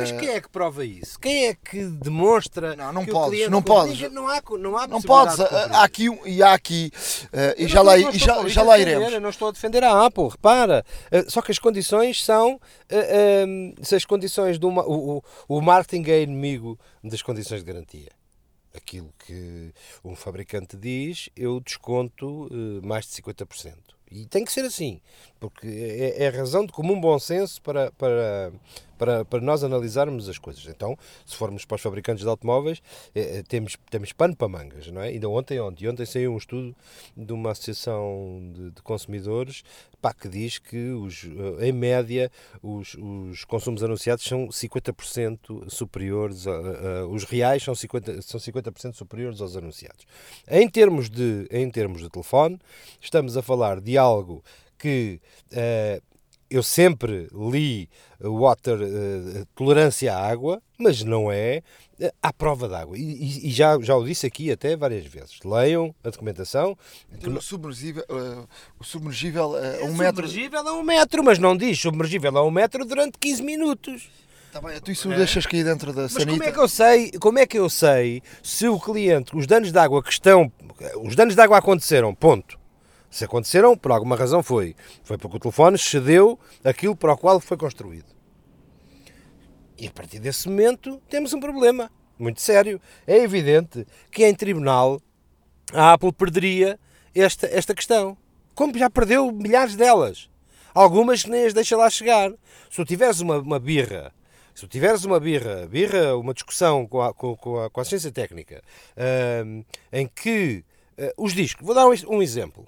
Mas 0.00 0.12
quem 0.12 0.28
é 0.28 0.40
que 0.40 0.48
prova 0.48 0.84
isso? 0.84 1.18
Quem 1.18 1.48
é 1.48 1.54
que 1.54 1.84
demonstra 1.84 2.76
Não, 2.76 2.92
não 2.92 3.04
que 3.04 3.10
o 3.10 3.12
podes, 3.14 3.30
cliente 3.30 3.50
não 3.50 3.62
podes. 3.62 3.94
Ninguém- 3.94 4.10
Não 4.10 4.28
há, 4.28 4.40
não 4.58 4.76
há 4.78 4.86
não 4.86 5.02
podes. 5.02 5.40
Há 5.40 5.82
aqui 5.82 6.08
um- 6.08 6.26
e 6.26 6.42
há 6.42 6.52
aqui. 6.54 6.90
eh, 7.32 7.54
e 7.58 7.66
já 7.66 7.82
lá, 7.82 7.98
e 7.98 8.18
já, 8.18 8.46
já 8.48 8.62
lá 8.62 8.78
iremos. 8.78 9.12
Eu 9.12 9.20
não 9.20 9.30
estou 9.30 9.48
a 9.48 9.52
defender 9.52 9.82
a 9.82 10.06
Apple, 10.06 10.28
repara. 10.28 10.84
Eh, 11.10 11.24
Só 11.28 11.42
que 11.42 11.50
as 11.50 11.58
condições 11.58 12.22
são. 12.24 12.60
eh, 12.88 13.44
eh, 13.44 13.74
se 13.82 13.94
as 13.96 14.04
condições 14.04 14.58
do. 14.58 14.68
O, 14.68 15.16
o, 15.18 15.22
o 15.48 15.60
marketing 15.60 16.10
é 16.10 16.22
inimigo 16.22 16.78
das 17.02 17.20
condições 17.22 17.60
de 17.64 17.66
garantia. 17.72 18.10
Aquilo 18.74 19.10
que 19.26 19.72
um 20.04 20.14
fabricante 20.14 20.76
diz, 20.76 21.30
eu 21.34 21.58
desconto 21.60 22.48
mais 22.82 23.06
de 23.06 23.12
50%. 23.12 23.72
E 24.10 24.26
tem 24.26 24.44
que 24.44 24.52
ser 24.52 24.64
assim, 24.64 25.00
porque 25.40 25.66
é, 25.66 26.24
é 26.24 26.28
razão 26.28 26.64
de 26.64 26.72
comum 26.72 27.00
bom 27.00 27.18
senso 27.18 27.60
para, 27.62 27.90
para, 27.92 28.52
para, 28.98 29.24
para 29.24 29.40
nós 29.40 29.62
analisarmos 29.64 30.28
as 30.28 30.38
coisas. 30.38 30.66
Então, 30.66 30.96
se 31.24 31.36
formos 31.36 31.64
para 31.64 31.76
os 31.76 31.82
fabricantes 31.82 32.22
de 32.24 32.28
automóveis, 32.28 32.80
eh, 33.14 33.38
eh, 33.38 33.42
temos, 33.42 33.76
temos 33.90 34.12
pano 34.12 34.36
para 34.36 34.48
mangas, 34.48 34.86
não 34.88 35.00
é? 35.02 35.08
Ainda 35.08 35.28
ontem, 35.28 35.60
ontem, 35.60 35.88
ontem 35.88 36.06
saiu 36.06 36.32
um 36.32 36.36
estudo 36.36 36.74
de 37.16 37.32
uma 37.32 37.50
associação 37.52 38.50
de, 38.54 38.70
de 38.70 38.82
consumidores 38.82 39.62
pá, 40.00 40.12
que 40.12 40.28
diz 40.28 40.58
que, 40.58 40.90
os, 40.90 41.24
eh, 41.60 41.68
em 41.68 41.72
média, 41.72 42.30
os, 42.62 42.94
os 42.94 43.44
consumos 43.44 43.82
anunciados 43.82 44.24
são 44.24 44.48
50% 44.48 45.68
superiores, 45.70 46.46
a, 46.46 46.50
a- 46.52 47.06
os 47.06 47.24
reais 47.24 47.62
são 47.62 47.74
50%, 47.74 48.22
são 48.22 48.38
50 48.40 48.92
superiores 48.92 49.40
aos 49.40 49.56
anunciados. 49.56 50.06
Em 50.48 50.68
termos, 50.68 51.08
de, 51.10 51.46
em 51.50 51.68
termos 51.70 52.02
de 52.02 52.08
telefone, 52.10 52.58
estamos 53.00 53.36
a 53.36 53.42
falar 53.42 53.80
de 53.80 53.96
algo 53.98 54.42
que 54.78 55.20
eh, 55.52 56.00
eu 56.50 56.62
sempre 56.62 57.28
li 57.32 57.88
water, 58.20 58.78
eh, 58.80 59.44
tolerância 59.54 60.14
à 60.14 60.26
água, 60.26 60.62
mas 60.78 61.02
não 61.02 61.30
é 61.30 61.62
eh, 62.00 62.12
à 62.22 62.32
prova 62.32 62.68
d'água. 62.68 62.96
E, 62.96 63.48
e- 63.48 63.50
já, 63.50 63.78
já 63.80 63.96
o 63.96 64.04
disse 64.04 64.26
aqui 64.26 64.50
até 64.50 64.76
várias 64.76 65.04
vezes. 65.06 65.38
Leiam 65.44 65.94
a 66.04 66.10
documentação. 66.10 66.76
Então, 67.12 67.32
o 67.34 67.40
submergível, 67.42 68.04
eh, 68.08 68.44
o 68.78 68.84
submergível 68.84 69.56
eh, 69.58 69.80
a 69.82 69.84
um 69.84 69.88
É 69.94 69.98
metro. 69.98 70.26
submergível 70.28 70.68
a 70.68 70.72
um 70.72 70.82
metro, 70.82 71.24
mas 71.24 71.38
não 71.38 71.56
diz 71.56 71.78
submergível 71.80 72.36
a 72.38 72.44
um 72.44 72.50
metro 72.50 72.84
durante 72.84 73.18
15 73.18 73.42
minutos. 73.42 74.08
Tá 74.52 74.60
bem, 74.60 74.80
tu 74.80 74.90
isso 74.90 75.08
deixas 75.10 75.44
cair 75.44 75.64
dentro 75.64 75.92
da 75.92 76.02
Mas 76.02 76.12
sanita. 76.12 76.30
como 76.30 76.42
é 76.44 76.52
que 76.52 76.58
eu 76.58 76.68
sei, 76.68 77.10
como 77.20 77.38
é 77.38 77.46
que 77.46 77.58
eu 77.58 77.68
sei 77.68 78.22
se 78.42 78.66
o 78.66 78.80
cliente, 78.80 79.36
os 79.36 79.46
danos 79.46 79.70
de 79.70 79.78
água 79.78 80.02
que 80.02 80.10
estão, 80.10 80.50
os 81.04 81.14
danos 81.14 81.34
de 81.34 81.40
água 81.42 81.58
aconteceram, 81.58 82.14
ponto. 82.14 82.58
Se 83.10 83.24
aconteceram, 83.24 83.76
por 83.76 83.92
alguma 83.92 84.16
razão 84.16 84.42
foi. 84.42 84.74
Foi 85.02 85.16
porque 85.16 85.36
o 85.36 85.40
telefone 85.40 85.78
cedeu 85.78 86.38
aquilo 86.64 86.96
para 86.96 87.12
o 87.14 87.16
qual 87.16 87.40
foi 87.40 87.56
construído. 87.56 88.14
E 89.78 89.86
a 89.86 89.90
partir 89.90 90.18
desse 90.18 90.48
momento 90.48 91.00
temos 91.08 91.32
um 91.32 91.40
problema 91.40 91.90
muito 92.18 92.40
sério. 92.40 92.80
É 93.06 93.16
evidente 93.16 93.86
que 94.10 94.26
em 94.26 94.34
tribunal 94.34 95.00
a 95.72 95.92
Apple 95.92 96.12
perderia 96.12 96.78
esta, 97.14 97.46
esta 97.46 97.74
questão. 97.74 98.16
Como 98.54 98.76
já 98.76 98.88
perdeu 98.88 99.30
milhares 99.30 99.76
delas. 99.76 100.28
Algumas 100.74 101.24
nem 101.24 101.46
as 101.46 101.54
deixa 101.54 101.76
lá 101.76 101.88
chegar. 101.88 102.30
Se 102.70 102.76
tu 102.76 102.84
tiveres 102.84 103.20
uma, 103.20 103.38
uma 103.38 103.58
birra, 103.58 104.12
se 104.54 104.62
tu 104.62 104.68
tiveres 104.68 105.04
uma 105.04 105.20
birra, 105.20 105.66
birra, 105.66 106.16
uma 106.16 106.34
discussão 106.34 106.86
com 106.86 107.00
a, 107.00 107.12
com, 107.12 107.36
com 107.36 107.60
a, 107.60 107.70
com 107.70 107.80
a 107.80 107.84
ciência 107.84 108.10
técnica, 108.12 108.62
hum, 109.44 109.64
em 109.92 110.06
que 110.06 110.64
eh, 110.98 111.12
os 111.16 111.34
discos, 111.34 111.64
vou 111.64 111.74
dar 111.74 111.86
um, 111.86 111.94
um 112.08 112.22
exemplo. 112.22 112.66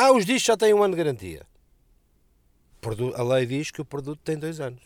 Ah, 0.00 0.12
os 0.12 0.24
discos 0.24 0.44
já 0.44 0.56
têm 0.56 0.72
um 0.72 0.80
ano 0.80 0.94
de 0.94 1.02
garantia. 1.02 1.44
A 3.16 3.22
lei 3.24 3.46
diz 3.46 3.72
que 3.72 3.80
o 3.80 3.84
produto 3.84 4.20
tem 4.22 4.38
dois 4.38 4.60
anos. 4.60 4.80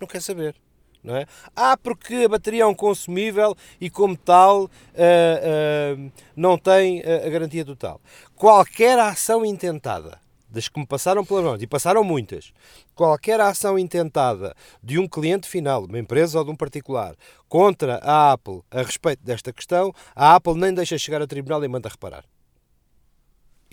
Não 0.00 0.08
quer 0.08 0.20
saber. 0.20 0.56
Não 1.00 1.14
é? 1.14 1.26
Ah, 1.54 1.76
porque 1.76 2.24
a 2.24 2.28
bateria 2.28 2.64
é 2.64 2.66
um 2.66 2.74
consumível 2.74 3.56
e, 3.80 3.88
como 3.88 4.16
tal, 4.16 4.68
ah, 4.96 4.98
ah, 4.98 6.10
não 6.34 6.58
tem 6.58 7.04
ah, 7.04 7.24
a 7.24 7.30
garantia 7.30 7.64
total. 7.64 8.00
Qualquer 8.34 8.98
ação 8.98 9.46
intentada, 9.46 10.18
das 10.48 10.66
que 10.66 10.80
me 10.80 10.86
passaram 10.86 11.24
pelas 11.24 11.44
mãos, 11.44 11.62
e 11.62 11.66
passaram 11.68 12.02
muitas, 12.02 12.52
qualquer 12.96 13.40
ação 13.40 13.78
intentada 13.78 14.56
de 14.82 14.98
um 14.98 15.06
cliente 15.06 15.48
final, 15.48 15.86
de 15.86 15.92
uma 15.92 16.00
empresa 16.00 16.40
ou 16.40 16.44
de 16.44 16.50
um 16.50 16.56
particular, 16.56 17.14
contra 17.48 18.00
a 18.02 18.32
Apple 18.32 18.62
a 18.72 18.82
respeito 18.82 19.22
desta 19.22 19.52
questão, 19.52 19.94
a 20.16 20.34
Apple 20.34 20.54
nem 20.54 20.74
deixa 20.74 20.98
chegar 20.98 21.22
a 21.22 21.28
tribunal 21.28 21.62
e 21.62 21.68
manda 21.68 21.88
reparar. 21.88 22.24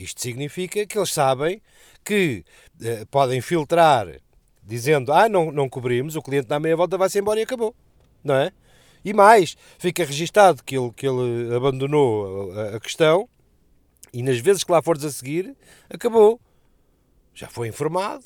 Isto 0.01 0.21
significa 0.21 0.85
que 0.85 0.97
eles 0.97 1.11
sabem 1.13 1.61
que 2.03 2.43
eh, 2.81 3.05
podem 3.11 3.41
filtrar 3.41 4.07
dizendo 4.63 5.11
ah, 5.11 5.27
não, 5.27 5.51
não 5.51 5.67
cobrimos, 5.67 6.15
o 6.15 6.21
cliente 6.21 6.47
dá 6.47 6.59
meia 6.59 6.75
volta, 6.75 6.97
vai-se 6.97 7.19
embora 7.19 7.39
e 7.39 7.43
acabou. 7.43 7.75
Não 8.23 8.35
é? 8.35 8.51
E 9.03 9.13
mais, 9.13 9.57
fica 9.77 10.05
registado 10.05 10.63
que 10.63 10.77
ele, 10.77 10.91
que 10.91 11.07
ele 11.07 11.53
abandonou 11.55 12.51
a, 12.53 12.75
a 12.75 12.79
questão 12.79 13.27
e 14.13 14.21
nas 14.23 14.39
vezes 14.39 14.63
que 14.63 14.71
lá 14.71 14.81
fores 14.81 15.03
a 15.03 15.11
seguir, 15.11 15.55
acabou. 15.89 16.39
Já 17.33 17.47
foi 17.47 17.67
informado. 17.67 18.23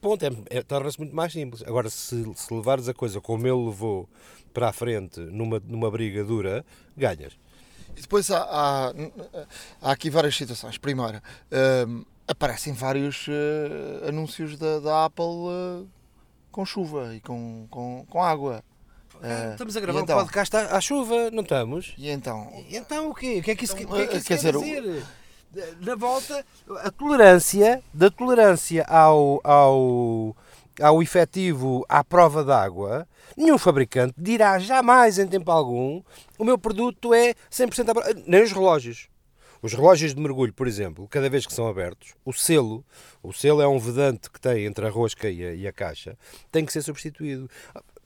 Ponto. 0.00 0.24
É, 0.24 0.30
é- 0.58 0.62
Torna-se 0.62 0.98
muito 0.98 1.14
mais 1.14 1.32
simples. 1.32 1.62
Agora, 1.62 1.90
se, 1.90 2.24
se 2.34 2.54
levares 2.54 2.88
a 2.88 2.94
coisa 2.94 3.20
como 3.20 3.46
ele 3.46 3.66
levou 3.66 4.08
para 4.52 4.68
a 4.68 4.72
frente 4.72 5.20
numa, 5.20 5.60
numa 5.60 5.90
briga 5.90 6.24
dura, 6.24 6.64
ganhas. 6.96 7.38
E 8.00 8.02
depois 8.02 8.30
há, 8.30 8.38
há, 8.42 8.92
há 9.82 9.92
aqui 9.92 10.08
várias 10.08 10.34
situações. 10.34 10.78
Primeiro, 10.78 11.20
hum, 11.86 12.02
aparecem 12.26 12.72
vários 12.72 13.26
eh, 13.28 14.08
anúncios 14.08 14.56
da, 14.56 14.78
da 14.78 15.04
Apple 15.04 15.24
eh, 15.26 15.84
com 16.50 16.64
chuva 16.64 17.14
e 17.14 17.20
com, 17.20 17.66
com, 17.70 18.06
com 18.08 18.22
água. 18.22 18.64
Eh, 19.22 19.50
Estamos 19.52 19.76
a 19.76 19.78
e 19.78 19.82
gravar 19.82 20.00
então? 20.00 20.16
um 20.16 20.20
podcast 20.22 20.56
à, 20.56 20.76
à 20.78 20.80
chuva, 20.80 21.30
não 21.30 21.42
estamos? 21.42 21.94
E 21.98 22.08
então? 22.08 22.50
Então 22.70 23.10
o 23.10 23.14
quê? 23.14 23.40
O 23.40 23.42
que 23.42 23.50
é 23.50 23.54
que 23.54 23.66
isso, 23.66 23.76
Então, 23.76 23.92
o 23.92 23.96
que 23.96 24.02
é 24.02 24.06
que 24.06 24.16
isso 24.16 24.26
quer 24.26 24.38
quer, 24.40 24.52
dizer, 24.52 24.82
dizer? 24.82 25.76
Na 25.82 25.94
volta, 25.94 26.42
a 26.78 26.90
tolerância, 26.90 27.82
da 27.92 28.10
tolerância 28.10 28.82
ao, 28.84 29.42
ao, 29.44 30.34
ao 30.80 31.02
efetivo 31.02 31.84
à 31.88 32.02
prova 32.02 32.44
d'água, 32.44 33.06
nenhum 33.36 33.58
fabricante 33.58 34.14
dirá 34.16 34.58
jamais 34.58 35.18
em 35.18 35.26
tempo 35.26 35.50
algum 35.50 36.02
o 36.38 36.44
meu 36.44 36.58
produto 36.58 37.12
é 37.12 37.34
100% 37.50 37.88
à 37.88 37.94
prova. 37.94 38.14
Nem 38.26 38.42
os 38.42 38.52
relógios. 38.52 39.08
Os 39.62 39.74
relógios 39.74 40.14
de 40.14 40.20
mergulho, 40.20 40.54
por 40.54 40.66
exemplo, 40.66 41.06
cada 41.06 41.28
vez 41.28 41.44
que 41.44 41.52
são 41.52 41.68
abertos, 41.68 42.14
o 42.24 42.32
selo, 42.32 42.82
o 43.22 43.30
selo 43.30 43.60
é 43.60 43.68
um 43.68 43.78
vedante 43.78 44.30
que 44.30 44.40
tem 44.40 44.64
entre 44.64 44.86
a 44.86 44.90
rosca 44.90 45.28
e 45.28 45.44
a, 45.44 45.54
e 45.54 45.68
a 45.68 45.72
caixa, 45.72 46.16
tem 46.50 46.64
que 46.64 46.72
ser 46.72 46.80
substituído. 46.80 47.48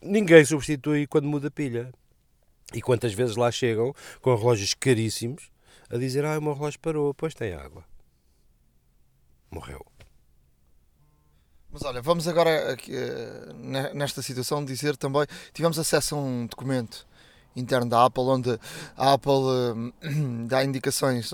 Ninguém 0.03 0.45
substitui 0.45 1.07
quando 1.07 1.29
muda 1.29 1.49
a 1.49 1.53
pilha. 1.53 1.93
E 2.75 2.83
quantas 2.83 3.14
vezes 3.14 3.37
lá 3.37 3.53
chegam 3.53 3.95
com 4.20 4.35
relógios 4.35 4.75
caríssimos 4.75 5.49
a 5.89 5.97
dizer: 5.97 6.25
Ah, 6.25 6.39
o 6.39 6.43
meu 6.43 6.55
relógio 6.55 6.81
parou, 6.81 7.14
pois 7.14 7.35
tem 7.35 7.53
água. 7.53 7.85
Morreu. 9.49 9.94
Mas 11.75 11.83
olha, 11.83 12.01
vamos 12.01 12.29
agora 12.29 12.79
eh, 12.89 13.53
ne- 13.57 13.93
nesta 13.95 14.22
situação 14.22 14.64
dizer 14.64 14.97
também, 14.97 15.27
tivemos 15.53 15.77
acesso 15.77 16.14
a 16.14 16.18
um 16.18 16.47
documento 16.47 17.05
interno 17.57 17.91
da 17.91 18.05
Apple 18.05 18.22
onde 18.22 18.61
a 18.97 19.12
Apple 19.14 19.91
eh, 20.01 20.11
dá 20.47 20.64
indicações 20.64 21.33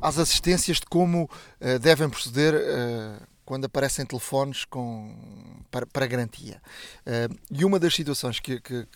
às 0.00 0.18
assistências 0.20 0.76
de 0.76 0.86
como 0.86 1.28
eh, 1.60 1.80
devem 1.80 2.08
proceder 2.08 2.54
quando 3.44 3.64
aparecem 3.64 4.06
telefones 4.06 4.64
com, 4.64 5.16
para, 5.68 5.84
para 5.84 6.06
garantia. 6.06 6.62
E 7.50 7.64
uma 7.64 7.80
das 7.80 7.92
situações 7.92 8.38
que, 8.38 8.60
que, 8.60 8.86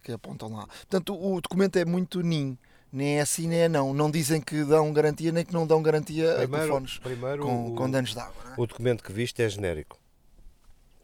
que 0.00 0.12
apontam 0.12 0.48
lá. 0.54 0.64
Portanto, 0.68 1.12
o, 1.12 1.34
o 1.34 1.40
documento 1.40 1.76
é 1.76 1.84
muito 1.84 2.20
NIM. 2.20 2.56
Nem 2.96 3.18
é 3.18 3.20
assim, 3.20 3.46
nem 3.46 3.58
é 3.58 3.68
não. 3.68 3.92
Não 3.92 4.10
dizem 4.10 4.40
que 4.40 4.64
dão 4.64 4.90
garantia, 4.90 5.30
nem 5.30 5.44
que 5.44 5.52
não 5.52 5.66
dão 5.66 5.82
garantia 5.82 6.32
a 6.32 6.48
telefones 6.48 6.98
primeiro 6.98 7.42
com, 7.42 7.72
o, 7.72 7.74
com 7.74 7.90
danos 7.90 8.14
de 8.14 8.18
água. 8.18 8.34
é? 8.52 8.54
o 8.56 8.66
documento 8.66 9.04
que 9.04 9.12
viste 9.12 9.42
é 9.42 9.48
genérico. 9.50 10.00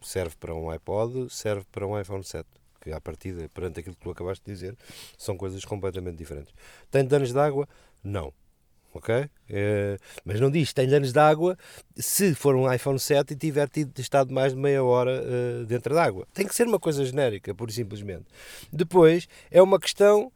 Serve 0.00 0.34
para 0.40 0.54
um 0.54 0.70
iPod, 0.70 1.28
serve 1.28 1.66
para 1.70 1.86
um 1.86 2.00
iPhone 2.00 2.24
7. 2.24 2.48
Que, 2.80 2.92
à 2.92 3.00
partida, 3.00 3.46
perante 3.52 3.80
aquilo 3.80 3.94
que 3.94 4.00
tu 4.00 4.10
acabaste 4.10 4.42
de 4.42 4.50
dizer, 4.50 4.74
são 5.18 5.36
coisas 5.36 5.62
completamente 5.66 6.16
diferentes. 6.16 6.54
Tem 6.90 7.04
danos 7.04 7.30
de 7.30 7.38
água? 7.38 7.68
Não. 8.02 8.32
Ok? 8.94 9.28
Eh, 9.50 9.98
mas 10.24 10.40
não 10.40 10.50
diz 10.50 10.72
tem 10.72 10.88
danos 10.88 11.12
de 11.12 11.18
água 11.18 11.58
se 11.94 12.34
for 12.34 12.56
um 12.56 12.72
iPhone 12.72 12.98
7 12.98 13.34
e 13.34 13.36
tiver 13.36 13.68
tido, 13.68 13.98
estado 14.00 14.32
mais 14.32 14.54
de 14.54 14.58
meia 14.58 14.82
hora 14.82 15.22
eh, 15.22 15.64
dentro 15.66 15.94
da 15.94 16.02
água. 16.02 16.26
Tem 16.32 16.46
que 16.46 16.54
ser 16.54 16.66
uma 16.66 16.80
coisa 16.80 17.04
genérica, 17.04 17.54
pura 17.54 17.70
e 17.70 17.74
simplesmente. 17.74 18.24
Depois, 18.72 19.28
é 19.50 19.60
uma 19.60 19.78
questão 19.78 20.32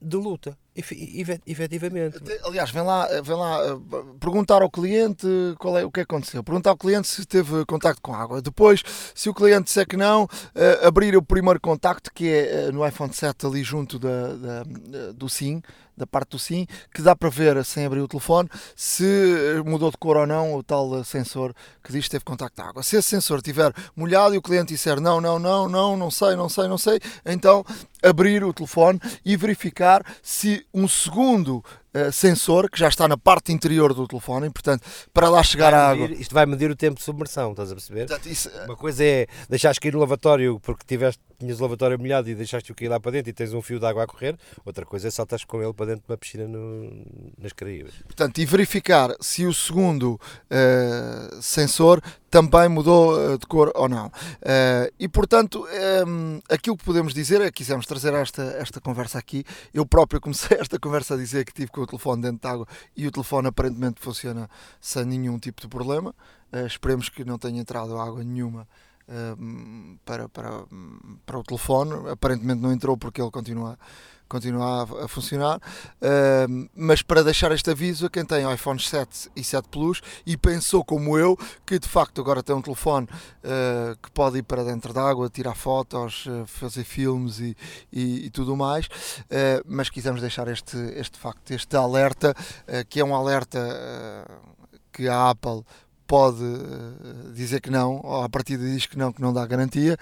de 0.00 0.16
luta. 0.16 0.56
Efe- 0.76 1.20
efet- 1.20 1.42
Efetivamente. 1.46 2.18
Aliás, 2.44 2.70
vem 2.70 2.82
lá, 2.82 3.06
vem 3.22 3.36
lá 3.36 3.74
uh, 3.74 3.80
perguntar 4.18 4.60
ao 4.60 4.68
cliente 4.70 5.26
qual 5.58 5.78
é, 5.78 5.84
o 5.84 5.90
que 5.90 6.00
aconteceu. 6.00 6.42
Perguntar 6.42 6.70
ao 6.70 6.76
cliente 6.76 7.06
se 7.06 7.24
teve 7.24 7.64
contacto 7.64 8.02
com 8.02 8.12
água. 8.14 8.42
Depois, 8.42 8.82
se 9.14 9.28
o 9.30 9.34
cliente 9.34 9.64
disser 9.64 9.86
que 9.86 9.96
não, 9.96 10.24
uh, 10.24 10.28
abrir 10.86 11.16
o 11.16 11.22
primeiro 11.22 11.60
contacto 11.60 12.10
que 12.12 12.28
é 12.28 12.68
uh, 12.68 12.72
no 12.72 12.86
iPhone 12.86 13.12
7 13.12 13.46
ali 13.46 13.62
junto 13.62 13.98
da, 14.00 14.32
da- 14.34 15.12
do 15.14 15.28
SIM, 15.28 15.62
da 15.96 16.06
parte 16.06 16.30
do 16.30 16.38
SIM, 16.38 16.66
que 16.92 17.02
dá 17.02 17.14
para 17.14 17.28
ver 17.28 17.64
sem 17.64 17.86
abrir 17.86 18.00
o 18.00 18.08
telefone 18.08 18.48
se 18.76 19.62
mudou 19.64 19.90
de 19.90 19.96
cor 19.96 20.16
ou 20.16 20.26
não 20.26 20.54
o 20.54 20.62
tal 20.62 20.90
uh, 20.90 21.04
sensor 21.04 21.54
que 21.82 21.92
diz 21.92 22.04
que 22.04 22.10
teve 22.10 22.24
contacto 22.24 22.60
de 22.60 22.68
água. 22.68 22.82
Se 22.82 22.96
esse 22.96 23.08
sensor 23.08 23.38
estiver 23.38 23.72
molhado 23.94 24.34
e 24.34 24.38
o 24.38 24.42
cliente 24.42 24.74
disser 24.74 25.00
não, 25.00 25.20
não, 25.20 25.38
não, 25.38 25.68
não, 25.68 25.96
não 25.96 26.10
sei, 26.10 26.36
não 26.36 26.48
sei, 26.48 26.68
não 26.68 26.78
sei, 26.78 27.00
então 27.24 27.64
abrir 28.02 28.44
o 28.44 28.52
telefone 28.52 29.00
e 29.24 29.36
verificar 29.36 30.04
se 30.22 30.66
um 30.72 30.88
segundo 30.88 31.64
eh, 31.64 31.83
sensor 32.12 32.68
que 32.70 32.78
já 32.78 32.88
está 32.88 33.06
na 33.08 33.16
parte 33.16 33.52
interior 33.52 33.94
do 33.94 34.06
telefone, 34.06 34.46
e, 34.46 34.50
portanto, 34.50 34.82
para 35.12 35.28
lá 35.28 35.42
chegar 35.42 35.72
a 35.72 35.78
Vai 35.86 35.92
água. 35.94 36.08
medir- 36.08 36.20
isto 36.20 36.34
vai 36.34 36.46
medir 36.46 36.70
o 36.70 36.76
tempo 36.76 36.96
de 36.98 37.02
submersão, 37.04 37.50
estás 37.52 37.70
a 37.70 37.74
perceber? 37.74 38.06
Portanto, 38.06 38.26
isso, 38.28 38.48
eh, 38.48 38.64
Uma 38.66 38.76
coisa 38.76 39.04
é 39.04 39.26
deixares 39.48 39.78
cair 39.78 39.92
no 39.94 40.00
lavatório 40.00 40.58
porque 40.60 40.84
tiveste, 40.86 41.20
tinhas 41.38 41.58
o 41.60 41.62
lavatório 41.62 41.98
molhado 41.98 42.28
e 42.30 42.34
deixaste-o 42.34 42.74
cair 42.74 42.88
lá 42.88 42.98
para 43.00 43.12
dentro 43.12 43.30
e 43.30 43.32
tens 43.32 43.52
um 43.52 43.60
fio 43.62 43.78
de 43.78 43.86
água 43.86 44.04
a 44.04 44.06
correr. 44.06 44.36
Outra 44.64 44.84
coisa 44.86 45.08
é 45.08 45.10
saltares 45.10 45.44
com 45.44 45.62
ele 45.62 45.72
para 45.72 45.86
dentro 45.86 46.02
de 46.06 46.10
uma 46.12 46.16
piscina 46.16 46.46
no- 46.46 47.04
nas 47.38 47.52
Caraíbas. 47.52 47.94
portanto, 48.04 48.38
e 48.38 48.46
verificar 48.46 49.10
se 49.20 49.44
o 49.46 49.52
segundo 49.54 50.18
eh, 50.50 51.28
sensor 51.40 52.00
também 52.34 52.68
mudou 52.68 53.16
eh, 53.16 53.38
de 53.38 53.46
cor 53.46 53.70
ou 53.76 53.88
não. 53.88 54.10
Eh, 54.42 54.92
e 54.98 55.06
portanto, 55.06 55.64
em, 55.70 56.42
aquilo 56.50 56.76
que 56.76 56.84
podemos 56.84 57.14
dizer 57.14 57.40
é 57.40 57.44
que 57.44 57.52
quisemos 57.52 57.86
trazer 57.86 58.12
esta, 58.12 58.42
esta 58.58 58.80
conversa 58.80 59.20
aqui. 59.20 59.44
Eu 59.72 59.86
próprio 59.86 60.20
comecei 60.20 60.58
esta 60.58 60.76
conversa 60.76 61.14
a 61.14 61.16
dizer 61.16 61.44
que 61.44 61.52
tive 61.52 61.70
com 61.70 61.82
o 61.82 61.86
telefone 61.86 62.22
dentro 62.22 62.40
de 62.40 62.48
água 62.48 62.66
e 62.96 63.06
o 63.06 63.12
telefone 63.12 63.46
aparentemente 63.46 64.00
funciona 64.00 64.50
sem 64.80 65.04
nenhum 65.04 65.38
tipo 65.38 65.60
de 65.62 65.68
problema. 65.68 66.12
Eh, 66.50 66.66
esperemos 66.66 67.08
que 67.08 67.24
não 67.24 67.38
tenha 67.38 67.60
entrado 67.60 67.96
água 67.96 68.24
nenhuma. 68.24 68.66
eh, 69.08 69.36
para, 70.04 70.28
para, 70.28 70.64
para 71.26 71.38
o 71.38 71.42
telefone, 71.44 72.08
aparentemente 72.10 72.60
não 72.60 72.72
entrou 72.72 72.96
porque 72.96 73.20
ele 73.20 73.30
continua, 73.30 73.78
continua 74.34 74.82
a, 74.82 75.04
a 75.04 75.08
funcionar. 75.08 75.58
Uh, 75.58 76.68
mas 76.74 77.02
para 77.02 77.22
deixar 77.22 77.52
este 77.52 77.70
aviso 77.70 78.06
a 78.06 78.10
quem 78.10 78.24
tem 78.24 78.52
iPhones 78.52 78.88
7 78.88 79.30
e 79.36 79.44
7 79.44 79.68
Plus 79.68 80.00
e 80.26 80.36
pensou 80.36 80.84
como 80.84 81.16
eu 81.16 81.38
que 81.64 81.78
de 81.78 81.88
facto 81.88 82.20
agora 82.20 82.42
tem 82.42 82.54
um 82.54 82.60
telefone 82.62 83.06
uh, 83.06 83.96
que 84.02 84.10
pode 84.10 84.38
ir 84.38 84.42
para 84.42 84.64
dentro 84.64 84.92
d'água, 84.92 85.30
tirar 85.30 85.54
fotos, 85.54 86.26
uh, 86.26 86.44
fazer 86.46 86.82
filmes 86.82 87.38
e, 87.38 87.56
e, 87.92 88.26
e 88.26 88.30
tudo 88.30 88.56
mais, 88.56 88.86
uh, 88.86 89.62
mas 89.66 89.88
quisemos 89.88 90.20
deixar 90.20 90.48
este, 90.48 90.76
este 90.96 91.16
facto, 91.18 91.52
este 91.52 91.76
alerta, 91.76 92.34
que 92.88 93.00
é 93.00 93.04
um 93.04 93.14
alerta 93.14 93.60
que 94.92 95.08
a 95.08 95.30
Apple 95.30 95.62
pode 96.06 96.42
uh, 96.42 97.32
dizer 97.32 97.60
que 97.60 97.70
não, 97.70 98.00
ou 98.02 98.22
a 98.22 98.28
partir 98.28 98.58
diz 98.58 98.86
que 98.86 98.98
não, 98.98 99.12
que 99.12 99.20
não 99.20 99.32
dá 99.32 99.46
garantia, 99.46 99.96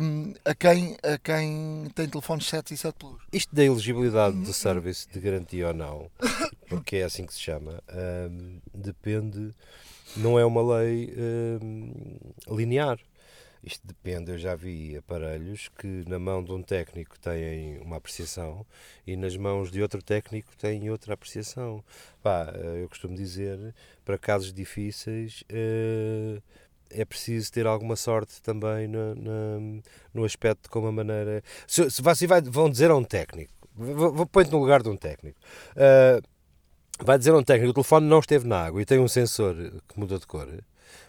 um, 0.00 0.32
a, 0.44 0.54
quem, 0.54 0.96
a 1.02 1.18
quem 1.18 1.90
tem 1.94 2.08
telefones 2.08 2.46
7 2.46 2.74
e 2.74 2.76
7 2.76 2.94
Plus. 2.98 3.22
Isto 3.32 3.54
da 3.54 3.64
elegibilidade 3.64 4.36
do 4.36 4.52
service 4.52 5.08
de 5.12 5.20
garantia 5.20 5.68
ou 5.68 5.74
não, 5.74 6.10
porque 6.68 6.96
é 6.96 7.04
assim 7.04 7.26
que 7.26 7.34
se 7.34 7.40
chama, 7.40 7.82
hum, 8.30 8.58
depende, 8.72 9.50
não 10.16 10.38
é 10.38 10.44
uma 10.44 10.78
lei 10.78 11.12
hum, 11.16 11.92
linear. 12.48 12.98
Isto 13.66 13.86
depende, 13.86 14.30
eu 14.30 14.36
já 14.38 14.54
vi 14.54 14.94
aparelhos 14.96 15.68
que 15.78 16.04
na 16.06 16.18
mão 16.18 16.44
de 16.44 16.52
um 16.52 16.62
técnico 16.62 17.18
têm 17.18 17.78
uma 17.78 17.96
apreciação 17.96 18.66
e 19.06 19.16
nas 19.16 19.36
mãos 19.38 19.70
de 19.70 19.80
outro 19.80 20.02
técnico 20.02 20.54
têm 20.58 20.90
outra 20.90 21.14
apreciação. 21.14 21.82
Pá, 22.22 22.52
eu 22.78 22.86
costumo 22.90 23.14
dizer, 23.16 23.74
para 24.04 24.18
casos 24.18 24.52
difíceis, 24.52 25.44
eh, 25.48 26.42
é 26.90 27.04
preciso 27.06 27.50
ter 27.50 27.66
alguma 27.66 27.96
sorte 27.96 28.42
também 28.42 28.86
na, 28.86 29.14
na- 29.14 29.80
no 30.12 30.24
aspecto 30.24 30.64
de 30.64 30.68
como 30.68 30.88
a 30.88 30.92
maneira. 30.92 31.42
Se, 31.66 31.90
se 31.90 32.02
vai, 32.26 32.42
vão 32.42 32.68
dizer 32.68 32.90
a 32.90 32.96
um 32.96 33.02
técnico, 33.04 33.52
vou- 33.74 34.26
põe-te 34.26 34.52
no 34.52 34.58
lugar 34.58 34.82
de 34.82 34.90
um 34.90 34.96
técnico. 34.96 35.38
Ah, 35.74 36.20
vai 37.00 37.18
dizer 37.18 37.30
a 37.32 37.38
um 37.38 37.42
técnico: 37.44 37.70
o 37.70 37.74
telefone 37.74 38.06
não 38.06 38.20
esteve 38.20 38.46
na 38.46 38.58
água 38.66 38.82
e 38.82 38.84
tem 38.84 38.98
um 38.98 39.08
sensor 39.08 39.54
que 39.88 39.98
muda 39.98 40.18
de 40.18 40.26
cor. 40.26 40.48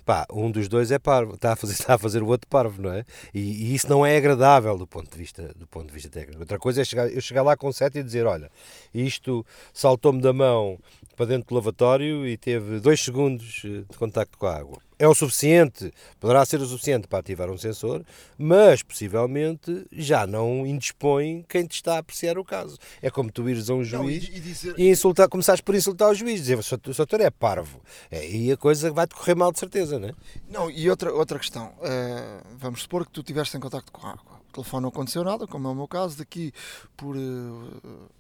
Pá, 0.06 0.26
um 0.32 0.52
dos 0.52 0.68
dois 0.68 0.92
é 0.92 1.00
parvo, 1.00 1.36
está 1.36 1.54
a 1.54 1.56
fazer, 1.56 1.74
está 1.80 1.96
a 1.96 1.98
fazer 1.98 2.22
o 2.22 2.28
outro 2.28 2.48
parvo, 2.48 2.82
não 2.82 2.92
é? 2.92 3.04
E, 3.34 3.40
e 3.40 3.76
isso 3.76 3.90
não 3.90 4.06
é 4.06 4.18
agradável 4.18 4.78
do 4.78 4.88
ponto 4.88 5.12
de 5.12 5.18
vista, 5.18 5.54
do 5.56 5.68
ponto 5.68 5.88
de 5.88 5.94
vista 5.94 6.10
técnico. 6.10 6.40
Outra 6.40 6.60
coisa 6.60 6.82
é 6.82 6.86
chegar, 6.86 7.10
eu 7.10 7.22
chegar 7.22 7.44
lá 7.44 7.56
com 7.58 7.72
7 7.72 8.00
e 8.00 8.04
dizer: 8.04 8.26
olha, 8.26 8.52
isto 8.94 9.46
saltou-me 9.74 10.22
da 10.22 10.34
mão 10.34 10.78
para 11.16 11.26
dentro 11.28 11.50
do 11.50 11.56
lavatório 11.56 12.28
e 12.28 12.38
teve 12.38 12.80
dois 12.80 13.02
segundos 13.02 13.62
eh, 13.66 13.84
de 13.90 13.98
contacto 13.98 14.38
com 14.38 14.46
a 14.48 14.56
água. 14.58 14.78
É 14.98 15.06
o 15.08 15.14
suficiente, 15.14 15.92
poderá 16.22 16.46
ser 16.46 16.62
o 16.62 16.66
suficiente 16.66 17.06
para 17.08 17.20
ativar 17.20 17.50
um 17.50 17.58
sensor, 17.58 18.02
mas 18.38 18.82
possivelmente 18.82 19.86
já 19.92 20.26
não 20.26 20.66
indispõe 20.66 21.44
quem 21.50 21.66
te 21.66 21.74
está 21.74 21.96
a 21.96 21.98
apreciar 21.98 22.38
o 22.38 22.46
caso. 22.46 22.78
É 23.02 23.10
como 23.10 23.30
tu 23.32 23.50
ires 23.50 23.70
a 23.70 23.74
um 23.74 23.78
Não, 23.80 23.84
juiz 23.84 24.24
e- 24.24 24.38
e 24.38 24.40
dizer- 24.40 24.76
e 24.78 24.90
insultar, 24.90 25.28
começares 25.28 25.60
por 25.60 25.76
insultar 25.76 26.10
o 26.12 26.16
juiz, 26.16 26.40
dizer 26.40 26.58
o 26.58 26.78
doutor 26.94 27.20
é 27.22 27.30
parvo. 27.30 27.82
É, 28.10 28.26
e 28.30 28.52
a 28.52 28.58
coisa 28.58 28.90
vai-te 28.92 29.16
correr 29.16 29.36
mal 29.36 29.52
de 29.52 29.60
certeza, 29.60 30.00
não 30.00 30.10
é? 30.10 30.14
Não, 30.50 30.72
e 30.72 30.90
outra, 30.90 31.12
outra 31.14 31.38
questão. 31.40 31.74
eh, 31.82 32.42
vamos 32.58 32.82
supor 32.84 33.06
que 33.06 33.12
tu 33.12 33.20
estiveste 33.22 33.58
em 33.58 33.60
contacto 33.60 33.92
com 33.92 34.08
a 34.08 34.12
água. 34.12 34.35
Telefone 34.56 34.82
não 34.84 34.90
aconteceu 34.90 35.24
nada, 35.24 35.46
como 35.48 35.68
é 35.68 35.72
o 35.72 35.76
meu 35.76 35.88
caso. 35.88 36.18
Daqui 36.18 36.52
por 36.98 37.16
eh, 37.16 37.20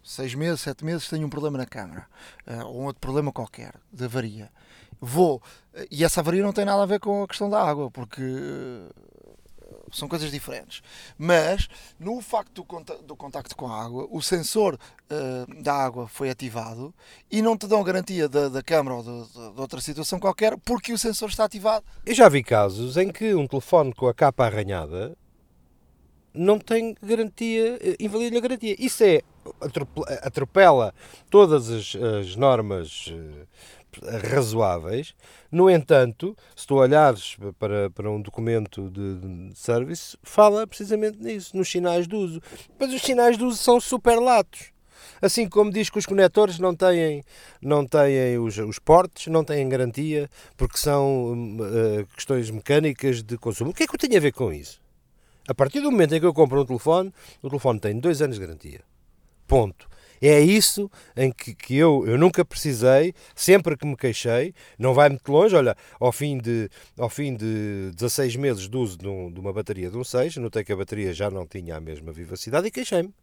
seis 0.03 0.35
meses, 0.35 0.61
sete 0.61 0.83
meses, 0.85 1.07
tenho 1.09 1.25
um 1.25 1.29
problema 1.29 1.57
na 1.57 1.65
câmara. 1.65 2.05
eh, 2.45 2.63
ou 2.63 2.81
um 2.81 2.85
outro 2.85 2.99
problema 2.99 3.31
qualquer, 3.31 3.73
de 3.91 4.05
avaria. 4.05 4.51
Vou. 5.01 5.41
eh, 5.73 5.87
e 5.91 6.03
essa 6.03 6.19
avaria 6.21 6.43
não 6.43 6.53
tem 6.53 6.65
nada 6.65 6.83
a 6.83 6.85
ver 6.85 6.99
com 6.99 7.23
a 7.23 7.27
questão 7.27 7.49
da 7.49 7.61
água, 7.61 7.89
porque. 7.91 8.21
são 9.91 10.07
coisas 10.07 10.29
diferentes. 10.31 10.81
Mas, 11.17 11.67
no 11.99 12.19
facto 12.21 12.63
do, 12.63 13.03
do 13.03 13.15
contacto 13.15 13.55
com 13.55 13.67
a 13.67 13.81
água, 13.83 14.07
o 14.11 14.21
sensor 14.21 14.77
eh, 15.09 15.45
da 15.61 15.73
água 15.73 16.07
foi 16.07 16.29
ativado 16.29 16.93
e 17.31 17.41
não 17.41 17.57
te 17.57 17.65
dão 17.67 17.81
garantia 17.83 18.27
da, 18.27 18.49
da 18.49 18.61
câmara 18.61 18.95
ou 18.97 19.03
de, 19.03 19.31
de- 19.33 19.53
de 19.53 19.61
outra 19.61 19.79
situação 19.79 20.19
qualquer 20.19 20.57
porque 20.57 20.91
o 20.91 20.97
sensor 20.97 21.29
está 21.29 21.45
ativado. 21.45 21.85
Eu 22.05 22.13
já 22.13 22.27
vi 22.27 22.43
casos 22.43 22.97
em 22.97 23.09
que 23.11 23.33
um 23.35 23.47
telefone 23.47 23.93
com 23.93 24.07
a 24.07 24.13
capa 24.13 24.45
arranhada 24.45 25.15
não 26.35 26.59
tem 26.59 26.95
garantia, 27.01 27.77
eh, 27.81 27.95
invalida 27.99 28.37
a 28.37 28.41
garantia. 28.41 28.75
Isso 28.77 29.03
é, 29.03 29.21
atrope- 29.61 30.03
atropela 30.21 30.93
todas 31.29 31.69
as, 31.69 31.95
as 31.95 32.35
normas 32.35 33.11
eh, 33.11 34.17
razoáveis. 34.29 35.15
No 35.51 35.69
entanto, 35.69 36.35
se 36.55 36.67
tu 36.67 36.75
olhares 36.75 37.37
para, 37.57 37.89
para 37.89 38.11
um 38.11 38.21
documento 38.21 38.89
de, 38.89 39.15
de 39.49 39.57
service, 39.57 40.17
fala 40.21 40.67
precisamente 40.67 41.17
nisso, 41.19 41.55
nos 41.55 41.69
sinais 41.69 42.07
de 42.07 42.15
uso. 42.15 42.41
Mas 42.77 42.93
os 42.93 43.01
sinais 43.01 43.37
de 43.37 43.43
uso 43.43 43.57
são 43.57 43.79
super 43.79 44.19
latos. 44.19 44.73
Assim 45.21 45.47
como 45.47 45.71
diz 45.71 45.89
que 45.89 45.97
os 45.97 46.05
conectores 46.05 46.59
não 46.59 46.75
têm, 46.75 47.23
não 47.61 47.85
têm 47.85 48.37
os, 48.37 48.57
os 48.57 48.79
portes, 48.79 49.27
não 49.27 49.43
têm 49.43 49.67
garantia, 49.69 50.29
porque 50.57 50.77
são 50.77 51.33
eh, 51.61 52.05
questões 52.15 52.49
mecânicas 52.49 53.23
de 53.23 53.37
consumo. 53.37 53.71
O 53.71 53.73
que 53.73 53.83
é 53.83 53.87
que 53.87 53.95
eu 53.95 53.99
tenho 53.99 54.17
a 54.17 54.19
ver 54.19 54.33
com 54.33 54.51
isso? 54.51 54.81
A 55.47 55.53
partir 55.53 55.81
do 55.81 55.91
momento 55.91 56.15
em 56.15 56.19
que 56.19 56.25
eu 56.25 56.33
compro 56.33 56.61
um 56.61 56.65
telefone, 56.65 57.13
o 57.41 57.49
telefone 57.49 57.79
tem 57.79 57.99
dois 57.99 58.21
anos 58.21 58.37
de 58.37 58.41
garantia. 58.45 58.81
Ponto. 59.47 59.87
É 60.21 60.39
isso 60.39 60.89
em 61.15 61.31
que, 61.31 61.53
que 61.53 61.75
eu, 61.75 62.03
eu 62.07 62.17
nunca 62.17 62.43
precisei, 62.43 63.13
sempre 63.35 63.77
que 63.77 63.85
me 63.85 63.95
queixei, 63.95 64.55
não 64.79 64.93
vai 64.93 65.09
muito 65.09 65.29
longe, 65.31 65.55
olha, 65.55 65.75
ao 65.99 66.11
fim 66.11 66.37
de, 66.37 66.69
ao 66.97 67.09
fim 67.09 67.35
de 67.35 67.91
16 67.95 68.35
meses 68.37 68.67
de 68.69 68.75
uso 68.77 68.97
de, 68.97 69.07
um- 69.07 69.31
de 69.31 69.39
uma 69.39 69.53
bateria 69.53 69.91
de 69.91 69.97
um 69.97 70.03
6, 70.03 70.37
notei 70.37 70.63
que 70.63 70.71
a 70.71 70.75
bateria 70.75 71.13
já 71.13 71.29
não 71.29 71.45
tinha 71.45 71.75
a 71.75 71.81
mesma 71.81 72.11
vivacidade 72.11 72.67
e 72.67 72.71
queixei-me. 72.71 73.13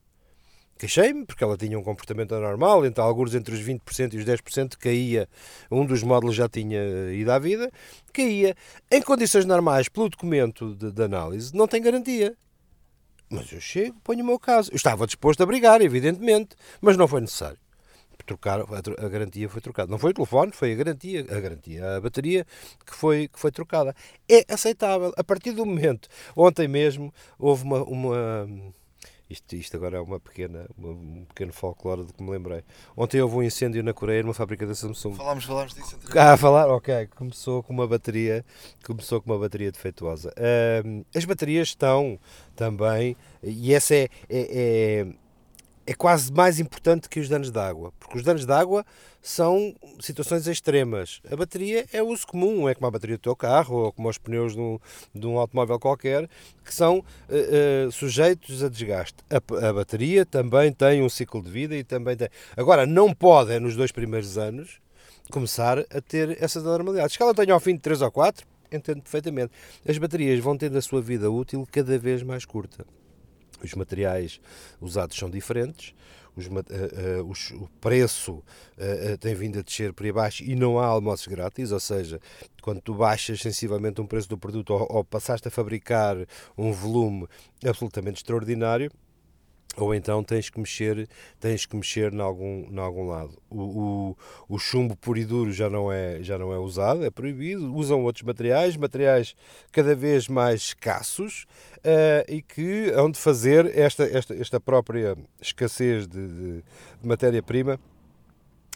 Queixei-me 0.79 1.25
porque 1.25 1.45
ela 1.45 1.57
tinha 1.57 1.79
um 1.79 1.83
comportamento 1.83 2.35
anormal, 2.35 2.85
entre 2.85 3.01
alguns 3.01 3.35
entre 3.35 3.55
os 3.55 3.61
20% 3.61 4.15
e 4.15 4.19
os 4.19 4.25
10% 4.25 4.77
caía, 4.77 5.29
um 5.71 5.87
dos 5.87 6.03
módulos 6.03 6.35
já 6.35 6.49
tinha 6.49 6.81
ido 7.13 7.31
à 7.31 7.39
vida, 7.39 7.71
caía. 8.13 8.57
Em 8.91 9.01
condições 9.01 9.45
normais, 9.45 9.89
pelo 9.89 10.09
documento 10.09 10.75
de, 10.75 10.91
de 10.91 11.03
análise, 11.03 11.55
não 11.55 11.69
tem 11.69 11.81
garantia. 11.81 12.37
Mas 13.33 13.51
eu 13.51 13.61
chego, 13.61 13.99
ponho 14.05 14.23
o 14.23 14.27
meu 14.27 14.39
caso. 14.39 14.71
Eu 14.71 14.77
estava 14.77 15.07
disposto 15.07 15.43
a 15.43 15.47
brigar, 15.47 15.81
evidentemente, 15.81 16.55
mas 16.83 16.99
não 16.99 17.09
foi 17.09 17.23
necessário. 17.23 17.59
Trocar, 18.27 18.61
a, 18.61 19.09
garantia 19.09 19.49
foi 19.49 19.61
trocada. 19.61 19.91
Não 19.91 19.99
foi 19.99 20.11
o 20.11 20.15
telefone, 20.15 20.53
foi 20.53 20.73
a 20.73 20.77
garantia, 20.77 21.23
a 21.23 21.41
garantia, 21.41 21.97
a 21.97 22.01
bateria 22.01 22.47
que 22.87 22.95
foi, 22.95 23.27
que 23.27 23.39
foi 23.39 23.51
trocada. 23.51 23.97
É 24.29 24.45
aceitável. 24.53 25.13
A 25.17 25.25
partir 25.25 25.53
do 25.53 25.67
momento, 25.67 26.09
ontem 26.37 26.69
mesmo, 26.69 27.13
houve 27.39 27.65
uma. 27.65 27.83
uma 27.83 28.49
isto, 29.33 29.57
isto 29.57 29.77
agora 29.77 29.97
é 29.97 30.01
uma 30.01 30.21
pequena, 30.21 30.69
uma- 30.77 30.91
um 30.91 31.25
pequeno 31.29 31.53
folclore 31.53 32.05
de 32.05 32.13
que 32.13 32.23
me 32.23 32.31
lembrei. 32.31 32.63
Ontem 32.97 33.21
houve 33.21 33.37
um 33.37 33.43
incêndio 33.43 33.83
na 33.83 33.93
Coreia, 33.93 34.23
numa 34.23 34.35
fábrica 34.35 34.67
da 34.67 34.75
Samsung. 34.75 35.15
Falámos, 35.15 35.45
falámos 35.45 35.75
disso 35.75 35.97
anteriormente. 35.97 36.19
Ah, 36.19 36.37
falar? 36.37 36.69
Ok, 36.69 37.09
começou 37.17 37.63
com 37.63 37.73
uma 37.73 37.87
bateria, 37.89 38.45
começou 38.85 39.21
com 39.21 39.31
uma 39.33 39.39
bateria 39.39 39.73
defeituosa. 39.73 40.33
As 41.15 41.25
baterias 41.25 41.69
estão 41.69 42.19
também, 42.55 43.17
e 43.43 43.75
essa 43.75 43.95
é, 43.95 44.09
é, 44.29 45.09
é- 45.09 45.22
é 45.87 45.95
quase 45.95 46.33
mais 46.33 46.61
importante 46.61 47.09
que 47.09 47.19
os 47.19 47.29
danos 47.29 47.51
de 47.51 47.59
água, 47.59 47.93
porque 47.99 48.17
os 48.17 48.23
danos 48.23 48.47
de 48.47 48.53
água 48.53 48.85
são 49.21 49.75
situações 50.01 50.47
extremas. 50.47 51.21
A 51.31 51.37
bateria 51.37 51.87
é 51.93 52.03
uso 52.03 52.27
comum, 52.27 52.69
é 52.69 52.75
como 52.75 52.87
a 52.87 52.91
bateria 52.91 53.17
do 53.17 53.21
teu 53.21 53.35
carro 53.35 53.77
ou 53.77 53.93
como 53.93 54.09
os 54.09 54.19
pneus 54.19 54.55
de 54.55 54.61
um, 54.61 54.79
de 55.15 55.27
um 55.27 55.39
automóvel 55.39 55.79
qualquer, 55.79 56.29
que 56.65 56.75
são 56.75 56.99
uh, 56.99 57.89
uh, 57.89 57.93
sujeitos 57.93 58.63
a 58.63 58.69
desgaste. 58.69 59.17
A, 59.31 59.69
a, 59.69 59.73
bateria 59.73 60.25
também 60.25 60.73
tem 60.73 61.03
um 61.03 61.09
ciclo 61.09 61.43
de 61.43 61.51
vida 61.51 61.77
e 61.77 61.83
também 61.83 62.17
tem. 62.17 62.29
Agora, 62.57 62.87
não 62.87 63.13
pode, 63.13 63.53
é 63.53 63.59
nos 63.59 63.77
dois 63.77 63.91
primeiros 63.91 64.39
anos, 64.39 64.81
começar 65.31 65.79
a 65.79 66.01
ter 66.01 66.41
essa 66.43 66.61
normalidade. 66.61 67.13
Se 67.13 67.23
ela 67.23 67.35
tenha 67.35 67.55
ao 67.55 67.61
fim 67.61 67.75
de 67.75 67.81
3 67.81 68.03
ou 68.03 68.11
4, 68.11 68.47
entendo 68.71 69.03
perfeitamente. 69.03 69.53
As 69.87 69.99
baterias 69.99 70.39
vão 70.41 70.57
tendo 70.57 70.79
a 70.79 70.83
sua 70.83 71.01
vida 71.01 71.31
útil 71.31 71.67
cada 71.71 71.99
vez 71.99 72.23
mais 72.23 72.45
curta. 72.45 72.85
Os 73.67 73.75
materiais 73.75 74.41
usados 74.81 75.17
são 75.17 75.31
diferentes, 75.31 75.95
os, 76.37 76.47
uh, 76.47 76.51
uh, 76.51 77.31
os, 77.31 77.51
o 77.51 77.69
preço 77.81 78.35
uh, 78.35 79.19
tem 79.19 79.35
vindo 79.35 79.59
a 79.59 79.63
descer 79.63 79.93
por 79.93 80.05
aí 80.05 80.11
abaixo 80.11 80.43
e 80.43 80.55
não 80.55 80.79
há 80.79 80.87
almoços 80.87 81.27
grátis, 81.27 81.73
ou 81.73 81.81
seja, 81.81 82.21
quando 82.63 82.81
tu 82.81 82.95
baixas 82.95 83.41
sensivelmente 83.41 84.01
um 84.01 84.07
preço 84.07 84.29
do 84.29 84.39
produto 84.39 84.71
ou, 84.71 84.87
ou 84.91 85.05
passaste 85.05 85.49
a 85.49 85.51
fabricar 85.51 86.17
um 86.57 86.73
volume 86.73 87.27
absolutamente 87.65 88.19
extraordinário, 88.19 88.91
ou 89.77 89.95
então 89.95 90.23
tens 90.23 90.51
que 90.51 90.59
mexer, 90.59 91.09
tens 91.41 91.65
que 91.65 91.75
mexer 91.75 92.13
em 92.13 92.21
algum, 92.21 92.69
em 92.71 92.79
algum 92.79 93.07
lado. 93.07 93.39
O, 93.49 93.61
o, 93.61 94.17
o, 94.49 94.59
chumbo 94.59 94.97
puro 94.97 95.19
e 95.19 95.25
duro 95.25 95.53
já 95.53 95.71
não, 95.71 95.91
é, 95.91 96.23
já 96.23 96.39
não 96.39 96.53
é 96.53 96.59
usado, 96.59 97.05
é 97.05 97.11
proibido. 97.11 97.75
Usam 97.75 98.03
outros 98.03 98.23
materiais, 98.23 98.77
materiais 98.77 99.35
cada 99.71 99.95
vez 99.95 100.29
mais 100.29 100.61
escassos 100.63 101.47
uh, 101.79 102.31
e 102.31 102.43
que 102.43 102.91
hão 102.95 103.11
de 103.11 103.19
fazer 103.19 103.77
esta, 103.77 104.05
esta, 104.05 104.35
esta 104.35 104.61
própria 104.61 105.17
escassez 105.41 106.07
de, 106.07 106.27
de, 106.27 106.53
de 107.01 107.09
matéria-prima 107.09 107.79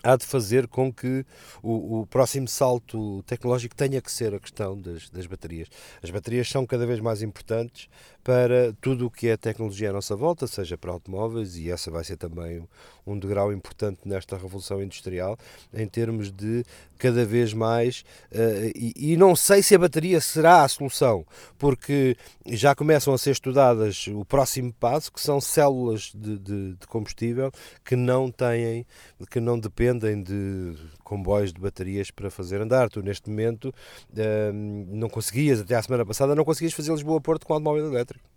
há 0.02 0.16
de 0.16 0.24
fazer 0.24 0.68
com 0.68 0.92
que 0.92 1.24
o, 1.62 2.00
o, 2.00 2.06
próximo 2.06 2.46
salto 2.46 3.22
tecnológico 3.24 3.74
tenha 3.74 4.00
que 4.00 4.10
ser 4.10 4.34
a 4.34 4.38
questão 4.38 4.80
das, 4.80 5.10
das 5.10 5.26
baterias. 5.26 5.68
As 6.02 6.10
baterias 6.10 6.48
são 6.48 6.64
cada 6.64 6.86
vez 6.86 7.00
mais 7.00 7.22
importantes 7.22 7.88
para 8.26 8.74
tudo 8.80 9.06
o 9.06 9.10
que 9.10 9.28
é 9.28 9.36
tecnologia 9.36 9.90
à 9.90 9.92
nossa 9.92 10.16
volta, 10.16 10.48
seja 10.48 10.76
para 10.76 10.90
automóveis, 10.90 11.56
e 11.56 11.70
essa 11.70 11.92
vai 11.92 12.02
ser 12.02 12.16
também 12.16 12.68
um 13.06 13.16
degrau 13.16 13.52
importante 13.52 14.00
nesta 14.04 14.36
revolução 14.36 14.82
industrial, 14.82 15.38
em 15.72 15.86
termos 15.86 16.32
de 16.32 16.64
cada 16.98 17.24
vez 17.24 17.52
mais. 17.52 18.00
Uh, 18.32 18.72
e, 18.74 19.12
e, 19.12 19.16
não 19.16 19.36
sei 19.36 19.62
se 19.62 19.76
a 19.76 19.78
bateria 19.78 20.20
será 20.20 20.64
a 20.64 20.68
solução, 20.68 21.24
porque 21.56 22.16
já 22.46 22.74
começam 22.74 23.14
a 23.14 23.18
ser 23.18 23.30
estudadas 23.30 24.08
o 24.08 24.24
próximo 24.24 24.72
passo, 24.72 25.12
que 25.12 25.20
são 25.20 25.40
células 25.40 26.10
de, 26.12 26.36
de, 26.36 26.74
de 26.74 26.86
combustível 26.88 27.52
que 27.84 27.94
não 27.94 28.28
têm, 28.28 28.84
que 29.30 29.38
não 29.38 29.56
dependem 29.56 30.20
de 30.20 30.74
comboios 31.06 31.52
de 31.52 31.60
baterias 31.60 32.10
para 32.10 32.28
fazer 32.30 32.60
andar. 32.60 32.90
Tu, 32.90 33.00
neste 33.00 33.30
momento, 33.30 33.66
uh, 33.68 34.52
não 34.52 35.08
conseguias, 35.08 35.60
até 35.60 35.76
à 35.76 35.82
semana 35.82 36.04
passada, 36.04 36.34
não 36.34 36.44
conseguias 36.44 36.74
fazer 36.74 36.90
Lisboa-Porto 36.92 37.46
com 37.46 37.54
automóvel 37.54 37.86
elétrico. 37.86 38.35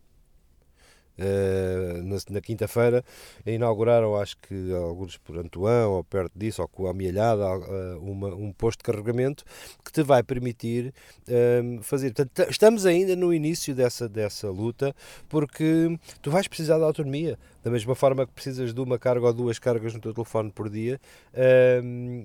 Uh, 1.20 2.01
na, 2.01 2.15
na 2.30 2.39
quinta-feira 2.39 3.03
inauguraram, 3.45 4.15
acho 4.15 4.38
que 4.38 4.74
alguns 4.74 5.17
por 5.17 5.38
Antoine 5.38 5.86
ou 5.88 6.01
perto 6.01 6.32
disso, 6.34 6.61
ou 6.61 6.67
com 6.70 6.88
a 6.88 6.91
Amelhada, 6.91 7.45
uh, 7.57 7.99
uma, 7.99 8.30
um 8.30 8.53
posto 8.53 8.80
de 8.80 8.86
carregamento 8.86 9.43
que 9.84 9.91
te 9.91 10.01
vai 10.01 10.24
permitir 10.24 10.93
uh, 11.28 11.84
fazer. 11.84 12.13
Portanto, 12.13 12.49
estamos 12.49 12.86
ainda 12.86 13.17
no 13.17 13.34
início 13.34 13.76
dessa, 13.76 14.07
dessa 14.07 14.49
luta, 14.49 14.95
porque 15.28 15.99
tu 16.22 16.32
vais 16.32 16.47
precisar 16.47 16.78
de 16.78 16.86
autonomia. 16.86 17.38
Da 17.61 17.70
mesma 17.70 17.95
forma 17.95 18.26
que 18.26 18.32
precisas 18.32 18.74
de 18.74 18.80
uma 18.80 18.97
carga 18.97 19.26
ou 19.26 19.34
duas 19.34 19.59
cargas 19.59 19.93
no 19.93 19.99
teu 19.99 20.13
telefone 20.13 20.49
por 20.49 20.70
dia, 20.70 20.97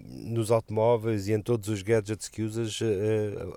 nos 0.08 0.52
automóveis 0.52 1.26
e 1.26 1.32
em 1.32 1.40
todos 1.40 1.68
os 1.68 1.82
gadgets 1.82 2.28
que 2.28 2.42
usas, 2.42 2.78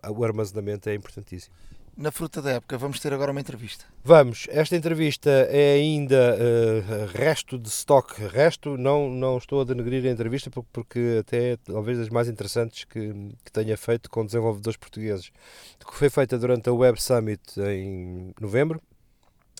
o 0.09 0.23
armazenamento 0.23 0.89
é 0.89 0.95
importantíssimo 0.95 1.53
na 1.97 2.11
fruta 2.11 2.41
da 2.41 2.51
época. 2.51 2.77
Vamos 2.77 2.99
ter 2.99 3.11
agora 3.11 3.31
uma 3.31 3.41
entrevista. 3.41 3.85
Vamos. 4.03 4.47
Esta 4.49 4.75
entrevista 4.75 5.29
é 5.49 5.73
ainda 5.73 6.37
uh, 6.37 7.17
resto 7.17 7.57
de 7.57 7.67
stock. 7.69 8.21
Resto, 8.27 8.77
não, 8.77 9.09
não 9.09 9.37
estou 9.37 9.61
a 9.61 9.63
denegrir 9.63 10.05
a 10.05 10.11
entrevista 10.11 10.51
porque 10.71 11.17
até 11.19 11.53
é 11.53 11.57
talvez 11.57 11.97
das 11.97 12.09
mais 12.09 12.27
interessantes 12.27 12.83
que, 12.83 13.13
que 13.43 13.51
tenha 13.51 13.75
feito 13.75 14.09
com 14.09 14.25
desenvolvedores 14.25 14.77
portugueses. 14.77 15.31
Que 15.79 15.95
foi 15.95 16.09
feita 16.09 16.37
durante 16.37 16.69
a 16.69 16.73
Web 16.73 17.01
Summit 17.01 17.59
em 17.59 18.33
novembro 18.39 18.79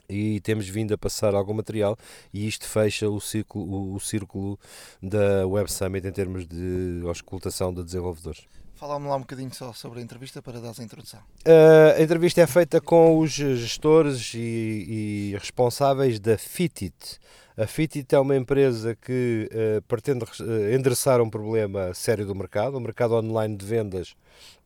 e 0.10 0.40
temos 0.42 0.70
vindo 0.70 0.94
a 0.94 0.98
passar 0.98 1.36
algum 1.36 1.54
material 1.54 1.98
e 2.34 2.48
isto 2.48 2.66
fecha 2.68 3.10
o 3.10 3.20
círculo, 3.20 3.66
o, 3.66 3.96
o 3.96 4.00
círculo 4.00 4.60
da 5.02 5.46
Web 5.48 5.72
Summit 5.72 6.08
em 6.08 6.12
termos 6.12 6.48
de 6.48 7.02
auscultação 7.06 7.74
de 7.74 7.84
desenvolvedores. 7.84 8.46
Fala-me 8.78 9.08
lá 9.08 9.16
um 9.16 9.22
bocadinho 9.22 9.52
só 9.52 9.74
sobre 9.74 10.00
a 10.00 10.04
entrevista 10.04 10.40
para 10.40 10.62
dar 10.62 10.72
a 10.78 10.84
introdução. 10.84 11.20
Uh, 11.40 11.98
a 11.98 12.02
entrevista 12.02 12.42
é 12.42 12.46
feita 12.46 12.80
com 12.80 13.18
os 13.18 13.32
gestores 13.32 14.36
e, 14.36 15.32
e 15.32 15.38
responsáveis 15.40 16.20
da 16.20 16.38
Fitit. 16.38 17.20
A 17.58 17.66
Fitit 17.66 18.14
é 18.14 18.20
uma 18.20 18.36
empresa 18.36 18.96
que 18.96 19.50
uh, 19.52 19.82
pretende 19.88 20.26
uh, 20.26 20.76
endereçar 20.76 21.20
um 21.22 21.28
problema 21.28 21.92
sério 21.96 22.24
do 22.24 22.36
mercado. 22.36 22.78
O 22.78 22.80
mercado 22.80 23.16
online 23.16 23.58
de 23.58 23.66
vendas 23.66 24.16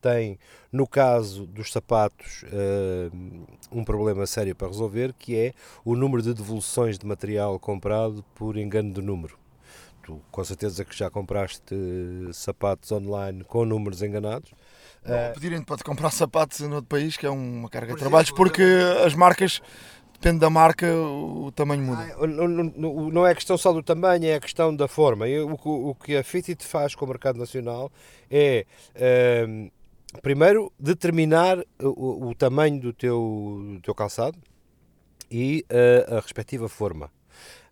tem, 0.02 0.38
no 0.74 0.86
caso 0.86 1.46
dos 1.46 1.72
sapatos, 1.72 2.44
uh, 2.44 3.48
um 3.72 3.86
problema 3.86 4.28
sério 4.28 4.54
para 4.54 4.68
resolver, 4.68 5.14
que 5.18 5.38
é 5.38 5.54
o 5.86 5.96
número 5.96 6.22
de 6.22 6.34
devoluções 6.34 7.00
de 7.00 7.06
material 7.06 7.58
comprado 7.58 8.26
por 8.36 8.58
engano 8.58 8.92
de 8.92 9.02
número 9.02 9.40
tu 10.02 10.22
com 10.32 10.44
certeza 10.44 10.84
que 10.84 10.98
já 10.98 11.10
compraste 11.10 11.76
sapatos 12.34 12.92
online 12.92 13.44
com 13.44 13.66
números 13.66 14.02
enganados. 14.02 14.52
Uh, 15.04 15.34
Pedirem-te 15.34 15.66
para 15.66 15.78
te 15.78 15.84
comprar 15.84 16.10
sapatos 16.12 16.60
no 16.62 16.76
outro 16.76 16.88
país, 16.88 17.18
que 17.18 17.26
é 17.26 17.30
uma 17.30 17.70
carga 17.70 17.94
de 17.94 18.00
trabalhos, 18.00 18.32
porque 18.32 18.64
as 19.06 19.16
marcas, 19.16 19.62
depende 20.14 20.40
da 20.40 20.50
marca, 20.50 20.88
o 20.94 21.52
tamanho 21.52 21.84
muda. 21.84 22.16
Ah, 22.20 22.28
não, 22.28 22.48
não, 22.48 23.10
não, 23.10 23.28
é 23.28 23.34
questão 23.34 23.58
só 23.58 23.74
do 23.74 23.82
tamanho, 23.82 24.26
é 24.26 24.36
a 24.36 24.40
questão 24.40 24.76
da 24.76 24.88
forma. 24.88 25.26
O, 25.26 25.90
o 25.90 25.96
que 25.96 26.16
a 26.16 26.24
Fitbit 26.24 26.66
faz 26.66 26.94
com 26.96 27.06
o 27.06 27.08
mercado 27.08 27.38
nacional 27.38 27.92
é. 28.30 28.66
Uh, 28.96 29.72
primeiro, 30.22 30.72
determinar 30.78 31.58
o, 31.82 32.28
o, 32.28 32.36
tamanho 32.36 32.80
do 32.82 32.92
teu, 32.92 33.62
do 33.76 33.80
teu 33.80 33.96
calçado 33.96 34.38
e 35.30 35.66
uh, 35.72 36.18
a 36.18 36.20
respectiva 36.20 36.68
forma. 36.68 37.10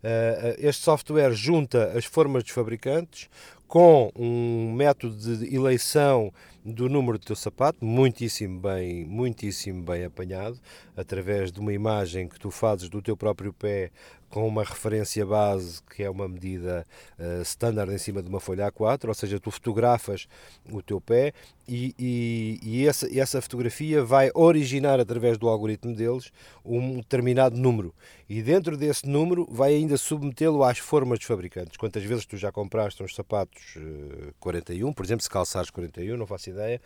Uh, 0.02 0.56
este 0.58 0.82
software 0.82 1.32
junta 1.32 1.92
as 1.96 2.06
formas 2.06 2.42
dos 2.42 2.52
fabricantes 2.52 3.28
com 3.68 4.10
um 4.16 4.72
método 4.72 5.14
de 5.16 5.54
eleição 5.54 6.32
do 6.64 6.88
número 6.88 7.18
do 7.18 7.24
teu 7.24 7.36
sapato, 7.36 7.84
muitíssimo 7.84 8.58
bem, 8.58 9.04
muitíssimo 9.04 9.84
bem 9.84 10.04
apanhado, 10.04 10.58
através 10.96 11.52
de 11.52 11.60
uma 11.60 11.72
imagem 11.72 12.28
que 12.28 12.38
tu 12.38 12.50
fazes 12.50 12.88
do 12.88 13.00
teu 13.00 13.16
próprio 13.16 13.52
pé 13.52 13.92
com 14.30 14.46
uma 14.46 14.62
referência 14.62 15.26
base 15.26 15.82
que 15.82 16.02
é 16.02 16.08
uma 16.08 16.28
medida 16.28 16.86
uh, 17.18 17.42
standard 17.42 17.92
em 17.92 17.98
cima 17.98 18.22
de 18.22 18.28
uma 18.28 18.40
folha 18.40 18.70
A4, 18.70 19.08
ou 19.08 19.14
seja, 19.14 19.40
tu 19.40 19.50
fotografas 19.50 20.26
o 20.70 20.80
teu 20.80 21.00
pé 21.00 21.34
e, 21.68 21.94
e, 21.98 22.60
e 22.62 22.86
essa, 22.86 23.06
essa 23.18 23.42
fotografia 23.42 24.02
vai 24.02 24.30
originar 24.34 25.00
através 25.00 25.36
do 25.36 25.48
algoritmo 25.48 25.94
deles 25.94 26.32
um 26.64 26.96
determinado 26.96 27.56
número 27.56 27.92
e 28.28 28.40
dentro 28.42 28.76
desse 28.76 29.06
número 29.06 29.46
vai 29.50 29.74
ainda 29.74 29.96
submetê-lo 29.96 30.62
às 30.62 30.78
formas 30.78 31.18
dos 31.18 31.26
fabricantes. 31.26 31.76
Quantas 31.76 32.04
vezes 32.04 32.24
tu 32.24 32.36
já 32.36 32.52
compraste 32.52 33.02
uns 33.02 33.14
sapatos 33.14 33.76
uh, 33.76 34.32
41, 34.38 34.92
por 34.92 35.04
exemplo, 35.04 35.22
se 35.22 35.30
calçares 35.30 35.70
41, 35.70 36.16
não 36.16 36.26
faço 36.26 36.50
ideia. 36.50 36.80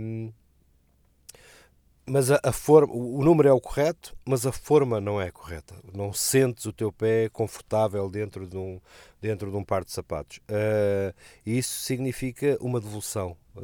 Um, 0.00 0.32
mas 2.06 2.30
a, 2.30 2.38
a, 2.42 2.52
forma, 2.52 2.92
o 2.92 3.24
número 3.24 3.48
é 3.48 3.52
o 3.52 3.60
correto, 3.60 4.14
mas 4.24 4.44
a 4.44 4.52
forma 4.52 5.00
não 5.00 5.20
é 5.20 5.30
correta. 5.30 5.74
Não 5.94 6.12
sentes 6.12 6.66
o 6.66 6.72
teu 6.72 6.92
pé 6.92 7.28
confortável 7.30 8.10
dentro 8.10 8.46
de 8.46 8.56
um, 8.56 8.78
dentro 9.22 9.50
de 9.50 9.56
um 9.56 9.64
par 9.64 9.84
de 9.84 9.90
sapatos. 9.90 10.38
Uh, 10.38 11.14
isso 11.46 11.80
significa 11.80 12.58
uma 12.60 12.78
devolução 12.78 13.36
uh, 13.56 13.62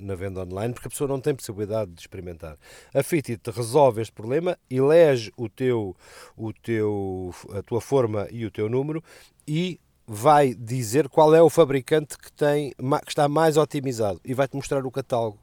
na 0.00 0.14
venda 0.14 0.40
online, 0.40 0.72
porque 0.72 0.88
a 0.88 0.90
pessoa 0.90 1.08
não 1.08 1.20
tem 1.20 1.34
possibilidade 1.34 1.90
de 1.90 2.00
experimentar. 2.00 2.56
A 2.94 3.02
Fitbit 3.02 3.50
resolve 3.50 4.00
este 4.00 4.12
problema, 4.12 4.58
elege 4.70 5.30
o 5.36 5.48
teu, 5.48 5.94
o 6.36 6.52
teu, 6.54 7.34
a 7.52 7.62
tua 7.62 7.82
forma 7.82 8.26
e 8.30 8.46
o 8.46 8.50
teu 8.50 8.68
número 8.68 9.04
e 9.46 9.78
vai 10.06 10.54
dizer 10.54 11.08
qual 11.08 11.34
é 11.34 11.42
o 11.42 11.50
fabricante 11.50 12.16
que, 12.18 12.32
tem, 12.32 12.70
que 12.70 13.08
está 13.08 13.28
mais 13.28 13.56
otimizado 13.56 14.20
e 14.24 14.34
vai-te 14.34 14.54
mostrar 14.54 14.84
o 14.84 14.90
catálogo 14.90 15.38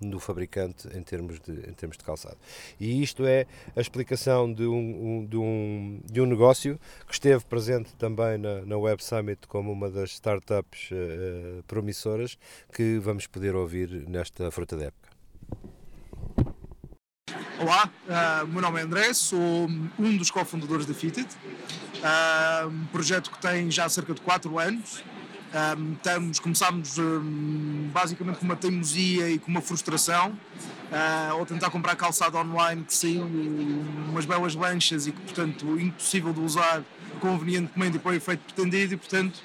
do 0.00 0.20
fabricante 0.20 0.88
em 0.96 1.02
termos 1.02 1.40
de, 1.40 1.52
em 1.52 1.72
termos 1.72 1.96
de 1.96 2.04
calçado. 2.04 2.36
E 2.78 3.02
isto 3.02 3.24
é 3.24 3.46
a 3.74 3.80
explicação 3.80 4.52
de 4.52 4.64
um, 4.66 4.74
um 4.74 5.26
de, 5.26 5.36
um, 5.36 6.00
de 6.04 6.20
um 6.20 6.26
negócio 6.26 6.78
que 7.06 7.14
esteve 7.14 7.44
presente 7.44 7.94
também 7.94 8.38
na, 8.38 8.62
na 8.64 8.76
Web 8.76 9.02
Summit 9.02 9.46
como 9.46 9.72
uma 9.72 9.90
das 9.90 10.10
startups 10.12 10.90
uh, 10.90 11.62
promissoras 11.64 12.38
que 12.72 12.98
vamos 12.98 13.26
poder 13.26 13.54
ouvir 13.54 14.06
nesta 14.08 14.50
fruta 14.50 14.76
da 14.76 14.86
época. 14.86 15.06
Olá, 17.58 17.90
uh, 18.06 18.46
meu 18.46 18.60
nome 18.60 18.80
é 18.80 18.82
André, 18.82 19.14
sou 19.14 19.66
um 19.98 20.16
dos 20.16 20.30
cofundadores 20.30 20.84
da 20.84 20.92
Fitted 20.92 21.28
Uh, 21.96 22.68
um 22.68 22.86
projeto 22.86 23.30
que 23.30 23.38
tem 23.40 23.70
já 23.70 23.88
cerca 23.88 24.14
de 24.14 24.20
4 24.20 24.58
anos. 24.58 25.02
Um, 25.56 25.94
estamos, 25.94 26.38
começámos 26.38 26.98
um, 26.98 27.88
basicamente 27.90 28.38
com 28.38 28.44
uma 28.44 28.56
teimosia 28.56 29.30
e 29.30 29.38
com 29.38 29.50
uma 29.50 29.62
frustração. 29.62 30.38
Uh, 30.92 31.32
ao 31.32 31.46
tentar 31.46 31.70
comprar 31.70 31.96
calçado 31.96 32.36
online 32.36 32.84
que 32.84 32.94
saiu 32.94 33.24
umas 34.08 34.26
belas 34.26 34.54
manchas 34.54 35.06
e 35.06 35.12
que, 35.12 35.20
portanto, 35.20 35.80
impossível 35.80 36.32
de 36.32 36.40
usar 36.40 36.84
convenientemente 37.20 37.96
e 37.96 37.98
para 37.98 38.12
o 38.12 38.14
efeito 38.14 38.40
pretendido 38.40 38.94
e, 38.94 38.96
portanto, 38.98 39.40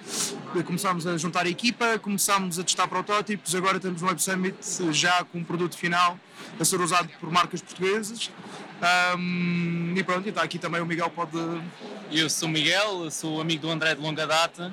começámos 0.65 1.07
a 1.07 1.17
juntar 1.17 1.45
a 1.45 1.49
equipa, 1.49 1.97
começámos 1.97 2.59
a 2.59 2.63
testar 2.63 2.87
protótipos, 2.89 3.55
agora 3.55 3.79
temos 3.79 4.01
um 4.03 4.07
Web 4.07 4.21
Summit 4.21 4.57
já 4.91 5.23
com 5.23 5.39
um 5.39 5.43
produto 5.43 5.77
final 5.77 6.19
a 6.59 6.65
ser 6.65 6.81
usado 6.81 7.09
por 7.21 7.31
marcas 7.31 7.61
portuguesas 7.61 8.29
um, 9.17 9.93
e 9.95 10.03
pronto, 10.03 10.25
e 10.25 10.29
está 10.29 10.41
aqui 10.41 10.57
também 10.57 10.81
o 10.81 10.85
Miguel 10.85 11.09
pode... 11.09 11.37
Eu 12.11 12.29
sou 12.29 12.49
o 12.49 12.51
Miguel, 12.51 13.09
sou 13.11 13.39
amigo 13.39 13.61
do 13.61 13.71
André 13.71 13.95
de 13.95 14.01
longa 14.01 14.27
data 14.27 14.71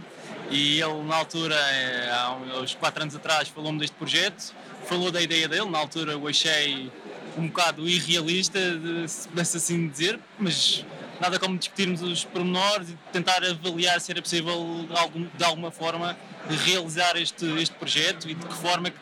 e 0.50 0.80
ele 0.80 1.02
na 1.04 1.16
altura, 1.16 1.54
eh, 1.54 2.10
há 2.10 2.34
uns 2.60 2.74
4 2.74 3.02
anos 3.02 3.14
atrás, 3.14 3.48
falou-me 3.48 3.78
deste 3.78 3.94
projeto, 3.94 4.54
falou 4.86 5.12
da 5.12 5.20
ideia 5.20 5.46
dele, 5.46 5.70
na 5.70 5.78
altura 5.78 6.12
eu 6.12 6.26
achei 6.26 6.90
um 7.36 7.46
bocado 7.46 7.88
irrealista, 7.88 8.58
se 9.06 9.28
pudesse 9.28 9.58
assim 9.58 9.88
dizer, 9.88 10.18
mas 10.38 10.84
nada 11.20 11.38
como 11.38 11.58
discutirmos 11.58 12.02
os 12.02 12.24
pormenores 12.24 12.90
e 12.90 12.98
tentar 13.12 13.44
avaliar 13.44 14.00
se 14.00 14.10
era 14.10 14.22
possível 14.22 14.86
de, 14.88 14.98
algum, 14.98 15.26
de 15.36 15.44
alguma 15.44 15.70
forma 15.70 16.16
realizar 16.64 17.16
este, 17.16 17.44
este 17.60 17.74
projeto 17.76 18.28
e 18.28 18.34
de 18.34 18.46
que 18.46 18.54
forma 18.54 18.90
que, 18.90 18.96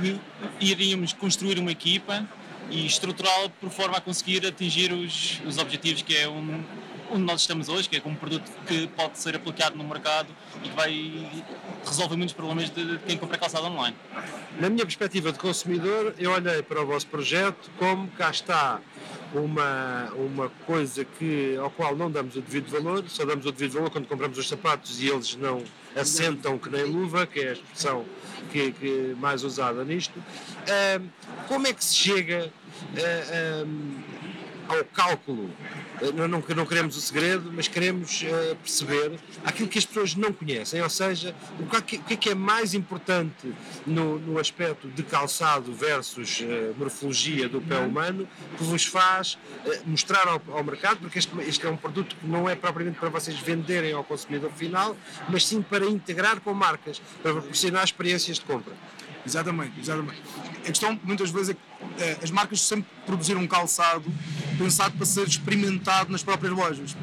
que 0.00 0.20
iríamos 0.60 1.12
construir 1.12 1.58
uma 1.58 1.72
equipa 1.72 2.24
e 2.70 2.86
estruturá-la 2.86 3.48
por 3.60 3.70
forma 3.70 3.96
a 3.96 4.00
conseguir 4.00 4.46
atingir 4.46 4.92
os, 4.92 5.40
os 5.46 5.58
objetivos 5.58 6.02
que 6.02 6.16
é 6.16 6.28
um, 6.28 6.62
onde 7.10 7.22
nós 7.22 7.40
estamos 7.40 7.68
hoje, 7.68 7.88
que 7.88 7.96
é 7.96 8.00
com 8.00 8.10
um 8.10 8.14
produto 8.14 8.50
que 8.66 8.86
pode 8.88 9.18
ser 9.18 9.34
aplicado 9.36 9.76
no 9.76 9.84
mercado 9.84 10.28
e 10.62 10.68
que 10.68 10.76
vai 10.76 11.30
resolver 11.84 12.16
muitos 12.16 12.34
problemas 12.34 12.70
de 12.70 12.98
quem 13.06 13.16
compra 13.16 13.38
calçado 13.38 13.66
online. 13.66 13.96
Na 14.60 14.68
minha 14.68 14.84
perspectiva 14.84 15.32
de 15.32 15.38
consumidor, 15.38 16.14
eu 16.18 16.32
olhei 16.32 16.62
para 16.62 16.82
o 16.82 16.86
vosso 16.86 17.06
projeto 17.06 17.70
como 17.78 18.08
cá 18.08 18.30
está 18.30 18.80
uma, 19.34 20.10
uma 20.14 20.48
coisa 20.66 21.04
que, 21.04 21.56
ao 21.56 21.70
qual 21.70 21.94
não 21.96 22.10
damos 22.10 22.36
o 22.36 22.40
devido 22.40 22.70
valor, 22.70 23.04
só 23.08 23.24
damos 23.24 23.46
o 23.46 23.52
devido 23.52 23.74
valor 23.74 23.90
quando 23.90 24.06
compramos 24.06 24.38
os 24.38 24.48
sapatos 24.48 25.00
e 25.02 25.08
eles 25.08 25.36
não 25.36 25.62
assentam 25.96 26.58
que 26.58 26.70
nem 26.70 26.84
luva, 26.84 27.26
que 27.26 27.40
é 27.40 27.50
a 27.50 27.52
expressão 27.52 28.04
que, 28.50 28.72
que 28.72 29.16
mais 29.18 29.44
usada 29.44 29.84
nisto. 29.84 30.22
como 31.46 31.66
é 31.66 31.72
que 31.72 31.84
se 31.84 31.94
chega 31.94 32.52
ao 34.68 34.84
cálculo 34.84 35.50
eh, 36.00 36.12
não, 36.12 36.28
não, 36.28 36.44
não, 36.56 36.66
queremos 36.66 36.96
o 36.96 37.00
segredo, 37.00 37.50
mas 37.52 37.66
queremos 37.66 38.22
uh, 38.22 38.56
perceber 38.56 39.18
aquilo 39.44 39.68
que 39.68 39.78
as 39.78 39.86
pessoas 39.86 40.14
não 40.14 40.32
conhecem, 40.32 40.82
ou 40.82 40.90
seja, 40.90 41.34
o 41.58 41.66
que, 41.66 41.96
o 41.96 42.02
que 42.02 42.14
é 42.14 42.16
que 42.16 42.28
é 42.30 42.34
mais 42.34 42.74
importante 42.74 43.52
no, 43.86 44.18
no 44.18 44.38
aspecto 44.38 44.88
de 44.88 45.02
calçado 45.02 45.72
versus 45.72 46.40
uh, 46.40 46.74
morfologia 46.76 47.48
do 47.48 47.60
pé 47.60 47.78
humano 47.78 48.28
que 48.56 48.62
vos 48.62 48.84
faz 48.84 49.38
uh, 49.64 49.80
mostrar 49.86 50.28
ao, 50.28 50.42
ao, 50.48 50.62
mercado, 50.62 50.98
porque 50.98 51.18
este, 51.18 51.32
este, 51.40 51.66
é 51.66 51.70
um 51.70 51.76
produto 51.76 52.14
que 52.14 52.26
não 52.26 52.48
é 52.48 52.54
propriamente 52.54 52.98
para 52.98 53.08
vocês 53.08 53.38
venderem 53.38 53.92
ao 53.92 54.04
consumidor 54.04 54.52
final, 54.52 54.96
mas 55.28 55.46
sim 55.46 55.62
para 55.62 55.86
integrar 55.86 56.40
com 56.40 56.52
marcas, 56.52 57.00
para 57.22 57.32
proporcionar 57.32 57.84
experiências 57.84 58.38
de 58.38 58.44
compra. 58.44 58.74
Exatamente, 59.26 59.80
exatamente. 59.80 60.22
A 60.64 60.68
questão 60.68 60.98
muitas 61.02 61.30
vezes 61.30 61.50
é 61.50 61.54
que 61.54 62.02
eh, 62.02 62.18
as 62.22 62.30
marcas 62.30 62.60
sempre 62.60 62.86
produziram 63.06 63.40
um 63.40 63.46
calçado 63.46 64.12
pensado 64.58 64.96
para 64.96 65.06
ser 65.06 65.26
experimentado 65.26 66.10
nas 66.10 66.22
próprias 66.22 66.52
lojas. 66.52 66.96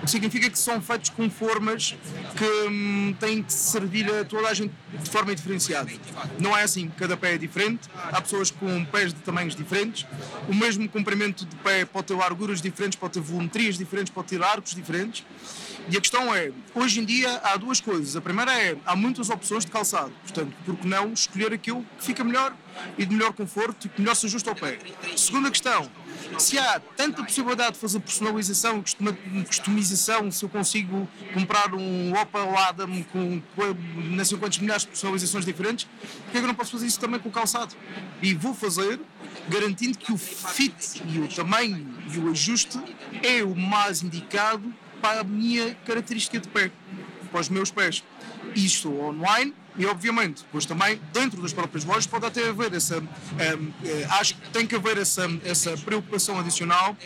O 0.00 0.04
que 0.04 0.10
significa 0.10 0.50
que 0.50 0.58
são 0.58 0.80
feitos 0.82 1.10
com 1.10 1.30
formas 1.30 1.96
que 2.36 2.68
hum, 2.68 3.14
têm 3.18 3.42
que 3.42 3.52
servir 3.52 4.12
a 4.12 4.24
toda 4.24 4.48
a 4.48 4.54
gente 4.54 4.72
de 5.02 5.10
forma 5.10 5.34
diferenciada. 5.34 5.90
Não 6.38 6.56
é 6.56 6.64
assim, 6.64 6.90
cada 6.96 7.16
pé 7.16 7.34
é 7.34 7.38
diferente, 7.38 7.88
há 7.94 8.20
pessoas 8.20 8.50
com 8.50 8.84
pés 8.84 9.14
de 9.14 9.20
tamanhos 9.20 9.56
diferentes, 9.56 10.06
o 10.48 10.54
mesmo 10.54 10.88
comprimento 10.88 11.46
de 11.46 11.56
pé 11.56 11.84
pode 11.84 12.08
ter 12.08 12.14
larguras 12.14 12.60
diferentes, 12.60 12.98
pode 12.98 13.14
ter 13.14 13.20
volumetrias 13.20 13.78
diferentes, 13.78 14.12
pode 14.12 14.28
ter 14.28 14.42
arcos 14.42 14.74
diferentes. 14.74 15.24
E 15.88 15.96
a 15.96 16.00
questão 16.00 16.34
é, 16.34 16.50
hoje 16.74 17.00
em 17.00 17.04
dia 17.04 17.40
há 17.44 17.56
duas 17.56 17.80
coisas. 17.80 18.16
A 18.16 18.20
primeira 18.20 18.52
é, 18.52 18.76
há 18.84 18.96
muitas 18.96 19.30
opções 19.30 19.64
de 19.64 19.70
calçado, 19.70 20.12
portanto, 20.22 20.52
por 20.64 20.76
que 20.76 20.86
não 20.86 21.12
escolher 21.12 21.52
aquilo 21.52 21.86
que 21.98 22.04
fica 22.04 22.24
melhor 22.24 22.52
e 22.98 23.06
de 23.06 23.14
melhor 23.14 23.32
conforto 23.32 23.86
e 23.86 23.88
que 23.88 24.00
melhor 24.00 24.16
se 24.16 24.26
ajusta 24.26 24.50
ao 24.50 24.56
pé. 24.56 24.78
Segunda 25.16 25.48
questão, 25.48 25.88
se 26.38 26.58
há 26.58 26.80
tanta 26.96 27.22
possibilidade 27.22 27.74
de 27.74 27.78
fazer 27.78 28.00
personalização, 28.00 28.82
customização, 29.46 30.30
se 30.30 30.44
eu 30.44 30.48
consigo 30.48 31.08
comprar 31.32 31.72
um 31.72 32.12
Opel 32.20 32.58
Adam 32.58 33.04
com 33.04 33.40
não 33.56 34.24
sei 34.24 34.36
quantos 34.38 34.58
milhares 34.58 34.82
de 34.82 34.88
personalizações 34.88 35.44
diferentes, 35.44 35.86
porque 36.24 36.38
é 36.38 36.40
que 36.40 36.44
eu 36.44 36.48
não 36.48 36.54
posso 36.54 36.72
fazer 36.72 36.86
isso 36.86 36.98
também 36.98 37.20
com 37.20 37.28
o 37.28 37.32
calçado? 37.32 37.76
E 38.20 38.34
vou 38.34 38.54
fazer 38.54 38.98
garantindo 39.48 39.96
que 39.96 40.12
o 40.12 40.18
fit 40.18 41.00
e 41.06 41.20
o 41.20 41.28
tamanho 41.28 41.86
e 42.12 42.18
o 42.18 42.30
ajuste 42.30 42.78
é 43.22 43.44
o 43.44 43.54
mais 43.54 44.02
indicado 44.02 44.74
para 45.06 45.20
a 45.20 45.24
minha 45.24 45.72
característica 45.86 46.40
de 46.40 46.48
pé, 46.48 46.68
para 47.30 47.40
os 47.40 47.48
meus 47.48 47.70
pés. 47.70 48.02
Isto 48.56 48.92
online 49.00 49.54
e 49.78 49.86
obviamente 49.86 50.42
depois 50.42 50.64
também 50.64 50.98
dentro 51.12 51.40
das 51.42 51.52
próprias 51.52 51.84
lojas 51.84 52.06
pode 52.06 52.24
até 52.24 52.48
haver 52.48 52.72
essa 52.72 52.98
um, 52.98 53.04
eh, 53.84 54.06
acho 54.18 54.34
que 54.34 54.48
tem 54.48 54.66
que 54.66 54.74
haver 54.74 54.96
essa, 54.96 55.28
essa 55.44 55.76
preocupação 55.76 56.40
adicional 56.40 56.96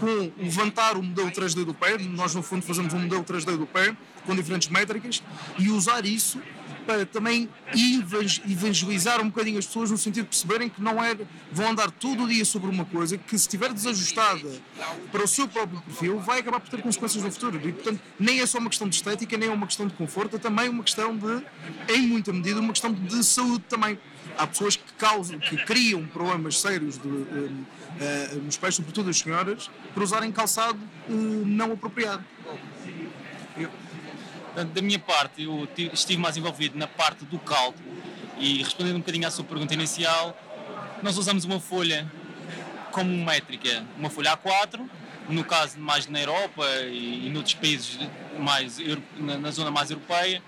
com 0.00 0.32
levantar 0.36 0.96
o 0.96 1.02
modelo 1.02 1.30
3D 1.30 1.64
do 1.64 1.72
pé 1.72 1.96
nós 1.98 2.34
no 2.34 2.42
fundo 2.42 2.62
fazemos 2.62 2.92
um 2.92 2.98
modelo 2.98 3.22
3D 3.22 3.56
do 3.56 3.66
pé 3.66 3.96
com 4.26 4.34
diferentes 4.34 4.68
métricas 4.68 5.22
e 5.56 5.70
usar 5.70 6.04
isso 6.04 6.42
para 6.86 7.04
também 7.04 7.48
evangelizar 8.48 9.20
um 9.20 9.26
bocadinho 9.26 9.58
as 9.58 9.66
pessoas 9.66 9.90
no 9.90 9.98
sentido 9.98 10.24
de 10.24 10.30
perceberem 10.30 10.68
que 10.68 10.80
não 10.80 11.02
é 11.02 11.16
vão 11.50 11.70
andar 11.70 11.90
todo 11.90 12.24
o 12.24 12.28
dia 12.28 12.44
sobre 12.44 12.70
uma 12.70 12.84
coisa 12.84 13.18
que 13.18 13.30
se 13.30 13.44
estiver 13.44 13.72
desajustada 13.72 14.48
para 15.10 15.24
o 15.24 15.26
seu 15.26 15.48
próprio 15.48 15.80
perfil 15.82 16.20
vai 16.20 16.40
acabar 16.40 16.60
por 16.60 16.70
ter 16.70 16.80
consequências 16.80 17.22
no 17.24 17.30
futuro. 17.30 17.60
E 17.68 17.72
portanto 17.72 18.00
nem 18.18 18.40
é 18.40 18.46
só 18.46 18.58
uma 18.58 18.70
questão 18.70 18.88
de 18.88 18.94
estética 18.94 19.36
nem 19.36 19.48
é 19.48 19.52
uma 19.52 19.66
questão 19.66 19.86
de 19.86 19.94
conforto 19.94 20.36
é 20.36 20.38
também 20.38 20.68
uma 20.68 20.84
questão 20.84 21.16
de 21.16 21.42
em 21.92 22.06
muita 22.06 22.32
medida 22.32 22.60
uma 22.60 22.72
questão 22.72 22.92
de 22.92 23.24
saúde 23.24 23.64
também. 23.68 23.98
Há 24.38 24.46
pessoas 24.46 24.76
que 24.76 24.92
causam 24.98 25.38
que 25.38 25.56
criam 25.64 26.06
problemas 26.06 26.60
sérios 26.60 26.98
de, 26.98 27.08
uh, 27.08 27.14
uh, 27.14 28.42
nos 28.44 28.56
pés 28.56 28.74
sobretudo 28.74 29.08
as 29.08 29.18
senhoras 29.18 29.70
por 29.94 30.02
usarem 30.02 30.30
calçado 30.30 30.78
uh, 31.08 31.12
não 31.46 31.72
apropriado 31.72 32.22
da 34.64 34.82
minha 34.82 34.98
parte, 34.98 35.42
eu 35.42 35.68
estive 35.92 36.20
mais 36.20 36.36
envolvido 36.36 36.78
na 36.78 36.86
parte 36.86 37.24
do 37.24 37.38
cálculo 37.38 37.84
e 38.38 38.62
respondendo 38.62 38.96
um 38.96 39.00
bocadinho 39.00 39.26
à 39.26 39.30
sua 39.30 39.44
pergunta 39.44 39.74
inicial, 39.74 40.36
nós 41.02 41.18
usamos 41.18 41.44
uma 41.44 41.60
folha 41.60 42.10
como 42.90 43.10
métrica, 43.24 43.84
uma 43.98 44.08
folha 44.08 44.36
A4, 44.36 44.80
no 45.28 45.44
caso 45.44 45.78
mais 45.78 46.06
na 46.06 46.20
Europa 46.20 46.64
e, 46.88 47.26
e 47.26 47.30
noutros 47.30 47.54
países 47.54 47.98
mais 48.38 48.78
na, 49.18 49.38
na, 49.38 49.50
zona 49.50 49.70
mais 49.70 49.90
europeia, 49.90 50.42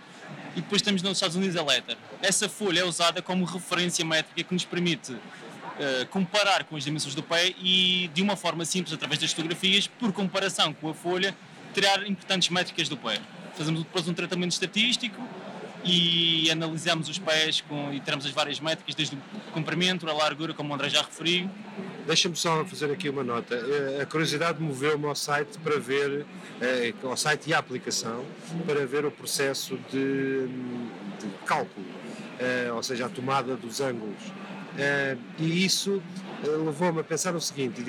e 0.56 0.60
depois 0.60 0.80
temos 0.80 1.02
nos 1.02 1.12
Estados 1.12 1.36
Unidos 1.36 1.56
a 1.56 1.62
letter. 1.62 1.96
Essa 2.22 2.48
folha 2.48 2.80
é 2.80 2.84
usada 2.84 3.20
como 3.20 3.44
referência 3.44 4.04
métrica 4.04 4.42
que 4.42 4.54
nos 4.54 4.64
permite 4.64 5.12
uh, 5.12 6.06
comparar 6.10 6.64
com 6.64 6.76
as 6.76 6.84
dimensões 6.84 7.14
do 7.14 7.22
pé 7.22 7.54
e, 7.60 8.10
de 8.14 8.22
uma 8.22 8.36
forma 8.36 8.64
simples, 8.64 8.94
através 8.94 9.20
das 9.20 9.32
fotografias, 9.32 9.86
por 9.86 10.12
comparação 10.12 10.72
com 10.72 10.88
a 10.88 10.94
folha, 10.94 11.36
tirar 11.74 12.06
importantes 12.06 12.48
métricas 12.48 12.88
do 12.88 12.96
pé 12.96 13.20
fazemos 13.58 13.82
depois 13.82 14.08
um 14.08 14.14
tratamento 14.14 14.52
estatístico 14.52 15.20
e 15.84 16.50
analisamos 16.50 17.08
os 17.08 17.18
pés 17.18 17.60
com, 17.62 17.92
e 17.92 18.00
teremos 18.00 18.24
as 18.24 18.32
várias 18.32 18.60
métricas, 18.60 18.94
desde 18.94 19.16
o 19.16 19.52
comprimento, 19.52 20.08
a 20.08 20.12
largura, 20.12 20.54
como 20.54 20.70
o 20.70 20.74
André 20.74 20.88
já 20.88 21.02
referiu. 21.02 21.50
Deixa-me 22.06 22.36
só 22.36 22.64
fazer 22.64 22.90
aqui 22.90 23.08
uma 23.08 23.22
nota. 23.22 23.54
Eh, 23.54 24.02
a 24.02 24.06
curiosidade 24.06 24.62
moveu-me 24.62 25.06
ao 25.06 25.14
site 25.14 25.58
para 25.58 25.78
ver, 25.78 26.24
eh, 26.60 26.94
ao 27.02 27.16
site 27.16 27.50
e 27.50 27.54
à 27.54 27.58
aplicação, 27.58 28.24
para 28.66 28.86
ver 28.86 29.04
o 29.04 29.10
processo 29.10 29.78
de, 29.90 30.46
de 30.46 31.28
cálculo, 31.44 31.86
eh, 32.38 32.70
ou 32.72 32.82
seja, 32.82 33.06
a 33.06 33.08
tomada 33.08 33.56
dos 33.56 33.80
ângulos. 33.80 34.22
E 35.38 35.64
isso 35.64 36.00
levou-me 36.42 37.00
a 37.00 37.04
pensar 37.04 37.34
o 37.34 37.40
seguinte: 37.40 37.82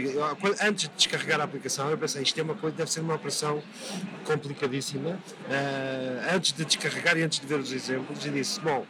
antes 0.62 0.90
de 0.90 0.96
descarregar 0.96 1.40
a 1.42 1.44
aplicação, 1.44 1.90
eu 1.90 1.98
pensei 1.98 2.24
isto 2.24 2.40
é 2.40 2.44
uma 2.44 2.56
coisa, 2.56 2.76
deve 2.76 2.92
ser 2.92 3.02
uma 3.02 3.16
operação 3.16 3.62
complicadíssima. 4.26 5.12
Uh, 5.12 6.36
antes 6.36 6.54
de 6.54 6.66
descarregar 6.66 7.18
e 7.18 7.24
antes 7.24 7.40
de 7.40 7.48
ver 7.48 7.60
os 7.60 7.72
exemplos, 7.72 8.26
e 8.26 8.30
disse: 8.30 8.60
bom. 8.60 8.86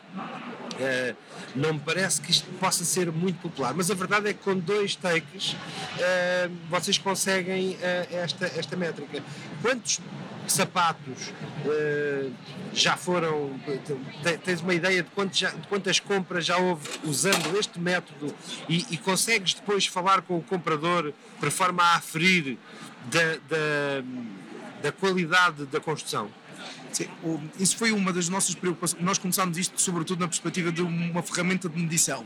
Uh, 0.80 1.16
não 1.56 1.74
me 1.74 1.80
parece 1.80 2.22
que 2.22 2.32
isto 2.32 2.50
possa 2.54 2.86
ser 2.86 3.12
muito 3.12 3.42
popular, 3.42 3.74
mas 3.74 3.92
a 3.92 3.94
verdade 3.94 4.30
é 4.30 4.34
que 4.34 4.40
com 4.40 4.58
dois 4.58 4.96
takes 4.96 5.52
uh, 5.52 6.50
vocês 6.70 6.98
conseguem 6.98 7.78
esta, 8.12 8.46
esta 8.46 8.78
métrica. 8.78 9.22
Quantos 9.62 10.00
sapatos 10.50 11.30
uh, 11.66 12.34
já 12.74 12.98
foram. 12.98 13.60
Tens 14.44 14.62
uma 14.62 14.74
ideia 14.74 15.04
de, 15.04 15.10
quantos, 15.12 15.38
de, 15.38 15.68
quantas 15.68 16.00
compras 16.00 16.46
já 16.46 16.58
houve 16.58 16.88
usando 17.04 17.58
este 17.58 17.80
método 17.80 18.34
e, 18.68 18.86
e, 18.92 18.98
consegues 18.98 19.54
depois 19.54 19.86
falar 19.86 20.22
com 20.22 20.38
o 20.38 20.44
comprador 20.44 21.14
de 21.42 21.52
forma 21.52 21.84
a 21.84 21.96
aferir 21.96 22.58
da, 23.12 23.36
da 23.48 24.04
da 24.82 24.92
qualidade 24.92 25.66
da 25.66 25.80
construção. 25.80 26.30
Isso 27.60 27.78
foi 27.78 27.92
uma 27.92 28.12
das 28.12 28.30
nossas 28.30 28.56
preocupações. 28.56 29.02
Nós 29.04 29.18
começámos 29.18 29.58
isto, 29.58 29.80
sobretudo, 29.82 30.20
na 30.20 30.28
perspectiva 30.28 30.72
de 30.72 30.82
uma 30.82 31.22
ferramenta 31.22 31.70
de 31.70 31.80
medição. 31.80 32.26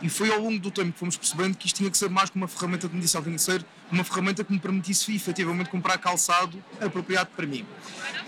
E 0.00 0.08
foi 0.08 0.32
ao 0.32 0.40
longo 0.40 0.60
do 0.60 0.70
tempo 0.70 0.92
que 0.92 0.98
fomos 0.98 1.16
percebendo 1.16 1.56
que 1.56 1.66
isto 1.66 1.76
tinha 1.76 1.90
que 1.90 1.98
ser 1.98 2.08
mais 2.08 2.30
que 2.30 2.36
uma 2.36 2.46
ferramenta 2.46 2.88
de 2.88 2.94
medição, 2.94 3.20
tinha 3.20 3.34
que 3.34 3.42
ser 3.42 3.64
uma 3.90 4.04
ferramenta 4.04 4.44
que 4.44 4.52
me 4.52 4.58
permitisse 4.58 5.14
efetivamente 5.14 5.70
comprar 5.70 5.98
calçado 5.98 6.62
apropriado 6.80 7.30
para 7.34 7.46
mim. 7.46 7.66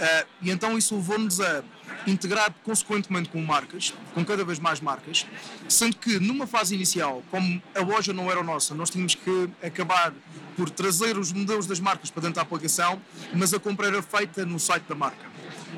Ah, 0.00 0.26
e 0.42 0.50
então 0.50 0.76
isso 0.76 0.96
levou-nos 0.96 1.40
a 1.40 1.62
integrar 2.06 2.52
consequentemente 2.64 3.28
com 3.28 3.40
marcas, 3.42 3.94
com 4.14 4.24
cada 4.24 4.44
vez 4.44 4.58
mais 4.58 4.80
marcas, 4.80 5.26
sendo 5.68 5.96
que 5.96 6.18
numa 6.18 6.46
fase 6.46 6.74
inicial, 6.74 7.22
como 7.30 7.62
a 7.74 7.80
loja 7.80 8.12
não 8.12 8.30
era 8.30 8.42
nossa, 8.42 8.74
nós 8.74 8.90
tínhamos 8.90 9.14
que 9.14 9.50
acabar 9.62 10.12
por 10.56 10.70
trazer 10.70 11.16
os 11.18 11.32
modelos 11.32 11.66
das 11.66 11.78
marcas 11.78 12.10
para 12.10 12.22
dentro 12.22 12.36
da 12.36 12.42
aplicação, 12.42 13.00
mas 13.34 13.54
a 13.54 13.60
compra 13.60 13.86
era 13.86 14.02
feita 14.02 14.44
no 14.44 14.58
site 14.58 14.84
da 14.88 14.94
marca. 14.94 15.29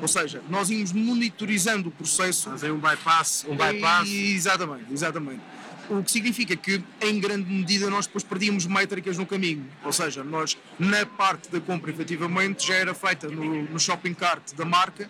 Ou 0.03 0.07
seja, 0.09 0.41
nós 0.49 0.69
íamos 0.69 0.91
monitorizando 0.91 1.87
o 1.87 1.91
processo 1.91 2.49
Fazer 2.49 2.71
um 2.71 2.77
bypass, 2.77 3.45
um 3.47 3.55
bypass. 3.55 4.05
e- 4.09 4.33
Exatamente, 4.35 4.91
exatamente. 4.91 5.41
O 5.89 6.03
que 6.03 6.11
significa 6.11 6.55
que, 6.57 6.83
em 7.01 7.19
grande 7.21 7.49
medida, 7.49 7.89
nós 7.89 8.05
depois 8.05 8.21
perdíamos 8.23 8.65
métricas 8.65 9.17
no 9.17 9.25
caminho. 9.25 9.65
Ou 9.83 9.93
seja, 9.93 10.21
nós, 10.23 10.57
na 10.77 11.05
parte 11.05 11.49
da 11.49 11.59
compra, 11.61 11.89
efetivamente, 11.91 12.67
já 12.67 12.73
era 12.75 12.93
feita 12.93 13.29
no, 13.29 13.63
no 13.63 13.79
shopping 13.79 14.13
cart 14.13 14.53
da 14.55 14.65
marca 14.65 15.09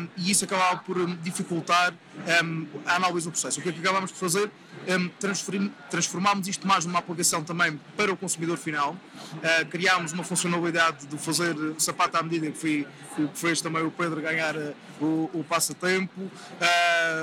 um, 0.00 0.08
e 0.16 0.30
isso 0.30 0.44
acabava 0.46 0.78
por 0.80 1.06
dificultar 1.16 1.92
um, 2.42 2.66
a 2.86 2.96
análise 2.96 3.26
do 3.26 3.32
processo. 3.32 3.60
O 3.60 3.62
que 3.62 3.68
é 3.68 3.72
que 3.72 3.80
acabámos 3.80 4.10
por 4.12 4.18
fazer? 4.18 4.50
Um, 4.88 5.08
transferim- 5.20 5.72
transformámos 5.90 6.48
isto 6.48 6.66
mais 6.66 6.84
numa 6.84 6.98
aplicação 6.98 7.44
também 7.44 7.78
para 7.96 8.12
o 8.12 8.16
consumidor 8.16 8.56
final. 8.58 8.96
Uh, 9.34 9.66
criámos 9.70 10.12
uma 10.12 10.24
funcionalidade 10.24 11.06
de 11.06 11.16
fazer 11.18 11.54
sapato 11.78 12.16
à 12.16 12.22
medida, 12.22 12.50
que 12.50 12.58
foi 12.58 12.86
que 13.14 13.28
fez 13.34 13.60
também 13.60 13.82
o 13.84 13.90
Pedro 13.92 14.20
ganhar 14.20 14.56
uh, 14.56 14.74
o, 15.00 15.30
o 15.34 15.44
passatempo. 15.48 16.20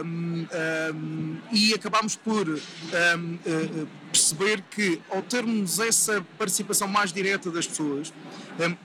Um, 0.05 0.47
um, 0.93 1.37
e 1.51 1.73
acabámos 1.73 2.15
por 2.15 2.45
perceber 4.11 4.63
que, 4.71 5.01
ao 5.09 5.21
termos 5.21 5.79
essa 5.79 6.25
participação 6.37 6.87
mais 6.87 7.11
direta 7.11 7.51
das 7.51 7.67
pessoas, 7.67 8.13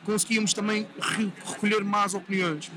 conseguíamos 0.05 0.53
também 0.53 0.87
re- 1.01 1.33
recolher 1.47 1.83
mais 1.85 2.15
opiniões. 2.15 2.71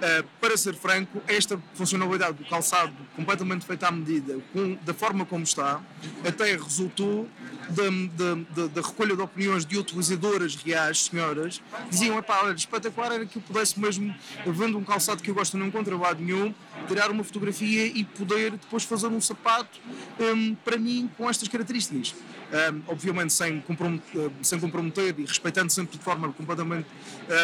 Uh, 0.00 0.26
para 0.40 0.56
ser 0.56 0.74
franco, 0.74 1.20
esta 1.28 1.60
funcionalidade 1.74 2.38
do 2.38 2.44
calçado 2.46 2.94
completamente 3.14 3.66
feita 3.66 3.86
à 3.86 3.90
medida, 3.90 4.38
com- 4.50 4.74
da 4.82 4.94
forma 4.94 5.26
como 5.26 5.44
está, 5.44 5.78
até 6.26 6.56
resultou 6.56 7.28
da, 7.68 8.80
recolha 8.80 9.14
de 9.14 9.20
opiniões 9.22 9.66
de 9.66 9.76
utilizadoras 9.78 10.56
reais, 10.56 11.04
senhoras, 11.04 11.60
diziam, 11.90 12.18
epá, 12.18 12.40
olha, 12.44 12.54
espetacular 12.54 13.12
era 13.12 13.26
que 13.26 13.36
eu 13.36 13.42
pudesse 13.42 13.78
mesmo, 13.78 14.14
vendo 14.46 14.78
um 14.78 14.84
calçado 14.84 15.22
que 15.22 15.30
eu 15.30 15.34
gosto 15.34 15.58
não 15.58 15.66
encontro 15.66 15.98
lado 15.98 16.22
nenhum, 16.22 16.54
tirar 16.88 17.10
uma 17.10 17.22
fotografia 17.22 17.86
e 17.86 18.02
poder 18.02 18.52
depois 18.52 18.84
fazer 18.84 19.06
um 19.06 19.20
sapato 19.20 19.78
um, 20.18 20.54
para 20.54 20.78
mim 20.78 21.10
com 21.16 21.28
estas 21.28 21.46
características. 21.46 22.14
Um, 22.50 22.82
obviamente 22.88 23.32
sem 23.32 23.60
comprometer, 23.60 24.20
um, 24.26 24.42
sem 24.42 24.58
comprometer 24.58 25.14
e 25.18 25.24
respeitando 25.24 25.70
sempre 25.70 25.96
de 25.96 26.02
forma 26.02 26.32
completamente 26.32 26.84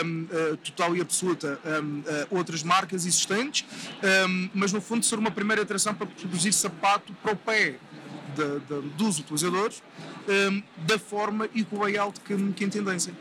um, 0.04 0.22
uh, 0.24 0.56
total 0.56 0.96
e 0.96 1.00
absoluta 1.00 1.60
um, 1.64 2.00
uh, 2.00 2.04
outras 2.36 2.64
marcas 2.64 3.06
existentes, 3.06 3.64
mas 4.52 4.72
no 4.72 4.80
fundo 4.80 5.04
ser 5.04 5.16
uma 5.16 5.30
primeira 5.30 5.62
atração 5.62 5.94
para 5.94 6.06
produzir 6.08 6.52
sapato 6.52 7.12
para 7.22 7.32
o 7.34 7.36
pé 7.36 7.76
de- 8.34 8.60
de- 8.60 8.88
dos 8.96 9.20
utilizadores 9.20 9.80
da 10.78 10.98
forma 10.98 11.48
e 11.54 11.62
com 11.64 11.76
o 11.76 11.84
layout 11.84 12.18
que, 12.20 12.36
que 12.52 12.64
entendessem. 12.64 13.14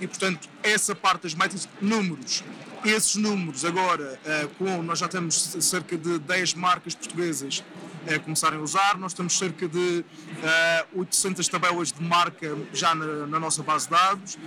E 0.00 0.06
portanto, 0.06 0.48
essa 0.62 0.94
parte 0.94 1.22
das 1.22 1.34
métricas, 1.34 1.68
números. 1.80 2.44
Esses 2.84 3.16
números 3.16 3.64
agora, 3.64 4.20
uh, 4.24 4.48
com, 4.56 4.82
nós 4.82 4.98
já 4.98 5.08
temos 5.08 5.34
cerca 5.60 5.96
de 5.96 6.18
10 6.18 6.52
marcas 6.54 6.94
portuguesas 6.94 7.64
a 8.08 8.18
começarem 8.18 8.58
a 8.58 8.62
usar, 8.62 8.98
nós 8.98 9.14
temos 9.14 9.36
cerca 9.36 9.68
de 9.68 10.04
uh, 10.94 11.00
800 11.00 11.46
tabelas 11.48 11.92
de 11.92 12.02
marca 12.02 12.56
já 12.72 12.94
na, 12.94 13.26
na 13.26 13.40
nossa 13.40 13.62
base 13.62 13.86
de 13.86 13.92
dados. 13.92 14.38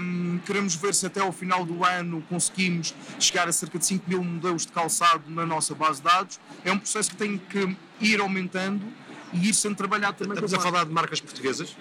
Um, 0.00 0.38
queremos 0.44 0.74
ver 0.74 0.94
se 0.94 1.06
até 1.06 1.20
ao 1.20 1.32
final 1.32 1.64
do 1.64 1.84
ano 1.84 2.22
conseguimos 2.28 2.94
chegar 3.18 3.48
a 3.48 3.52
cerca 3.52 3.78
de 3.78 3.86
5 3.86 4.04
mil 4.08 4.22
modelos 4.22 4.66
de 4.66 4.72
calçado 4.72 5.24
na 5.28 5.46
nossa 5.46 5.74
base 5.74 5.98
de 5.98 6.04
dados. 6.04 6.40
É 6.64 6.72
um 6.72 6.78
processo 6.78 7.10
que 7.10 7.16
tem 7.16 7.38
que 7.38 7.76
ir 8.00 8.20
aumentando 8.20 8.84
e 9.32 9.48
ir 9.48 9.54
sendo 9.54 9.76
trabalhado 9.76 10.16
também 10.16 10.34
Estamos 10.34 10.54
a 10.54 10.60
falar 10.60 10.84
de 10.84 10.92
marcas 10.92 11.20
portuguesas. 11.20 11.76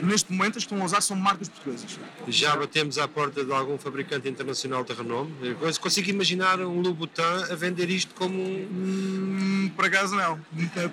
Neste 0.00 0.32
momento, 0.32 0.58
as 0.58 0.64
que 0.64 0.72
estão 0.72 0.82
a 0.82 0.84
usar 0.84 1.00
são 1.00 1.16
marcas 1.16 1.48
portuguesas. 1.48 1.98
Já 2.28 2.56
batemos 2.56 2.98
à 2.98 3.06
porta 3.06 3.44
de 3.44 3.52
algum 3.52 3.78
fabricante 3.78 4.28
internacional 4.28 4.84
de 4.84 4.92
renome. 4.92 5.32
Consigo 5.80 6.10
imaginar 6.10 6.60
um 6.60 6.80
Louboutin 6.80 7.22
a 7.50 7.54
vender 7.54 7.88
isto 7.90 8.14
como 8.14 8.34
um. 8.34 8.68
Hum, 8.70 9.70
por 9.74 9.84
acaso 9.86 10.14
não. 10.14 10.38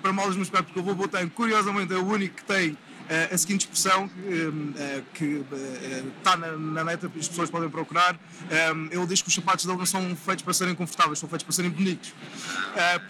Para 0.00 0.12
mal 0.12 0.26
dos 0.26 0.36
meus 0.36 0.50
pés, 0.50 0.62
porque 0.62 0.80
o 0.80 0.82
Bobotan, 0.82 1.28
curiosamente, 1.28 1.92
é 1.92 1.96
o 1.96 2.06
único 2.06 2.36
que 2.36 2.44
tem 2.44 2.76
a 3.32 3.38
seguinte 3.38 3.62
expressão 3.62 4.10
hum, 4.26 4.72
que 5.14 5.44
eh, 5.52 6.04
está 6.18 6.36
na, 6.36 6.52
na 6.56 6.84
neta, 6.84 7.10
as 7.18 7.28
pessoas 7.28 7.50
podem 7.50 7.68
procurar. 7.68 8.14
Hum, 8.74 8.88
ele 8.90 9.06
diz 9.06 9.20
que 9.22 9.28
os 9.28 9.34
sapatos 9.34 9.64
dele 9.66 9.78
não 9.78 9.86
são 9.86 10.14
feitos 10.16 10.44
para 10.44 10.54
serem 10.54 10.74
confortáveis, 10.74 11.18
são 11.18 11.28
feitos 11.28 11.44
para 11.44 11.52
serem 11.54 11.70
bonitos. 11.70 12.12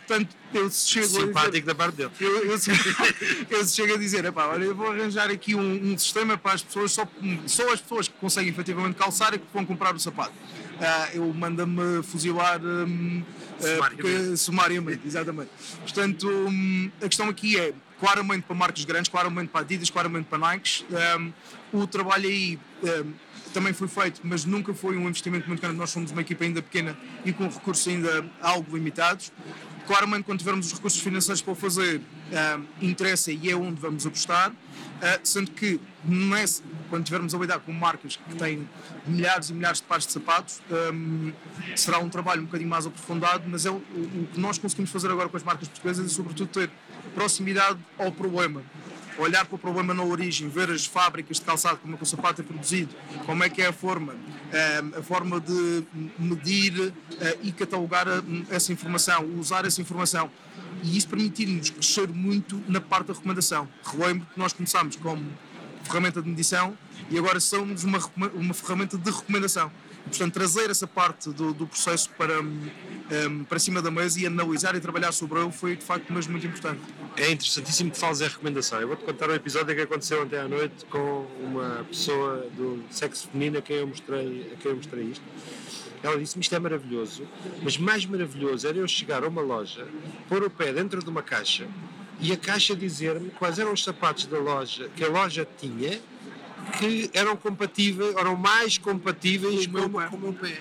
Portanto, 0.06 0.36
eu 0.54 0.70
chego 0.70 1.04
a 1.04 1.08
dizer, 1.08 1.26
Simpático 1.26 1.66
da 1.66 1.74
parte 1.74 1.96
dele. 1.96 2.10
eu, 2.20 2.44
eu, 2.44 2.58
eu 3.50 3.66
chego 3.66 3.94
a 3.94 3.96
dizer, 3.96 4.24
epá, 4.24 4.46
olha, 4.46 4.64
eu 4.64 4.74
vou 4.74 4.90
arranjar 4.90 5.30
aqui 5.30 5.54
um, 5.54 5.92
um 5.92 5.98
sistema 5.98 6.36
para 6.36 6.52
as 6.52 6.62
pessoas, 6.62 6.92
só, 6.92 7.06
só 7.46 7.72
as 7.72 7.80
pessoas 7.80 8.08
que 8.08 8.14
conseguem 8.14 8.50
efetivamente 8.50 8.96
calçar 8.96 9.34
é 9.34 9.38
que 9.38 9.44
vão 9.52 9.64
comprar 9.64 9.94
o 9.94 10.00
sapato. 10.00 10.32
Ah, 10.80 11.08
ele 11.12 11.32
manda-me 11.32 12.02
fuzilar 12.02 12.60
hum, 12.60 13.22
ah, 13.24 13.62
Sumariamente. 13.62 13.96
porque- 14.02 14.36
sumariamente, 14.36 15.00
exatamente. 15.06 15.50
Portanto, 15.82 16.28
hum, 16.28 16.90
a 17.00 17.06
questão 17.08 17.28
aqui 17.28 17.58
é, 17.58 17.72
claramente 18.06 18.42
para 18.42 18.56
marcas 18.56 18.84
grandes, 18.84 19.08
claramente 19.08 19.50
para 19.50 19.60
Adidas, 19.60 19.88
claramente 19.88 20.24
para 20.26 20.36
Nike, 20.38 20.84
hum, 21.20 21.32
o 21.72 21.86
trabalho 21.86 22.28
aí 22.28 22.58
hum, 22.82 23.12
também 23.54 23.72
foi 23.72 23.86
feito, 23.86 24.20
mas 24.24 24.44
nunca 24.44 24.74
foi 24.74 24.96
um 24.96 25.06
investimento 25.08 25.46
muito 25.46 25.60
grande. 25.60 25.76
Nós 25.76 25.90
somos 25.90 26.10
uma 26.10 26.20
equipa 26.20 26.42
ainda 26.42 26.60
pequena 26.60 26.98
e 27.24 27.32
com 27.32 27.44
recursos 27.44 27.86
ainda 27.86 28.26
algo 28.40 28.74
limitados. 28.76 29.30
Claramente, 29.86 30.24
quando 30.24 30.38
tivermos 30.40 30.66
os 30.66 30.72
recursos 30.72 31.00
financeiros 31.00 31.40
para 31.42 31.52
o 31.52 31.54
fazer, 31.54 32.00
ah, 32.32 32.58
interessa 32.80 33.30
e 33.30 33.48
é 33.50 33.54
onde 33.54 33.80
vamos 33.80 34.04
apostar. 34.04 34.52
Ah, 35.00 35.18
sendo 35.22 35.50
que, 35.52 35.80
nesse, 36.04 36.62
quando 36.88 37.04
tivermos 37.04 37.34
a 37.34 37.38
lidar 37.38 37.58
com 37.60 37.72
marcas 37.72 38.16
que 38.16 38.34
têm 38.36 38.68
milhares 39.06 39.50
e 39.50 39.52
milhares 39.52 39.78
de 39.80 39.84
pares 39.86 40.06
de 40.06 40.12
sapatos, 40.12 40.60
hum, 40.92 41.32
será 41.76 41.98
um 41.98 42.08
trabalho 42.08 42.42
um 42.42 42.46
bocadinho 42.46 42.70
mais 42.70 42.86
aprofundado, 42.86 43.44
mas 43.48 43.66
é 43.66 43.70
o, 43.70 43.74
o- 43.74 44.28
que 44.32 44.40
nós 44.40 44.58
conseguimos 44.58 44.90
fazer 44.90 45.10
agora 45.10 45.28
com 45.28 45.36
as 45.36 45.42
marcas 45.42 45.68
portuguesas 45.68 46.06
é, 46.06 46.08
sobretudo, 46.08 46.48
ter 46.48 46.70
proximidade 47.14 47.78
ao 47.98 48.10
problema. 48.12 48.62
Olhar 49.18 49.44
para 49.44 49.56
o 49.56 49.58
problema 49.58 49.92
na 49.92 50.02
origem, 50.02 50.48
ver 50.48 50.70
as 50.70 50.86
fábricas 50.86 51.36
de 51.38 51.42
calçado, 51.42 51.76
como 51.78 51.94
é 51.94 51.96
que 51.98 52.02
o 52.02 52.06
sapato 52.06 52.40
é 52.40 52.44
produzido, 52.44 52.94
como 53.26 53.44
é 53.44 53.48
que 53.50 53.60
é 53.60 53.66
a 53.66 53.72
forma, 53.72 54.14
hum, 54.14 54.92
a 54.98 55.02
forma 55.02 55.38
de 55.38 55.84
medir 56.18 56.92
eh, 57.20 57.38
e 57.42 57.52
catalogar 57.52 58.08
a- 58.08 58.22
essa 58.48 58.72
informação, 58.72 59.24
usar 59.38 59.66
essa 59.66 59.82
informação 59.82 60.30
e 60.82 60.96
isso 60.96 61.08
permitir-nos 61.08 61.68
crescer 61.68 62.08
muito 62.08 62.62
na 62.66 62.80
parte 62.80 63.08
da 63.08 63.12
recomendação. 63.12 63.68
Relembro 63.84 64.26
que 64.32 64.38
nós 64.38 64.54
começámos 64.54 64.96
como 64.96 65.22
ferramenta 65.84 66.22
de 66.22 66.28
medição 66.30 66.76
e 67.10 67.18
agora 67.18 67.38
somos 67.38 67.84
uma, 67.84 67.98
uma 68.34 68.54
ferramenta 68.54 68.96
de 68.96 69.10
recomendação. 69.10 69.70
E, 70.06 70.08
portanto, 70.08 70.32
trazer 70.32 70.70
essa 70.70 70.86
parte 70.86 71.30
do, 71.30 71.52
do 71.52 71.66
processo 71.66 72.10
para, 72.10 72.40
hum, 72.40 72.68
hum, 73.28 73.44
para 73.44 73.58
cima 73.58 73.80
da 73.80 73.90
mesa 73.90 74.20
e 74.20 74.26
analisar 74.26 74.74
e 74.74 74.80
trabalhar 74.80 75.12
sobre 75.12 75.40
ele 75.40 75.52
foi 75.52 75.76
de 75.76 75.84
facto 75.84 76.12
mesmo 76.12 76.32
muito 76.32 76.46
importante. 76.46 76.80
É 77.16 77.30
interessantíssimo 77.30 77.90
que 77.90 77.98
fales 77.98 78.20
em 78.20 78.28
recomendação. 78.28 78.80
Eu 78.80 78.88
vou-te 78.88 79.04
contar 79.04 79.30
um 79.30 79.34
episódio 79.34 79.74
que 79.74 79.82
aconteceu 79.82 80.22
ontem 80.22 80.38
à 80.38 80.48
noite 80.48 80.84
com 80.86 81.26
uma 81.40 81.84
pessoa 81.88 82.46
do 82.56 82.82
sexo 82.90 83.28
feminino 83.28 83.58
a 83.58 83.62
quem 83.62 83.76
eu 83.76 83.86
mostrei, 83.86 84.52
a 84.52 84.56
quem 84.56 84.70
eu 84.70 84.76
mostrei 84.76 85.04
isto. 85.04 85.24
Ela 86.02 86.18
disse-me 86.18 86.42
isto 86.42 86.54
é 86.54 86.58
maravilhoso, 86.58 87.28
mas 87.62 87.78
mais 87.78 88.04
maravilhoso 88.04 88.66
era 88.66 88.76
eu 88.76 88.88
chegar 88.88 89.22
a 89.22 89.28
uma 89.28 89.40
loja, 89.40 89.86
pôr 90.28 90.42
o 90.42 90.50
pé 90.50 90.72
dentro 90.72 91.00
de 91.00 91.08
uma 91.08 91.22
caixa 91.22 91.68
e 92.20 92.32
a 92.32 92.36
caixa 92.36 92.74
dizer-me 92.74 93.30
quais 93.30 93.58
eram 93.58 93.72
os 93.72 93.82
sapatos 93.82 94.26
da 94.26 94.38
loja 94.38 94.88
que 94.96 95.04
a 95.04 95.08
loja 95.08 95.46
tinha 95.58 96.00
que 96.78 97.10
eram 97.12 97.36
compatíveis, 97.36 98.14
eram 98.16 98.36
mais 98.36 98.78
compatíveis 98.78 99.66
Com 99.66 99.78
o 99.78 99.88
meu 99.88 100.08
com, 100.10 100.16
o 100.16 100.20
meu 100.20 100.32
pé. 100.32 100.58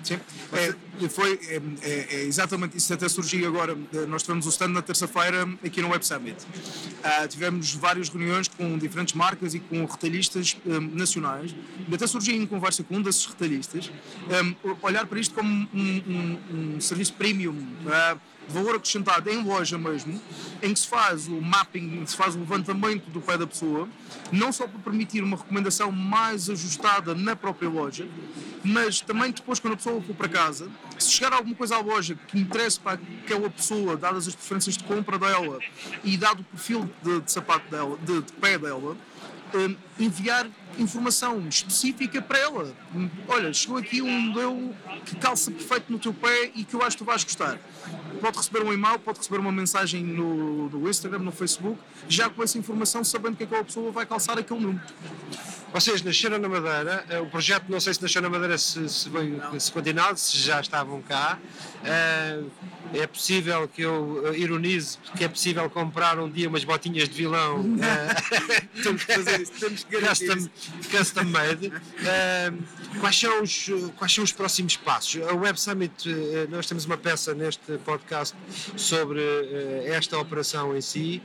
É, 0.54 1.10
foi 1.10 1.40
é, 1.48 1.62
é, 1.82 2.16
é 2.16 2.24
exatamente 2.24 2.78
isso 2.78 2.94
até 2.94 3.08
surgiu 3.08 3.48
agora. 3.48 3.78
Nós 4.08 4.22
tivemos 4.24 4.46
o 4.46 4.50
stand 4.50 4.70
na 4.70 4.82
terça-feira 4.82 5.48
aqui 5.66 5.82
no 5.82 5.90
Web 5.90 6.06
Summit. 6.06 6.38
Uh, 6.44 7.28
tivemos 7.28 7.74
várias 7.74 8.10
reuniões 8.10 8.48
com 8.48 8.78
diferentes 8.78 9.14
marcas 9.14 9.54
e 9.54 9.60
com 9.60 9.86
retalhistas 9.86 10.58
um, 10.66 10.80
nacionais. 10.96 11.56
E 11.90 11.96
até 11.96 12.08
surgiu 12.08 12.36
em 12.36 12.46
conversa 12.46 12.84
com 12.84 12.98
um 12.98 13.02
desses 13.02 13.26
retalhistas 13.26 13.92
um, 14.30 14.76
olhar 14.82 15.06
para 15.06 15.20
isto 15.20 15.34
como 15.34 15.68
um, 15.74 16.80
serviço 16.80 17.14
premium. 17.14 17.56
Valor 18.48 18.76
acrescentado 18.76 19.30
em 19.30 19.44
loja 19.44 19.78
mesmo, 19.78 20.20
em 20.62 20.74
que 20.74 20.80
se 20.80 20.88
faz 20.88 21.28
o 21.28 21.42
mapping, 21.42 22.06
se 22.06 22.16
faz 22.16 22.36
o 22.36 22.40
levantamento 22.40 23.10
do 23.10 23.22
pé 23.22 23.38
da 23.38 23.48
pessoa, 23.48 23.88
não 24.32 24.52
só 24.52 24.68
para 24.68 24.80
permitir 24.80 25.24
uma 25.24 25.38
recomendação 25.38 25.92
mais 25.92 26.50
ajustada 26.50 27.16
na 27.16 27.36
própria 27.36 27.70
loja, 27.70 28.08
mas 28.64 29.02
também 29.02 29.32
depois 29.32 29.60
quando 29.60 29.74
a 29.74 29.78
pessoa 29.78 30.02
for 30.02 30.16
para 30.16 30.30
casa, 30.30 30.70
se 30.98 31.12
chegar 31.12 31.34
alguma 31.34 31.56
coisa 31.56 31.76
à 31.76 31.80
loja 31.80 32.18
que 32.28 32.40
interesse 32.40 32.80
para 32.80 33.00
aquela 33.24 33.50
pessoa, 33.50 33.98
dadas 33.98 34.28
as 34.28 34.36
preferências 34.36 34.78
de 34.78 34.84
compra 34.84 35.18
dela 35.18 35.60
e 36.04 36.18
dado 36.18 36.42
o 36.42 36.44
perfil 36.44 36.90
de, 37.02 37.22
de 37.22 37.32
sapato 37.32 37.70
dela, 37.70 37.98
de, 38.04 38.22
de 38.22 38.34
pé 38.34 38.58
dela, 38.58 38.96
um, 39.54 39.76
enviar 40.04 40.48
informação 40.78 41.48
específica 41.48 42.22
para 42.22 42.40
ela. 42.40 42.74
Olha, 43.28 43.54
chegou 43.54 43.78
aqui 43.78 44.02
um 44.02 44.20
modelo 44.20 44.76
que 45.06 45.16
calça 45.16 45.52
perfeito 45.52 45.92
no 45.92 46.00
teu 46.00 46.14
pé 46.14 46.52
e 46.56 46.64
que 46.64 46.74
eu 46.74 46.82
acho 46.82 46.98
que 46.98 47.04
tu 47.04 47.06
vais 47.06 47.24
gostar. 47.24 47.60
Pode 48.20 48.38
receber 48.38 48.64
um 48.64 48.72
e-mail, 48.72 49.00
pode 49.00 49.18
receber 49.18 49.40
uma 49.40 49.52
mensagem 49.52 50.04
no, 50.04 50.70
no 50.70 50.90
Instagram, 50.90 51.20
no 51.20 51.32
Facebook, 51.32 51.80
já 52.08 52.30
com 52.30 52.44
essa 52.44 52.58
informação, 52.58 53.04
sabendo 53.04 53.36
que 53.36 53.44
aquela 53.44 53.64
pessoa 53.64 53.92
vai 53.92 54.06
calçar 54.06 54.38
aquele 54.38 54.60
número. 54.60 54.82
Vocês 55.74 56.02
nasceram 56.02 56.38
na 56.38 56.50
Madeira, 56.50 57.06
eh, 57.10 57.20
o 57.22 57.28
projeto 57.28 57.70
não 57.70 57.80
sei 57.80 57.94
se 57.94 58.02
nasceu 58.02 58.22
na 58.22 58.30
Madeira, 58.30 58.58
se, 58.58 58.90
se, 58.90 59.10
se 59.60 59.72
continua, 59.72 60.16
se 60.18 60.38
já 60.38 60.60
estavam 60.60 61.02
cá. 61.02 61.40
Eh, 61.84 62.44
é 62.94 63.08
possível 63.08 63.68
que 63.70 63.82
eu 63.82 64.22
eh, 64.28 64.38
ironize 64.38 64.98
que 65.16 65.24
é 65.24 65.30
possível 65.30 65.70
comprar 65.70 66.20
um 66.20 66.30
dia 66.30 66.50
umas 66.50 66.66
botinhas 66.66 67.08
de 67.08 67.16
vilão. 67.16 67.64
temos 68.84 69.06
que 69.06 69.14
fazer 69.14 69.42
isso, 69.42 69.54
temos 69.54 69.84
que 69.86 69.91
custom, 70.00 70.50
custom 70.90 71.26
made. 71.26 71.72
quais, 73.00 73.20
são 73.20 73.44
os, 73.44 73.70
quais 73.98 74.14
são 74.14 74.24
os 74.24 74.32
próximos 74.32 74.78
passos? 74.78 75.22
A 75.28 75.34
Web 75.34 75.60
Summit, 75.60 76.10
nós 76.50 76.66
temos 76.68 76.86
uma 76.86 76.98
peça 76.98 77.34
neste 77.34 77.78
podcast 77.80 78.36
sobre 78.76 79.22
esta 79.86 80.18
operação 80.18 80.76
em 80.76 80.82
si 80.82 81.22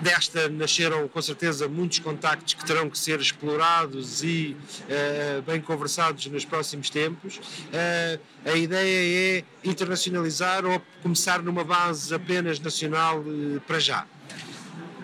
desta 0.00 0.48
nasceram 0.48 1.08
com 1.08 1.22
certeza 1.22 1.68
muitos 1.68 1.98
contactos 1.98 2.54
que 2.54 2.64
terão 2.64 2.88
que 2.90 2.98
ser 2.98 3.20
explorados 3.20 4.22
e 4.22 4.56
uh, 4.82 5.42
bem 5.42 5.60
conversados 5.60 6.26
nos 6.26 6.44
próximos 6.44 6.90
tempos. 6.90 7.36
Uh, 7.38 8.20
a 8.44 8.56
ideia 8.56 9.38
é 9.38 9.68
internacionalizar 9.68 10.64
ou 10.64 10.80
começar 11.02 11.42
numa 11.42 11.64
base 11.64 12.14
apenas 12.14 12.60
nacional 12.60 13.20
uh, 13.20 13.60
para 13.66 13.78
já? 13.78 14.06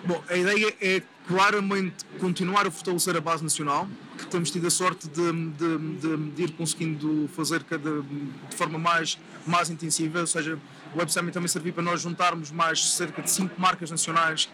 Bom, 0.05 0.21
a 0.29 0.35
ideia 0.35 0.75
é 0.81 1.01
claramente 1.27 2.05
continuar 2.19 2.67
a 2.67 2.71
fortalecer 2.71 3.15
a 3.15 3.21
base 3.21 3.43
nacional, 3.43 3.87
que 4.17 4.27
temos 4.27 4.51
tido 4.51 4.67
a 4.67 4.69
sorte 4.69 5.07
de, 5.07 5.31
de, 5.51 5.77
de, 5.99 6.17
de 6.31 6.43
ir 6.43 6.51
conseguindo 6.51 7.29
fazer 7.29 7.63
cada, 7.63 8.01
de 8.01 8.55
forma 8.55 8.77
mais, 8.77 9.17
mais 9.45 9.69
intensiva, 9.69 10.19
ou 10.19 10.27
seja, 10.27 10.59
o 10.93 10.99
Web 10.99 11.11
Summit 11.11 11.33
também 11.33 11.47
serviu 11.47 11.73
para 11.73 11.83
nós 11.83 12.01
juntarmos 12.01 12.51
mais 12.51 12.93
cerca 12.93 13.21
de 13.21 13.29
5 13.29 13.59
marcas 13.59 13.89
nacionais 13.89 14.49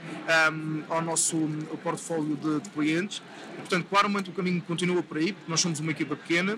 um, 0.52 0.84
ao 0.90 1.02
nosso 1.02 1.38
portfólio 1.84 2.38
de, 2.38 2.70
clientes. 2.70 3.22
Portanto, 3.58 3.86
claramente 3.90 4.30
o 4.30 4.34
caminho 4.34 4.62
continua 4.62 5.04
por 5.04 5.18
aí, 5.18 5.34
porque 5.34 5.52
nós 5.52 5.60
somos 5.60 5.80
uma 5.80 5.92
equipa 5.92 6.16
pequena. 6.16 6.58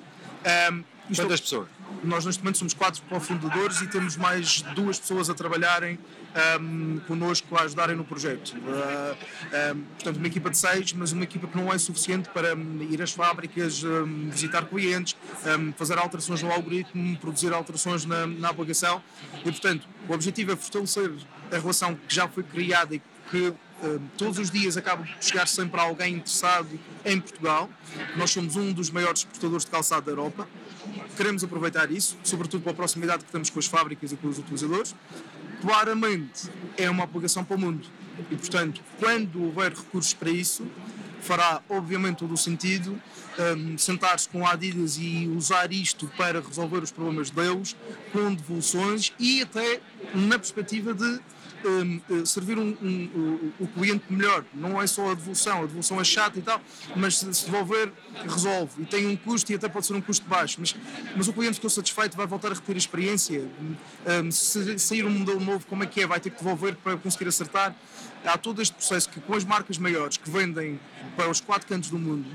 Um, 0.72 0.84
Quantas 1.16 1.42
pessoas? 1.42 1.68
Nós 2.04 2.26
neste 2.26 2.42
momento 2.42 2.58
somos 2.58 2.74
quatro 2.74 3.02
cofundadores 3.04 3.82
e 3.82 3.88
temos 3.88 4.18
mais 4.18 4.62
duas 4.74 5.00
pessoas 5.00 5.30
a 5.30 5.34
trabalharem 5.34 6.00
um, 6.60 7.00
connosco 7.08 7.56
a 7.56 7.62
ajudarem 7.62 7.96
no 7.96 8.04
projeto. 8.04 8.56
Uh, 8.56 9.76
um, 9.76 9.82
portanto, 9.82 10.18
uma 10.18 10.28
equipa 10.28 10.50
de 10.50 10.58
seis, 10.58 10.94
mas 10.94 11.12
uma 11.12 11.24
equipa 11.24 11.48
que 11.48 11.56
não 11.56 11.72
é 11.72 11.78
suficiente 11.78 12.30
para 12.30 12.56
um, 12.56 12.82
ir 12.90 13.02
às 13.02 13.12
fábricas, 13.12 13.84
visitar 14.30 14.66
clientes, 14.66 15.16
fazer 15.76 15.98
alterações 15.98 16.42
no 16.42 16.52
algoritmo, 16.52 17.18
produzir 17.18 17.54
alterações 17.54 18.06
na, 18.06 18.26
na 18.26 18.50
aplicação. 18.50 19.02
E, 19.46 19.52
portanto, 19.52 19.88
o 20.08 20.14
objetivo 20.14 20.54
é 20.54 20.56
fortalecer 20.56 21.12
a 21.52 21.58
relação 21.58 21.96
que 21.96 22.14
já 22.14 22.28
foi 22.28 22.44
criada 22.44 22.96
e 22.96 23.02
que 23.30 23.54
todos 24.18 24.38
os 24.38 24.52
dias 24.52 24.78
acaba 24.78 25.04
por 25.04 25.24
chegar 25.24 25.48
sempre 25.48 25.80
alguém 25.80 26.16
interessado 26.16 26.80
em 27.06 27.20
Portugal. 27.20 27.70
Nós 28.16 28.32
somos 28.32 28.56
um 28.56 28.72
dos 28.72 28.90
maiores 28.90 29.22
exportadores 29.22 29.66
de 29.66 29.72
calçado 29.72 30.06
da 30.06 30.12
Europa. 30.12 30.48
Queremos 31.18 31.44
aproveitar 31.44 31.92
isso, 31.92 32.18
sobretudo 32.24 32.64
pela 32.64 32.76
proximidade 32.76 33.26
que 33.26 33.32
temos 33.32 33.50
com 33.50 33.60
as 33.60 33.66
fábricas 33.66 34.12
e 34.12 34.16
com 34.16 34.28
os 34.28 34.40
utilizadores 34.40 34.96
claramente 35.62 36.50
é 36.76 36.90
uma 36.90 37.04
aplicação 37.04 37.44
para 37.44 37.56
o 37.56 37.60
mundo. 37.60 37.88
E, 38.30 38.36
portanto, 38.36 38.82
quando 39.00 39.44
houver 39.44 39.72
recursos 39.72 40.14
para 40.14 40.30
isso, 40.30 40.68
fará 41.22 41.62
obviamente 41.70 42.18
todo 42.18 42.34
o 42.34 42.38
sentido 42.38 43.00
um, 43.58 43.78
sentar-se 43.78 44.28
com 44.28 44.46
Adidas 44.46 44.98
e 44.98 45.28
usar 45.36 45.72
isto 45.72 46.12
para 46.18 46.42
resolver 46.42 46.80
os 46.80 46.92
problemas 46.92 47.30
deles, 47.30 47.76
com 48.12 48.34
devoluções 48.34 49.14
e 49.20 49.42
até 49.44 49.80
na 50.16 50.38
perspectiva 50.38 50.94
de 50.94 51.20
um, 51.66 52.02
eh, 52.10 52.26
servir 52.26 52.58
um, 52.58 52.70
um, 52.82 53.52
o 53.60 53.68
cliente 53.68 54.06
melhor. 54.10 54.44
Não 54.54 54.82
é 54.82 54.88
só 54.88 55.12
a 55.12 55.14
devolução, 55.14 55.60
a 55.60 55.66
devolução 55.66 56.00
é 56.00 56.04
chata 56.04 56.40
e 56.40 56.42
tal, 56.42 56.62
mas 56.96 57.20
se 57.20 57.46
devolver, 57.46 57.92
resolve. 58.24 58.82
E 58.84 58.86
tem 58.86 59.08
um 59.08 59.16
custo 59.16 59.52
e 59.52 59.56
até 59.56 59.68
pode 59.68 59.86
ser 59.86 59.94
um 59.94 60.02
custo 60.02 60.26
baixo. 60.28 60.58
Mas, 60.60 60.76
mas 61.16 61.28
o 61.28 61.34
cliente 61.34 61.56
ficou 61.56 61.70
satisfeito, 61.70 62.18
vai 62.18 62.28
voltar 62.28 62.52
a 62.52 62.54
repetir 62.54 62.76
a 62.76 62.78
experiência. 62.78 63.50
se 64.32 64.80
sair 64.80 65.06
um 65.06 65.12
modelo 65.12 65.40
novo, 65.40 65.66
como 65.68 65.84
é 65.84 65.88
que 65.88 66.02
é? 66.02 66.08
Vai 66.08 66.20
ter 66.20 66.30
que 66.30 66.38
devolver 66.38 66.76
para 66.76 66.98
conseguir 66.98 67.28
acertar. 67.28 67.76
Há 68.24 68.38
todo 68.38 68.62
este 68.62 68.76
processo 68.76 69.10
que 69.10 69.20
com 69.20 69.34
as 69.34 69.44
marcas 69.44 69.78
maiores 69.78 70.18
que 70.18 70.30
vendem 70.30 70.80
para 71.16 71.30
os 71.30 71.42
quatro 71.42 71.68
cantos 71.68 71.90
do 71.90 71.98
mundo 71.98 72.30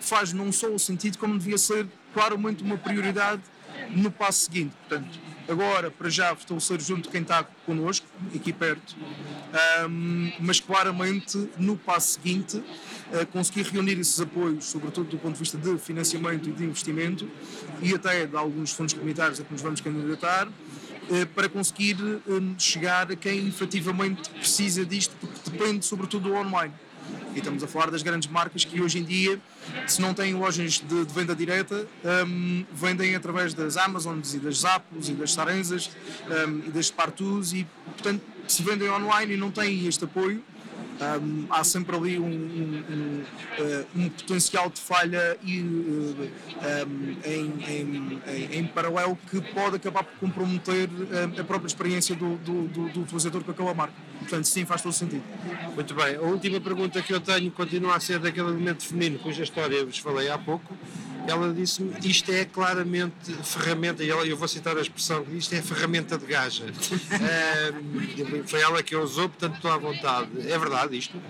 faz 0.00 0.32
não 0.32 0.52
só 0.52 0.68
o 0.68 0.78
sentido, 0.78 1.18
como 1.18 1.38
devia 1.38 1.58
ser 1.58 1.86
claramente 2.14 2.62
uma 2.62 2.78
prioridade 2.78 3.42
no 3.90 4.10
passo 4.10 4.44
seguinte. 4.44 4.74
Portanto, 4.88 5.18
agora, 5.48 5.90
para 5.90 6.08
já, 6.08 6.34
fortalecer 6.34 6.80
junto 6.80 7.08
quem 7.08 7.22
está 7.22 7.44
connosco, 7.64 8.06
aqui 8.34 8.52
perto, 8.52 8.96
um, 9.88 10.32
mas 10.40 10.60
claramente 10.60 11.48
no 11.58 11.76
passo 11.76 12.12
seguinte, 12.12 12.56
uh, 12.56 13.26
conseguir 13.32 13.62
reunir 13.62 13.98
esses 13.98 14.20
apoios, 14.20 14.64
sobretudo 14.66 15.10
do 15.10 15.18
ponto 15.18 15.34
de 15.34 15.40
vista 15.40 15.56
de 15.58 15.78
financiamento 15.78 16.48
e 16.48 16.52
de 16.52 16.64
investimento, 16.64 17.28
e 17.80 17.94
até 17.94 18.26
de 18.26 18.36
alguns 18.36 18.72
fundos 18.72 18.94
comunitários 18.94 19.40
a 19.40 19.44
que 19.44 19.52
nos 19.52 19.62
vamos 19.62 19.80
candidatar, 19.80 20.48
uh, 20.48 21.26
para 21.34 21.48
conseguir 21.48 21.96
um, 22.26 22.58
chegar 22.58 23.10
a 23.10 23.16
quem 23.16 23.46
efetivamente 23.48 24.28
precisa 24.30 24.84
disto, 24.84 25.14
porque 25.20 25.50
depende 25.50 25.84
sobretudo 25.84 26.28
do 26.28 26.34
online. 26.34 26.72
E 27.34 27.38
estamos 27.38 27.62
a 27.62 27.66
falar 27.66 27.90
das 27.90 28.02
grandes 28.02 28.28
marcas 28.28 28.64
que 28.64 28.80
hoje 28.80 28.98
em 28.98 29.04
dia, 29.04 29.38
se 29.86 30.00
não 30.00 30.14
têm 30.14 30.34
lojas 30.34 30.80
de, 30.80 31.04
de 31.04 31.12
venda 31.12 31.34
direta, 31.34 31.86
um, 32.26 32.64
vendem 32.72 33.14
através 33.14 33.52
das 33.52 33.76
Amazons 33.76 34.34
e 34.34 34.38
das 34.38 34.58
Zappos 34.58 35.08
e 35.08 35.12
das 35.12 35.32
Sarenzas 35.32 35.90
um, 36.48 36.66
e 36.66 36.70
das 36.70 36.90
Partus 36.90 37.52
e, 37.52 37.66
portanto, 37.84 38.22
se 38.48 38.62
vendem 38.62 38.88
online 38.88 39.34
e 39.34 39.36
não 39.36 39.50
têm 39.50 39.86
este 39.86 40.04
apoio, 40.04 40.42
um, 41.00 41.46
há 41.50 41.62
sempre 41.62 41.96
ali 41.96 42.18
um, 42.18 42.24
um, 42.24 42.84
um, 42.90 43.24
um, 43.96 44.08
potencial 44.08 44.70
de 44.70 44.80
falha 44.80 45.36
e, 45.42 45.60
uh, 45.60 46.30
em, 47.24 47.52
em, 47.68 48.58
em, 48.58 48.66
paralelo 48.66 49.18
que 49.30 49.40
pode 49.40 49.76
acabar 49.76 50.04
por 50.04 50.18
comprometer 50.18 50.88
uh, 50.88 51.40
a 51.40 51.44
própria 51.44 51.66
experiência 51.66 52.14
do, 52.14 52.36
do, 52.36 52.68
do, 52.68 52.88
do, 52.88 53.00
utilizador 53.02 53.44
com 53.44 53.50
aquela 53.50 53.74
marca. 53.74 53.94
Portanto, 54.20 54.44
sim, 54.44 54.64
faz 54.64 54.82
todo 54.82 54.92
sentido. 54.92 55.22
Muito 55.74 55.94
bem. 55.94 56.16
A 56.16 56.22
última 56.22 56.60
pergunta 56.60 57.02
que 57.02 57.12
eu 57.12 57.20
tenho 57.20 57.50
continua 57.50 57.96
a 57.96 58.00
ser 58.00 58.18
daquele 58.18 58.48
elemento 58.48 58.84
feminino 58.84 59.18
cuja 59.18 59.42
história 59.42 59.84
vos 59.84 59.98
falei 59.98 60.30
há 60.30 60.38
pouco 60.38 60.74
ela 61.26 61.52
disse-me 61.52 61.92
isto 62.04 62.30
é 62.32 62.44
claramente 62.44 63.32
ferramenta, 63.42 64.02
e 64.04 64.08
eu 64.08 64.36
vou 64.36 64.48
citar 64.48 64.76
a 64.76 64.80
expressão 64.80 65.24
que 65.24 65.36
isto 65.36 65.54
é 65.54 65.62
ferramenta 65.62 66.16
de 66.16 66.26
gaja. 66.26 66.64
foi 68.46 68.60
ela 68.60 68.82
que 68.82 68.94
a 68.94 69.00
usou, 69.00 69.28
portanto 69.28 69.56
estou 69.56 69.70
à 69.70 69.76
vontade. 69.76 70.28
É 70.48 70.58
verdade 70.58 70.96
isto? 70.96 71.20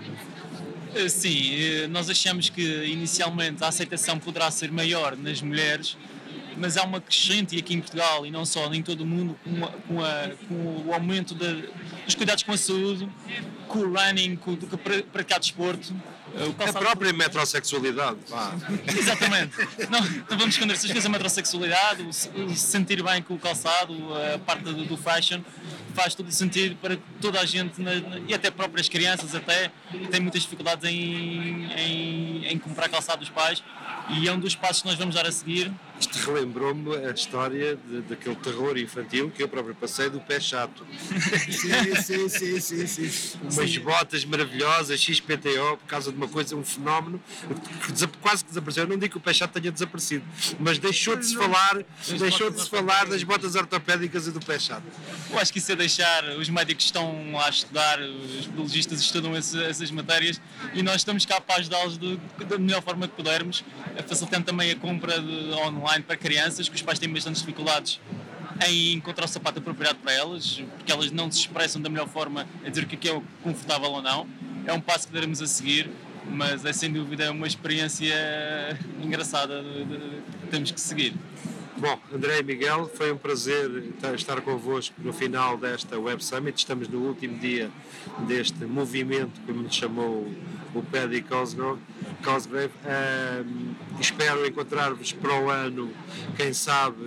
Eh, 0.95 1.09
sim, 1.09 1.55
eh, 1.55 1.87
nós 1.87 2.09
achamos 2.09 2.49
que 2.49 2.85
inicialmente 2.85 3.63
a 3.63 3.67
aceitação 3.67 4.19
poderá 4.19 4.49
ser 4.49 4.71
maior 4.71 5.15
nas 5.15 5.41
mulheres, 5.41 5.97
mas 6.55 6.77
há 6.77 6.83
uma 6.83 6.99
crescente 6.99 7.57
aqui 7.57 7.73
em 7.73 7.79
Portugal 7.79 8.25
e 8.25 8.31
não 8.31 8.45
só, 8.45 8.71
em 8.73 8.81
todo 8.81 9.01
o 9.01 9.05
mundo, 9.05 9.37
com, 9.43 9.65
a, 9.65 9.67
com, 9.67 10.03
a, 10.03 10.29
com 10.47 10.87
o 10.87 10.93
aumento 10.93 11.35
de, 11.35 11.69
dos 12.05 12.15
cuidados 12.15 12.43
com 12.43 12.51
a 12.51 12.57
saúde, 12.57 13.07
com 13.67 13.79
o 13.79 13.93
running, 13.93 14.35
com, 14.37 14.55
com 14.55 14.77
praticar 14.77 15.39
desporto 15.39 15.93
a 16.59 16.73
própria 16.73 17.13
metrosexualidade. 17.13 18.19
Exatamente. 18.97 19.57
Não, 19.89 20.01
não 20.01 20.37
vamos 20.37 20.55
esconder 20.55 20.77
se 20.77 21.07
a 21.07 21.09
metrosexualidade, 21.09 22.03
o, 22.03 22.09
o 22.09 22.13
se 22.13 22.55
sentir 22.55 23.03
bem 23.03 23.21
com 23.21 23.35
o 23.35 23.39
calçado, 23.39 23.93
a 24.33 24.39
parte 24.39 24.63
do, 24.63 24.85
do 24.85 24.97
fashion, 24.97 25.41
faz 25.93 26.13
todo 26.13 26.27
o 26.27 26.31
sentido 26.31 26.75
para 26.75 26.97
toda 27.19 27.39
a 27.39 27.45
gente, 27.45 27.81
na, 27.81 27.95
na, 27.95 28.19
e 28.27 28.33
até 28.33 28.51
próprias 28.51 28.87
crianças, 28.87 29.33
até, 29.33 29.71
que 29.91 30.07
têm 30.07 30.21
muitas 30.21 30.43
dificuldades 30.43 30.83
em, 30.87 31.65
em, 31.73 32.45
em 32.45 32.59
comprar 32.59 32.87
calçado 32.87 33.19
dos 33.19 33.29
pais, 33.29 33.63
e 34.09 34.27
é 34.27 34.31
um 34.31 34.39
dos 34.39 34.55
passos 34.55 34.83
que 34.83 34.87
nós 34.87 34.97
vamos 34.97 35.15
dar 35.15 35.25
a 35.25 35.31
seguir. 35.31 35.71
Isto 35.99 36.19
relembrou-me 36.31 36.95
a 36.95 37.11
história 37.11 37.75
de, 37.75 38.01
daquele 38.01 38.35
terror 38.35 38.77
infantil 38.77 39.31
que 39.31 39.41
eu 39.41 39.47
próprio 39.49 39.73
passei 39.73 40.09
do 40.09 40.19
pé 40.19 40.39
chato. 40.39 40.85
sim, 41.49 41.95
sim, 41.95 42.29
sim, 42.29 42.59
sim, 42.59 42.87
sim. 42.87 43.37
Umas 43.41 43.71
Sim. 43.71 43.79
botas 43.79 44.23
maravilhosas, 44.25 44.99
XPTO, 44.99 45.77
por 45.77 45.87
causa 45.87 46.11
de 46.11 46.17
uma 46.17 46.27
coisa, 46.27 46.55
um 46.55 46.63
fenómeno 46.63 47.21
que 47.85 48.07
quase 48.21 48.43
que 48.43 48.49
desapareceu. 48.49 48.83
Eu 48.83 48.89
não 48.89 48.97
digo 48.97 49.13
que 49.13 49.17
o 49.17 49.21
pé 49.21 49.33
chato 49.33 49.51
tenha 49.59 49.71
desaparecido, 49.71 50.23
mas 50.59 50.77
deixou 50.77 51.15
de 51.15 51.25
se 51.25 51.35
falar, 51.35 51.83
deixou 52.19 52.49
de 52.51 52.61
se 52.61 52.69
falar 52.69 53.05
das 53.07 53.23
botas 53.23 53.55
ortopédicas 53.55 54.27
e 54.27 54.31
do 54.31 54.39
pé 54.39 54.59
chato. 54.59 54.83
Eu 55.31 55.39
acho 55.39 55.51
que 55.51 55.59
isso 55.59 55.71
é 55.71 55.75
deixar, 55.75 56.23
os 56.37 56.49
médicos 56.49 56.85
estão 56.85 57.31
lá 57.33 57.47
a 57.47 57.49
estudar, 57.49 57.99
os 57.99 58.45
biologistas 58.47 58.99
estudam 58.99 59.35
esse- 59.35 59.61
essas 59.63 59.89
matérias 59.91 60.39
e 60.73 60.83
nós 60.83 60.97
estamos 60.97 61.25
cá 61.25 61.41
para 61.41 61.55
ajudá-los 61.59 61.97
da 61.97 62.57
melhor 62.59 62.81
forma 62.83 63.07
que 63.07 63.15
pudermos, 63.15 63.63
facilitando 64.07 64.45
também 64.45 64.71
a 64.71 64.75
compra 64.75 65.19
de- 65.19 65.51
online 65.53 65.86
para 66.03 66.17
crianças, 66.17 66.67
que 66.69 66.75
os 66.75 66.81
pais 66.81 66.99
têm 66.99 67.09
bastantes 67.11 67.41
dificuldades 67.41 67.99
em 68.67 68.93
encontrar 68.93 69.25
o 69.25 69.27
sapato 69.27 69.59
apropriado 69.59 69.99
para 69.99 70.11
elas, 70.11 70.61
porque 70.77 70.91
elas 70.91 71.11
não 71.11 71.31
se 71.31 71.39
expressam 71.39 71.81
da 71.81 71.89
melhor 71.89 72.07
forma 72.07 72.47
a 72.65 72.69
dizer 72.69 72.83
o 72.83 72.87
que 72.87 73.07
é 73.07 73.11
é 73.15 73.21
confortável 73.43 73.91
ou 73.91 74.01
não. 74.01 74.27
É 74.65 74.73
um 74.73 74.81
passo 74.81 75.07
que 75.07 75.13
daremos 75.13 75.41
a 75.41 75.47
seguir, 75.47 75.89
mas 76.29 76.65
é 76.65 76.73
sem 76.73 76.91
dúvida 76.91 77.31
uma 77.31 77.47
experiência 77.47 78.13
engraçada 79.01 79.63
que 80.41 80.47
temos 80.47 80.71
que 80.71 80.81
seguir. 80.81 81.13
Bom, 81.77 81.99
André 82.11 82.39
e 82.39 82.43
Miguel, 82.43 82.91
foi 82.95 83.11
um 83.11 83.17
prazer 83.17 83.69
estar- 84.17 84.41
convosco 84.41 84.95
no 84.97 85.13
final 85.13 85.57
desta 85.57 85.99
Web 85.99 86.23
Summit. 86.23 86.57
Estamos 86.57 86.87
no 86.87 86.99
último 87.01 87.37
dia 87.37 87.69
deste 88.27 88.65
movimento, 88.65 89.39
como 89.45 89.61
lhe 89.61 89.71
chamou 89.71 90.27
o 90.73 90.81
Paddy 90.81 91.21
Cosgrove. 91.21 91.79
Cosgrave. 92.23 92.71
Ahm, 92.85 93.73
espero 93.99 94.45
encontrar-vos 94.45 95.13
para 95.13 95.33
o 95.39 95.49
ano, 95.49 95.91
quem 96.35 96.53
sabe, 96.53 96.97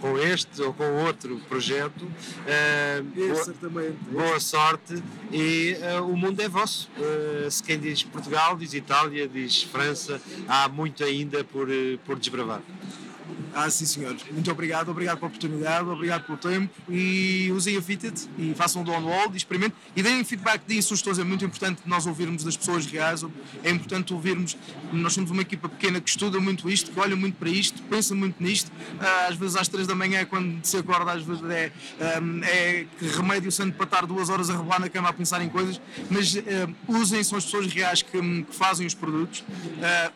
com 0.00 0.18
este 0.18 0.62
ou 0.62 0.72
com 0.72 0.84
outro 1.04 1.38
projeto. 1.48 2.06
Ahm, 2.46 3.04
boa- 3.14 3.44
certamente. 3.44 3.96
Boa 4.10 4.40
sorte 4.40 5.02
e 5.32 5.76
eh, 5.80 6.00
o 6.00 6.16
mundo 6.16 6.40
é 6.40 6.48
vosso. 6.48 6.88
Eh, 6.98 7.48
se 7.50 7.62
quem 7.62 7.78
diz 7.78 8.02
Portugal, 8.02 8.56
diz 8.56 8.72
Itália, 8.74 9.28
diz 9.28 9.62
França, 9.62 10.20
há 10.48 10.68
muito 10.68 11.04
ainda 11.04 11.44
por, 11.44 11.70
eh, 11.70 11.98
por 12.06 12.18
desbravar. 12.18 12.60
Ah, 13.54 13.68
sim, 13.70 13.84
senhores. 13.86 14.22
Muito 14.30 14.50
obrigado. 14.50 14.90
Obrigado 14.90 15.18
pela 15.18 15.28
oportunidade, 15.28 15.88
obrigado 15.88 16.24
pelo 16.24 16.38
tempo. 16.38 16.74
E 16.88 17.50
usem 17.52 17.76
a 17.76 17.82
Fitted 17.82 18.14
e 18.38 18.54
façam 18.54 18.82
o 18.82 18.84
download, 18.84 19.36
experimentem 19.36 19.76
e 19.94 20.02
deem 20.02 20.22
feedback, 20.24 20.62
deem 20.66 20.80
sugestões. 20.80 21.18
É 21.18 21.24
muito 21.24 21.44
importante 21.44 21.82
nós 21.86 22.06
ouvirmos 22.06 22.44
das 22.44 22.56
pessoas 22.56 22.86
reais. 22.86 23.24
É 23.62 23.70
importante 23.70 24.14
ouvirmos. 24.14 24.56
Nós 24.92 25.12
somos 25.12 25.30
uma 25.30 25.42
equipa 25.42 25.68
pequena 25.68 26.00
que 26.00 26.08
estuda 26.08 26.38
muito 26.40 26.68
isto, 26.70 26.90
que 26.90 27.00
olha 27.00 27.16
muito 27.16 27.36
para 27.36 27.48
isto, 27.48 27.82
pensa 27.82 28.14
muito 28.14 28.42
nisto. 28.42 28.70
Ah, 29.00 29.26
às 29.28 29.36
vezes 29.36 29.56
às 29.56 29.68
três 29.68 29.86
da 29.86 29.94
manhã, 29.94 30.24
quando 30.24 30.64
se 30.64 30.76
acorda, 30.76 31.12
às 31.12 31.22
vezes 31.22 31.42
é, 31.44 31.72
ah, 32.00 32.46
é 32.46 32.86
que 32.98 33.06
remédio 33.06 33.50
santo 33.50 33.74
para 33.74 33.84
estar 33.84 34.06
duas 34.06 34.28
horas 34.28 34.50
a 34.50 34.56
rebolar 34.56 34.80
na 34.80 34.88
cama 34.88 35.08
a 35.08 35.12
pensar 35.12 35.42
em 35.42 35.48
coisas. 35.48 35.80
Mas 36.08 36.36
ah, 36.36 36.68
usem, 36.88 37.22
são 37.22 37.38
as 37.38 37.44
pessoas 37.44 37.66
reais 37.72 38.02
que, 38.02 38.20
que 38.20 38.54
fazem 38.54 38.86
os 38.86 38.94
produtos. 38.94 39.44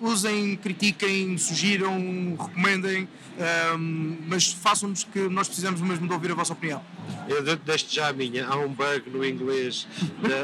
Usem, 0.01 0.57
critiquem, 0.57 1.37
sugiram, 1.39 2.37
recomendem. 2.39 3.09
Um, 3.37 4.17
mas 4.29 4.53
façam-nos 4.53 5.03
que 5.03 5.19
nós 5.29 5.49
precisamos 5.49 5.81
mesmo 5.81 6.07
de 6.07 6.13
ouvir 6.13 6.31
a 6.31 6.35
vossa 6.35 6.53
opinião. 6.53 6.81
Eu 7.29 7.43
de- 7.43 7.57
deixo 7.57 7.87
já 7.91 8.09
a 8.09 8.13
minha. 8.13 8.47
Há 8.47 8.57
um 8.57 8.69
bug 8.69 9.11
no 9.11 9.25
inglês, 9.25 9.89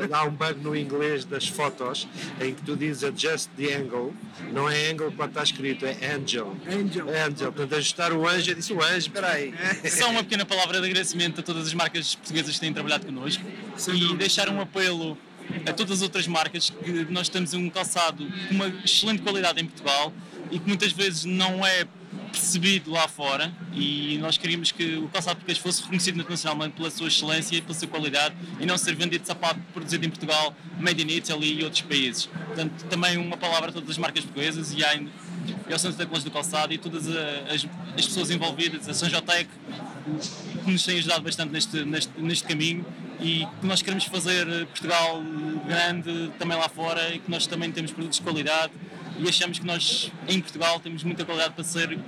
da- 0.08 0.10
há 0.18 0.24
um 0.24 0.32
bug 0.32 0.60
no 0.60 0.74
inglês 0.76 1.24
das 1.24 1.46
fotos 1.46 2.08
em 2.40 2.52
que 2.52 2.62
tu 2.62 2.76
dizes 2.76 3.04
adjust 3.04 3.48
the 3.56 3.74
angle. 3.76 4.12
Não 4.52 4.68
é 4.68 4.90
angle 4.90 5.12
quando 5.12 5.30
está 5.30 5.42
escrito, 5.44 5.86
é 5.86 6.14
angel. 6.14 6.56
Angel. 6.66 7.06
Angel. 7.08 7.52
Portanto, 7.52 7.74
ajustar 7.76 8.12
o 8.12 8.26
anjo, 8.28 8.50
eu 8.50 8.54
disse 8.56 8.72
o 8.72 8.82
anjo, 8.82 8.96
espera 8.98 9.28
aí. 9.32 9.54
Só 9.88 10.10
uma 10.10 10.24
pequena 10.24 10.44
palavra 10.44 10.80
de 10.80 10.86
agradecimento 10.86 11.40
a 11.40 11.42
todas 11.44 11.68
as 11.68 11.74
marcas 11.74 12.16
portuguesas 12.16 12.54
que 12.54 12.60
têm 12.60 12.72
trabalhado 12.72 13.06
connosco 13.06 13.44
e 13.94 14.16
deixar 14.16 14.48
um 14.48 14.60
apelo 14.60 15.16
a 15.66 15.72
todas 15.72 15.98
as 15.98 16.02
outras 16.02 16.26
marcas 16.26 16.70
que 16.70 17.04
nós 17.10 17.28
temos 17.28 17.54
um 17.54 17.68
calçado 17.70 18.26
com 18.48 18.54
uma 18.54 18.66
excelente 18.84 19.22
qualidade 19.22 19.60
em 19.60 19.66
Portugal 19.66 20.12
e 20.50 20.58
que 20.58 20.66
muitas 20.66 20.90
vezes 20.92 21.24
não 21.24 21.64
é 21.64 21.86
percebido 22.30 22.90
lá 22.90 23.06
fora 23.08 23.52
e 23.72 24.18
nós 24.18 24.38
queríamos 24.38 24.72
que 24.72 24.96
o 24.96 25.08
calçado 25.08 25.36
português 25.36 25.58
fosse 25.58 25.82
reconhecido 25.82 26.16
internacionalmente 26.16 26.76
pela 26.76 26.90
sua 26.90 27.08
excelência 27.08 27.56
e 27.56 27.62
pela 27.62 27.74
sua 27.74 27.88
qualidade 27.88 28.34
e 28.58 28.66
não 28.66 28.78
ser 28.78 28.94
vendido 28.94 29.26
sapato 29.26 29.60
produzido 29.72 30.06
em 30.06 30.08
Portugal, 30.08 30.54
made 30.78 31.02
in 31.02 31.08
Italy 31.08 31.60
e 31.60 31.64
outros 31.64 31.82
países. 31.82 32.26
Portanto, 32.26 32.84
também 32.86 33.16
uma 33.16 33.36
palavra 33.36 33.70
a 33.70 33.72
todas 33.72 33.90
as 33.90 33.98
marcas 33.98 34.24
portuguesas 34.24 34.72
e, 34.72 34.84
ao 34.84 35.78
Centro 35.78 35.92
de 35.92 35.98
Tecnologia 35.98 36.30
do 36.30 36.32
Calçado 36.32 36.72
e 36.72 36.78
todas 36.78 37.08
as, 37.08 37.66
as 37.96 38.06
pessoas 38.06 38.30
envolvidas, 38.30 38.88
a 38.88 38.94
Sanjotec, 38.94 39.48
que 40.64 40.70
nos 40.70 40.84
tem 40.84 40.98
ajudado 40.98 41.22
bastante 41.22 41.52
neste, 41.52 41.84
neste, 41.84 42.12
neste 42.18 42.46
caminho 42.46 42.84
e 43.20 43.46
que 43.60 43.66
nós 43.66 43.82
queremos 43.82 44.04
fazer 44.04 44.48
eh, 44.48 44.64
Portugal 44.64 45.22
grande 45.66 46.30
também 46.38 46.56
lá 46.56 46.68
fora 46.68 47.14
e 47.14 47.18
que 47.18 47.30
nós 47.30 47.46
também 47.46 47.70
temos 47.70 47.92
produtos 47.92 48.18
de 48.18 48.24
qualidade 48.24 48.72
e 49.20 49.28
achamos 49.28 49.58
que 49.58 49.66
nós 49.66 50.10
em 50.28 50.40
Portugal 50.40 50.80
temos 50.80 51.04
muita 51.04 51.24
qualidade 51.24 51.54
para 51.54 51.64
ser 51.64 51.98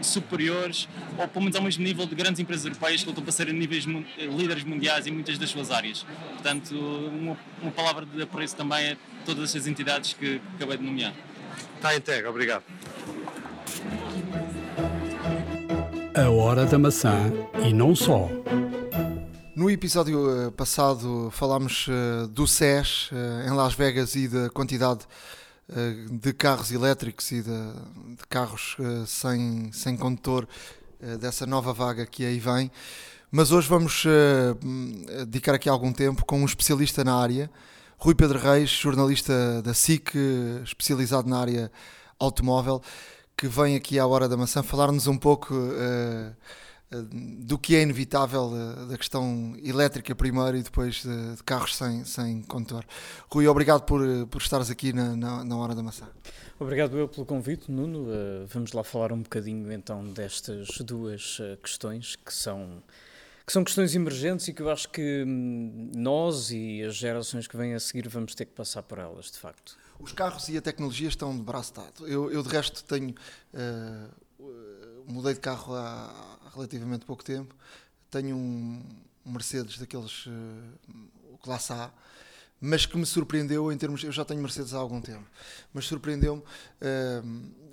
superiores 0.00 0.88
ou 1.18 1.26
pelo 1.26 1.44
menos 1.44 1.56
ao 1.56 1.62
mesmo 1.62 1.82
nível 1.82 2.06
de 2.06 2.14
grandes 2.14 2.38
empresas 2.38 2.64
europeias 2.64 3.02
que 3.02 3.08
lutam 3.08 3.24
para 3.24 3.32
serem 3.32 3.54
níveis 3.54 3.86
eh, 3.86 4.26
líderes 4.26 4.62
mundiais 4.64 5.06
em 5.06 5.10
muitas 5.10 5.38
das 5.38 5.50
suas 5.50 5.70
áreas. 5.70 6.04
Portanto, 6.34 6.74
uma, 6.74 7.36
uma 7.62 7.72
palavra 7.72 8.06
de 8.06 8.22
apreço 8.22 8.54
também 8.54 8.92
a 8.92 8.96
todas 9.24 9.50
essas 9.50 9.66
entidades 9.66 10.12
que, 10.12 10.38
que 10.38 10.56
acabei 10.56 10.76
de 10.76 10.84
nomear. 10.84 11.14
Está 11.76 11.96
entregue, 11.96 12.26
obrigado. 12.26 12.62
A 16.14 16.30
Hora 16.30 16.64
da 16.66 16.78
Maçã 16.78 17.32
e 17.66 17.72
não 17.72 17.96
só. 17.96 18.28
No 19.56 19.70
episódio 19.70 20.46
eh, 20.46 20.50
passado 20.50 21.30
falámos 21.30 21.86
eh, 21.88 22.26
do 22.28 22.46
SES 22.46 23.10
em 23.46 23.50
Las 23.50 23.74
Vegas 23.74 24.16
e 24.16 24.26
da 24.26 24.50
quantidade 24.50 25.02
eh, 25.02 25.43
de 26.10 26.32
carros 26.32 26.70
elétricos 26.70 27.30
e 27.32 27.42
de, 27.42 27.72
de 28.16 28.26
carros 28.28 28.76
eh, 28.78 29.04
sem, 29.06 29.72
sem 29.72 29.96
condutor 29.96 30.46
eh, 31.00 31.16
dessa 31.16 31.46
nova 31.46 31.72
vaga 31.72 32.04
que 32.04 32.24
aí 32.24 32.38
vem. 32.38 32.70
Mas 33.30 33.50
hoje 33.50 33.68
vamos 33.68 34.04
eh, 34.06 34.54
hum, 34.64 35.04
dedicar 35.26 35.54
aqui 35.54 35.68
algum 35.68 35.92
tempo 35.92 36.24
com 36.24 36.40
um 36.40 36.44
especialista 36.44 37.02
na 37.02 37.16
área, 37.16 37.50
Rui 37.98 38.14
Pedro 38.14 38.38
Reis, 38.38 38.70
jornalista 38.70 39.62
da 39.62 39.72
SIC, 39.72 40.14
eh, 40.14 40.62
especializado 40.62 41.28
na 41.28 41.38
área 41.38 41.72
automóvel, 42.18 42.82
que 43.36 43.48
vem 43.48 43.76
aqui 43.76 43.98
à 43.98 44.06
Hora 44.06 44.28
da 44.28 44.36
Maçã 44.36 44.62
falar-nos 44.62 45.06
um 45.06 45.16
pouco 45.16 45.54
eh, 45.54 46.30
eh, 46.30 46.32
do 47.02 47.58
que 47.58 47.74
é 47.76 47.82
inevitável 47.82 48.52
eh, 48.54 48.86
da 48.86 48.96
questão 48.96 49.56
elétrica 49.62 50.14
primeiro 50.14 50.56
e 50.56 50.62
depois 50.62 51.02
de, 51.02 51.36
de 51.36 51.42
carros 51.42 51.76
sem, 51.76 52.04
sem 52.04 52.42
condutor. 52.42 52.84
Rui, 53.30 53.46
obrigado 53.46 53.82
por, 53.82 54.06
eh, 54.06 54.24
por 54.26 54.40
estares 54.40 54.70
aqui 54.70 54.92
na, 54.92 55.16
na, 55.16 55.44
na 55.44 55.56
Hora 55.56 55.74
da 55.74 55.82
Maçã. 55.82 56.06
Obrigado 56.58 56.96
eu 56.96 57.08
pelo 57.08 57.26
convite, 57.26 57.70
Nuno. 57.70 58.04
Uh, 58.04 58.46
vamos 58.46 58.72
lá 58.72 58.84
falar 58.84 59.12
um 59.12 59.22
bocadinho 59.22 59.72
então 59.72 60.04
destas 60.04 60.68
duas 60.78 61.38
uh, 61.40 61.56
questões 61.60 62.16
que 62.16 62.32
são, 62.32 62.82
que 63.44 63.52
são 63.52 63.64
questões 63.64 63.94
emergentes 63.94 64.46
e 64.46 64.52
que 64.52 64.62
eu 64.62 64.70
acho 64.70 64.88
que 64.88 65.24
hum, 65.26 65.90
nós 65.96 66.50
e 66.52 66.82
as 66.82 66.94
gerações 66.94 67.48
que 67.48 67.56
vêm 67.56 67.74
a 67.74 67.80
seguir 67.80 68.08
vamos 68.08 68.34
ter 68.34 68.44
que 68.44 68.52
passar 68.52 68.82
por 68.84 68.98
elas, 68.98 69.32
de 69.32 69.38
facto. 69.38 69.76
Os 69.98 70.12
carros 70.12 70.48
e 70.48 70.56
a 70.56 70.62
tecnologia 70.62 71.08
estão 71.08 71.36
de 71.36 71.42
braço 71.42 71.74
dado. 71.74 72.06
Eu, 72.06 72.30
eu 72.30 72.42
de 72.42 72.48
resto 72.48 72.84
tenho. 72.84 73.14
eh, 73.52 74.06
mudei 75.06 75.34
de 75.34 75.40
carro 75.40 75.74
há 75.74 76.50
relativamente 76.54 77.04
pouco 77.04 77.24
tempo. 77.24 77.54
Tenho 78.10 78.36
um 78.36 78.82
Mercedes 79.24 79.78
daqueles. 79.78 80.26
o 81.32 81.38
Classe 81.38 81.72
A. 81.72 81.90
Mas 82.60 82.86
que 82.86 82.96
me 82.96 83.04
surpreendeu 83.04 83.70
em 83.70 83.76
termos. 83.76 84.02
Eu 84.04 84.12
já 84.12 84.24
tenho 84.24 84.40
Mercedes 84.40 84.72
há 84.72 84.78
algum 84.78 85.00
tempo. 85.00 85.24
Mas 85.72 85.86
surpreendeu-me. 85.86 86.42
eh, 86.80 87.22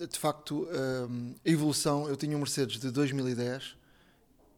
de 0.05 0.19
facto, 0.19 0.67
eh, 0.69 1.49
a 1.49 1.49
evolução. 1.49 2.09
Eu 2.09 2.17
tinha 2.17 2.35
um 2.35 2.39
Mercedes 2.39 2.79
de 2.79 2.91
2010 2.91 3.75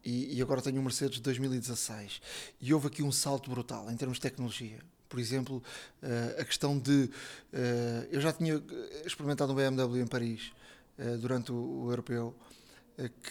e, 0.03 0.37
e 0.37 0.41
agora 0.41 0.61
tenho 0.61 0.79
um 0.79 0.83
Mercedes 0.83 1.17
de 1.17 1.21
2016. 1.23 2.21
E 2.61 2.73
houve 2.73 2.87
aqui 2.87 3.03
um 3.03 3.11
salto 3.11 3.49
brutal 3.49 3.91
em 3.91 3.97
termos 3.97 4.17
de 4.17 4.21
tecnologia. 4.21 4.79
Por 5.07 5.19
exemplo, 5.19 5.61
a 6.39 6.43
questão 6.43 6.79
de. 6.79 7.07
eu 8.09 8.19
já 8.19 8.33
tinha 8.33 8.59
experimentado 9.05 9.51
um 9.51 9.55
BMW 9.55 10.01
em 10.01 10.07
Paris 10.07 10.51
durante 11.19 11.51
o, 11.51 11.87
europeu, 11.87 12.35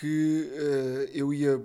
que 0.00 0.50
eh, 0.52 1.10
eu 1.14 1.32
ia 1.32 1.60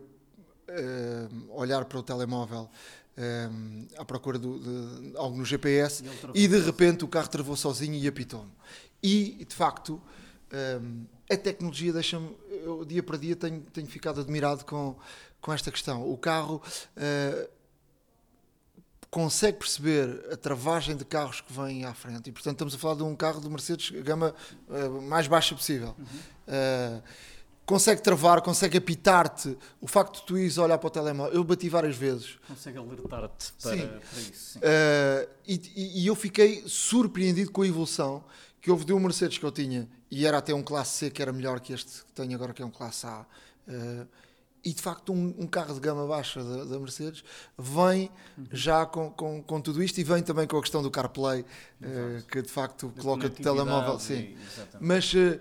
eh, 0.67 1.27
olhar 1.49 1.85
para 1.85 1.97
o 1.99 2.03
telemóvel 2.03 2.69
eh, 3.15 3.49
à 3.97 4.05
procura 4.05 4.37
do- 4.37 4.59
de 4.59 5.17
algo 5.17 5.37
no 5.37 5.45
GPS 5.45 6.03
e 6.33 6.47
de 6.47 6.59
repente 6.59 7.03
o 7.03 7.07
carro 7.07 7.27
travou 7.29 7.55
sozinho 7.55 7.95
e 7.95 8.07
apitou-me. 8.07 8.51
E 9.01 9.45
de 9.47 9.55
facto. 9.55 10.01
eh, 10.51 10.79
a 11.29 11.35
tecnologia 11.35 11.91
deixa-me, 11.91 12.33
eu 12.49 12.85
dia 12.85 13.03
para 13.03 13.17
dia 13.17 13.35
tenho, 13.35 13.59
tenho 13.73 13.85
ficado 13.87 14.21
admirado 14.21 14.63
com, 14.63 14.95
com 15.41 15.51
esta 15.51 15.69
questão. 15.69 16.09
O 16.09 16.17
carro 16.17 16.61
uh, 16.95 17.49
consegue 19.11 19.57
perceber 19.57 20.25
a 20.31 20.37
travagem 20.37 20.95
de 20.95 21.03
carros 21.03 21.41
que 21.41 21.51
vêm 21.51 21.83
à 21.83 21.93
frente. 21.93 22.29
E, 22.29 22.31
portanto, 22.31 22.53
estamos 22.55 22.75
a 22.75 22.77
falar 22.77 22.95
de 22.95 23.03
um 23.03 23.13
carro 23.13 23.41
de 23.41 23.49
Mercedes 23.49 23.89
gama 24.03 24.33
uh, 24.69 25.01
mais 25.01 25.27
baixa 25.27 25.53
possível. 25.53 25.95
Uhum. 25.97 26.05
Uh, 26.95 27.03
consegue 27.67 28.01
travar, 28.01 28.41
consegue 28.41 28.77
apitar-te. 28.77 29.55
O 29.79 29.87
facto 29.87 30.21
de 30.21 30.25
tu 30.25 30.37
ires 30.37 30.57
olhar 30.57 30.77
para 30.77 30.87
o 30.87 30.89
telemóvel, 30.89 31.33
eu 31.33 31.43
bati 31.43 31.67
várias 31.67 31.97
vezes. 31.97 32.39
Consegue 32.47 32.77
alertar-te 32.77 33.53
para, 33.61 33.75
para, 33.75 34.21
isso. 34.21 34.57
Uh, 34.57 35.29
e, 35.45 36.01
e, 36.01 36.07
eu 36.07 36.15
fiquei 36.15 36.63
surpreendido 36.65 37.51
com 37.51 37.61
a 37.61 37.67
evolução 37.67 38.23
que 38.61 38.71
houve 38.71 38.85
de 38.85 38.93
um 38.93 38.99
Mercedes 38.99 39.37
que 39.37 39.45
eu 39.45 39.51
tinha, 39.51 39.87
e 40.09 40.25
era 40.25 40.37
até 40.37 40.53
um 40.53 40.63
classe 40.63 40.97
C 40.97 41.11
que 41.11 41.21
era 41.21 41.33
melhor 41.33 41.59
que 41.59 41.73
este 41.73 42.05
que 42.05 42.13
tenho 42.13 42.33
agora, 42.33 42.53
que 42.53 42.61
é 42.61 42.65
um 42.65 42.71
classe 42.71 43.05
A. 43.05 43.25
Uh, 43.67 44.07
e 44.63 44.73
de 44.73 44.81
facto 44.81 45.13
um, 45.13 45.33
um, 45.37 45.47
carro 45.47 45.73
de 45.73 45.79
gama 45.79 46.05
baixa 46.07 46.43
da, 46.43 46.65
da 46.65 46.79
Mercedes 46.79 47.23
vem 47.57 48.09
uhum. 48.37 48.45
já 48.51 48.85
com, 48.85 49.11
com, 49.11 49.41
com, 49.41 49.61
tudo 49.61 49.81
isto 49.83 49.97
e 49.99 50.03
vem 50.03 50.21
também 50.21 50.47
com 50.47 50.57
a 50.57 50.61
questão 50.61 50.81
do 50.81 50.91
CarPlay, 50.91 51.41
uh, 51.41 52.25
que 52.29 52.41
de 52.41 52.49
facto 52.49 52.87
da 52.87 53.01
coloca 53.01 53.27
o 53.27 53.29
telemóvel. 53.29 53.99
Sim. 53.99 54.35
Mas 54.81 55.13
uh, 55.13 55.39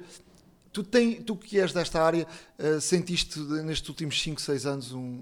tu, 0.76 0.82
tem, 0.82 1.22
tu 1.22 1.34
que 1.34 1.58
és 1.58 1.72
desta 1.72 2.02
área, 2.02 2.26
uh, 2.58 2.80
sentiste 2.82 3.40
nestes 3.40 3.88
últimos 3.88 4.20
5, 4.20 4.38
6 4.38 4.66
anos 4.66 4.92
um, 4.92 5.20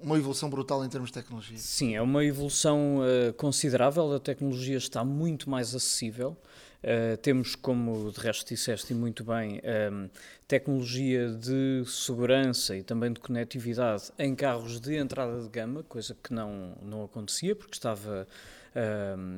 uma 0.00 0.16
evolução 0.16 0.48
brutal 0.48 0.84
em 0.84 0.88
termos 0.88 1.10
de 1.10 1.14
tecnologia? 1.14 1.58
Sim, 1.58 1.96
é 1.96 2.02
uma 2.02 2.24
evolução 2.24 3.00
considerável, 3.36 4.12
a 4.12 4.20
tecnologia 4.20 4.76
está 4.76 5.04
muito 5.04 5.50
mais 5.50 5.74
acessível. 5.74 6.36
Uh, 6.82 7.16
temos, 7.18 7.54
como 7.54 8.10
de 8.10 8.18
resto 8.18 8.48
disseste 8.48 8.92
muito 8.92 9.22
bem, 9.22 9.54
um, 9.54 9.60
ehm, 9.62 10.10
tecnologia 10.48 11.30
de 11.30 11.84
segurança 11.86 12.76
e 12.76 12.82
também 12.82 13.12
de 13.12 13.20
conectividade 13.20 14.10
em 14.18 14.34
carros 14.34 14.80
de 14.80 14.96
entrada 14.96 15.40
de 15.40 15.48
gama, 15.48 15.84
coisa 15.84 16.16
que 16.20 16.34
não, 16.34 16.76
não 16.82 17.04
acontecia 17.04 17.54
porque 17.54 17.74
estava. 17.74 18.26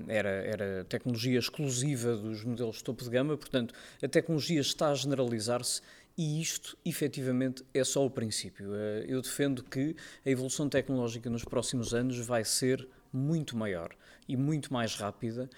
Era, 0.06 0.28
era 0.28 0.84
tecnologia 0.84 1.38
exclusiva 1.38 2.16
dos 2.16 2.44
modelos 2.44 2.76
de 2.76 2.84
topo 2.84 3.02
de 3.02 3.10
gama, 3.10 3.36
portanto, 3.36 3.74
a 4.02 4.08
tecnologia 4.08 4.60
está 4.60 4.90
a 4.90 4.94
generalizar-se 4.94 5.82
e 6.16 6.40
isto, 6.40 6.78
efetivamente, 6.84 7.64
é 7.74 7.82
só 7.82 8.04
o 8.06 8.10
princípio. 8.10 8.70
Uh, 8.70 9.04
eu 9.06 9.20
defendo 9.20 9.64
que 9.64 9.96
a 10.24 10.30
evolução 10.30 10.68
tecnológica 10.68 11.28
nos 11.28 11.44
próximos 11.44 11.92
anos 11.92 12.18
vai 12.18 12.44
ser 12.44 12.86
muito 13.12 13.56
maior 13.56 13.90
e 14.28 14.36
muito 14.36 14.72
mais 14.72 14.94
rápida. 14.94 15.50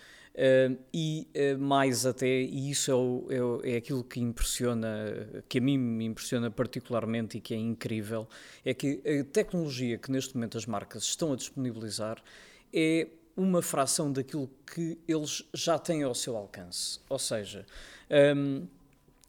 E 0.92 1.26
uh, 1.34 1.58
mais 1.58 2.04
até, 2.04 2.26
e 2.26 2.70
isso 2.70 2.90
é, 2.90 2.94
o, 2.94 3.62
é, 3.64 3.72
é, 3.72 3.76
aquilo 3.76 4.04
que 4.04 4.20
impressiona, 4.20 5.42
que 5.48 5.58
a 5.58 5.60
mim 5.60 5.78
me 5.78 6.04
impressiona 6.04 6.50
particularmente 6.50 7.38
e 7.38 7.40
que 7.40 7.54
é 7.54 7.56
incrível, 7.56 8.28
é 8.64 8.74
que 8.74 9.00
a 9.06 9.24
tecnologia 9.24 9.96
que 9.96 10.10
neste 10.10 10.34
momento 10.34 10.58
as 10.58 10.66
marcas 10.66 11.04
estão 11.04 11.32
a 11.32 11.36
disponibilizar 11.36 12.22
é 12.72 13.08
uma 13.36 13.60
fração 13.60 14.10
daquilo 14.10 14.50
que 14.72 14.98
eles 15.06 15.44
já 15.52 15.78
têm 15.78 16.02
ao 16.02 16.14
seu 16.14 16.36
alcance. 16.36 17.00
Ou 17.08 17.18
seja, 17.18 17.66
um, 18.36 18.66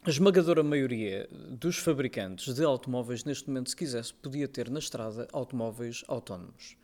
a 0.03 0.09
esmagadora 0.09 0.63
maioria 0.63 1.27
dos 1.31 1.77
fabricantes 1.77 2.53
de 2.53 2.63
automóveis, 2.63 3.25
neste 3.25 3.49
momento, 3.49 3.69
se 3.69 3.75
quisesse, 3.75 4.13
podia 4.13 4.47
ter 4.47 4.69
na 4.69 4.79
estrada 4.79 5.27
automóveis 5.34 6.03
autónomos 6.07 6.77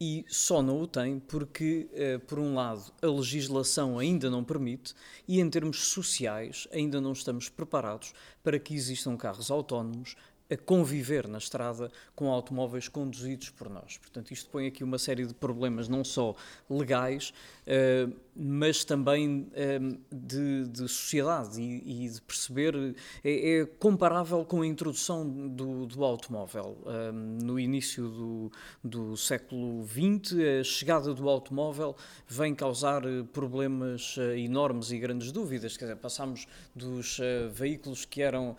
e 0.00 0.24
só 0.28 0.62
não 0.62 0.80
o 0.80 0.86
tem 0.86 1.18
porque, 1.20 1.86
eh, 1.92 2.16
por 2.16 2.38
um 2.38 2.54
lado, 2.54 2.90
a 3.02 3.06
legislação 3.06 3.98
ainda 3.98 4.30
não 4.30 4.42
permite 4.42 4.94
e, 5.28 5.38
em 5.38 5.50
termos 5.50 5.88
sociais, 5.88 6.66
ainda 6.72 7.00
não 7.02 7.12
estamos 7.12 7.50
preparados 7.50 8.14
para 8.42 8.58
que 8.58 8.74
existam 8.74 9.14
carros 9.14 9.50
autónomos 9.50 10.16
a 10.50 10.56
conviver 10.56 11.28
na 11.28 11.38
estrada 11.38 11.90
com 12.14 12.30
automóveis 12.30 12.88
conduzidos 12.88 13.50
por 13.50 13.68
nós. 13.70 13.98
Portanto, 13.98 14.32
isto 14.32 14.50
põe 14.50 14.66
aqui 14.66 14.82
uma 14.82 14.98
série 14.98 15.24
de 15.24 15.34
problemas, 15.34 15.88
não 15.88 16.04
só 16.04 16.34
legais, 16.68 17.32
uh, 17.66 18.12
mas 18.34 18.84
também 18.84 19.48
uh, 19.50 20.00
de, 20.12 20.68
de, 20.68 20.88
sociedade 20.88 21.60
e, 21.60 22.06
e 22.06 22.08
de 22.08 22.20
perceber. 22.22 22.94
É, 23.24 23.60
é, 23.60 23.66
comparável 23.66 24.44
com 24.44 24.62
a 24.62 24.66
introdução 24.66 25.26
do, 25.48 25.86
do 25.86 26.04
automóvel. 26.04 26.78
Uh, 26.84 27.12
no 27.12 27.58
início 27.58 28.08
do, 28.08 28.52
do 28.82 29.16
século 29.16 29.86
XX, 29.86 30.38
a 30.60 30.64
chegada 30.64 31.14
do 31.14 31.28
automóvel 31.28 31.96
vem 32.26 32.54
causar 32.54 33.02
problemas 33.32 34.16
enormes 34.36 34.90
e 34.90 34.98
grandes 34.98 35.32
dúvidas. 35.32 35.76
Quer 35.76 35.86
dizer, 35.86 35.96
passámos 35.96 36.46
dos 36.74 37.18
veículos 37.52 38.04
que 38.04 38.22
eram 38.22 38.56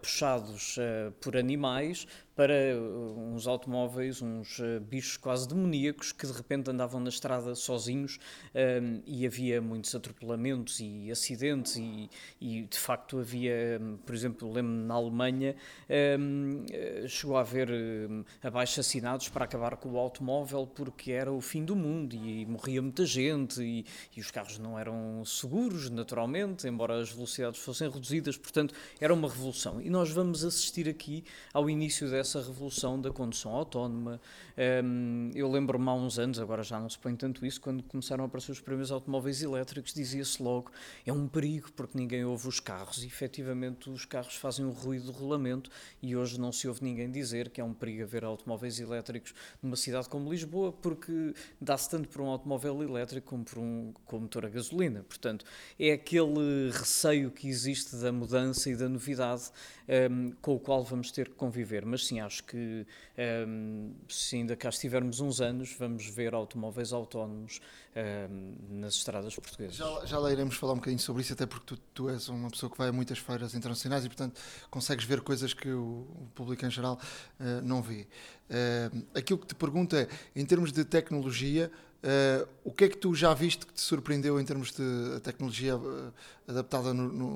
puxados 0.00 0.76
por 1.20 1.36
animais 1.36 2.06
para 2.36 2.52
uh, 2.52 3.34
uns 3.34 3.46
automóveis, 3.46 4.20
uns 4.20 4.58
uh, 4.58 4.78
bichos 4.78 5.16
quase 5.16 5.48
demoníacos 5.48 6.12
que 6.12 6.26
de 6.26 6.32
repente 6.34 6.70
andavam 6.70 7.00
na 7.00 7.08
estrada 7.08 7.54
sozinhos 7.54 8.18
um, 8.54 9.00
e 9.06 9.26
havia 9.26 9.60
muitos 9.62 9.94
atropelamentos 9.94 10.78
e 10.78 11.10
acidentes 11.10 11.76
e, 11.76 12.10
e 12.38 12.62
de 12.64 12.78
facto 12.78 13.18
havia, 13.18 13.80
por 14.04 14.14
exemplo, 14.14 14.52
lembro-me 14.52 14.84
na 14.84 14.94
Alemanha, 14.94 15.56
um, 16.20 16.66
uh, 16.66 17.08
chegou 17.08 17.38
a 17.38 17.40
haver 17.40 17.70
um, 17.70 18.22
abaixo-assinados 18.42 19.30
para 19.30 19.46
acabar 19.46 19.76
com 19.78 19.92
o 19.92 19.98
automóvel 19.98 20.66
porque 20.66 21.12
era 21.12 21.32
o 21.32 21.40
fim 21.40 21.64
do 21.64 21.74
mundo 21.74 22.14
e 22.14 22.44
morria 22.44 22.82
muita 22.82 23.06
gente 23.06 23.62
e, 23.62 23.86
e 24.14 24.20
os 24.20 24.30
carros 24.30 24.58
não 24.58 24.78
eram 24.78 25.24
seguros, 25.24 25.88
naturalmente, 25.88 26.68
embora 26.68 27.00
as 27.00 27.10
velocidades 27.10 27.60
fossem 27.60 27.88
reduzidas, 27.88 28.36
portanto 28.36 28.74
era 29.00 29.14
uma 29.14 29.26
revolução. 29.26 29.80
E 29.80 29.88
nós 29.88 30.10
vamos 30.10 30.44
assistir 30.44 30.86
aqui 30.86 31.24
ao 31.54 31.70
início 31.70 32.10
dessa 32.10 32.25
essa 32.26 32.42
revolução 32.42 33.00
da 33.00 33.10
condução 33.10 33.52
autónoma. 33.52 34.20
Um, 34.84 35.30
eu 35.34 35.48
lembro-me 35.48 35.88
há 35.88 35.94
uns 35.94 36.18
anos, 36.18 36.40
agora 36.40 36.62
já 36.64 36.80
não 36.80 36.88
se 36.88 36.98
põe 36.98 37.14
tanto 37.14 37.46
isso, 37.46 37.60
quando 37.60 37.84
começaram 37.84 38.24
a 38.24 38.26
aparecer 38.26 38.50
os 38.50 38.60
primeiros 38.60 38.90
automóveis 38.90 39.42
elétricos, 39.42 39.94
dizia-se 39.94 40.42
logo 40.42 40.72
é 41.06 41.12
um 41.12 41.28
perigo 41.28 41.70
porque 41.72 41.96
ninguém 41.96 42.24
ouve 42.24 42.48
os 42.48 42.58
carros 42.58 43.04
e 43.04 43.06
efetivamente 43.06 43.88
os 43.88 44.04
carros 44.04 44.34
fazem 44.34 44.64
um 44.64 44.70
ruído 44.70 45.12
de 45.12 45.18
rolamento 45.18 45.70
e 46.02 46.16
hoje 46.16 46.40
não 46.40 46.50
se 46.50 46.66
ouve 46.66 46.82
ninguém 46.82 47.10
dizer 47.10 47.50
que 47.50 47.60
é 47.60 47.64
um 47.64 47.72
perigo 47.72 48.02
haver 48.02 48.24
automóveis 48.24 48.80
elétricos 48.80 49.32
numa 49.62 49.76
cidade 49.76 50.08
como 50.08 50.30
Lisboa 50.30 50.72
porque 50.72 51.32
dá-se 51.60 51.88
tanto 51.88 52.08
por 52.08 52.20
um 52.20 52.26
automóvel 52.26 52.82
elétrico 52.82 53.28
como 53.28 53.44
por 53.44 53.58
um 53.58 53.92
com 54.04 54.18
motor 54.18 54.44
a 54.44 54.48
gasolina. 54.48 55.04
Portanto, 55.04 55.44
é 55.78 55.92
aquele 55.92 56.70
receio 56.72 57.30
que 57.30 57.48
existe 57.48 57.94
da 57.96 58.10
mudança 58.10 58.68
e 58.68 58.76
da 58.76 58.88
novidade 58.88 59.50
um, 59.88 60.32
com 60.42 60.54
o 60.54 60.60
qual 60.60 60.82
vamos 60.82 61.10
ter 61.10 61.28
que 61.28 61.34
conviver. 61.34 61.84
Mas 61.84 62.06
sim, 62.06 62.20
acho 62.20 62.44
que 62.44 62.86
um, 63.46 63.92
se 64.08 64.36
ainda 64.36 64.56
cá 64.56 64.68
estivermos 64.68 65.20
uns 65.20 65.40
anos, 65.40 65.74
vamos 65.78 66.06
ver 66.06 66.34
automóveis 66.34 66.92
autónomos 66.92 67.60
um, 67.96 68.80
nas 68.80 68.94
estradas 68.94 69.34
portuguesas. 69.34 69.76
Já, 69.76 70.06
já 70.06 70.18
lá 70.18 70.32
iremos 70.32 70.56
falar 70.56 70.72
um 70.72 70.76
bocadinho 70.76 71.00
sobre 71.00 71.22
isso, 71.22 71.32
até 71.32 71.46
porque 71.46 71.74
tu, 71.74 71.80
tu, 71.94 72.10
és 72.10 72.28
uma 72.28 72.50
pessoa 72.50 72.70
que 72.70 72.78
vai 72.78 72.88
a 72.88 72.92
muitas 72.92 73.18
feiras 73.18 73.54
internacionais 73.54 74.04
e, 74.04 74.08
portanto, 74.08 74.40
consegues 74.70 75.04
ver 75.04 75.20
coisas 75.20 75.54
que 75.54 75.68
o, 75.68 76.06
o 76.14 76.28
público 76.34 76.64
em 76.66 76.70
geral 76.70 76.98
uh, 77.40 77.62
não 77.62 77.82
vê. 77.82 78.06
Uh, 78.48 79.06
aquilo 79.14 79.38
que 79.38 79.46
te 79.46 79.54
pergunto 79.54 79.96
é, 79.96 80.08
em 80.34 80.44
termos 80.44 80.72
de 80.72 80.84
tecnologia, 80.84 81.70
Uh, 82.06 82.46
o 82.62 82.70
que 82.70 82.84
é 82.84 82.88
que 82.88 82.96
tu 82.96 83.16
já 83.16 83.34
viste 83.34 83.66
que 83.66 83.72
te 83.72 83.80
surpreendeu 83.80 84.38
em 84.38 84.44
termos 84.44 84.70
de 84.70 85.18
tecnologia 85.24 85.76
uh, 85.76 86.12
adaptada 86.46 86.94
no, 86.94 87.08
no, 87.12 87.26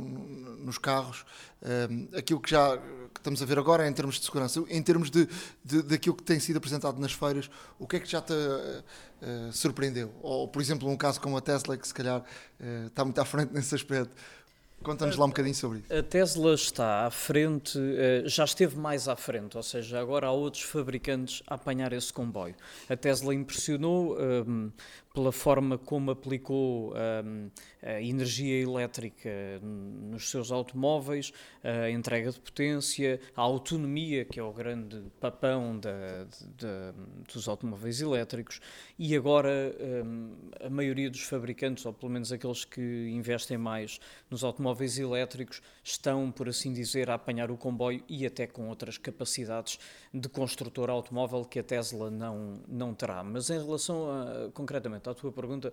nos 0.58 0.78
carros? 0.78 1.24
Uh, 1.60 2.16
aquilo 2.16 2.38
que 2.38 2.50
já 2.52 2.78
que 3.12 3.18
estamos 3.18 3.42
a 3.42 3.46
ver 3.46 3.58
agora 3.58 3.84
é 3.84 3.88
em 3.88 3.92
termos 3.92 4.20
de 4.20 4.24
segurança. 4.24 4.62
Em 4.68 4.80
termos 4.80 5.10
de, 5.10 5.28
de, 5.64 5.82
daquilo 5.82 6.14
que 6.14 6.22
tem 6.22 6.38
sido 6.38 6.58
apresentado 6.58 7.00
nas 7.00 7.12
feiras, 7.12 7.50
o 7.80 7.86
que 7.86 7.96
é 7.96 8.00
que 8.00 8.08
já 8.08 8.22
te 8.22 8.32
surpreendeu? 9.52 10.14
Ou, 10.22 10.46
por 10.46 10.62
exemplo, 10.62 10.88
um 10.88 10.96
caso 10.96 11.20
como 11.20 11.36
a 11.36 11.40
Tesla, 11.40 11.76
que 11.76 11.86
se 11.86 11.92
calhar 11.92 12.24
está 12.86 13.04
muito 13.04 13.20
à 13.20 13.24
frente 13.24 13.50
nesse 13.52 13.74
aspecto. 13.74 14.14
Conta-nos 14.82 15.16
lá 15.16 15.26
um 15.26 15.28
bocadinho 15.28 15.54
sobre 15.54 15.78
isso. 15.80 15.94
A 15.94 16.02
Tesla 16.02 16.54
está 16.54 17.06
à 17.06 17.10
frente, 17.10 17.78
já 18.24 18.44
esteve 18.44 18.78
mais 18.78 19.08
à 19.08 19.16
frente, 19.16 19.56
ou 19.56 19.62
seja, 19.62 20.00
agora 20.00 20.26
há 20.26 20.32
outros 20.32 20.62
fabricantes 20.62 21.42
a 21.46 21.54
apanhar 21.54 21.92
esse 21.92 22.10
comboio. 22.12 22.54
A 22.88 22.96
Tesla 22.96 23.34
impressionou 23.34 24.16
um, 24.18 24.70
pela 25.12 25.32
forma 25.32 25.76
como 25.76 26.10
aplicou 26.10 26.94
um, 26.94 27.50
a 27.82 28.00
energia 28.00 28.62
elétrica 28.62 29.30
nos 29.60 30.30
seus 30.30 30.52
automóveis, 30.52 31.32
a 31.64 31.90
entrega 31.90 32.30
de 32.30 32.38
potência, 32.38 33.20
a 33.34 33.40
autonomia, 33.40 34.24
que 34.24 34.38
é 34.38 34.42
o 34.42 34.52
grande 34.52 35.02
papão 35.18 35.78
da, 35.78 36.26
dos 37.32 37.48
automóveis 37.48 38.00
elétricos, 38.00 38.60
e 38.98 39.16
agora 39.16 39.74
um, 40.04 40.32
a 40.60 40.70
maioria 40.70 41.10
dos 41.10 41.22
fabricantes, 41.22 41.84
ou 41.84 41.92
pelo 41.92 42.12
menos 42.12 42.30
aqueles 42.30 42.64
que 42.64 43.08
investem 43.10 43.58
mais 43.58 43.98
nos 44.30 44.44
automóveis 44.44 44.96
elétricos, 44.98 45.60
estão, 45.82 46.30
por 46.30 46.48
assim 46.48 46.72
dizer, 46.72 47.10
a 47.10 47.14
apanhar 47.14 47.50
o 47.50 47.56
comboio 47.56 48.04
e 48.08 48.24
até 48.24 48.46
com 48.46 48.68
outras 48.68 48.96
capacidades 48.96 49.78
de 50.14 50.28
construtor 50.28 50.88
automóvel 50.88 51.44
que 51.44 51.58
a 51.58 51.62
Tesla 51.64 52.10
não, 52.10 52.60
não 52.68 52.94
terá. 52.94 53.24
Mas 53.24 53.50
em 53.50 53.58
relação 53.58 54.08
a, 54.08 54.50
concretamente 54.52 54.99
à 55.08 55.14
tua 55.14 55.32
pergunta 55.32 55.72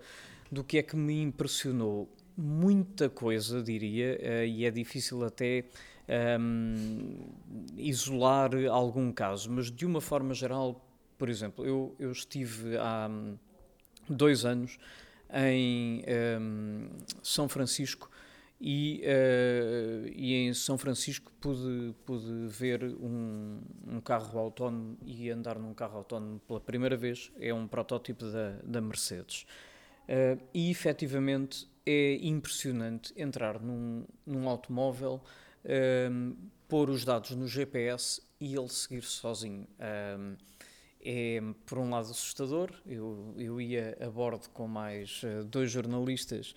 do 0.52 0.64
que 0.64 0.78
é 0.78 0.84
que 0.84 0.96
me 0.96 1.22
impressionou. 1.22 2.08
Muita 2.38 3.10
coisa, 3.10 3.64
diria, 3.64 4.18
eh, 4.22 4.48
e 4.48 4.66
é 4.66 4.70
difícil 4.70 5.26
até 5.26 5.66
um, 6.40 7.28
isolar 7.78 8.52
algum 8.70 9.12
caso, 9.12 9.52
mas 9.52 9.72
de 9.72 9.86
uma 9.86 10.00
forma 10.00 10.34
geral, 10.34 10.86
por 11.18 11.30
exemplo, 11.30 11.66
eu, 11.66 11.96
eu 12.00 12.12
estive 12.12 12.78
há 12.78 13.10
dois 14.08 14.46
anos 14.46 14.78
em 15.34 16.04
um, 16.40 16.90
São 17.22 17.50
Francisco 17.50 18.10
e, 18.60 19.04
uh, 19.04 20.08
e, 20.16 20.34
em 20.34 20.54
São 20.54 20.78
Francisco 20.78 21.32
pude, 21.40 21.94
pude 22.06 22.48
ver 22.48 22.84
um, 22.84 23.62
um, 23.88 24.02
carro 24.02 24.40
autónomo 24.40 24.98
e 25.06 25.30
andar 25.30 25.60
num 25.60 25.74
carro 25.74 25.98
autónomo 25.98 26.40
pela 26.48 26.60
primeira 26.60 26.98
vez. 26.98 27.32
É 27.40 27.54
um 27.54 27.68
protótipo 27.68 28.26
da, 28.26 28.58
da 28.64 28.82
Mercedes. 28.82 29.46
Uh, 30.04 30.42
e 30.54 30.72
efetivamente 30.72 31.70
é 31.86 32.16
impressionante 32.16 33.14
entrar 33.16 33.62
num, 33.62 34.06
num 34.26 34.50
automóvel, 34.50 35.22
uh, 35.64 36.36
pôr 36.68 36.90
os 36.90 37.06
dados 37.06 37.32
no 37.32 37.48
GPS 37.48 38.22
e 38.40 38.56
ele 38.56 38.70
seguir 38.70 39.04
sozinho. 39.04 39.68
É, 41.04 41.42
por 41.66 41.78
um 41.78 41.90
lado, 41.90 42.10
assustador. 42.10 42.72
Eu, 42.86 43.34
eu 43.38 43.62
ia 43.62 43.98
a 44.00 44.10
bordo 44.10 44.50
com 44.50 44.68
mais 44.68 45.22
dois 45.46 45.72
jornalistas 45.72 46.56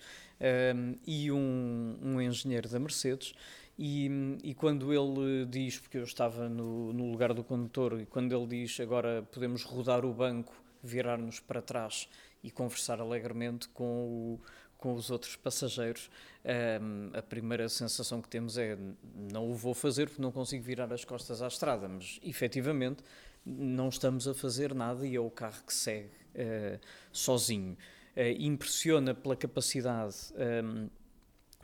um, 0.75 0.95
e 1.05 1.31
um, 1.31 1.97
um, 2.01 2.21
engenheiro 2.21 2.67
da 2.67 2.79
Mercedes. 2.79 3.33
E, 3.77 4.09
e, 4.43 4.53
quando 4.53 4.93
ele 4.93 5.45
diz, 5.45 5.79
porque 5.79 5.97
eu 5.97 6.03
estava 6.03 6.49
no, 6.49 6.93
no, 6.93 7.09
lugar 7.11 7.33
do 7.33 7.43
condutor, 7.43 7.99
e 7.99 8.05
quando 8.05 8.35
ele 8.35 8.45
diz 8.45 8.79
agora 8.79 9.23
podemos 9.31 9.63
rodar 9.63 10.05
o 10.05 10.13
banco, 10.13 10.53
virar-nos 10.83 11.39
para 11.39 11.61
trás 11.61 12.07
e 12.43 12.51
conversar 12.51 12.99
alegremente 12.99 13.67
com, 13.69 13.83
o, 13.83 14.39
com 14.77 14.93
os 14.93 15.09
outros 15.09 15.35
passageiros, 15.35 16.09
um, 16.81 17.17
a 17.17 17.21
primeira 17.21 17.69
sensação 17.69 18.21
que 18.21 18.27
temos 18.27 18.57
é 18.57 18.77
não 19.31 19.49
o 19.49 19.55
vou 19.55 19.73
fazer 19.73 20.07
porque 20.07 20.21
não 20.21 20.31
consigo 20.31 20.63
virar 20.63 20.91
as 20.91 21.05
costas 21.05 21.41
à 21.41 21.47
estrada, 21.47 21.87
mas 21.87 22.19
efetivamente 22.23 23.03
não 23.45 23.89
estamos 23.89 24.27
a 24.27 24.33
fazer 24.33 24.73
nada 24.73 25.05
e 25.05 25.15
é 25.15 25.19
o 25.19 25.29
carro 25.29 25.63
que 25.65 25.73
segue 25.73 26.11
uh, 26.35 26.79
sozinho. 27.11 27.77
Eh, 28.15 28.35
impressiona 28.39 29.15
pela 29.15 29.37
capacidade 29.37 30.17
um, 30.35 30.41
ehm, 30.41 30.89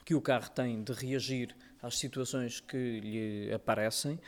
que 0.06 0.16
o 0.16 0.22
carro 0.22 0.49
tem 0.49 0.82
de 0.82 0.94
reagir 0.94 1.54
às 1.82 1.98
situações 1.98 2.62
que 2.62 3.02
lhe 3.02 3.54
aparecem. 3.54 4.16
Uh, 4.16 4.20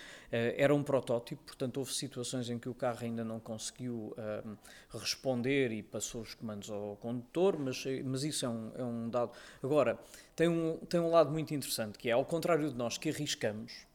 era 0.58 0.76
um 0.76 0.84
protótipo, 0.84 1.42
portanto, 1.44 1.78
houve 1.78 1.94
situações 1.94 2.50
em 2.50 2.60
que 2.60 2.68
o 2.68 2.74
carro 2.74 3.00
ainda 3.02 3.24
não 3.24 3.40
conseguiu 3.40 4.14
uh, 4.18 4.58
responder 4.92 5.72
e 5.72 5.82
passou 5.82 6.22
os 6.22 6.36
comandos 6.36 6.70
ao 6.70 6.98
condutor, 6.98 7.58
mas, 7.58 7.84
mas 8.04 8.24
isso 8.24 8.46
é 8.46 8.50
um, 8.50 8.72
é 8.76 8.84
um, 8.84 9.10
dado. 9.10 9.32
Agora, 9.64 9.98
tem 10.36 10.50
um, 10.50 10.78
tem 10.78 11.00
um 11.00 11.10
lado 11.10 11.32
muito 11.32 11.54
interessante, 11.54 11.98
que 11.98 12.10
é, 12.10 12.12
ao 12.12 12.26
contrário 12.26 12.70
de 12.70 12.76
nós 12.76 12.98
que 12.98 13.10
arriscamos, 13.10 13.88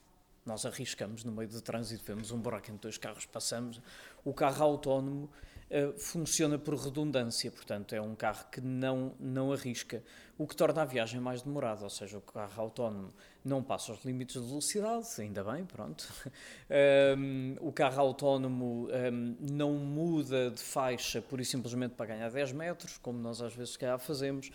nós 0.45 0.66
arriscamos 0.66 1.25
no 1.25 1.33
meio 1.33 1.49
do 1.49 1.61
trânsito, 1.61 2.05
vemos 2.05 2.31
um 2.31 2.39
buraco 2.39 2.71
entre 2.71 2.83
dois 2.83 2.99
carros, 2.99 3.27
passamos, 3.27 3.81
o 4.25 4.33
carro 4.33 4.65
autónomo 4.65 5.31
eh, 5.71 5.93
funciona 5.97 6.59
por 6.59 6.75
redundância, 6.75 7.51
portanto 7.51 7.95
é 7.95 8.01
um 8.01 8.15
carro 8.15 8.45
que 8.51 8.61
não, 8.61 9.15
não 9.19 9.53
arrisca, 9.53 10.03
o 10.37 10.47
que 10.47 10.55
torna 10.55 10.83
a 10.83 10.85
viagem 10.85 11.21
mais 11.21 11.43
demorada, 11.43 11.83
ou 11.83 11.91
seja, 11.91 12.19
o 12.19 12.21
carro 12.21 12.62
autónomo 12.62 13.12
não 13.45 13.62
passa 13.62 13.93
os 13.93 14.05
limites 14.05 14.41
de 14.41 14.47
velocidade, 14.47 15.07
ainda 15.19 15.43
bem, 15.43 15.65
pronto. 15.65 16.07
um, 17.19 17.57
o 17.61 17.73
carro 17.73 18.01
autónomo 18.01 18.89
um, 18.89 19.37
não 19.41 19.73
muda 19.73 20.51
de 20.51 20.62
faixa 20.62 21.23
pura 21.23 21.43
e 21.43 21.45
simplesmente 21.45 21.95
para 21.95 22.07
ganhar 22.07 22.31
10 22.31 22.53
metros, 22.53 22.99
como 22.99 23.19
nós 23.19 23.41
às 23.41 23.55
vezes 23.55 23.75
se 23.75 23.99
fazemos. 23.99 24.51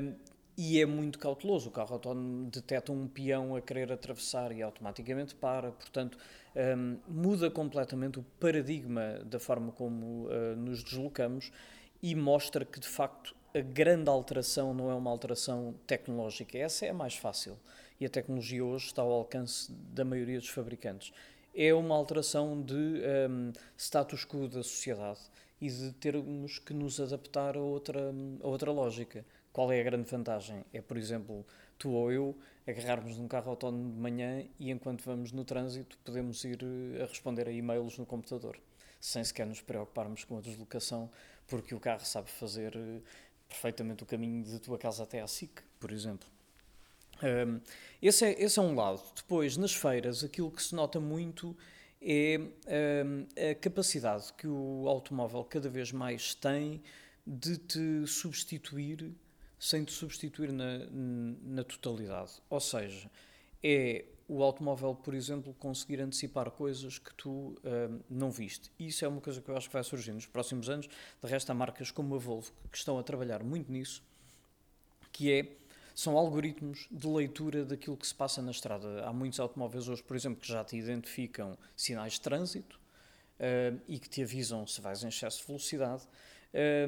Um, 0.00 0.14
e 0.56 0.80
é 0.80 0.86
muito 0.86 1.18
cauteloso. 1.18 1.68
O 1.68 1.72
carro 1.72 1.94
autónomo 1.94 2.48
detecta 2.50 2.90
um 2.90 3.06
peão 3.06 3.54
a 3.54 3.60
querer 3.60 3.92
atravessar 3.92 4.52
e 4.52 4.62
automaticamente 4.62 5.34
para. 5.34 5.70
Portanto, 5.70 6.16
um, 6.54 6.96
muda 7.06 7.50
completamente 7.50 8.18
o 8.18 8.22
paradigma 8.40 9.20
da 9.24 9.38
forma 9.38 9.70
como 9.72 10.26
uh, 10.26 10.56
nos 10.56 10.82
deslocamos 10.82 11.52
e 12.02 12.14
mostra 12.14 12.64
que, 12.64 12.80
de 12.80 12.88
facto, 12.88 13.34
a 13.54 13.60
grande 13.60 14.08
alteração 14.08 14.72
não 14.72 14.90
é 14.90 14.94
uma 14.94 15.10
alteração 15.10 15.74
tecnológica. 15.86 16.56
Essa 16.56 16.86
é 16.86 16.90
a 16.90 16.94
mais 16.94 17.14
fácil. 17.14 17.58
E 18.00 18.06
a 18.06 18.08
tecnologia 18.08 18.64
hoje 18.64 18.86
está 18.86 19.02
ao 19.02 19.12
alcance 19.12 19.70
da 19.72 20.04
maioria 20.04 20.38
dos 20.38 20.48
fabricantes. 20.48 21.12
É 21.54 21.72
uma 21.72 21.94
alteração 21.94 22.60
de 22.62 22.74
um, 22.74 23.52
status 23.76 24.26
quo 24.26 24.46
da 24.46 24.62
sociedade 24.62 25.20
e 25.58 25.70
de 25.70 25.92
termos 25.92 26.58
que 26.58 26.74
nos 26.74 27.00
adaptar 27.00 27.56
a 27.56 27.60
outra, 27.60 28.14
a 28.42 28.46
outra 28.46 28.70
lógica. 28.70 29.24
Qual 29.56 29.72
é 29.72 29.80
a 29.80 29.82
grande 29.82 30.06
vantagem? 30.10 30.66
É, 30.70 30.82
por 30.82 30.98
exemplo, 30.98 31.42
tu 31.78 31.88
ou 31.88 32.12
eu 32.12 32.36
agarrarmos 32.66 33.16
num 33.16 33.26
carro 33.26 33.48
autónomo 33.48 33.90
de 33.90 33.98
manhã 33.98 34.44
e 34.60 34.70
enquanto 34.70 35.02
vamos 35.02 35.32
no 35.32 35.46
trânsito 35.46 35.96
podemos 36.04 36.44
ir 36.44 36.58
eh, 36.62 37.02
a 37.02 37.06
responder 37.06 37.48
a 37.48 37.50
e-mails 37.50 37.96
no 37.96 38.04
computador, 38.04 38.60
sem 39.00 39.24
sequer 39.24 39.46
nos 39.46 39.62
preocuparmos 39.62 40.24
com 40.24 40.36
a 40.36 40.42
deslocação, 40.42 41.10
porque 41.48 41.74
o 41.74 41.80
carro 41.80 42.04
sabe 42.04 42.30
fazer 42.30 42.76
eh, 42.76 43.00
perfeitamente 43.48 44.02
o 44.02 44.06
caminho 44.06 44.44
de 44.44 44.58
tua 44.58 44.76
casa 44.76 45.04
até 45.04 45.22
à 45.22 45.26
SIC, 45.26 45.62
por 45.80 45.90
exemplo. 45.90 46.28
Um, 47.22 47.58
esse, 48.02 48.26
é, 48.26 48.38
esse 48.38 48.58
é 48.58 48.62
um 48.62 48.74
lado. 48.74 49.02
Depois, 49.16 49.56
nas 49.56 49.72
feiras, 49.72 50.22
aquilo 50.22 50.50
que 50.50 50.62
se 50.62 50.74
nota 50.74 51.00
muito 51.00 51.56
é 52.02 52.38
um, 52.38 53.26
a 53.50 53.54
capacidade 53.54 54.34
que 54.34 54.46
o 54.46 54.86
automóvel 54.86 55.42
cada 55.44 55.70
vez 55.70 55.92
mais 55.92 56.34
tem 56.34 56.82
de 57.26 57.56
te 57.56 58.06
substituir 58.06 59.16
sem 59.58 59.84
te 59.84 59.92
substituir 59.92 60.52
na, 60.52 60.86
na 61.42 61.64
totalidade. 61.64 62.32
Ou 62.48 62.60
seja, 62.60 63.10
é 63.62 64.04
o 64.28 64.42
automóvel, 64.42 64.94
por 64.94 65.14
exemplo, 65.14 65.54
conseguir 65.54 66.00
antecipar 66.00 66.50
coisas 66.50 66.98
que 66.98 67.14
tu 67.14 67.30
uh, 67.30 68.04
não 68.10 68.30
viste. 68.30 68.70
Isso 68.78 69.04
é 69.04 69.08
uma 69.08 69.20
coisa 69.20 69.40
que 69.40 69.48
eu 69.48 69.56
acho 69.56 69.68
que 69.68 69.72
vai 69.72 69.84
surgir 69.84 70.12
nos 70.12 70.26
próximos 70.26 70.68
anos. 70.68 70.86
De 70.86 71.28
resto, 71.28 71.50
há 71.50 71.54
marcas 71.54 71.90
como 71.90 72.14
a 72.14 72.18
Volvo 72.18 72.52
que 72.70 72.76
estão 72.76 72.98
a 72.98 73.02
trabalhar 73.02 73.44
muito 73.44 73.70
nisso, 73.70 74.02
que 75.12 75.32
é 75.32 75.48
são 75.94 76.16
algoritmos 76.18 76.86
de 76.90 77.06
leitura 77.08 77.64
daquilo 77.64 77.96
que 77.96 78.06
se 78.06 78.14
passa 78.14 78.42
na 78.42 78.50
estrada. 78.50 79.02
Há 79.06 79.12
muitos 79.14 79.40
automóveis 79.40 79.88
hoje, 79.88 80.02
por 80.02 80.14
exemplo, 80.14 80.40
que 80.42 80.48
já 80.48 80.62
te 80.62 80.76
identificam 80.76 81.56
sinais 81.74 82.14
de 82.14 82.20
trânsito 82.20 82.78
uh, 83.40 83.80
e 83.88 83.98
que 83.98 84.08
te 84.08 84.22
avisam 84.22 84.66
se 84.66 84.80
vais 84.80 85.02
em 85.02 85.08
excesso 85.08 85.40
de 85.40 85.46
velocidade. 85.46 86.02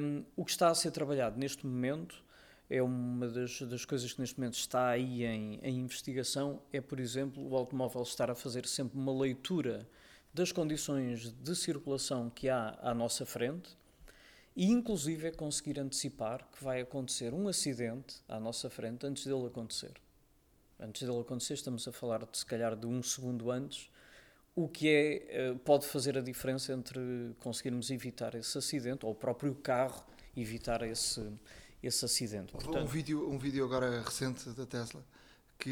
Um, 0.01 0.25
o 0.37 0.45
que 0.45 0.51
está 0.51 0.69
a 0.69 0.75
ser 0.75 0.91
trabalhado 0.91 1.39
neste 1.39 1.67
momento 1.67 2.23
é 2.71 2.83
uma 2.83 3.29
das, 3.29 3.63
das 3.63 3.85
coisas 3.85 4.13
que 4.13 4.21
neste 4.21 4.39
momento 4.39 4.55
está 4.55 4.89
aí 4.89 5.25
em, 5.25 5.59
em 5.63 5.79
investigação, 5.79 6.61
é, 6.73 6.81
por 6.81 7.01
exemplo, 7.01 7.47
o 7.49 7.57
automóvel 7.57 8.03
estar 8.03 8.31
a 8.31 8.35
fazer 8.35 8.67
sempre 8.67 8.99
uma 8.99 9.13
leitura 9.13 9.89
das 10.35 10.53
condições 10.53 11.33
de 11.33 11.57
circulação 11.57 12.29
que 12.29 12.49
há 12.49 12.79
à 12.83 12.95
nossa 12.95 13.25
frente 13.25 13.77
e, 14.55 14.67
inclusive, 14.67 15.29
é 15.29 15.31
conseguir 15.31 15.81
antecipar 15.81 16.47
que 16.53 16.63
vai 16.63 16.81
acontecer 16.81 17.33
um 17.33 17.49
acidente 17.49 18.17
à 18.29 18.39
nossa 18.39 18.69
frente 18.69 19.07
antes 19.07 19.25
dele 19.25 19.47
acontecer. 19.47 19.93
Antes 20.79 21.03
dele 21.03 21.21
acontecer, 21.21 21.55
estamos 21.55 21.89
a 21.89 21.93
falar 21.93 22.27
de 22.27 22.37
se 22.37 22.45
calhar 22.45 22.77
de 22.77 22.87
um 22.87 23.03
segundo 23.03 23.51
antes, 23.51 23.91
o 24.55 24.69
que 24.69 24.89
é, 24.89 25.27
eh, 25.29 25.55
pode 25.65 25.87
fazer 25.87 26.19
a 26.19 26.21
diferença 26.21 26.73
entre 26.73 27.01
conseguirmos 27.39 27.91
evitar 27.91 28.35
esse 28.35 28.59
acidente 28.59 29.07
ou 29.07 29.13
o 29.13 29.15
próprio 29.15 29.55
carro 29.55 30.05
evitar 30.37 30.83
esse, 30.83 31.21
esse 31.83 32.05
acidente. 32.05 32.53
Portanto, 32.53 32.79
um, 32.79 32.87
vídeo, 32.87 33.29
um 33.29 33.39
vídeo 33.39 33.65
agora 33.65 34.03
recente 34.03 34.51
da 34.51 34.67
Tesla 34.67 35.05
que 35.59 35.71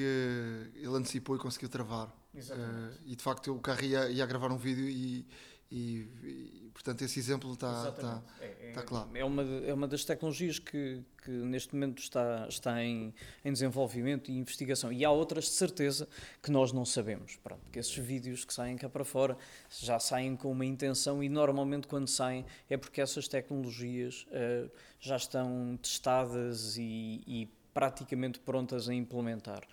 ele 0.74 0.94
antecipou 0.96 1.36
e 1.36 1.38
conseguiu 1.38 1.68
travar. 1.68 2.08
Uh, 2.34 2.92
e 3.06 3.16
de 3.16 3.22
facto 3.22 3.54
o 3.54 3.60
carro 3.60 3.82
ia, 3.82 4.10
ia 4.10 4.26
gravar 4.26 4.50
um 4.50 4.58
vídeo 4.58 4.86
e, 4.86 5.24
e, 5.70 6.06
e, 6.22 6.65
portanto 6.76 7.00
esse 7.02 7.18
exemplo 7.18 7.54
está, 7.54 7.88
está, 7.88 8.22
é, 8.38 8.68
está 8.68 8.82
claro. 8.82 9.08
É 9.14 9.24
uma, 9.24 9.42
é 9.42 9.72
uma 9.72 9.88
das 9.88 10.04
tecnologias 10.04 10.58
que, 10.58 11.02
que 11.24 11.30
neste 11.30 11.74
momento 11.74 12.02
está, 12.02 12.46
está 12.48 12.84
em, 12.84 13.14
em 13.42 13.50
desenvolvimento 13.50 14.30
e 14.30 14.36
investigação. 14.36 14.92
E 14.92 15.02
há 15.02 15.10
outras 15.10 15.44
de 15.44 15.52
certeza 15.52 16.06
que 16.42 16.50
nós 16.50 16.72
não 16.72 16.84
sabemos. 16.84 17.36
Pronto, 17.42 17.62
que 17.72 17.78
esses 17.78 17.96
vídeos 17.96 18.44
que 18.44 18.52
saem 18.52 18.76
cá 18.76 18.90
para 18.90 19.06
fora 19.06 19.38
já 19.70 19.98
saem 19.98 20.36
com 20.36 20.52
uma 20.52 20.66
intenção 20.66 21.24
e 21.24 21.30
normalmente 21.30 21.86
quando 21.86 22.08
saem 22.08 22.44
é 22.68 22.76
porque 22.76 23.00
essas 23.00 23.26
tecnologias 23.26 24.26
uh, 24.28 24.70
já 25.00 25.16
estão 25.16 25.78
testadas 25.82 26.76
e, 26.76 27.22
e 27.26 27.48
praticamente 27.72 28.38
prontas 28.38 28.86
a 28.86 28.94
implementar 28.94 29.66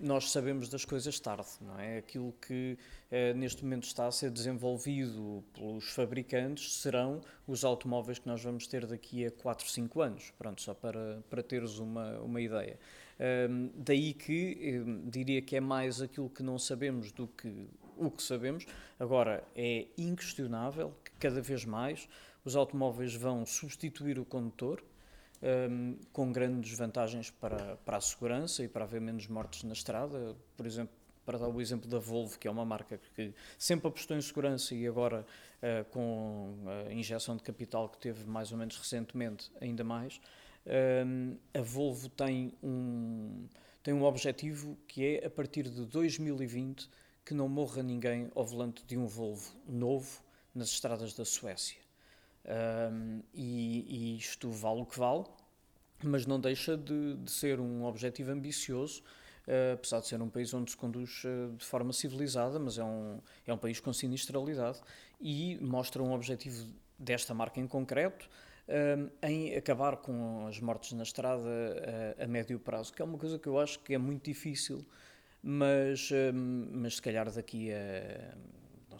nós 0.00 0.30
sabemos 0.32 0.68
das 0.68 0.84
coisas 0.84 1.18
tarde, 1.20 1.48
não 1.60 1.78
é? 1.78 1.98
Aquilo 1.98 2.34
que 2.40 2.76
uh, 3.10 3.36
neste 3.36 3.62
momento 3.62 3.84
está 3.84 4.06
a 4.06 4.12
ser 4.12 4.30
desenvolvido 4.30 5.44
pelos 5.54 5.90
fabricantes 5.90 6.80
serão 6.80 7.20
os 7.46 7.64
automóveis 7.64 8.18
que 8.18 8.26
nós 8.26 8.42
vamos 8.42 8.66
ter 8.66 8.86
daqui 8.86 9.24
a 9.24 9.30
4, 9.30 9.68
5 9.68 10.00
anos, 10.00 10.32
pronto, 10.36 10.60
só 10.60 10.74
para, 10.74 11.22
para 11.30 11.42
teres 11.42 11.78
uma, 11.78 12.18
uma 12.20 12.40
ideia. 12.40 12.78
daí 13.74 14.14
que 14.14 14.82
diria 15.06 15.42
que 15.42 15.56
é 15.56 15.60
mais 15.60 16.00
aquilo 16.00 16.28
que 16.28 16.42
não 16.42 16.58
sabemos 16.58 17.12
do 17.12 17.28
que 17.28 17.68
o 17.96 18.10
que 18.10 18.22
sabemos. 18.22 18.66
Agora, 18.98 19.44
é 19.54 19.86
inquestionável 19.96 20.94
que 21.04 21.12
cada 21.12 21.40
vez 21.40 21.64
mais 21.64 22.08
os 22.44 22.56
automóveis 22.56 23.14
vão 23.14 23.44
substituir 23.44 24.18
o 24.18 24.24
condutor, 24.24 24.82
um, 25.42 25.96
com 26.12 26.32
grandes 26.32 26.76
vantagens 26.76 27.30
para, 27.30 27.76
para 27.78 27.96
a 27.96 28.00
segurança 28.00 28.62
e 28.62 28.68
para 28.68 28.84
haver 28.84 29.00
menos 29.00 29.26
mortes 29.26 29.62
na 29.64 29.72
estrada. 29.72 30.36
Por 30.56 30.66
exemplo, 30.66 30.94
para 31.24 31.38
dar 31.38 31.48
o 31.48 31.60
exemplo 31.60 31.88
da 31.88 31.98
Volvo, 31.98 32.38
que 32.38 32.48
é 32.48 32.50
uma 32.50 32.64
marca 32.64 33.00
que 33.14 33.32
sempre 33.58 33.88
apostou 33.88 34.16
em 34.16 34.20
segurança 34.20 34.74
e 34.74 34.86
agora 34.86 35.24
uh, 35.62 35.84
com 35.90 36.56
a 36.88 36.92
injeção 36.92 37.36
de 37.36 37.42
capital 37.42 37.88
que 37.88 37.98
teve 37.98 38.24
mais 38.28 38.50
ou 38.52 38.58
menos 38.58 38.76
recentemente, 38.76 39.50
ainda 39.60 39.84
mais, 39.84 40.20
um, 41.06 41.36
a 41.54 41.62
Volvo 41.62 42.08
tem 42.08 42.52
um, 42.62 43.46
tem 43.82 43.94
um 43.94 44.04
objetivo 44.04 44.76
que 44.86 45.16
é, 45.16 45.26
a 45.26 45.30
partir 45.30 45.68
de 45.68 45.86
2020, 45.86 46.88
que 47.24 47.32
não 47.32 47.48
morra 47.48 47.82
ninguém 47.82 48.30
ao 48.34 48.44
volante 48.44 48.84
de 48.84 48.98
um 48.98 49.06
Volvo 49.06 49.54
novo 49.66 50.22
nas 50.54 50.68
estradas 50.68 51.14
da 51.14 51.24
Suécia. 51.24 51.89
Um, 52.44 53.22
e, 53.34 54.14
e, 54.14 54.16
isto 54.16 54.50
vale 54.50 54.80
o 54.80 54.86
que 54.86 54.98
vale, 54.98 55.24
mas 56.02 56.26
não 56.26 56.40
deixa 56.40 56.76
de, 56.76 57.16
de 57.16 57.30
ser 57.30 57.60
um 57.60 57.84
objetivo 57.84 58.30
ambicioso, 58.30 59.02
uh, 59.46 59.74
apesar 59.74 60.00
de 60.00 60.06
ser 60.06 60.20
um 60.22 60.28
país 60.28 60.52
onde 60.54 60.70
se 60.70 60.76
conduz 60.76 61.22
uh, 61.24 61.54
de 61.56 61.64
forma 61.64 61.92
civilizada, 61.92 62.58
mas 62.58 62.78
é 62.78 62.84
um, 62.84 63.20
é 63.46 63.52
um 63.52 63.58
país 63.58 63.78
com 63.78 63.92
sinistralidade 63.92 64.80
e 65.20 65.58
mostra 65.60 66.02
um 66.02 66.12
objetivo 66.12 66.66
desta 66.98 67.34
marca 67.34 67.60
em 67.60 67.66
concreto. 67.66 68.28
Um, 68.68 69.10
em 69.26 69.56
acabar 69.56 69.96
com 69.96 70.46
as 70.46 70.60
mortes 70.60 70.92
na 70.92 71.02
estrada 71.02 71.42
a, 72.20 72.22
a, 72.22 72.26
médio 72.28 72.56
prazo, 72.60 72.92
que 72.92 73.02
é 73.02 73.04
uma 73.04 73.18
coisa 73.18 73.36
que 73.36 73.48
eu 73.48 73.58
acho 73.58 73.80
que 73.80 73.92
é 73.94 73.98
muito 73.98 74.26
difícil, 74.26 74.86
mas, 75.42 76.08
um, 76.12 76.68
mas 76.74 76.94
se 76.94 77.02
calhar 77.02 77.28
daqui 77.32 77.72
a 77.72 78.32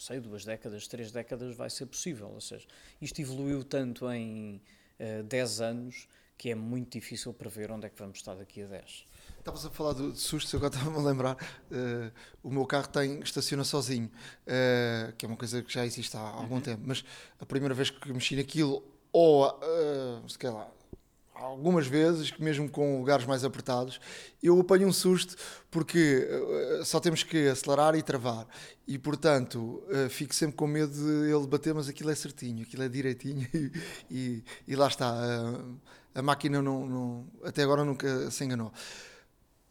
sei, 0.00 0.20
duas 0.20 0.44
décadas, 0.44 0.88
três 0.88 1.12
décadas 1.12 1.54
vai 1.54 1.70
ser 1.70 1.86
possível. 1.86 2.28
Ou 2.28 2.40
seja, 2.40 2.66
isto 3.00 3.20
evoluiu 3.20 3.62
tanto 3.62 4.10
em 4.10 4.56
uh, 4.56 4.60
eh, 4.98 5.22
10 5.22 5.60
anos 5.60 6.08
que 6.40 6.48
é 6.48 6.54
muito 6.54 6.92
difícil 6.92 7.34
prever 7.34 7.70
onde 7.70 7.84
é 7.84 7.90
que 7.90 7.98
vamos 7.98 8.16
estar 8.16 8.34
daqui 8.34 8.62
a 8.62 8.66
10. 8.66 9.06
Estavas 9.38 9.66
a 9.66 9.70
falar 9.70 9.92
de, 9.92 10.18
sustos, 10.18 10.54
agora 10.54 10.74
estava-me 10.74 10.96
a 10.96 11.02
lembrar. 11.10 11.34
Uh, 11.70 12.10
o 12.42 12.50
meu 12.50 12.64
carro 12.64 12.88
tem, 12.88 13.20
estaciona 13.20 13.62
sozinho, 13.62 14.10
uh, 14.46 15.12
que 15.18 15.26
é 15.26 15.28
uma 15.28 15.36
coisa 15.36 15.62
que 15.62 15.70
já 15.70 15.84
existe 15.84 16.16
há 16.16 16.20
algum 16.20 16.54
uhum. 16.54 16.60
tempo, 16.62 16.82
mas 16.86 17.04
a 17.38 17.44
primeira 17.44 17.74
vez 17.74 17.90
que 17.90 18.10
mexi 18.10 18.36
naquilo, 18.36 18.82
ou 19.12 19.48
uh, 19.48 20.26
se 20.26 20.38
calhar 20.38 20.66
algumas 21.40 21.86
vezes, 21.86 22.32
mesmo 22.38 22.68
com 22.68 22.98
lugares 22.98 23.24
mais 23.26 23.44
apertados, 23.44 24.00
eu 24.42 24.58
apanho 24.60 24.88
um 24.88 24.92
susto 24.92 25.36
porque 25.70 26.28
uh, 26.80 26.84
só 26.84 27.00
temos 27.00 27.22
que 27.22 27.48
acelerar 27.48 27.94
e 27.94 28.02
travar. 28.02 28.46
E, 28.86 28.98
portanto, 28.98 29.82
uh, 29.88 30.08
fico 30.10 30.34
sempre 30.34 30.56
com 30.56 30.66
medo 30.66 30.92
de 30.92 31.32
ele 31.32 31.46
bater, 31.46 31.74
mas 31.74 31.88
aquilo 31.88 32.10
é 32.10 32.14
certinho, 32.14 32.62
aquilo 32.62 32.82
é 32.82 32.88
direitinho 32.88 33.46
e, 33.54 33.72
e, 34.10 34.44
e 34.68 34.76
lá 34.76 34.88
está. 34.88 35.12
Uh, 35.12 35.76
a 36.14 36.22
máquina 36.22 36.60
não, 36.60 36.86
não, 36.86 37.26
até 37.44 37.62
agora 37.62 37.84
nunca 37.84 38.30
se 38.30 38.44
enganou 38.44 38.72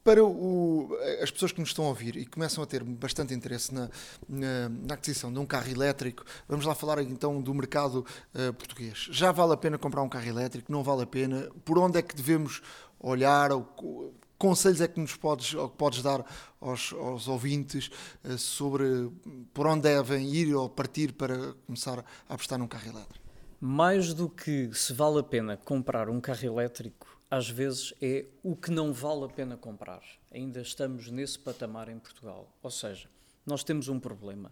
para 0.03 0.23
o, 0.23 0.89
as 1.21 1.29
pessoas 1.31 1.51
que 1.51 1.59
nos 1.59 1.69
estão 1.69 1.85
a 1.85 1.89
ouvir 1.89 2.15
e 2.15 2.25
começam 2.25 2.63
a 2.63 2.67
ter 2.67 2.83
bastante 2.83 3.33
interesse 3.33 3.73
na, 3.73 3.89
na, 4.27 4.69
na 4.69 4.93
aquisição 4.93 5.31
de 5.31 5.39
um 5.39 5.45
carro 5.45 5.69
elétrico, 5.69 6.23
vamos 6.47 6.65
lá 6.65 6.73
falar 6.73 7.01
então 7.01 7.41
do 7.41 7.53
mercado 7.53 8.05
uh, 8.33 8.53
português. 8.53 9.07
Já 9.11 9.31
vale 9.31 9.53
a 9.53 9.57
pena 9.57 9.77
comprar 9.77 10.01
um 10.01 10.09
carro 10.09 10.27
elétrico? 10.27 10.71
Não 10.71 10.83
vale 10.83 11.03
a 11.03 11.07
pena? 11.07 11.49
Por 11.65 11.77
onde 11.77 11.99
é 11.99 12.01
que 12.01 12.15
devemos 12.15 12.61
olhar? 12.99 13.51
Ou, 13.51 14.13
conselhos 14.37 14.79
é 14.79 14.87
que 14.87 14.99
nos 14.99 15.15
podes, 15.17 15.53
ou 15.53 15.69
que 15.69 15.75
podes 15.75 16.01
dar 16.01 16.25
aos, 16.61 16.93
aos 16.93 17.27
ouvintes 17.27 17.91
uh, 18.23 18.37
sobre 18.37 19.11
por 19.53 19.67
onde 19.67 19.83
devem 19.83 20.27
ir 20.33 20.55
ou 20.55 20.69
partir 20.69 21.11
para 21.11 21.53
começar 21.65 21.99
a 22.27 22.33
apostar 22.33 22.57
num 22.57 22.67
carro 22.67 22.89
elétrico? 22.89 23.27
Mais 23.59 24.13
do 24.13 24.29
que 24.29 24.69
se 24.73 24.93
vale 24.93 25.19
a 25.19 25.23
pena 25.23 25.57
comprar 25.57 26.09
um 26.09 26.21
carro 26.21 26.45
elétrico, 26.45 27.08
às 27.29 27.47
vezes 27.49 27.93
é 28.01 28.25
o 28.41 28.55
que 28.55 28.71
não 28.71 28.91
vale 28.91 29.25
a 29.25 29.29
pena 29.29 29.55
comprar. 29.55 30.01
Ainda 30.31 30.61
estamos 30.61 31.11
nesse 31.11 31.37
patamar 31.37 31.87
em 31.87 31.99
Portugal. 31.99 32.51
Ou 32.63 32.71
seja, 32.71 33.07
nós 33.45 33.63
temos 33.63 33.87
um 33.87 33.99
problema 33.99 34.51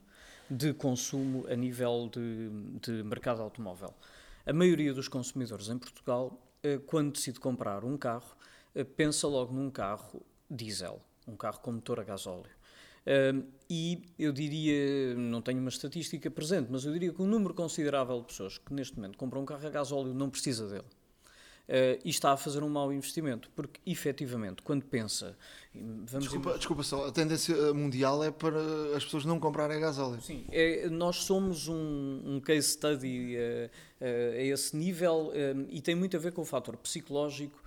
de 0.49 0.73
consumo 0.73 1.45
a 1.49 1.55
nível 1.55 2.09
de, 2.11 2.49
de 2.79 3.03
mercado 3.03 3.41
automóvel. 3.41 3.93
A 4.45 4.53
maioria 4.53 4.93
dos 4.93 5.07
consumidores 5.07 5.69
em 5.69 5.77
Portugal, 5.77 6.39
eh, 6.63 6.79
quando 6.85 7.13
decide 7.13 7.39
comprar 7.39 7.83
um 7.83 7.97
carro, 7.97 8.37
eh, 8.73 8.83
pensa 8.83 9.27
logo 9.27 9.53
num 9.53 9.69
carro 9.69 10.21
diesel, 10.49 11.01
um 11.27 11.35
carro 11.35 11.59
com 11.59 11.71
motor 11.73 11.99
a 11.99 12.03
gasóleo. 12.03 12.51
e 13.69 14.03
eu 14.19 14.33
diria, 14.33 15.15
não 15.15 15.41
tenho 15.41 15.59
uma 15.59 15.69
estatística 15.69 16.29
presente, 16.29 16.67
mas 16.69 16.85
eu 16.85 16.91
diria 16.91 17.13
que 17.13 17.21
um 17.21 17.27
número 17.27 17.53
considerável 17.53 18.19
de 18.19 18.27
pessoas 18.27 18.57
que 18.57 18.73
neste 18.73 18.95
momento 18.97 19.17
compram 19.17 19.41
um 19.41 19.45
carro 19.45 19.65
a 19.65 19.69
gasóleo 19.69 20.13
não 20.13 20.29
precisa 20.29 20.67
dele 20.67 20.85
uh, 21.68 21.99
e 22.03 22.10
está 22.10 22.31
a 22.31 22.38
fazer 22.38 22.64
um 22.64 22.69
mau 22.69 22.91
investimento, 22.91 23.49
porque 23.56 23.80
efetivamente, 23.85 24.61
quando 24.61 24.84
pensa. 24.84 25.38
Vamos 25.73 26.23
desculpa, 26.23 26.57
desculpa 26.57 26.84
só, 26.84 27.07
a 27.07 27.11
tendência 27.11 27.73
mundial 27.73 28.23
é 28.23 28.31
para 28.31 28.60
as 28.95 29.03
pessoas 29.03 29.26
não 29.26 29.39
comprarem 29.39 29.80
gasóleo. 29.80 30.19
Sim, 30.22 30.45
é, 30.52 30.89
nós 30.89 31.18
somos 31.18 31.68
um, 31.68 32.22
um 32.26 32.39
case 32.39 32.69
study 32.69 33.35
uh, 33.35 33.69
uh, 34.02 34.38
a 34.38 34.41
esse 34.41 34.76
nível 34.76 35.31
e 35.69 35.81
tem 35.81 35.94
muito 35.94 36.18
a 36.18 36.19
ver 36.19 36.31
com 36.31 36.41
o 36.41 36.45
fator 36.45 36.77
psicológico 36.77 37.61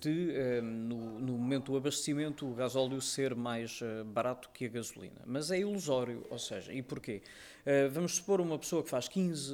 de, 0.00 0.60
no, 0.62 1.18
no, 1.18 1.32
momento 1.32 1.72
do 1.72 1.76
abastecimento, 1.76 2.48
o 2.48 2.54
gasóleo 2.54 3.00
ser 3.02 3.34
mais 3.34 3.80
barato 4.06 4.48
que 4.54 4.66
a 4.66 4.68
gasolina. 4.68 5.20
Mas 5.26 5.50
é 5.50 5.58
ilusório, 5.58 6.24
ou 6.30 6.38
seja, 6.38 6.72
e 6.72 6.80
porquê? 6.80 7.22
Vamos 7.90 8.14
supor 8.14 8.40
uma 8.40 8.56
pessoa 8.56 8.84
que 8.84 8.88
faz 8.88 9.08
15, 9.08 9.52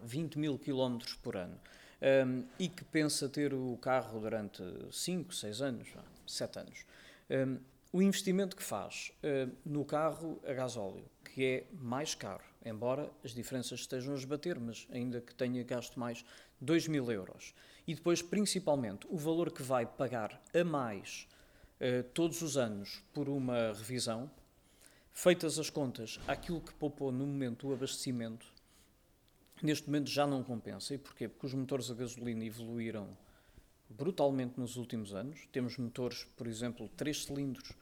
20 0.00 0.38
mil 0.38 0.56
quilómetros 0.56 1.14
por 1.14 1.36
ano 1.36 1.58
um, 2.02 2.44
e 2.58 2.68
que 2.68 2.84
pensa 2.84 3.28
ter 3.28 3.54
o 3.54 3.76
carro 3.78 4.20
durante 4.20 4.62
5, 4.90 5.34
6 5.34 5.62
anos, 5.62 5.88
7 6.26 6.58
anos. 6.58 6.86
Um, 7.30 7.58
o 7.92 8.02
investimento 8.02 8.56
que 8.56 8.62
faz 8.62 9.10
no 9.64 9.82
carro 9.82 10.38
a 10.46 10.52
gasóleo, 10.52 11.08
que 11.24 11.44
é 11.44 11.66
mais 11.72 12.14
caro, 12.14 12.44
embora 12.64 13.10
as 13.24 13.32
diferenças 13.32 13.80
estejam 13.80 14.12
a 14.12 14.16
esbater, 14.18 14.58
mas 14.58 14.86
ainda 14.90 15.20
que 15.20 15.34
tenha 15.34 15.62
gasto 15.62 15.98
mais 15.98 16.24
2 16.60 16.88
mil 16.88 17.10
euros. 17.10 17.54
E 17.86 17.94
depois, 17.94 18.20
principalmente, 18.20 19.06
o 19.08 19.16
valor 19.16 19.52
que 19.52 19.62
vai 19.62 19.86
pagar 19.86 20.42
a 20.52 20.64
mais 20.64 21.28
uh, 21.80 22.02
todos 22.12 22.42
os 22.42 22.56
anos 22.56 23.02
por 23.12 23.28
uma 23.28 23.72
revisão, 23.72 24.30
feitas 25.12 25.58
as 25.58 25.70
contas, 25.70 26.18
aquilo 26.26 26.60
que 26.60 26.74
poupou 26.74 27.12
no 27.12 27.26
momento 27.26 27.68
do 27.68 27.72
abastecimento, 27.74 28.46
neste 29.64 29.86
momento 29.86 30.10
já 30.10 30.26
não 30.26 30.42
compensa. 30.42 30.94
E 30.94 30.98
porquê? 30.98 31.28
Porque 31.28 31.46
os 31.46 31.54
motores 31.54 31.90
a 31.90 31.94
gasolina 31.94 32.44
evoluíram 32.44 33.08
brutalmente 33.88 34.58
nos 34.58 34.76
últimos 34.76 35.14
anos. 35.14 35.46
Temos 35.52 35.76
motores, 35.76 36.24
por 36.36 36.46
exemplo, 36.46 36.88
3 36.96 37.24
cilindros 37.24 37.72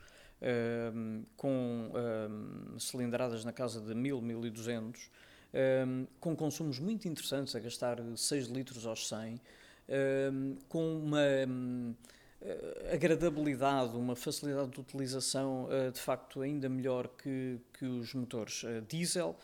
um, 0.41 1.23
com 1.35 1.91
um, 1.93 2.79
cilindradas 2.79 3.43
na 3.43 3.51
casa 3.51 3.81
de 3.81 3.93
1000, 3.93 4.21
1200, 4.21 5.09
um, 5.87 6.07
com 6.19 6.35
consumos 6.35 6.79
muito 6.79 7.07
interessantes, 7.07 7.55
a 7.55 7.59
gastar 7.59 7.97
6 8.15 8.47
litros 8.47 8.85
aos 8.85 9.07
100, 9.07 9.39
com 10.67 10.97
uma 10.97 11.21
hum, 11.47 11.93
agradabilidade, 12.91 13.95
uma 13.95 14.15
facilidade 14.15 14.71
de 14.71 14.79
utilização 14.79 15.65
uh, 15.65 15.91
de 15.91 15.99
facto 15.99 16.41
ainda 16.41 16.67
melhor 16.67 17.07
que, 17.07 17.59
que 17.77 17.85
os 17.85 18.13
motores 18.13 18.63
uh, 18.63 18.81
diesel. 18.87 19.37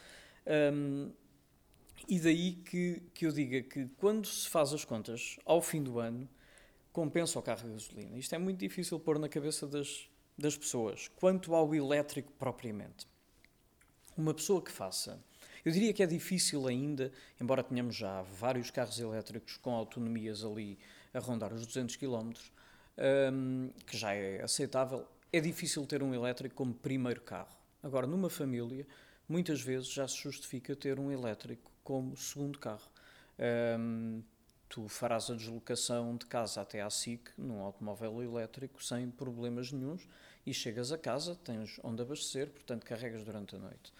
E 2.12 2.20
daí 2.20 2.56
que, 2.56 3.02
que 3.14 3.26
eu 3.26 3.32
diga 3.32 3.62
que 3.62 3.88
quando 3.96 4.28
se 4.28 4.50
faz 4.50 4.74
as 4.74 4.84
contas 4.84 5.40
ao 5.46 5.62
fim 5.62 5.82
do 5.82 5.98
ano, 5.98 6.28
compensa 6.92 7.40
o 7.40 7.42
carro 7.42 7.66
a 7.66 7.72
gasolina. 7.72 8.18
Isto 8.18 8.36
é 8.36 8.38
muito 8.38 8.60
difícil 8.60 9.00
pôr 9.00 9.18
na 9.18 9.30
cabeça 9.30 9.66
das, 9.66 10.10
das 10.38 10.58
pessoas. 10.58 11.08
Quanto 11.16 11.56
ao 11.56 11.74
elétrico 11.74 12.30
propriamente, 12.34 13.08
uma 14.18 14.34
pessoa 14.34 14.62
que 14.62 14.74
faça. 14.74 15.24
Eu 15.64 15.72
diria 15.72 15.94
que 15.94 16.04
é 16.04 16.06
difícil 16.06 16.68
ainda, 16.68 17.14
embora 17.40 17.64
tenhamos 17.64 17.96
já 17.96 18.22
vários 18.24 18.70
carros 18.70 19.00
elétricos 19.00 19.56
com 19.56 19.74
autonomias 19.74 20.44
ali 20.44 20.78
a 21.14 21.20
rondar 21.20 21.54
os 21.54 21.66
200 21.66 21.96
km, 21.96 22.34
um, 23.32 23.70
que 23.88 23.96
já 23.98 24.14
é 24.14 24.44
aceitável, 24.44 25.08
é 25.32 25.40
difícil 25.40 25.86
ter 25.86 26.04
um 26.04 26.14
elétrico 26.14 26.56
como 26.56 26.74
primeiro 26.74 27.22
carro. 27.22 27.56
Agora, 27.82 28.06
numa 28.06 28.30
família, 28.30 28.86
muitas 29.30 29.62
vezes 29.62 29.88
já 29.88 30.06
se 30.10 30.18
justifica 30.18 30.76
ter 30.76 31.00
um 31.00 31.10
elétrico 31.10 31.71
como 31.92 32.16
segundo 32.16 32.58
carro. 32.58 32.90
Um, 33.78 34.24
tu 34.70 34.88
farás 34.88 35.30
a 35.30 35.36
deslocação 35.36 36.16
de 36.16 36.26
casa 36.26 36.62
até 36.62 36.82
à 36.82 36.90
SIC 36.90 37.32
num 37.38 37.60
automóvel 37.60 38.24
elétrico 38.24 38.82
sem 38.82 39.10
problemas 39.10 39.74
nenhums 39.74 40.08
e 40.46 40.54
chegas 40.54 40.94
a 40.94 40.98
casa, 40.98 41.38
tens 41.44 41.82
onde 41.84 42.02
abastecer, 42.02 42.50
portanto 42.50 42.86
carregas 42.86 43.26
durante 43.26 43.58
a 43.58 43.60
noite. 43.60 43.94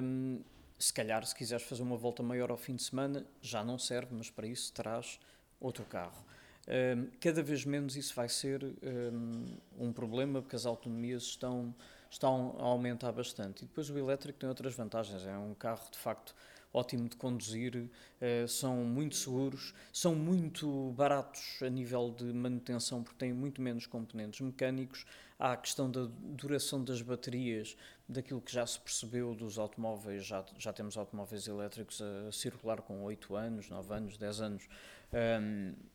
Um, 0.00 0.40
se 0.78 0.92
calhar, 0.92 1.26
se 1.26 1.34
quiseres 1.34 1.64
fazer 1.66 1.82
uma 1.82 1.96
volta 1.96 2.22
maior 2.22 2.48
ao 2.48 2.56
fim 2.56 2.76
de 2.76 2.84
semana, 2.84 3.26
já 3.42 3.64
não 3.64 3.76
serve, 3.76 4.14
mas 4.14 4.30
para 4.30 4.46
isso 4.46 4.72
terás 4.72 5.18
outro 5.58 5.84
carro. 5.86 6.24
Um, 6.68 7.08
cada 7.20 7.42
vez 7.42 7.64
menos 7.64 7.96
isso 7.96 8.14
vai 8.14 8.28
ser 8.28 8.62
um, 8.62 9.46
um 9.76 9.92
problema, 9.92 10.40
porque 10.40 10.54
as 10.54 10.64
autonomias 10.64 11.24
estão, 11.24 11.74
estão 12.08 12.54
a 12.60 12.62
aumentar 12.62 13.10
bastante. 13.10 13.64
E 13.64 13.66
depois 13.66 13.90
o 13.90 13.98
elétrico 13.98 14.38
tem 14.38 14.48
outras 14.48 14.74
vantagens. 14.74 15.26
É 15.26 15.36
um 15.36 15.54
carro, 15.54 15.90
de 15.90 15.98
facto, 15.98 16.36
ótimo 16.72 17.08
de 17.08 17.16
conduzir, 17.16 17.76
uh, 17.76 18.48
são 18.48 18.76
muito 18.76 19.16
seguros, 19.16 19.74
são 19.92 20.14
muito 20.14 20.92
baratos 20.96 21.58
a 21.62 21.68
nível 21.68 22.14
de 22.16 22.24
manutenção 22.24 23.02
porque 23.02 23.18
têm 23.18 23.32
muito 23.32 23.60
menos 23.60 23.86
componentes 23.86 24.40
mecânicos. 24.40 25.04
Há 25.38 25.52
a 25.52 25.56
questão 25.56 25.90
da 25.90 26.06
duração 26.20 26.84
das 26.84 27.00
baterias, 27.00 27.76
daquilo 28.08 28.40
que 28.40 28.52
já 28.52 28.66
se 28.66 28.78
percebeu 28.78 29.34
dos 29.34 29.58
automóveis, 29.58 30.24
já, 30.24 30.44
já 30.58 30.72
temos 30.72 30.96
automóveis 30.98 31.46
elétricos 31.46 32.00
a 32.02 32.30
circular 32.30 32.82
com 32.82 33.02
8 33.02 33.34
anos, 33.34 33.68
9 33.70 33.94
anos, 33.94 34.18
10 34.18 34.40
anos. 34.42 34.68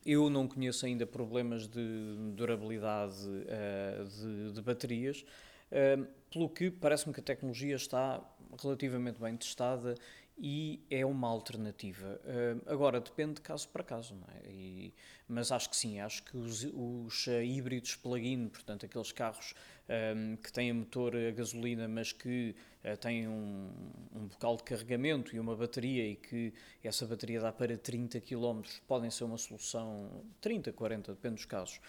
Eu 0.04 0.30
não 0.32 0.48
conheço 0.48 0.86
ainda 0.88 1.06
problemas 1.06 1.68
de 1.68 2.16
durabilidade 2.36 3.16
uh, 3.28 4.04
de, 4.04 4.54
de, 4.54 4.62
baterias, 4.64 5.24
pelo 6.32 6.50
que 6.50 6.72
parece-me 6.72 7.14
que 7.14 7.20
a 7.20 7.24
tecnologia 7.24 7.76
está 7.76 8.22
relativamente 8.62 9.20
bem 9.20 9.36
testada 9.38 9.96
e 10.38 10.86
é 10.90 11.06
uma 11.06 11.30
alternativa. 11.30 12.20
Uh, 12.24 12.62
agora, 12.72 13.00
depende 13.00 13.36
de 13.36 13.42
caso 13.42 13.70
para 13.70 13.84
caso, 13.84 14.16
é? 14.44 14.50
e, 14.50 14.94
mas 15.28 15.52
acho 15.52 15.70
que 15.70 15.78
sim, 15.78 16.00
acho 16.00 16.24
que 16.24 16.36
os, 16.36 16.64
os 16.74 17.28
uh, 17.28 17.42
híbridos 17.42 17.96
plug-in, 17.96 18.50
portanto, 18.50 18.86
aqueles 18.86 19.12
carros 19.12 19.54
um, 19.88 20.36
que 20.36 20.52
têm 20.52 20.74
motor 20.74 21.16
a 21.16 21.32
gasolina, 21.32 21.88
mas 21.88 22.12
que 22.12 22.54
uh, 22.84 22.98
têm 22.98 23.28
um, 23.28 23.70
um 24.14 24.28
bocal 24.28 24.58
de 24.58 24.64
carregamento 24.64 25.34
e 25.36 25.40
uma 25.40 25.56
bateria, 25.56 26.06
e 26.06 26.16
que 26.16 26.54
essa 26.84 27.06
bateria 27.06 27.40
dá 27.40 27.52
para 27.52 27.78
30 27.78 28.20
km, 28.20 28.62
podem 28.88 29.10
ser 29.10 29.24
uma 29.24 29.38
solução, 29.38 30.26
30, 30.42 30.74
40, 30.74 31.14
depende 31.14 31.36
dos 31.36 31.46
casos, 31.46 31.80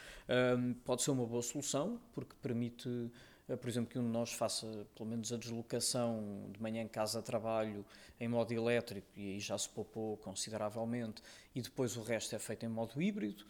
um, 0.56 0.73
pode 0.73 1.02
ser 1.02 1.10
uma 1.10 1.27
boa 1.27 1.43
solução, 1.43 2.01
porque 2.12 2.35
permite 2.40 3.10
por 3.55 3.68
exemplo, 3.68 3.90
que 3.90 3.98
um 3.98 4.02
de 4.02 4.09
nós 4.09 4.32
faça 4.32 4.66
pelo 4.97 5.09
menos 5.09 5.32
a 5.32 5.36
deslocação 5.36 6.51
de 6.52 6.60
manhã 6.60 6.82
em 6.82 6.89
casa 6.89 7.23
trabalho 7.23 7.85
em 8.18 8.27
modo 8.27 8.52
elétrico 8.52 9.06
e 9.14 9.35
aí 9.35 9.40
já 9.40 9.56
se 9.56 9.68
poupou 9.68 10.16
consideravelmente 10.16 11.23
e 11.55 11.62
depois 11.62 11.97
o 11.97 12.02
resto 12.02 12.35
é 12.35 12.39
feito 12.39 12.66
em 12.66 12.68
modo 12.68 13.01
híbrido. 13.01 13.44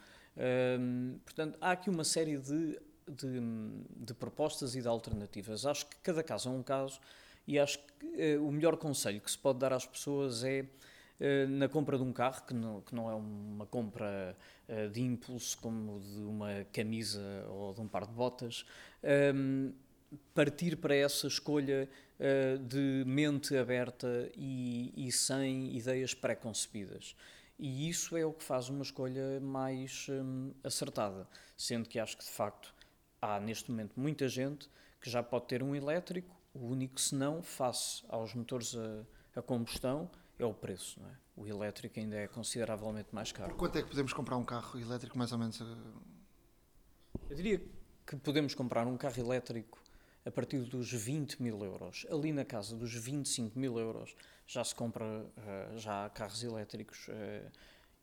Um, 0.79 1.19
portanto, 1.25 1.57
há 1.63 1.71
aqui 1.71 1.89
uma 1.89 2.05
série 2.05 2.37
de, 2.37 2.79
de, 3.09 3.41
de, 3.97 4.13
propostas 4.13 4.75
e 4.75 4.83
de 4.83 4.89
alternativas. 4.89 5.65
Acho 5.65 5.87
que 5.87 5.97
cada 6.03 6.23
caso 6.23 6.51
é 6.51 6.53
um 6.53 6.63
caso 6.63 7.01
e 7.47 7.59
acho 7.59 7.79
que 7.79 8.37
uh, 8.37 8.47
o 8.47 8.53
melhor 8.53 8.77
conselho 8.77 9.21
que 9.21 9.31
se 9.31 9.39
pode 9.39 9.59
dar 9.59 9.73
às 9.73 9.87
pessoas 9.87 10.45
é 10.45 10.63
uh, 11.21 11.49
na 11.49 11.71
compra 11.71 11.97
de 11.97 12.03
um 12.03 12.13
carro, 12.13 12.45
que 12.45 12.53
não, 12.53 12.83
que 12.83 12.95
não 12.95 13.11
é 13.11 13.15
uma 13.15 13.65
compra 13.65 14.37
de 14.93 15.01
impulso 15.01 15.57
como 15.59 16.01
de 16.01 16.19
uma 16.23 16.67
camisa 16.73 17.23
ou 17.49 17.73
de 17.73 17.81
um 17.81 17.87
par 17.87 18.05
de 18.05 18.13
botas, 18.13 18.67
um, 19.33 19.73
partir 20.35 20.77
para 20.77 20.95
essa 20.95 21.27
escolha 21.27 21.89
uh, 22.19 22.59
de 22.59 23.05
mente 23.07 23.57
aberta 23.57 24.31
e, 24.37 24.93
e 24.97 25.13
sem 25.13 25.77
ideias 25.77 26.15
pré-concebidas. 26.15 27.17
E 27.59 27.89
isso 27.89 28.17
é 28.17 28.25
o 28.25 28.33
que 28.33 28.45
faz 28.45 28.69
uma 28.69 28.83
escolha 28.83 29.41
mais 29.41 30.07
um, 30.11 30.53
acertada, 30.63 31.27
sendo 31.57 31.89
que 31.89 31.99
acho 31.99 32.17
que 32.19 32.25
de 32.25 32.31
facto 32.31 32.75
há 33.21 33.41
neste 33.41 33.71
momento 33.71 33.99
muita 33.99 34.29
gente 34.29 34.69
que 35.01 35.09
já 35.09 35.23
pode 35.23 35.47
ter 35.47 35.63
um 35.63 35.75
elétrico, 35.75 36.37
o 36.53 36.67
único 36.67 37.01
senão, 37.01 37.43
face 37.43 38.05
aos 38.09 38.35
motores 38.35 38.77
a, 38.77 39.41
a 39.41 39.43
combustão, 39.43 40.11
é 40.39 40.45
o 40.45 40.53
preço. 40.53 41.01
Não 41.01 41.09
é? 41.09 41.15
O 41.37 41.47
elétrico 41.47 41.99
ainda 41.99 42.17
é 42.17 42.27
consideravelmente 42.27 43.09
mais 43.15 43.33
caro. 43.33 43.51
Por 43.51 43.59
quanto 43.59 43.79
é 43.79 43.83
que 43.83 43.89
podemos 43.89 44.13
comprar 44.13 44.37
um 44.37 44.45
carro 44.45 44.79
elétrico, 44.79 45.17
mais 45.17 45.33
ou 45.33 45.39
menos? 45.39 45.61
Eu 45.61 47.37
diria 47.37 47.63
que 48.07 48.17
podemos 48.17 48.55
comprar 48.55 48.87
um 48.87 48.97
carro 48.97 49.19
elétrico 49.19 49.79
a 50.27 50.31
partir 50.31 50.59
dos 50.59 50.93
20 50.93 51.41
mil 51.41 51.65
euros. 51.65 52.05
Ali 52.11 52.33
na 52.33 52.45
casa 52.45 52.77
dos 52.77 52.93
25 52.93 53.57
mil 53.57 53.79
euros 53.79 54.15
já 54.45 54.65
se 54.65 54.75
compra 54.75 55.05
uh, 55.05 55.79
já 55.79 56.11
carros 56.11 56.43
elétricos 56.43 57.07
uh, 57.09 57.51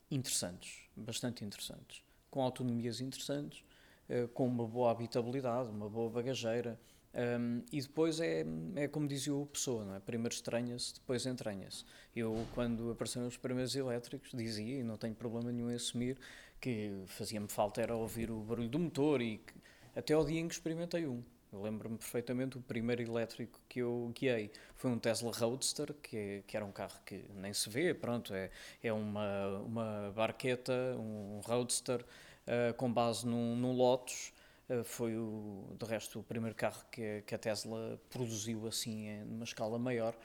interessantes, 0.10 0.90
bastante 0.95 1.44
interessantes, 1.44 2.02
com 2.32 2.41
autonomias 2.41 3.02
interessantes, 3.02 3.64
uh, 4.10 4.28
com 4.30 4.48
uma 4.48 4.66
boa 4.66 4.91
habitabilidade, 4.91 5.70
uma 5.70 5.90
boa 5.90 6.10
bagageira. 6.10 6.80
Um, 7.14 7.62
e 7.72 7.80
depois 7.80 8.20
é, 8.20 8.44
é 8.76 8.88
como 8.88 9.08
dizia 9.08 9.36
o 9.36 9.45
Pessoa, 9.45 9.98
é? 9.98 10.00
primeiro 10.00 10.34
estranha-se, 10.34 10.95
depois 10.95 11.26
entranha-se. 11.26 11.84
Eu, 12.16 12.48
quando 12.56 12.90
apareceram 12.90 13.28
os 13.28 13.38
primeiros 13.38 13.76
elétricos, 13.76 14.32
dizia, 14.34 14.80
e 14.80 14.84
não 14.84 14.98
tenho 14.98 15.14
problema 15.14 15.52
nenhum 15.52 15.70
em 15.70 15.76
assumir, 15.76 16.18
que 16.60 17.04
fazia-me 17.06 17.50
falta 17.50 17.82
era 17.82 17.95
ouvir 17.95 18.32
o 18.32 18.40
barulho 18.40 18.70
do 18.70 18.80
motor, 18.80 19.22
e 19.22 19.38
que, 19.38 19.54
até 19.95 20.14
ao 20.16 20.26
dia 20.26 20.40
em 20.40 20.48
que 20.48 20.56
experimentei 20.56 21.06
um. 21.06 21.22
Lembro-me 21.54 21.98
perfeitamente, 21.98 22.58
o 22.58 22.62
primeiro 22.62 23.02
elétrico 23.02 23.60
que 23.70 23.80
eu 23.80 24.12
guiei. 24.18 24.52
Foi 24.76 24.90
um 24.90 24.98
Tesla 24.98 25.32
Roadster, 25.32 25.94
que, 26.02 26.44
que 26.48 26.58
era 26.58 26.66
um 26.66 26.72
carro 26.72 27.00
que 27.06 27.24
nem 27.36 27.54
se 27.54 27.70
vê, 27.70 27.94
pronto, 27.94 28.34
é, 28.34 28.50
é 28.82 28.92
uma, 28.92 29.60
uma 29.60 30.12
barqueta, 30.16 30.74
um 30.98 31.42
Roadster, 31.46 32.02
uh, 32.02 32.74
com 32.76 32.92
base 32.92 33.26
num, 33.28 33.56
num 33.56 33.74
Lotus, 33.74 34.34
uh, 34.70 34.84
foi 34.84 35.16
o, 35.18 35.76
de 35.80 35.86
resto 35.86 36.20
o 36.20 36.24
primeiro 36.24 36.56
carro 36.56 36.84
que, 36.92 37.22
que 37.26 37.36
a 37.36 37.38
Tesla 37.38 38.00
produziu 38.10 38.68
assim, 38.68 39.24
numa 39.26 39.44
escala 39.44 39.78
maior, 39.78 40.16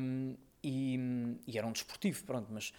um, 0.00 0.36
e, 0.62 0.98
e 1.46 1.58
era 1.58 1.66
um 1.66 1.72
desportivo, 1.72 2.24
pronto, 2.24 2.48
mas 2.50 2.72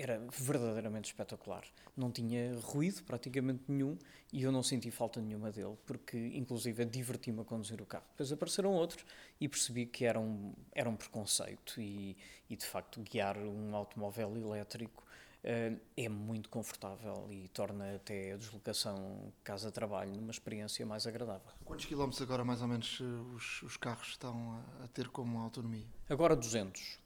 era 0.00 0.18
verdadeiramente 0.30 1.10
espetacular. 1.10 1.62
Não 1.94 2.10
tinha 2.10 2.58
ruído 2.60 3.02
praticamente 3.02 3.64
nenhum 3.68 3.98
e 4.32 4.42
eu 4.42 4.50
não 4.50 4.62
senti 4.62 4.90
falta 4.90 5.20
nenhuma 5.20 5.52
dele, 5.52 5.76
porque 5.84 6.16
inclusive 6.34 6.84
diverti-me 6.86 7.40
a 7.40 7.44
conduzir 7.44 7.82
o 7.82 7.86
carro. 7.86 8.04
Depois 8.12 8.32
apareceram 8.32 8.72
outros 8.72 9.04
e 9.38 9.46
percebi 9.46 9.84
que 9.84 10.06
era 10.06 10.18
um, 10.18 10.54
era 10.72 10.88
um 10.88 10.96
preconceito 10.96 11.80
e, 11.80 12.16
e 12.48 12.56
de 12.56 12.64
facto 12.64 13.00
guiar 13.02 13.36
um 13.36 13.76
automóvel 13.76 14.34
elétrico 14.36 15.04
uh, 15.44 15.80
é 15.96 16.08
muito 16.08 16.48
confortável 16.48 17.28
e 17.30 17.48
torna 17.48 17.96
até 17.96 18.32
a 18.32 18.36
deslocação 18.38 19.30
casa-trabalho 19.44 20.14
numa 20.14 20.30
experiência 20.30 20.86
mais 20.86 21.06
agradável. 21.06 21.52
Quantos 21.64 21.84
quilómetros 21.84 22.22
agora 22.22 22.42
mais 22.42 22.62
ou 22.62 22.68
menos 22.68 23.00
os, 23.34 23.62
os 23.62 23.76
carros 23.76 24.08
estão 24.08 24.52
a, 24.80 24.84
a 24.84 24.88
ter 24.88 25.08
como 25.08 25.38
autonomia? 25.38 25.86
Agora 26.08 26.34
200 26.34 26.98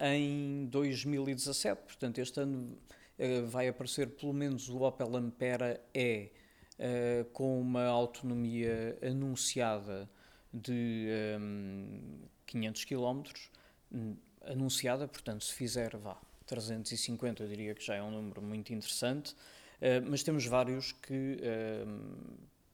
em 0.00 0.66
2017, 0.66 1.82
portanto, 1.82 2.18
este 2.18 2.40
ano 2.40 2.78
uh, 3.18 3.46
vai 3.46 3.68
aparecer 3.68 4.08
pelo 4.10 4.32
menos 4.32 4.68
o 4.68 4.82
Opel 4.82 5.16
Ampera 5.16 5.80
E 5.94 6.30
uh, 6.78 7.24
com 7.26 7.60
uma 7.60 7.84
autonomia 7.84 8.98
anunciada 9.02 10.08
de 10.52 11.08
um, 11.38 12.22
500 12.46 12.84
km, 12.84 13.22
anunciada, 14.46 15.08
portanto, 15.08 15.44
se 15.44 15.52
fizer, 15.52 15.96
vá, 15.96 16.16
350, 16.46 17.42
eu 17.42 17.48
diria 17.48 17.74
que 17.74 17.84
já 17.84 17.96
é 17.96 18.02
um 18.02 18.10
número 18.10 18.40
muito 18.40 18.72
interessante, 18.72 19.32
uh, 19.32 20.08
mas 20.08 20.22
temos 20.22 20.46
vários 20.46 20.92
que 20.92 21.40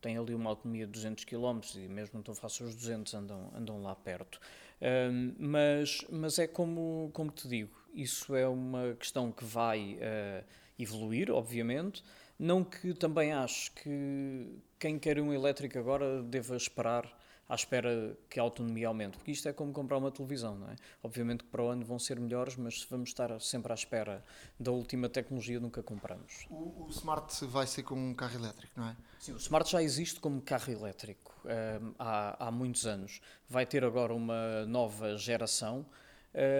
têm 0.00 0.16
ali 0.16 0.34
uma 0.34 0.50
autonomia 0.50 0.86
de 0.86 0.92
200 0.92 1.24
km 1.24 1.60
e 1.74 1.88
mesmo 1.88 2.22
tão 2.22 2.34
fácil 2.34 2.66
os 2.66 2.74
200 2.74 3.12
andam, 3.14 3.52
andam 3.54 3.82
lá 3.82 3.94
perto. 3.94 4.40
Um, 4.82 5.34
mas, 5.38 6.04
mas 6.10 6.38
é 6.38 6.46
como, 6.46 7.10
como 7.12 7.30
te 7.30 7.46
digo, 7.46 7.70
isso 7.92 8.34
é 8.34 8.48
uma 8.48 8.94
questão 8.98 9.30
que 9.30 9.44
vai 9.44 9.94
uh, 9.94 10.44
evoluir, 10.78 11.30
obviamente. 11.30 12.02
Não 12.38 12.64
que 12.64 12.94
também 12.94 13.32
acho 13.32 13.72
que 13.72 14.48
quem 14.78 14.98
quer 14.98 15.20
um 15.20 15.32
elétrico 15.32 15.78
agora 15.78 16.22
deva 16.22 16.56
esperar 16.56 17.04
à 17.50 17.54
espera 17.56 18.16
que 18.30 18.38
a 18.38 18.42
autonomia 18.44 18.86
aumente, 18.86 19.16
porque 19.16 19.32
isto 19.32 19.48
é 19.48 19.52
como 19.52 19.72
comprar 19.72 19.98
uma 19.98 20.12
televisão, 20.12 20.54
não 20.56 20.68
é? 20.70 20.76
Obviamente 21.02 21.42
que 21.42 21.50
para 21.50 21.64
o 21.64 21.68
ano 21.68 21.84
vão 21.84 21.98
ser 21.98 22.20
melhores, 22.20 22.56
mas 22.56 22.82
se 22.82 22.86
vamos 22.88 23.10
estar 23.10 23.40
sempre 23.40 23.72
à 23.72 23.74
espera 23.74 24.24
da 24.58 24.70
última 24.70 25.08
tecnologia, 25.08 25.58
nunca 25.58 25.82
compramos. 25.82 26.46
O, 26.48 26.84
o 26.84 26.86
Smart 26.90 27.44
vai 27.46 27.66
ser 27.66 27.82
com 27.82 27.96
um 27.96 28.14
carro 28.14 28.36
elétrico, 28.36 28.72
não 28.78 28.88
é? 28.88 28.96
Sim, 29.18 29.32
o 29.32 29.36
Smart 29.36 29.68
já 29.68 29.82
existe 29.82 30.20
como 30.20 30.40
carro 30.40 30.72
elétrico 30.72 31.34
um, 31.44 31.92
há, 31.98 32.46
há 32.46 32.50
muitos 32.52 32.86
anos. 32.86 33.20
Vai 33.48 33.66
ter 33.66 33.84
agora 33.84 34.14
uma 34.14 34.64
nova 34.66 35.16
geração 35.16 35.84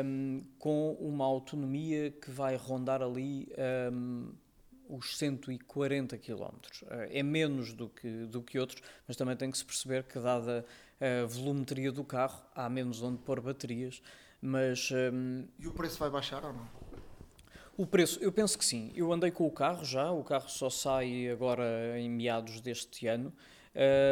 um, 0.04 0.44
com 0.58 0.94
uma 0.94 1.24
autonomia 1.24 2.10
que 2.10 2.32
vai 2.32 2.56
rondar 2.56 3.00
ali. 3.00 3.48
Um, 3.92 4.32
os 4.90 5.16
140 5.16 6.18
km. 6.18 6.58
Eh, 6.90 7.20
é 7.20 7.22
menos 7.22 7.72
do 7.72 7.88
que, 7.88 8.26
do 8.26 8.42
que 8.42 8.58
outros, 8.58 8.82
mas 9.06 9.16
também 9.16 9.36
tem 9.36 9.50
que 9.50 9.58
se 9.58 9.64
perceber 9.64 10.04
que, 10.04 10.18
dada 10.18 10.64
a 11.00 11.26
volumetria 11.26 11.90
do 11.90 12.04
carro, 12.04 12.42
há 12.54 12.68
menos 12.68 13.02
onde 13.02 13.18
pôr 13.18 13.40
baterias. 13.40 14.02
Mas, 14.42 14.90
um, 14.90 15.46
e 15.58 15.66
o 15.66 15.72
preço 15.72 15.98
vai 15.98 16.10
baixar 16.10 16.44
ou 16.44 16.52
não? 16.52 16.68
O 17.76 17.86
preço, 17.86 18.18
eu 18.20 18.32
penso 18.32 18.58
que 18.58 18.64
sim. 18.64 18.92
Eu 18.94 19.12
andei 19.12 19.30
com 19.30 19.46
o 19.46 19.50
carro 19.50 19.84
já, 19.84 20.10
o 20.10 20.22
carro 20.22 20.48
só 20.48 20.68
sai 20.68 21.30
agora 21.30 21.98
em 21.98 22.10
meados 22.10 22.60
deste 22.60 23.06
ano. 23.06 23.32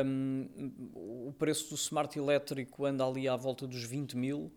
Um, 0.06 0.48
o 0.94 1.34
preço 1.38 1.70
do 1.70 1.74
Smart 1.74 2.16
elétrico 2.16 2.86
anda 2.86 3.04
ali 3.04 3.28
à 3.28 3.36
volta 3.36 3.66
dos 3.66 3.82
20 3.84 4.16
mil. 4.16 4.52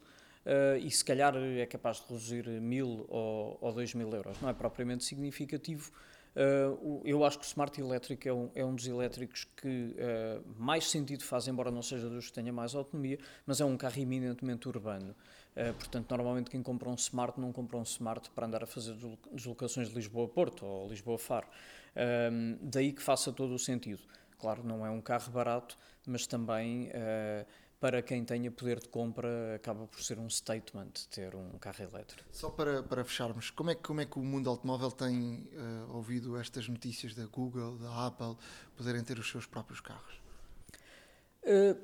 Uh, 0.46 0.78
e 0.80 0.90
se 0.90 1.06
calhar 1.06 1.36
é 1.36 1.66
capaz 1.66 1.98
de 1.98 2.04
reduzir 2.08 2.48
mil 2.60 3.06
ou, 3.10 3.58
ou 3.62 3.74
dois 3.74 3.94
mil 3.94 4.12
euros. 4.12 4.40
Não 4.42 4.50
é 4.50 4.54
propriamente 4.54 5.04
significativo. 5.04 5.92
Uh, 6.34 7.02
eu 7.04 7.24
acho 7.26 7.38
que 7.38 7.46
o 7.46 7.48
Smart 7.48 7.80
elétrico 7.80 8.28
é 8.28 8.34
um, 8.34 8.50
é 8.56 8.66
um 8.66 8.74
dos 8.74 8.88
elétricos 8.88 9.46
que 9.56 9.68
uh, 9.98 10.44
mais 10.58 10.90
sentido 10.90 11.24
faz, 11.24 11.48
embora 11.48 11.70
não 11.70 11.82
seja 11.82 12.10
dos 12.10 12.28
que 12.28 12.34
tenha 12.34 12.54
mais 12.54 12.74
autonomia, 12.74 13.20
mas 13.46 13.60
é 13.62 13.66
um 13.66 13.78
carro 13.78 14.00
eminentemente 14.00 14.68
urbano. 14.68 15.16
Portanto, 15.78 16.10
normalmente 16.10 16.50
quem 16.50 16.64
compra 16.64 16.88
um 16.88 16.94
Smart 16.94 17.38
não 17.38 17.52
compra 17.52 17.78
um 17.78 17.84
Smart 17.84 18.30
para 18.32 18.48
andar 18.48 18.64
a 18.64 18.66
fazer 18.66 18.96
deslocações 19.34 19.90
de 19.90 19.96
Lisboa 19.96 20.26
a 20.26 20.30
Porto 20.30 20.66
ou 20.66 20.88
Lisboa 20.88 21.18
a 21.18 21.20
Faro. 21.20 21.48
Uh, 21.48 22.58
daí 22.62 22.94
que 22.94 23.02
faça 23.02 23.34
todo 23.34 23.54
o 23.54 23.60
sentido. 23.60 24.02
Claro, 24.40 24.64
não 24.64 24.86
é 24.86 24.90
um 24.90 25.02
carro 25.02 25.30
barato, 25.30 25.78
mas 26.08 26.26
também 26.26 26.90
para 27.82 28.00
quem 28.04 28.24
tenha 28.24 28.52
poder 28.52 28.80
de 28.80 28.88
compra 28.88 29.56
acaba 29.56 29.88
por 29.88 30.04
ser 30.04 30.20
um 30.20 30.30
statement 30.30 30.92
ter 31.10 31.36
um 31.36 31.58
carro 31.58 31.84
elétrico. 31.84 32.30
Só 32.32 32.52
para, 32.52 32.84
para 32.84 33.04
fecharmos, 33.04 33.50
como 33.50 33.72
é, 33.72 33.76
que, 33.76 33.82
como 33.82 34.00
é 34.00 34.06
que 34.06 34.20
o 34.20 34.22
mundo 34.22 34.52
automóvel 34.52 34.92
tem 34.92 35.50
uh, 35.52 35.96
ouvido 35.96 36.38
estas 36.38 36.70
notícias 36.70 37.16
da 37.16 37.26
Google, 37.26 37.80
da 37.80 38.06
Apple, 38.06 38.38
poderem 38.78 39.04
ter 39.04 39.18
os 39.18 39.28
seus 39.28 39.48
próprios 39.48 39.82
carros? 39.82 40.22
Uh, 41.42 41.76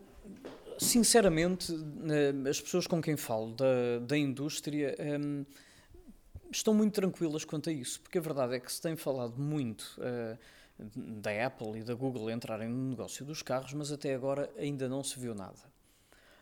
sinceramente, 0.77 1.73
as 2.47 2.61
pessoas 2.61 2.85
com 2.85 3.01
quem 3.01 3.17
falo 3.17 3.55
da, 3.55 3.97
da 4.05 4.15
indústria 4.15 4.95
um, 5.19 5.43
estão 6.51 6.75
muito 6.75 6.93
tranquilas 6.93 7.43
quanto 7.43 7.71
a 7.71 7.73
isso, 7.73 7.99
porque 8.01 8.19
a 8.19 8.21
verdade 8.21 8.53
é 8.53 8.59
que 8.59 8.71
se 8.71 8.79
tem 8.79 8.95
falado 8.95 9.35
muito 9.35 9.99
da 10.95 11.43
Apple 11.43 11.79
e 11.79 11.83
da 11.83 11.95
Google 11.95 12.29
entrarem 12.29 12.69
no 12.69 12.91
negócio 12.91 13.25
dos 13.25 13.41
carros, 13.41 13.73
mas 13.73 13.91
até 13.91 14.13
agora 14.13 14.47
ainda 14.59 14.87
não 14.87 15.03
se 15.03 15.19
viu 15.19 15.33
nada. 15.33 15.75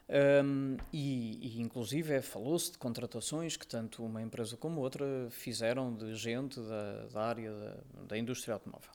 Um, 0.08 0.78
e, 0.94 1.58
e, 1.58 1.62
inclusive 1.62 2.14
é, 2.14 2.22
falou-se 2.22 2.72
de 2.72 2.78
contratações 2.78 3.58
que 3.58 3.66
tanto 3.66 4.06
uma 4.06 4.22
empresa 4.22 4.56
como 4.56 4.82
outra 4.82 5.06
fizeram 5.32 5.92
de 5.96 6.14
gente 6.14 6.60
da, 6.60 7.08
da 7.08 7.22
área 7.22 7.52
da, 7.52 8.04
da, 8.10 8.18
indústria 8.18 8.54
automóvel. 8.54 8.92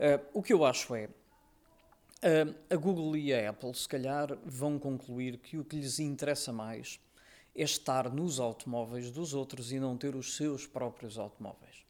Uh, 0.00 0.24
o 0.32 0.42
que 0.42 0.54
eu 0.54 0.64
acho 0.64 0.94
é 0.94 1.04
uh, 1.04 2.54
a 2.70 2.76
Google 2.76 3.14
e 3.14 3.34
a 3.34 3.50
Apple 3.50 3.74
se 3.74 3.86
calhar 3.86 4.38
vão 4.42 4.78
concluir 4.78 5.36
que 5.36 5.58
o 5.58 5.64
que 5.64 5.76
lhes 5.76 5.98
interessa 5.98 6.50
mais 6.50 6.98
é 7.54 7.62
estar 7.62 8.10
nos 8.10 8.40
automóveis 8.40 9.10
dos 9.10 9.34
outros 9.34 9.70
e 9.70 9.78
não 9.78 9.98
ter 9.98 10.16
os 10.16 10.34
seus 10.34 10.66
próprios 10.66 11.18
automóveis. 11.18 11.88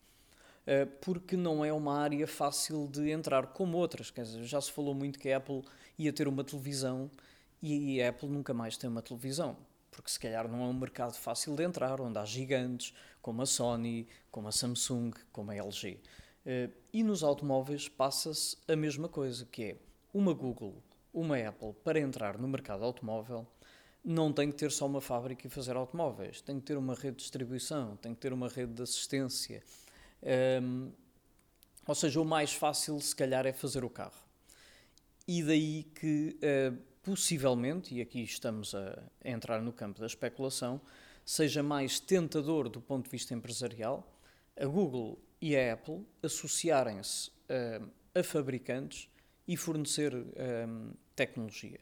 Eh, 0.70 0.84
porque 0.84 1.34
não 1.34 1.64
é 1.64 1.72
uma 1.72 1.98
área 1.98 2.26
fácil 2.26 2.86
de 2.92 3.10
entrar, 3.10 3.46
como 3.46 3.78
outras. 3.78 4.12
Dizer, 4.14 4.44
já 4.44 4.60
se 4.60 4.70
falou 4.70 4.94
muito 4.94 5.18
que 5.18 5.32
a 5.32 5.38
Apple 5.38 5.62
ia 5.98 6.12
ter 6.12 6.28
uma 6.28 6.44
televisão 6.44 7.10
e 7.62 8.02
a 8.02 8.10
Apple 8.10 8.28
nunca 8.28 8.54
mais 8.54 8.76
tem 8.76 8.88
uma 8.88 9.02
televisão, 9.02 9.56
porque 9.90 10.10
se 10.10 10.18
calhar 10.18 10.48
não 10.48 10.62
é 10.62 10.66
um 10.66 10.72
mercado 10.72 11.14
fácil 11.14 11.54
de 11.56 11.64
entrar, 11.64 12.00
onde 12.00 12.18
há 12.18 12.24
gigantes 12.24 12.94
como 13.20 13.42
a 13.42 13.46
Sony, 13.46 14.06
como 14.30 14.48
a 14.48 14.52
Samsung, 14.52 15.12
como 15.32 15.50
a 15.50 15.56
LG. 15.56 16.00
Eh, 16.46 16.70
e 16.92 17.02
nos 17.02 17.22
automóveis 17.22 17.88
passa-se 17.88 18.56
a 18.66 18.74
mesma 18.74 19.08
coisa, 19.08 19.44
que 19.46 19.62
é 19.64 19.76
uma 20.14 20.32
Google, 20.32 20.82
uma 21.12 21.36
Apple, 21.36 21.74
para 21.84 22.00
entrar 22.00 22.38
no 22.38 22.48
mercado 22.48 22.84
automóvel, 22.84 23.46
não 24.04 24.32
tem 24.32 24.50
que 24.50 24.56
ter 24.56 24.70
só 24.70 24.86
uma 24.86 25.00
fábrica 25.00 25.46
e 25.46 25.50
fazer 25.50 25.76
automóveis, 25.76 26.40
tem 26.40 26.58
que 26.58 26.64
ter 26.64 26.78
uma 26.78 26.94
rede 26.94 27.16
de 27.16 27.22
distribuição, 27.22 27.96
tem 27.96 28.14
que 28.14 28.20
ter 28.20 28.32
uma 28.32 28.48
rede 28.48 28.72
de 28.72 28.82
assistência, 28.82 29.62
um, 30.62 30.90
ou 31.86 31.94
seja, 31.94 32.20
o 32.20 32.24
mais 32.24 32.52
fácil, 32.52 32.98
se 33.00 33.14
calhar, 33.14 33.46
é 33.46 33.52
fazer 33.52 33.84
o 33.84 33.90
carro. 33.90 34.28
E 35.26 35.42
daí 35.42 35.82
que, 35.94 36.38
uh, 36.38 36.78
possivelmente, 37.08 37.94
e 37.94 38.02
aqui 38.02 38.22
estamos 38.22 38.74
a, 38.74 39.02
entrar 39.24 39.62
no 39.62 39.72
campo 39.72 39.98
da 39.98 40.04
especulação, 40.04 40.78
seja 41.24 41.62
mais 41.62 41.98
tentador 41.98 42.68
do 42.68 42.82
ponto 42.82 43.04
de 43.06 43.10
vista 43.10 43.32
empresarial 43.32 44.14
a 44.54 44.66
Google 44.66 45.18
e 45.40 45.56
a 45.56 45.72
Apple 45.72 46.06
associarem-se 46.22 47.30
uh, 47.30 47.88
a 48.14 48.22
fabricantes 48.22 49.08
e 49.46 49.56
fornecer 49.56 50.14
um, 50.14 50.92
tecnologia. 51.16 51.80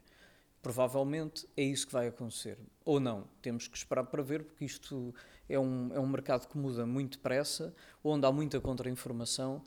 Provavelmente 0.62 1.48
é 1.57 1.62
isso 1.65 1.89
que 1.89 1.93
vai 1.93 2.07
acontecer. 2.07 2.57
Ou 2.85 3.01
não, 3.01 3.27
temos 3.43 3.66
que 3.66 3.77
esperar 3.77 4.05
para 4.05 4.23
ver, 4.23 4.44
porque 4.44 4.65
isto 4.65 5.12
é 5.48 5.59
um, 5.59 5.93
é 5.93 5.98
um 5.98 6.07
mercado 6.07 6.47
que 6.47 6.57
muda 6.57 6.86
muito 6.86 7.16
depressa, 7.16 7.74
onde 8.05 8.24
há 8.24 8.31
muita 8.31 8.61
contra-informação. 8.61 9.65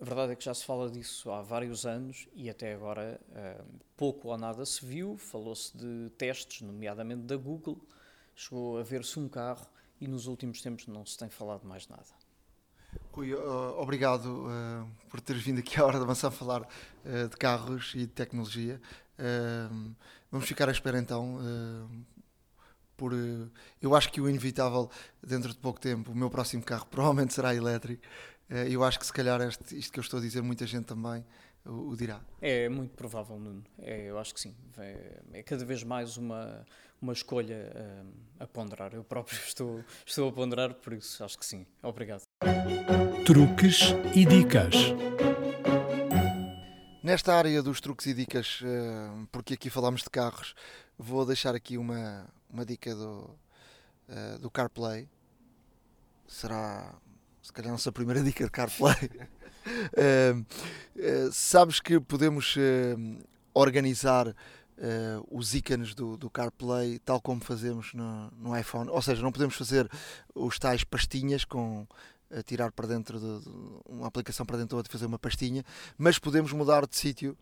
A 0.00 0.04
verdade 0.04 0.32
é 0.32 0.36
que 0.36 0.44
já 0.44 0.54
se 0.54 0.64
fala 0.64 0.90
disso 0.90 1.30
há 1.30 1.42
vários 1.42 1.84
anos 1.84 2.26
e 2.32 2.48
até 2.48 2.72
agora 2.72 3.20
uh, 3.28 3.64
pouco 3.96 4.28
ou 4.28 4.38
nada 4.38 4.64
se 4.64 4.84
viu. 4.84 5.18
Falou-se 5.18 5.76
de 5.76 6.10
testes, 6.16 6.62
nomeadamente 6.62 7.22
da 7.22 7.36
Google. 7.36 7.78
Chegou 8.34 8.78
a 8.78 8.82
ver-se 8.82 9.18
um 9.18 9.28
carro 9.28 9.66
e 10.00 10.08
nos 10.08 10.26
últimos 10.26 10.62
tempos 10.62 10.86
não 10.86 11.04
se 11.04 11.18
tem 11.18 11.28
falado 11.28 11.66
mais 11.66 11.86
nada. 11.86 12.06
Rui, 13.12 13.34
uh, 13.34 13.78
obrigado 13.78 14.46
uh, 14.46 14.90
por 15.10 15.20
teres 15.20 15.42
vindo 15.42 15.58
aqui 15.58 15.78
à 15.78 15.84
hora 15.84 15.98
de 15.98 16.04
avançar 16.04 16.28
a 16.28 16.30
falar 16.30 16.62
uh, 16.62 17.28
de 17.28 17.36
carros 17.36 17.92
e 17.94 18.00
de 18.00 18.08
tecnologia. 18.08 18.80
vamos 20.30 20.48
ficar 20.48 20.68
à 20.68 20.72
espera 20.72 20.98
então 20.98 21.38
por. 23.00 23.14
Eh, 23.14 23.48
eu 23.80 23.94
acho 23.94 24.12
que 24.12 24.20
o 24.20 24.28
inevitável, 24.28 24.90
dentro 25.26 25.48
de 25.48 25.56
pouco 25.56 25.80
tempo, 25.80 26.12
o 26.12 26.14
meu 26.14 26.28
próximo 26.28 26.62
carro 26.62 26.86
provavelmente 26.90 27.32
será 27.32 27.54
elétrico. 27.54 28.02
Eh, 28.50 28.68
eu 28.68 28.82
acho 28.82 28.98
que 28.98 29.06
se 29.06 29.12
calhar 29.12 29.40
este, 29.42 29.78
isto 29.78 29.92
que 29.92 30.00
eu 30.00 30.02
estou 30.02 30.18
a 30.18 30.22
dizer, 30.22 30.42
muita 30.42 30.66
gente 30.66 30.84
também 30.84 31.24
o, 31.64 31.90
o 31.90 31.96
dirá. 31.96 32.20
É 32.42 32.68
muito 32.68 32.94
provável, 32.94 33.38
Nuno. 33.38 33.64
É, 33.78 34.10
eu 34.10 34.18
acho 34.18 34.34
que 34.34 34.40
sim. 34.40 34.54
É, 34.76 35.20
é, 35.34 35.42
cada 35.42 35.64
vez 35.64 35.84
mais 35.84 36.16
uma, 36.16 36.66
uma 37.00 37.12
escolha 37.12 37.72
a, 37.74 37.78
eh, 37.78 38.04
a 38.40 38.46
ponderar. 38.48 38.92
Eu 38.92 39.04
próprio 39.04 39.38
estou, 39.46 39.84
estou 40.04 40.28
a 40.28 40.32
ponderar, 40.32 40.74
por 40.74 40.92
isso 40.92 41.22
acho 41.24 41.38
que 41.38 41.46
sim. 41.46 41.64
Obrigado. 41.80 42.22
Truques 43.24 43.94
e 44.14 44.24
dicas. 44.24 44.74
Nesta 47.02 47.34
área 47.34 47.62
dos 47.62 47.80
truques 47.80 48.06
e 48.06 48.14
dicas, 48.14 48.60
porque 49.32 49.54
aqui 49.54 49.70
falamos 49.70 50.02
de 50.02 50.10
carros, 50.10 50.54
vou 50.98 51.24
deixar 51.24 51.54
aqui 51.54 51.78
uma, 51.78 52.28
uma 52.48 52.64
dica 52.64 52.94
do, 52.94 53.38
do 54.38 54.50
CarPlay. 54.50 55.08
Será, 56.28 56.94
se 57.50 57.52
calhar, 57.52 57.70
a 57.70 57.72
nossa 57.72 57.90
primeira 57.90 58.22
dica 58.24 58.44
de 58.44 58.50
CarPlay. 58.50 59.10
uh, 59.66 60.40
uh, 60.40 61.32
sabes 61.32 61.80
que 61.80 61.98
podemos 62.00 62.56
organizar 63.52 64.34
os 65.30 65.54
ícones 65.54 65.94
do, 65.94 66.16
do 66.16 66.30
CarPlay 66.30 66.98
tal 67.00 67.20
como 67.20 67.42
fazemos 67.42 67.92
no, 67.92 68.30
no 68.30 68.58
iPhone. 68.58 68.88
Ou 68.88 69.02
seja, 69.02 69.20
não 69.20 69.30
podemos 69.30 69.54
fazer 69.54 69.86
os 70.34 70.58
tais 70.58 70.84
pastinhas 70.84 71.44
com 71.44 71.86
a 72.30 72.42
tirar 72.42 72.70
para 72.72 72.86
dentro 72.86 73.18
de, 73.18 73.44
de, 73.44 73.50
uma 73.88 74.06
aplicação 74.06 74.46
para 74.46 74.56
dentro 74.56 74.80
de 74.82 74.88
fazer 74.88 75.06
uma 75.06 75.18
pastinha, 75.18 75.64
mas 75.98 76.18
podemos 76.18 76.52
mudar 76.52 76.86
de 76.86 76.96
sítio 76.96 77.32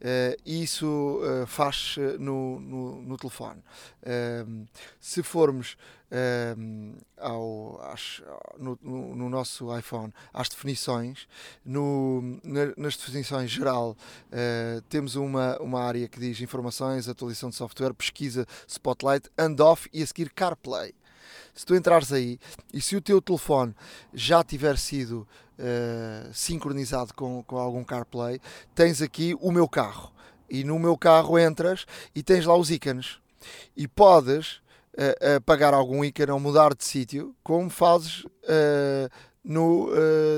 uh, 0.00 0.40
e 0.44 0.62
isso 0.62 1.20
uh, 1.22 1.46
faz 1.46 1.96
no, 2.18 2.58
no, 2.60 3.02
no 3.02 3.16
telefone. 3.16 3.62
Uh, 4.02 4.66
se 5.00 5.22
formos 5.22 5.76
ao, 7.18 7.82
às, 7.82 8.22
no, 8.56 8.78
no, 8.82 9.28
nosso 9.28 9.76
iPhone 9.76 10.10
às 10.32 10.48
definições, 10.48 11.28
no, 11.62 12.40
na, 12.42 12.72
nas 12.78 12.96
definições 12.96 13.50
geral 13.50 13.94
temos 14.88 15.16
uma, 15.16 15.58
uma 15.58 15.82
área 15.82 16.08
que 16.08 16.18
diz 16.18 16.40
informações, 16.40 17.10
atualização 17.10 17.50
de 17.50 17.56
software, 17.56 17.92
pesquisa, 17.92 18.46
spotlight, 18.66 19.28
handoff 19.38 19.86
e 19.92 20.02
a 20.02 20.06
seguir 20.06 20.30
CarPlay 20.30 20.94
se 21.58 21.66
tu 21.66 21.74
entrares 21.74 22.12
aí 22.12 22.38
e 22.72 22.80
se 22.80 22.94
o 22.94 23.00
teu 23.00 23.20
telefone 23.20 23.74
já 24.14 24.44
tiver 24.44 24.78
sido 24.78 25.26
uh, 25.58 26.32
sincronizado 26.32 27.12
com, 27.12 27.42
com 27.42 27.58
algum 27.58 27.82
CarPlay, 27.82 28.40
tens 28.76 29.02
aqui 29.02 29.36
o 29.40 29.50
meu 29.50 29.68
carro. 29.68 30.12
E 30.48 30.62
no 30.62 30.78
meu 30.78 30.96
carro 30.96 31.36
entras 31.36 31.84
e 32.14 32.22
tens 32.22 32.46
lá 32.46 32.56
os 32.56 32.70
ícones. 32.70 33.18
E 33.76 33.88
podes 33.88 34.58
uh, 34.94 35.36
apagar 35.38 35.74
algum 35.74 36.04
ícone 36.04 36.30
ou 36.30 36.38
mudar 36.38 36.74
de 36.74 36.84
sítio, 36.84 37.34
como 37.42 37.68
fazes 37.68 38.22
uh, 38.22 39.10
no 39.42 39.88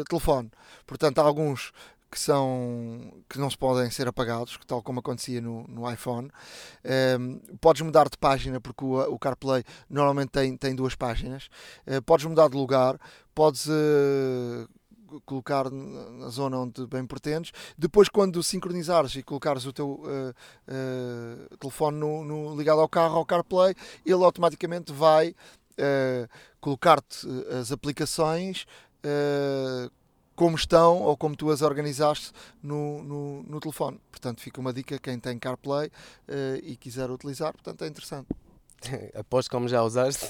telefone. 0.09 0.51
Portanto, 0.87 1.19
alguns 1.19 1.71
que 2.11 2.19
são 2.19 3.13
que 3.29 3.39
não 3.39 3.49
se 3.49 3.57
podem 3.57 3.91
ser 3.91 4.09
apagados, 4.09 4.59
tal 4.67 4.83
como 4.83 5.01
acontecia 5.01 5.41
no, 5.41 5.67
no 5.69 5.91
iPhone. 5.91 6.29
Um, 6.85 6.91
ehm, 6.91 7.39
podes 7.61 7.83
mudar 7.83 8.09
de 8.09 8.19
página 8.19 8.61
porque 8.61 8.85
o, 8.85 8.99
o 8.99 9.19
CarPlay 9.19 9.63
normalmente 9.89 10.31
tem, 10.31 10.57
tem 10.57 10.75
duas 10.75 10.95
páginas. 10.95 11.49
Uh, 11.87 12.03
podes 12.03 12.27
mudar 12.27 12.49
de 12.49 12.57
lugar, 12.57 12.99
podes 13.35 13.67
uh, 13.67 14.69
colocar 15.25 15.71
na 15.71 16.29
zona 16.29 16.59
onde 16.59 16.87
bem 16.87 17.07
pretendes. 17.07 17.53
Depois, 17.77 18.09
quando 18.09 18.43
sincronizares 18.43 19.15
e 19.17 19.23
colocares 19.23 19.67
o 19.67 19.73
teu 19.73 19.89
uh, 19.89 20.35
uh, 20.69 21.57
telefone 21.59 21.99
no, 21.99 22.25
no, 22.25 22.57
ligado 22.57 22.81
ao 22.81 22.89
carro, 22.89 23.17
ao 23.17 23.27
CarPlay, 23.27 23.75
ele 24.05 24.25
automaticamente 24.25 24.93
vai 24.93 25.31
uh, 25.31 26.29
colocar-te 26.61 27.27
as 27.61 27.73
aplicações 27.73 28.67
como 30.41 30.57
estão 30.57 31.03
ou 31.03 31.19
como 31.19 31.37
tu 31.37 31.51
as 31.51 31.61
organizaste 31.61 32.33
no, 32.63 33.03
no, 33.03 33.43
no 33.43 33.61
telefone. 33.61 34.01
Portanto, 34.11 34.41
fica 34.41 34.59
uma 34.59 34.73
dica 34.73 34.99
quem 34.99 35.21
tem 35.21 35.39
CarPlay 35.39 35.89
uh, 35.89 35.93
e 36.63 36.77
quiser 36.77 37.11
utilizar, 37.11 37.53
portanto 37.53 37.85
é 37.85 37.89
interessante. 37.89 38.27
Após 39.15 39.47
como 39.49 39.69
já 39.69 39.83
usaste. 39.83 40.27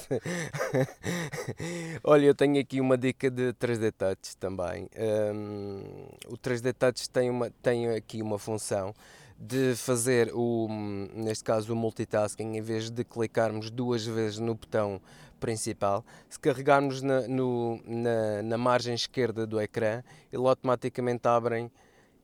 Olha, 2.03 2.25
eu 2.25 2.35
tenho 2.35 2.59
aqui 2.59 2.81
uma 2.81 2.97
dica 2.97 3.31
de 3.31 3.53
3D 3.53 3.93
Touch 3.93 4.35
também. 4.35 4.89
Um, 5.33 6.09
o 6.27 6.37
3D 6.37 6.73
Touch 6.73 7.09
tem, 7.09 7.29
uma, 7.29 7.49
tem 7.61 7.87
aqui 7.91 8.21
uma 8.21 8.37
função 8.37 8.93
de 9.39 9.77
fazer 9.77 10.29
o, 10.33 10.67
neste 11.15 11.45
caso 11.45 11.71
o 11.71 11.75
multitasking, 11.75 12.57
em 12.57 12.61
vez 12.61 12.89
de 12.89 13.05
clicarmos 13.05 13.71
duas 13.71 14.05
vezes 14.05 14.39
no 14.39 14.55
botão 14.55 15.01
principal, 15.41 16.05
se 16.29 16.39
carregarmos 16.39 17.01
na, 17.01 17.27
no, 17.27 17.81
na, 17.83 18.43
na 18.43 18.57
margem 18.57 18.93
esquerda 18.93 19.45
do 19.47 19.59
ecrã, 19.59 20.03
ele 20.31 20.47
automaticamente 20.47 21.27
abre, 21.27 21.69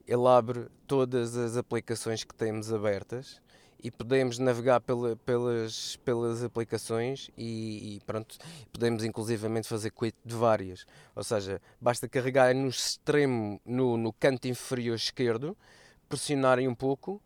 ele 0.07 0.27
abre 0.27 0.67
todas 0.85 1.35
as 1.35 1.57
aplicações 1.57 2.23
que 2.23 2.35
temos 2.35 2.71
abertas 2.71 3.41
e 3.83 3.91
podemos 3.91 4.37
navegar 4.39 4.79
pela, 4.79 5.15
pelas, 5.17 5.97
pelas 5.97 6.43
aplicações 6.43 7.29
e, 7.37 7.95
e, 7.95 7.99
pronto, 8.05 8.37
podemos 8.71 9.03
inclusivamente 9.03 9.67
fazer 9.67 9.91
quit 9.91 10.15
de 10.23 10.35
várias. 10.35 10.85
Ou 11.15 11.23
seja, 11.23 11.61
basta 11.81 12.07
carregar 12.07 12.53
no 12.55 12.69
extremo, 12.69 13.59
no, 13.65 13.97
no 13.97 14.13
canto 14.13 14.47
inferior 14.47 14.95
esquerdo, 14.95 15.57
pressionarem 16.07 16.67
um 16.67 16.75
pouco 16.75 17.21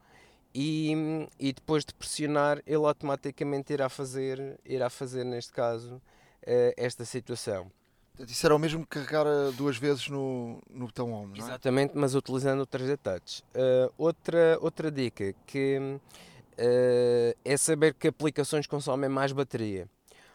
e, 0.54 1.28
e 1.40 1.54
depois 1.54 1.86
de 1.86 1.94
pressionar 1.94 2.62
ele 2.66 2.86
automaticamente 2.86 3.74
irá 3.74 3.90
fazer, 3.90 4.60
irá 4.66 4.90
fazer 4.90 5.24
neste 5.24 5.52
caso, 5.52 5.96
uh, 5.96 6.74
esta 6.78 7.06
situação. 7.06 7.72
Isso 8.20 8.46
era 8.46 8.56
o 8.56 8.60
mesmo 8.60 8.86
que 8.86 9.00
carregar 9.00 9.26
eh, 9.26 9.52
duas 9.56 9.78
vezes 9.78 10.08
no, 10.10 10.62
no 10.70 10.86
botão 10.86 11.12
home, 11.12 11.40
não 11.40 11.46
é? 11.46 11.50
Exatamente, 11.50 11.94
mas 11.96 12.14
utilizando 12.14 12.62
o 12.62 12.68
3D 12.68 12.98
Touch. 12.98 13.44
Uh, 13.56 13.92
outra, 13.98 14.58
outra 14.62 14.92
dica 14.92 15.34
que 15.48 15.80
uh, 15.80 17.38
é 17.44 17.58
saber 17.58 17.94
que 17.94 18.10
aplicações 18.10 18.68
consomem 18.68 19.10
mais 19.10 19.32
bateria. 19.32 19.88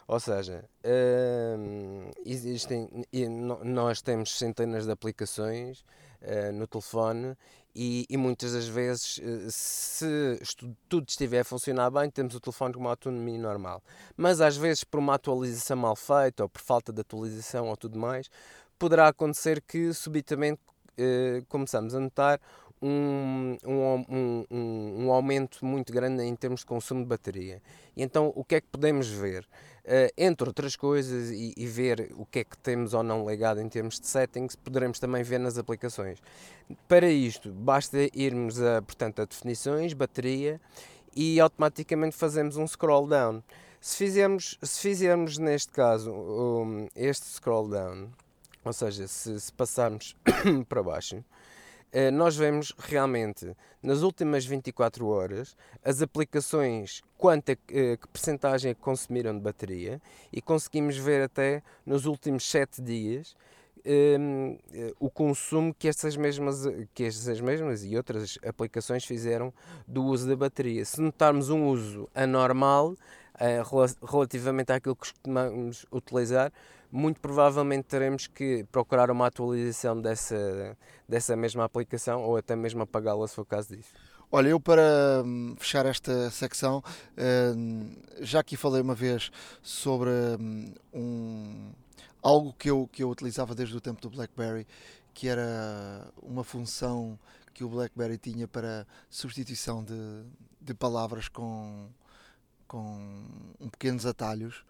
Ou 0.08 0.18
seja, 0.18 0.64
uh, 0.84 2.12
existem, 2.24 2.88
nós 3.64 4.00
temos 4.00 4.36
centenas 4.38 4.86
de 4.86 4.92
aplicações 4.92 5.84
no 6.54 6.66
telefone 6.66 7.36
e, 7.78 8.06
e, 8.08 8.16
muitas 8.16 8.54
das 8.54 8.66
vezes, 8.66 9.20
se 9.50 10.40
tudo 10.88 11.06
estiver 11.06 11.40
a 11.40 11.44
funcionar 11.44 11.90
bem, 11.90 12.08
temos 12.08 12.34
o 12.34 12.40
telefone 12.40 12.72
com 12.72 12.80
uma 12.80 12.90
autonomia 12.90 13.38
normal. 13.38 13.82
Mas 14.16 14.40
às 14.40 14.56
vezes, 14.56 14.82
por 14.82 14.98
uma 14.98 15.14
atualização 15.14 15.76
mal 15.76 15.94
feita 15.94 16.44
ou 16.44 16.48
por 16.48 16.62
falta 16.62 16.90
de 16.90 17.02
atualização 17.02 17.68
ou 17.68 17.76
tudo 17.76 17.98
mais, 17.98 18.30
poderá 18.78 19.08
acontecer 19.08 19.60
que 19.60 19.92
subitamente 19.92 20.60
começamos 21.48 21.94
a 21.94 22.00
notar 22.00 22.40
um, 22.80 23.56
um, 23.64 24.46
um, 24.50 25.04
um, 25.04 25.12
aumento 25.12 25.64
muito 25.64 25.92
grande 25.92 26.22
em 26.22 26.34
termos 26.36 26.60
de 26.60 26.66
consumo 26.66 27.02
de 27.02 27.06
bateria. 27.06 27.62
E 27.96 28.02
então, 28.02 28.32
o 28.34 28.44
que 28.44 28.56
é 28.56 28.60
que 28.60 28.68
podemos 28.68 29.08
ver? 29.08 29.46
Uh, 29.86 30.10
entre 30.16 30.48
outras 30.48 30.74
coisas, 30.74 31.30
e, 31.30 31.54
e, 31.56 31.64
ver 31.64 32.12
o 32.16 32.26
que 32.26 32.40
é 32.40 32.44
que 32.44 32.58
temos 32.58 32.92
ou 32.92 33.04
não 33.04 33.24
ligado 33.24 33.60
em 33.60 33.68
termos 33.68 34.00
de 34.00 34.08
settings, 34.08 34.56
poderemos 34.56 34.98
também 34.98 35.22
ver 35.22 35.38
nas 35.38 35.58
aplicações. 35.58 36.20
Para 36.88 37.08
isto, 37.08 37.52
basta 37.52 37.96
irmos 38.12 38.60
a, 38.60 38.82
portanto, 38.82 39.22
a 39.22 39.24
definições, 39.24 39.92
bateria, 39.92 40.60
e 41.14 41.38
automaticamente 41.38 42.16
fazemos 42.16 42.56
um 42.56 42.66
scroll 42.66 43.06
down. 43.06 43.40
Se 43.80 43.96
fizermos, 43.96 44.58
se 44.60 44.80
fizermos 44.80 45.38
neste 45.38 45.72
caso 45.72 46.12
um, 46.12 46.88
este 46.96 47.26
scroll 47.26 47.68
down, 47.68 48.08
ou 48.64 48.72
seja, 48.72 49.06
se, 49.06 49.40
se 49.40 49.52
passarmos 49.52 50.16
para 50.68 50.82
baixo, 50.82 51.16
eh, 51.16 51.22
nós 52.10 52.36
vemos 52.36 52.74
realmente 52.78 53.56
nas 53.82 54.02
últimas 54.02 54.44
24 54.44 55.06
horas 55.06 55.56
as 55.82 56.02
aplicações, 56.02 57.02
quanto 57.16 57.52
a, 57.52 57.56
eh, 57.70 57.96
que 57.96 58.08
percentagem 58.08 58.72
é 58.72 58.74
consumiram 58.74 59.34
de 59.34 59.40
bateria 59.40 60.00
e 60.32 60.42
conseguimos 60.42 60.98
ver 60.98 61.22
até 61.22 61.62
nos 61.86 62.04
últimos 62.04 62.50
7 62.50 62.82
dias 62.82 63.34
um, 63.86 64.58
ehm, 64.74 64.92
o 64.98 65.08
consumo 65.08 65.72
que 65.72 65.88
essas, 65.88 66.16
mesmas, 66.16 66.64
que 66.92 67.04
essas 67.04 67.40
mesmas 67.40 67.84
e 67.84 67.96
outras 67.96 68.38
aplicações 68.44 69.04
fizeram 69.04 69.52
do 69.86 70.04
uso 70.04 70.28
da 70.28 70.36
bateria. 70.36 70.84
Se 70.84 71.00
notarmos 71.00 71.48
um 71.50 71.66
uso 71.68 72.10
anormal 72.14 72.96
uh, 73.36 74.06
relativamente 74.06 74.72
àquilo 74.72 74.96
que 74.96 75.00
costumamos 75.00 75.86
utilizar, 75.92 76.52
muito 76.96 77.20
provavelmente 77.20 77.84
teremos 77.84 78.26
que 78.26 78.64
procurar 78.72 79.10
uma 79.10 79.26
atualização 79.26 80.00
dessa, 80.00 80.76
dessa 81.06 81.36
mesma 81.36 81.64
aplicação 81.64 82.22
ou 82.22 82.36
até 82.38 82.56
mesmo 82.56 82.82
apagá-la 82.82 83.28
se 83.28 83.34
for 83.34 83.42
o 83.42 83.44
caso 83.44 83.76
disso. 83.76 83.92
Olha, 84.32 84.48
eu 84.48 84.58
para 84.58 85.22
hum, 85.24 85.54
fechar 85.58 85.84
esta 85.86 86.30
secção, 86.30 86.82
hum, 87.54 87.94
já 88.20 88.40
aqui 88.40 88.56
falei 88.56 88.80
uma 88.80 88.94
vez 88.94 89.30
sobre 89.62 90.10
hum, 90.40 90.72
um, 90.92 91.70
algo 92.22 92.54
que 92.54 92.70
eu, 92.70 92.88
que 92.90 93.02
eu 93.02 93.10
utilizava 93.10 93.54
desde 93.54 93.76
o 93.76 93.80
tempo 93.80 94.00
do 94.00 94.10
BlackBerry, 94.10 94.66
que 95.12 95.28
era 95.28 96.10
uma 96.22 96.42
função 96.42 97.18
que 97.52 97.62
o 97.62 97.68
BlackBerry 97.68 98.16
tinha 98.18 98.48
para 98.48 98.86
substituição 99.10 99.84
de, 99.84 100.24
de 100.60 100.74
palavras 100.74 101.28
com, 101.28 101.88
com 102.66 103.14
pequenos 103.70 104.06
atalhos 104.06 104.64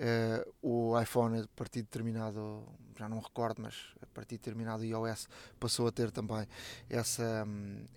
Uh, 0.00 0.54
o 0.62 0.98
iPhone, 0.98 1.40
a 1.40 1.48
partir 1.54 1.80
de 1.80 1.82
determinado, 1.82 2.66
já 2.98 3.06
não 3.06 3.18
recordo, 3.18 3.60
mas 3.60 3.74
a 4.00 4.06
partir 4.06 4.36
de 4.36 4.38
determinado 4.38 4.82
iOS 4.82 5.28
passou 5.58 5.86
a 5.86 5.92
ter 5.92 6.10
também 6.10 6.48
essa, 6.88 7.46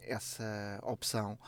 essa 0.01 0.79
opção. 0.83 1.39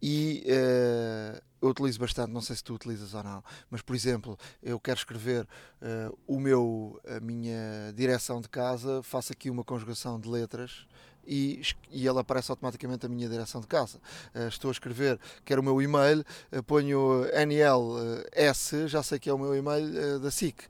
E 0.00 0.44
uh, 0.46 1.42
eu 1.60 1.68
utilizo 1.68 1.98
bastante, 1.98 2.32
não 2.32 2.40
sei 2.40 2.56
se 2.56 2.64
tu 2.64 2.74
utilizas 2.74 3.12
ou 3.12 3.22
não, 3.22 3.44
mas 3.68 3.82
por 3.82 3.94
exemplo, 3.94 4.38
eu 4.62 4.80
quero 4.80 4.96
escrever 4.96 5.42
uh, 5.44 6.18
o 6.26 6.40
meu, 6.40 6.98
a 7.06 7.20
minha 7.20 7.92
direção 7.94 8.40
de 8.40 8.48
casa, 8.48 9.02
faço 9.02 9.32
aqui 9.32 9.50
uma 9.50 9.64
conjugação 9.64 10.18
de 10.18 10.28
letras 10.28 10.86
e, 11.28 11.60
e 11.90 12.06
ele 12.08 12.18
aparece 12.18 12.50
automaticamente 12.50 13.04
a 13.04 13.08
minha 13.08 13.28
direção 13.28 13.60
de 13.60 13.66
casa. 13.66 13.98
Uh, 14.34 14.48
estou 14.48 14.70
a 14.70 14.72
escrever, 14.72 15.20
quero 15.44 15.60
o 15.60 15.64
meu 15.64 15.80
e-mail, 15.82 16.24
uh, 16.50 16.62
ponho 16.62 17.26
NLS, 17.32 18.88
já 18.88 19.02
sei 19.02 19.18
que 19.18 19.28
é 19.28 19.32
o 19.32 19.38
meu 19.38 19.54
e-mail 19.54 20.18
da 20.20 20.30
SIC. 20.30 20.64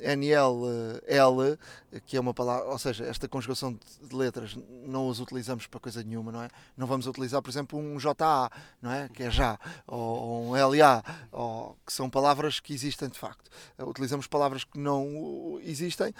NLL, 0.00 1.58
que 2.04 2.16
é 2.16 2.20
uma 2.20 2.34
palavra, 2.34 2.66
ou 2.66 2.78
seja, 2.78 3.04
esta 3.04 3.26
conjugação 3.26 3.72
de, 3.72 4.08
de 4.08 4.14
letras 4.14 4.56
não 4.86 5.10
as 5.10 5.18
utilizamos 5.18 5.66
para 5.66 5.80
coisa 5.80 6.02
nenhuma, 6.02 6.30
não 6.30 6.42
é? 6.42 6.48
Não 6.76 6.86
vamos 6.86 7.06
utilizar, 7.06 7.40
por 7.40 7.48
exemplo, 7.48 7.78
um 7.78 7.96
JA, 7.96 8.50
não 8.82 8.92
é? 8.92 9.08
Que 9.08 9.22
é 9.24 9.30
já, 9.30 9.58
ou, 9.86 9.98
ou 9.98 10.46
um 10.48 10.52
LA, 10.52 11.02
ou, 11.32 11.76
que 11.86 11.92
são 11.92 12.10
palavras 12.10 12.60
que 12.60 12.74
existem 12.74 13.08
de 13.08 13.18
facto. 13.18 13.50
utilizamos 13.78 14.26
palavras 14.26 14.64
que 14.64 14.78
não 14.78 15.58
existem 15.62 16.12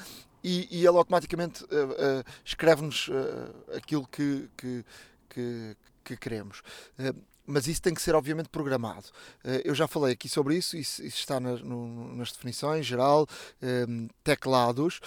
e, 0.46 0.68
e 0.70 0.86
ele 0.86 0.96
automaticamente 0.96 1.64
uh, 1.64 1.66
uh, 1.66 2.24
escreve-nos 2.44 3.08
uh, 3.08 3.74
aquilo 3.76 4.06
que, 4.06 4.48
que, 4.56 4.84
que, 5.28 5.76
que 6.04 6.16
queremos. 6.16 6.62
mas 7.44 7.66
isso 7.66 7.82
tem 7.82 7.92
que 7.92 8.00
ser, 8.00 8.14
obviamente, 8.14 8.48
programado. 8.48 9.06
eu 9.64 9.74
já 9.74 9.88
falei 9.88 10.12
aqui 10.12 10.28
sobre 10.28 10.56
isso, 10.56 10.76
isso, 10.76 11.04
está 11.04 11.40
na, 11.40 11.56
no, 11.56 12.14
nas 12.16 12.30
definições, 12.32 12.86
geral, 12.86 13.26
teclados, 14.24 15.00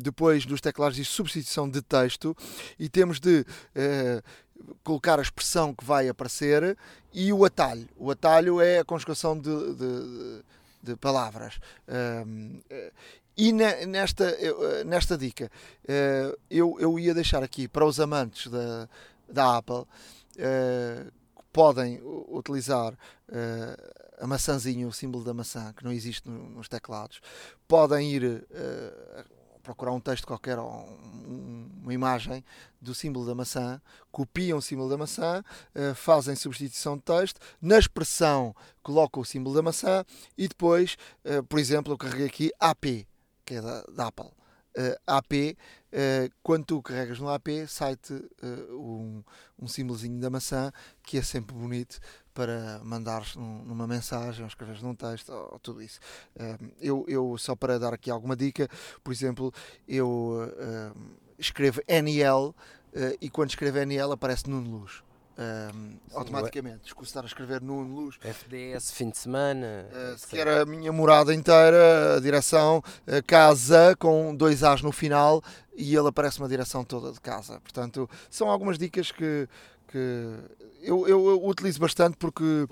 depois 0.00 0.46
nos 0.46 0.60
teclados 0.60 0.96
de 0.96 1.04
substituição 1.04 1.68
de 1.68 1.82
texto, 1.82 2.34
e 2.78 2.88
temos 2.88 3.20
de 3.20 3.44
colocar 4.82 5.18
a 5.18 5.22
expressão 5.22 5.74
que 5.74 5.84
vai 5.84 6.08
aparecer 6.08 6.76
e 7.12 7.32
o 7.32 7.44
atalho. 7.44 7.88
O 7.96 8.10
atalho 8.10 8.60
é 8.62 8.78
a 8.78 8.84
conjugação 8.84 9.38
de, 9.38 9.74
de, 9.74 10.44
de 10.82 10.96
palavras. 10.96 11.58
E 13.40 13.52
nesta, 13.52 14.24
eh, 14.24 14.82
nesta 14.82 15.16
dica, 15.16 15.48
eh, 15.86 16.36
eu, 16.50 16.76
eu 16.80 16.98
ia 16.98 17.14
deixar 17.14 17.40
aqui 17.40 17.68
para 17.68 17.86
os 17.86 18.00
amantes 18.00 18.50
da, 18.50 18.88
da 19.28 19.58
Apple 19.58 19.84
eh, 20.36 21.06
que 21.36 21.44
podem 21.52 22.00
utilizar 22.02 22.98
a 24.18 24.26
maçãzinha, 24.26 24.88
o 24.88 24.92
símbolo 24.92 25.22
da 25.22 25.32
maçã, 25.32 25.72
que 25.72 25.84
não 25.84 25.92
existe 25.92 26.28
nos 26.28 26.68
teclados, 26.68 27.20
podem 27.68 28.10
ir 28.10 28.46
procurar 29.62 29.92
um 29.92 30.00
texto 30.00 30.26
qualquer 30.26 30.58
ou 30.58 30.68
uma 31.82 31.92
imagem 31.92 32.44
do 32.80 32.94
símbolo 32.94 33.26
da 33.26 33.34
maçã, 33.34 33.80
copiam 34.10 34.58
o 34.58 34.62
símbolo 34.62 34.88
da 34.88 34.96
maçã, 34.96 35.44
fazem 35.94 36.34
substituição 36.34 36.96
de 36.96 37.02
texto, 37.02 37.40
na 37.60 37.78
expressão 37.78 38.54
colocam 38.82 39.22
o 39.22 39.26
símbolo 39.26 39.54
da 39.54 39.62
maçã 39.62 40.04
e 40.36 40.48
depois, 40.48 40.96
por 41.48 41.58
exemplo, 41.58 41.92
eu 41.92 41.98
carreguei 41.98 42.26
aqui 42.26 42.50
AP 42.58 43.07
que 43.48 43.54
é 43.54 43.62
da, 43.62 43.82
da 43.84 44.06
Apple. 44.08 44.30
Uh, 44.76 44.94
AP, 45.06 45.32
uh, 45.32 46.30
quando 46.42 46.66
tu 46.66 46.82
carregas 46.82 47.18
no 47.18 47.30
AP, 47.30 47.48
sai-te 47.66 48.12
uh, 48.12 48.78
um, 48.78 49.24
um 49.58 49.66
símbolozinho 49.66 50.20
da 50.20 50.28
maçã 50.28 50.70
que 51.02 51.16
é 51.16 51.22
sempre 51.22 51.56
bonito 51.56 51.98
para 52.34 52.78
mandares 52.84 53.34
num, 53.34 53.64
numa 53.64 53.86
mensagem 53.86 54.42
ou 54.42 54.48
escreveres 54.48 54.82
num 54.82 54.94
texto 54.94 55.30
ou, 55.30 55.54
ou 55.54 55.58
tudo 55.58 55.82
isso. 55.82 55.98
eu, 56.78 57.04
eu, 57.08 57.36
só 57.38 57.56
para 57.56 57.78
dar 57.78 57.94
aqui 57.94 58.10
alguma 58.10 58.36
dica, 58.36 58.68
por 59.02 59.12
exemplo, 59.12 59.52
eu 59.88 60.38
escrevo 61.36 61.80
NL 61.88 62.54
e 63.20 63.28
quando 63.28 63.48
escrevo 63.48 63.78
NL 63.78 64.12
aparece 64.12 64.48
Nuno 64.48 64.78
Luz 64.78 65.02
um, 65.38 65.96
automaticamente. 66.12 66.86
Escuso 66.86 67.18
a 67.18 67.24
escrever 67.24 67.62
no 67.62 67.80
Luz. 67.82 68.16
FDS, 68.20 68.90
fim 68.90 69.08
de 69.10 69.18
semana. 69.18 69.86
Uh, 69.92 70.26
que 70.28 70.38
era 70.38 70.62
a 70.62 70.66
minha 70.66 70.92
morada 70.92 71.32
inteira, 71.32 72.16
a 72.16 72.20
direção, 72.20 72.82
a 73.06 73.22
casa 73.22 73.94
com 73.96 74.34
dois 74.34 74.64
As 74.64 74.82
no 74.82 74.90
final 74.90 75.42
e 75.76 75.94
ele 75.94 76.08
aparece 76.08 76.40
uma 76.40 76.48
direção 76.48 76.84
toda 76.84 77.12
de 77.12 77.20
casa. 77.20 77.60
Portanto, 77.60 78.10
são 78.28 78.50
algumas 78.50 78.76
dicas 78.76 79.12
que, 79.12 79.48
que 79.86 80.34
eu, 80.82 81.06
eu, 81.06 81.28
eu 81.30 81.46
utilizo 81.46 81.78
bastante 81.78 82.16
porque 82.16 82.66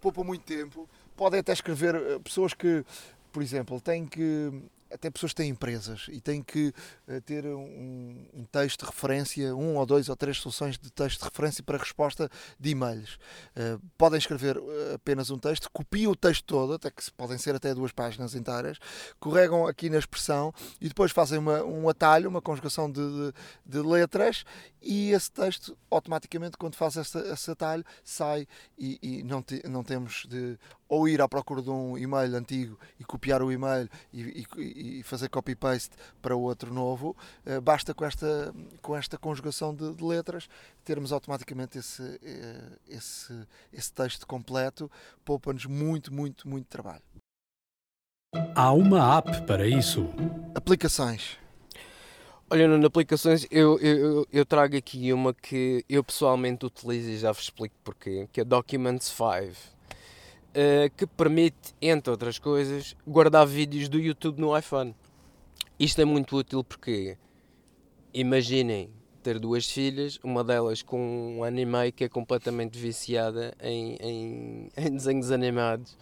poupa 0.00 0.24
muito 0.24 0.42
tempo. 0.42 0.88
Podem 1.16 1.38
até 1.38 1.52
escrever 1.52 1.94
eh, 1.94 2.18
pessoas 2.18 2.52
que, 2.52 2.84
por 3.30 3.42
exemplo, 3.42 3.80
têm 3.80 4.06
que 4.06 4.50
até 4.92 5.10
pessoas 5.10 5.32
que 5.32 5.36
têm 5.36 5.50
empresas 5.50 6.06
e 6.10 6.20
têm 6.20 6.42
que 6.42 6.72
uh, 7.08 7.20
ter 7.22 7.46
um, 7.46 8.26
um, 8.34 8.44
texto 8.44 8.80
de 8.80 8.86
referência, 8.86 9.54
um 9.54 9.76
ou 9.76 9.86
dois 9.86 10.08
ou 10.08 10.16
três 10.16 10.38
soluções 10.38 10.78
de 10.78 10.90
texto 10.90 11.20
de 11.20 11.24
referência 11.24 11.62
para 11.62 11.78
resposta 11.78 12.28
de 12.58 12.70
e-mails. 12.70 13.18
Uh, 13.56 13.80
podem 13.96 14.18
escrever 14.18 14.56
eh, 14.56 14.94
apenas 14.94 15.30
um 15.30 15.38
texto, 15.38 15.70
copiam 15.72 16.12
o 16.12 16.16
texto 16.16 16.44
todo, 16.44 16.74
até 16.74 16.90
que 16.90 17.10
podem 17.12 17.38
ser 17.38 17.54
até 17.54 17.74
duas 17.74 17.92
páginas 17.92 18.34
inteiras, 18.34 18.78
corregam 19.18 19.66
aqui 19.66 19.88
na 19.88 19.98
expressão 19.98 20.52
e 20.80 20.88
depois 20.88 21.12
fazem 21.12 21.38
uma, 21.38 21.62
um 21.62 21.88
atalho, 21.88 22.28
uma 22.28 22.42
conjugação 22.42 22.90
de, 22.90 23.00
de, 23.00 23.32
de 23.66 23.78
letras 23.80 24.44
e 24.80 25.10
esse 25.10 25.30
texto 25.30 25.76
automaticamente 25.90 26.56
quando 26.56 26.74
faz 26.74 26.96
esse, 26.96 27.18
esse 27.18 27.50
atalho 27.50 27.84
sai 28.02 28.46
e, 28.76 28.98
e 29.02 29.22
não, 29.22 29.42
te, 29.42 29.62
não 29.68 29.84
temos 29.84 30.26
de 30.28 30.58
ou 30.88 31.08
ir 31.08 31.20
à 31.20 31.28
procura 31.28 31.62
de 31.62 31.70
um 31.70 31.96
e-mail 31.96 32.36
antigo 32.36 32.78
e 33.00 33.04
copiar 33.04 33.42
o 33.42 33.50
e-mail 33.50 33.88
e, 34.12 34.46
e, 34.56 34.98
e 34.98 35.02
fazer 35.02 35.28
copy-paste 35.28 35.96
para 36.20 36.36
outro 36.36 36.72
novo, 36.72 37.16
uh, 37.46 37.60
basta 37.60 37.94
com 37.94 38.04
esta, 38.04 38.54
com 38.80 38.96
esta 38.96 39.16
conjugação 39.16 39.74
de, 39.74 39.94
de 39.94 40.04
letras 40.04 40.48
termos 40.84 41.12
automaticamente 41.12 41.78
esse, 41.78 42.02
uh, 42.02 42.78
esse, 42.88 43.32
esse 43.72 43.92
texto 43.92 44.26
completo, 44.26 44.90
poupa-nos 45.24 45.66
muito, 45.66 46.12
muito, 46.12 46.48
muito 46.48 46.66
trabalho. 46.66 47.02
Há 48.54 48.72
uma 48.72 49.18
app 49.18 49.42
para 49.46 49.66
isso. 49.66 50.08
Aplicações. 50.54 51.38
Olha, 52.50 52.68
nas 52.68 52.84
aplicações 52.84 53.46
eu, 53.50 53.78
eu, 53.78 54.26
eu 54.30 54.44
trago 54.44 54.76
aqui 54.76 55.10
uma 55.10 55.32
que 55.32 55.82
eu 55.88 56.04
pessoalmente 56.04 56.66
utilizo 56.66 57.08
e 57.08 57.16
já 57.16 57.32
vos 57.32 57.44
explico 57.44 57.74
porquê, 57.82 58.28
que 58.30 58.42
é 58.42 58.44
Documents 58.44 59.08
5 59.08 59.52
uh, 60.52 60.90
que 60.96 61.06
permite, 61.06 61.74
entre 61.80 62.10
outras 62.10 62.38
coisas, 62.38 62.96
guardar 63.06 63.46
vídeos 63.46 63.88
do 63.88 63.98
YouTube 63.98 64.40
no 64.40 64.56
iPhone. 64.56 64.94
Isto 65.78 66.00
é 66.00 66.04
muito 66.04 66.36
útil 66.36 66.62
porque 66.62 67.16
imaginem 68.14 68.90
ter 69.22 69.38
duas 69.38 69.68
filhas, 69.70 70.18
uma 70.22 70.42
delas 70.42 70.82
com 70.82 71.38
um 71.38 71.44
anime 71.44 71.92
que 71.92 72.04
é 72.04 72.08
completamente 72.08 72.78
viciada 72.78 73.54
em, 73.60 73.96
em, 74.00 74.68
em 74.76 74.96
desenhos 74.96 75.30
animados 75.30 75.96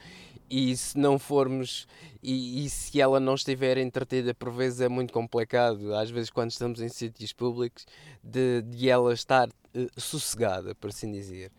e 0.51 0.77
se 0.77 0.99
não 0.99 1.19
formos 1.19 1.87
e, 2.23 2.65
e, 2.65 2.69
se 2.69 3.01
ela 3.01 3.21
não 3.21 3.35
estiver 3.37 3.79
entretida 3.79 4.35
por 4.35 4.51
vezes 4.51 4.81
é 4.81 4.89
muito 4.89 5.13
complicado 5.13 5.95
às 5.95 6.11
vezes 6.11 6.29
quando 6.29 6.51
estamos 6.51 6.81
em 6.81 6.89
sítios 6.89 7.33
públicos 7.33 7.87
de, 8.23 8.63
de 8.63 8.89
ela 8.89 9.15
estar 9.15 9.49
uh, 9.49 10.01
sossegada 10.01 10.75
por 10.75 10.89
assim 10.89 11.13
dizer 11.13 11.53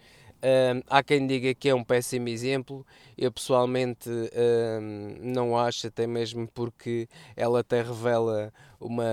um, 0.44 0.82
há 0.90 1.04
quem 1.04 1.28
diga 1.28 1.54
que 1.54 1.70
é 1.70 1.76
um 1.76 1.84
péssimo 1.84 2.28
exemplo, 2.28 2.86
eu 3.18 3.32
pessoalmente 3.32 4.10
um, 4.10 5.16
não 5.22 5.58
acho, 5.58 5.88
até 5.88 6.08
mesmo 6.08 6.48
porque 6.48 7.08
ela 7.36 7.60
até 7.60 7.82
revela 7.82 8.52
uma, 8.80 9.06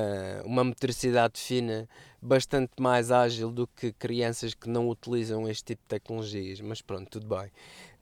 uma 0.45 0.65
motricidade 0.65 1.39
fina 1.39 1.89
bastante 2.21 2.73
mais 2.81 3.11
ágil 3.11 3.51
do 3.51 3.67
que 3.67 3.93
crianças 3.93 4.55
que 4.55 4.69
não 4.69 4.89
utilizam 4.89 5.49
este 5.49 5.65
tipo 5.65 5.83
de 5.83 5.89
tecnologias, 5.89 6.61
mas 6.61 6.81
pronto, 6.81 7.09
tudo 7.11 7.27
bem. 7.27 7.51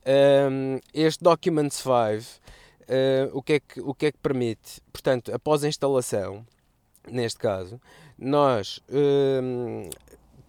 Um, 0.06 0.78
este 0.94 1.22
Documents 1.22 1.76
5, 1.76 1.92
uh, 1.92 3.36
o, 3.36 3.42
que 3.42 3.54
é 3.54 3.60
que, 3.60 3.80
o 3.80 3.92
que 3.92 4.06
é 4.06 4.12
que 4.12 4.18
permite? 4.18 4.80
Portanto, 4.92 5.34
após 5.34 5.64
a 5.64 5.68
instalação, 5.68 6.46
neste 7.10 7.40
caso, 7.40 7.80
nós 8.16 8.80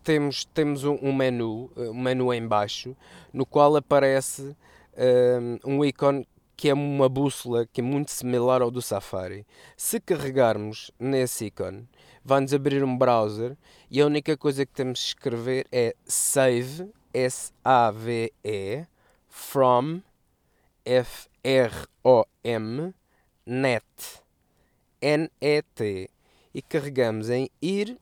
temos, 0.07 0.45
temos 0.45 0.85
um, 0.85 0.97
um, 1.01 1.11
menu, 1.11 1.69
um 1.75 1.93
menu 1.93 2.33
em 2.33 2.47
baixo, 2.47 2.95
no 3.33 3.45
qual 3.45 3.75
aparece 3.75 4.55
um, 5.65 5.73
um 5.73 5.83
ícone 5.83 6.25
que 6.55 6.69
é 6.69 6.73
uma 6.73 7.09
bússola 7.09 7.65
que 7.65 7.81
é 7.81 7.83
muito 7.83 8.09
similar 8.11 8.61
ao 8.61 8.71
do 8.71 8.81
Safari. 8.81 9.45
Se 9.75 9.99
carregarmos 9.99 10.91
nesse 10.97 11.47
ícone, 11.47 11.85
vai-nos 12.23 12.53
abrir 12.53 12.85
um 12.85 12.97
browser 12.97 13.57
e 13.91 13.99
a 13.99 14.05
única 14.05 14.37
coisa 14.37 14.65
que 14.65 14.71
temos 14.71 14.99
de 14.99 15.07
escrever 15.07 15.67
é 15.73 15.93
save, 16.05 16.89
S-A-V-E, 17.13 18.87
from, 19.27 19.99
F-R-O-M, 20.85 21.33
net, 23.45 23.83
N-E-T. 25.01 26.09
E 26.53 26.61
carregamos 26.61 27.29
em 27.29 27.49
ir 27.61 27.99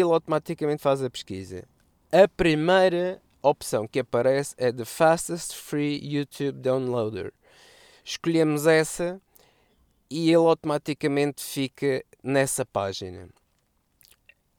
ele 0.00 0.12
automaticamente 0.12 0.82
faz 0.82 1.02
a 1.02 1.10
pesquisa. 1.10 1.64
A 2.10 2.28
primeira 2.28 3.20
opção 3.42 3.86
que 3.86 3.98
aparece 3.98 4.54
é 4.56 4.72
The 4.72 4.84
Fastest 4.84 5.54
Free 5.54 5.98
YouTube 6.02 6.60
Downloader. 6.60 7.32
Escolhemos 8.04 8.66
essa 8.66 9.20
e 10.10 10.28
ele 10.28 10.36
automaticamente 10.36 11.42
fica 11.42 12.04
nessa 12.22 12.64
página. 12.64 13.28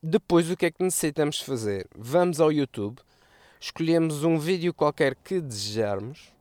Depois, 0.02 0.50
o 0.50 0.58
que 0.58 0.66
é 0.66 0.72
que 0.72 0.84
necessitamos 0.84 1.40
fazer? 1.40 1.88
Vamos 1.96 2.42
ao 2.42 2.52
YouTube, 2.52 3.00
escolhemos 3.60 4.24
um 4.24 4.38
vídeo 4.38 4.74
qualquer 4.74 5.16
que 5.16 5.40
desejarmos 5.40 6.34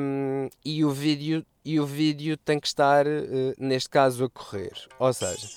um, 0.00 0.48
e, 0.64 0.84
o 0.84 0.90
vídeo, 0.90 1.44
e 1.64 1.78
o 1.78 1.84
vídeo 1.84 2.36
tem 2.36 2.58
que 2.58 2.66
estar, 2.66 3.06
uh, 3.06 3.54
neste 3.58 3.90
caso, 3.90 4.24
a 4.24 4.30
correr. 4.30 4.72
Ou 4.98 5.12
seja, 5.12 5.48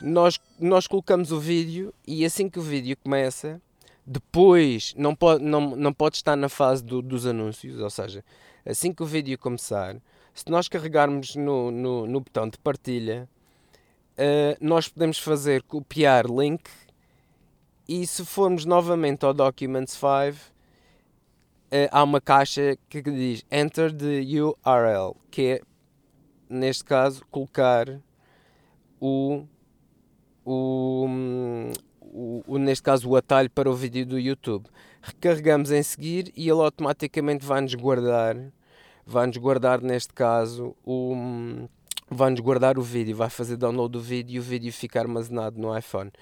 nós, 0.00 0.40
nós 0.58 0.86
colocamos 0.86 1.32
o 1.32 1.38
vídeo 1.38 1.92
e 2.06 2.24
assim 2.24 2.48
que 2.48 2.58
o 2.58 2.62
vídeo 2.62 2.96
começa, 2.96 3.60
depois 4.06 4.94
não 4.96 5.14
pode, 5.14 5.42
não, 5.42 5.76
não 5.76 5.92
pode 5.92 6.16
estar 6.16 6.36
na 6.36 6.48
fase 6.48 6.84
do, 6.84 7.00
dos 7.00 7.26
anúncios, 7.26 7.80
ou 7.80 7.90
seja, 7.90 8.24
assim 8.64 8.92
que 8.92 9.02
o 9.02 9.06
vídeo 9.06 9.38
começar, 9.38 9.96
se 10.34 10.50
nós 10.50 10.68
carregarmos 10.68 11.36
no, 11.36 11.70
no, 11.70 12.06
no 12.06 12.20
botão 12.20 12.48
de 12.48 12.58
partilha, 12.58 13.28
uh, 14.18 14.56
nós 14.60 14.88
podemos 14.88 15.18
fazer 15.18 15.62
copiar 15.62 16.26
link 16.26 16.68
e 17.88 18.06
se 18.06 18.24
formos 18.24 18.64
novamente 18.64 19.24
ao 19.24 19.32
Documents 19.32 19.92
5, 19.92 20.08
uh, 20.08 20.54
eh, 21.70 21.88
há 21.92 22.02
uma 22.02 22.20
caixa 22.20 22.78
que 22.88 23.02
diz 23.02 23.44
Enter 23.50 23.92
the 23.92 24.20
URL, 24.40 25.16
que 25.30 25.42
é, 25.42 25.60
neste 26.48 26.84
caso, 26.84 27.22
colocar 27.30 28.00
o 29.00 29.46
o, 30.44 31.06
o, 32.00 32.42
o, 32.46 32.58
neste 32.58 32.82
caso 32.82 33.08
o 33.08 33.16
atalho 33.16 33.50
para 33.50 33.70
o 33.70 33.74
vídeo 33.74 34.04
do 34.06 34.18
YouTube. 34.18 34.66
Recarregamos 35.02 35.70
em 35.70 35.82
seguir 35.82 36.32
e 36.36 36.48
ele 36.48 36.60
automaticamente 36.60 37.44
vai-nos 37.44 37.74
guardar, 37.74 38.36
vai-nos 39.06 39.36
guardar 39.36 39.80
neste 39.80 40.12
caso 40.12 40.74
o 40.84 41.66
vai-nos 42.10 42.40
guardar 42.40 42.78
o 42.78 42.82
vídeo, 42.82 43.16
vai 43.16 43.30
fazer 43.30 43.56
download 43.56 43.92
do 43.92 44.00
vídeo 44.00 44.36
e 44.36 44.38
o 44.38 44.42
vídeo 44.42 44.72
fica 44.72 45.00
armazenado 45.00 45.60
no 45.60 45.76
iPhone. 45.76 46.12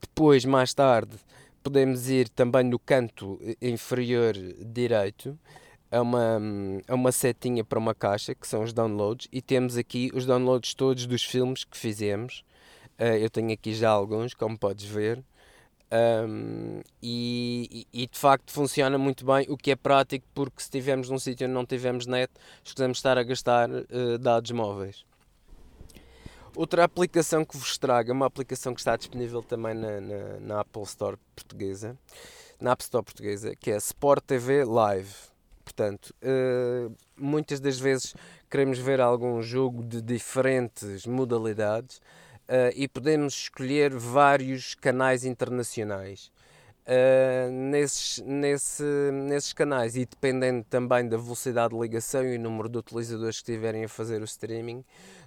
Depois, 0.00 0.44
mais 0.44 0.72
tarde, 0.72 1.16
podemos 1.62 2.08
ir 2.08 2.28
também 2.28 2.64
no 2.64 2.78
canto 2.78 3.40
inferior 3.60 4.34
direito 4.64 5.38
a 5.90 6.00
uma, 6.00 6.40
a 6.86 6.94
uma 6.94 7.12
setinha 7.12 7.64
para 7.64 7.78
uma 7.78 7.94
caixa 7.94 8.34
que 8.34 8.46
são 8.46 8.62
os 8.62 8.72
downloads 8.72 9.28
e 9.32 9.42
temos 9.42 9.76
aqui 9.76 10.10
os 10.14 10.24
downloads 10.24 10.74
todos 10.74 11.06
dos 11.06 11.24
filmes 11.24 11.64
que 11.64 11.76
fizemos 11.76 12.44
Uh, 13.00 13.16
eu 13.18 13.30
tenho 13.30 13.50
aqui 13.52 13.72
já 13.72 13.90
alguns, 13.90 14.34
como 14.34 14.58
podes 14.58 14.84
ver. 14.84 15.24
Um, 15.92 16.82
e, 17.02 17.84
e, 17.92 18.06
de 18.06 18.16
facto 18.16 18.52
funciona 18.52 18.96
muito 18.96 19.26
bem, 19.26 19.44
o 19.48 19.56
que 19.56 19.72
é 19.72 19.76
prático 19.76 20.24
porque 20.32 20.60
se 20.60 20.66
estivermos 20.66 21.10
num 21.10 21.18
sítio 21.18 21.48
onde 21.48 21.54
não 21.54 21.66
tivermos 21.66 22.06
net, 22.06 22.30
escusamos 22.62 22.98
estar 22.98 23.18
a 23.18 23.24
gastar 23.24 23.68
uh, 23.68 24.18
dados 24.18 24.52
móveis. 24.52 25.04
Outra 26.54 26.84
aplicação 26.84 27.44
que 27.44 27.56
vos 27.56 27.76
trago 27.76 28.10
é 28.10 28.12
uma 28.12 28.26
aplicação 28.26 28.72
que 28.72 28.80
está 28.80 28.96
disponível 28.96 29.42
também 29.42 29.74
na, 29.74 30.00
na, 30.00 30.40
na, 30.40 30.60
Apple 30.60 30.82
Store 30.82 31.16
portuguesa, 31.34 31.96
na 32.60 32.72
App 32.72 32.82
Store 32.82 33.04
portuguesa, 33.04 33.54
que 33.56 33.70
é 33.70 33.76
Sport 33.76 34.24
TV 34.24 34.64
Live. 34.64 35.14
Portanto, 35.64 36.14
uh, 36.22 36.94
muitas 37.16 37.58
das 37.60 37.78
vezes 37.78 38.14
queremos 38.48 38.78
ver 38.78 39.00
algum 39.00 39.40
jogo 39.42 39.82
de 39.82 40.02
diferentes 40.02 41.06
modalidades 41.06 42.00
uh, 42.50 42.72
e 42.74 42.88
podemos 42.88 43.34
escolher 43.34 43.94
vários 43.94 44.74
canais 44.74 45.24
internacionais. 45.24 46.32
Uh, 46.80 47.50
nesses, 47.52 48.18
nesse, 48.24 48.82
nesses 49.12 49.52
canais 49.52 49.94
e 49.94 50.04
dependendo 50.04 50.64
também 50.64 51.08
da 51.08 51.16
velocidade 51.16 51.72
de 51.72 51.80
ligação 51.80 52.24
e 52.24 52.36
o 52.36 52.40
número 52.40 52.68
de 52.68 52.78
utilizadores 52.78 53.36
que 53.36 53.52
estiverem 53.52 53.84
a 53.84 53.88
fazer 53.88 54.20
o 54.20 54.24
streaming, 54.24 54.78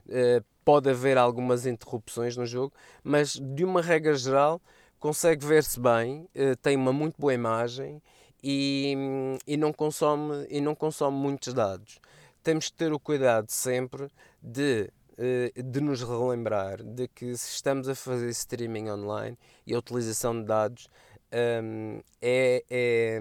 uh, 0.08 0.44
pode 0.66 0.90
haver 0.90 1.18
algumas 1.18 1.66
interrupções 1.66 2.36
no 2.36 2.46
jogo, 2.46 2.74
mas 3.02 3.40
de 3.40 3.64
uma 3.64 3.82
regra 3.82 4.14
geral 4.16 4.62
consegue 5.00 5.46
ver-se 5.46 5.80
bem, 5.80 6.28
uh, 6.36 6.56
tem 6.62 6.76
uma 6.76 6.92
muito 6.92 7.16
boa 7.18 7.34
imagem 7.34 8.02
e, 8.44 8.94
e, 9.48 9.56
não 9.56 9.72
consome, 9.72 10.46
e 10.50 10.60
não 10.60 10.76
consome 10.76 11.16
muitos 11.16 11.54
dados. 11.54 12.00
Temos 12.44 12.68
que 12.68 12.74
ter 12.74 12.92
o 12.92 13.00
cuidado 13.00 13.50
sempre 13.50 14.10
de 14.42 14.90
de 15.18 15.82
nos 15.82 16.02
relembrar 16.02 16.82
de 16.84 17.08
que 17.08 17.38
se 17.38 17.52
estamos 17.52 17.88
a 17.88 17.96
fazer 17.96 18.30
streaming 18.30 18.90
online 18.90 19.38
e 19.66 19.74
a 19.74 19.78
utilização 19.80 20.40
de 20.40 20.48
dados, 20.48 20.90
um, 21.34 22.00
é, 22.22 22.64
é, 22.70 23.20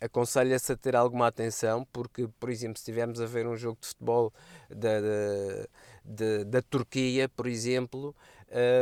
aconselha-se 0.00 0.72
a 0.72 0.76
ter 0.76 0.94
alguma 0.94 1.26
atenção, 1.26 1.84
porque, 1.92 2.28
por 2.38 2.50
exemplo, 2.50 2.76
se 2.76 2.82
estivermos 2.82 3.20
a 3.20 3.26
ver 3.26 3.46
um 3.46 3.56
jogo 3.56 3.78
de 3.80 3.88
futebol 3.88 4.32
da, 4.70 5.00
da, 6.04 6.44
da 6.44 6.62
Turquia, 6.62 7.28
por 7.28 7.48
exemplo, 7.48 8.14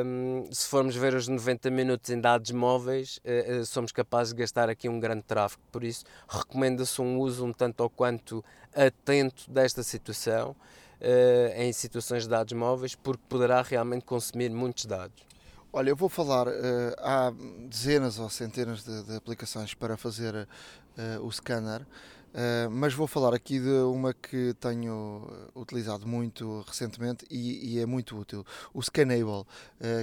um, 0.05 0.47
se 0.53 0.69
formos 0.69 0.95
ver 0.95 1.15
os 1.15 1.27
90 1.27 1.71
minutos 1.71 2.11
em 2.11 2.21
dados 2.21 2.51
móveis, 2.51 3.19
uh, 3.19 3.61
uh, 3.61 3.67
somos 3.67 3.93
capazes 3.93 4.35
de 4.35 4.41
gastar 4.41 4.69
aqui 4.69 4.89
um 4.89 5.01
grande 5.01 5.23
tráfego. 5.23 5.63
Por 5.73 5.83
isso, 5.83 6.05
recomenda-se 6.29 7.01
um 7.01 7.19
uso 7.19 7.47
um 7.47 7.53
tanto 7.53 7.81
ou 7.81 7.91
quanto 7.91 8.45
atento 8.75 9.51
desta 9.51 9.83
situação 9.83 10.55
uh, 11.01 11.61
em 11.61 11.73
situações 11.73 12.25
de 12.25 12.29
dados 12.29 12.53
móveis, 12.53 12.95
porque 12.95 13.23
poderá 13.29 13.63
realmente 13.63 14.05
consumir 14.05 14.51
muitos 14.51 14.87
dados. 14.87 15.27
Olha, 15.73 15.91
eu 15.91 15.97
vou 15.97 16.09
falar, 16.09 16.49
uh, 16.49 16.53
há 17.01 17.31
dezenas 17.69 18.19
ou 18.19 18.31
centenas 18.31 18.83
de, 18.83 19.03
de 19.03 19.17
aplicações 19.17 19.75
para 19.75 19.95
fazer 19.97 20.35
uh, 20.35 21.23
o 21.23 21.31
scanner, 21.31 21.83
uh, 21.83 22.71
mas 22.71 22.95
vou 22.95 23.07
falar 23.07 23.35
aqui 23.35 23.61
de 23.61 23.69
uma 23.69 24.15
que 24.15 24.55
tenho 24.59 25.29
utilizado 25.55 26.07
muito 26.07 26.65
recentemente 26.67 27.27
e, 27.31 27.75
e 27.75 27.79
é 27.79 27.85
muito 27.85 28.19
útil, 28.19 28.43
o 28.73 28.81
Scanable, 28.81 29.45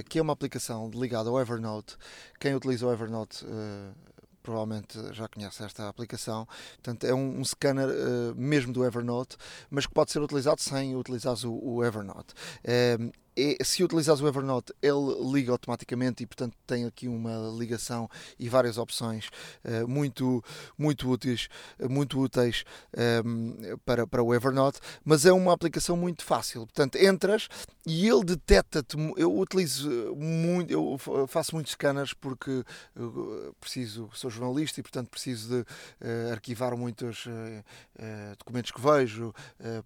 que 0.08 0.20
é 0.20 0.22
uma 0.22 0.32
aplicação 0.32 0.88
ligada 0.94 1.28
ao 1.28 1.40
Evernote. 1.40 1.96
Quem 2.38 2.54
utiliza 2.54 2.86
o 2.86 2.92
Evernote 2.92 3.44
provavelmente 4.44 4.98
já 5.12 5.26
conhece 5.26 5.64
esta 5.64 5.88
aplicação. 5.88 6.46
Portanto, 6.74 7.04
é 7.04 7.14
um, 7.14 7.40
um 7.40 7.44
scanner 7.44 7.88
uh, 7.88 8.34
mesmo 8.36 8.72
do 8.72 8.84
Evernote, 8.84 9.36
mas 9.70 9.86
que 9.86 9.92
pode 9.92 10.12
ser 10.12 10.20
utilizado 10.20 10.60
sem 10.60 10.94
utilizar 10.94 11.34
o, 11.44 11.76
o 11.76 11.84
Evernote. 11.84 12.34
Uh, 12.62 13.10
é, 13.36 13.56
se 13.64 13.82
utilizares 13.82 14.20
o 14.20 14.28
Evernote, 14.28 14.72
ele 14.80 15.32
liga 15.32 15.52
automaticamente 15.52 16.22
e, 16.22 16.26
portanto, 16.26 16.56
tem 16.66 16.84
aqui 16.84 17.08
uma 17.08 17.52
ligação 17.58 18.08
e 18.38 18.48
várias 18.48 18.78
opções 18.78 19.28
uh, 19.64 19.88
muito, 19.88 20.42
muito 20.78 21.10
úteis, 21.10 21.48
muito 21.88 22.20
úteis 22.20 22.64
um, 22.96 23.56
ehm, 23.60 23.76
para, 23.84 24.06
para 24.06 24.22
o 24.22 24.34
Evernote, 24.34 24.80
mas 25.04 25.26
é 25.26 25.32
uma 25.32 25.52
aplicação 25.52 25.96
muito 25.96 26.24
fácil. 26.24 26.66
Portanto, 26.66 26.96
entras 26.96 27.48
e 27.86 28.08
ele 28.08 28.24
detecta-te. 28.24 28.96
Eu 29.16 29.36
utilizo 29.36 30.14
muito, 30.14 30.72
eu 30.72 30.98
faço 31.28 31.54
muitos 31.54 31.72
scanners 31.72 32.14
porque 32.14 32.64
preciso, 33.60 34.08
sou 34.14 34.30
jornalista 34.30 34.80
e, 34.80 34.82
portanto, 34.82 35.08
preciso 35.08 35.48
de 35.48 35.60
uh, 35.60 36.32
arquivar 36.32 36.76
muitos 36.76 37.26
uh, 37.26 38.36
documentos 38.38 38.70
que 38.70 38.80
vejo 38.80 39.34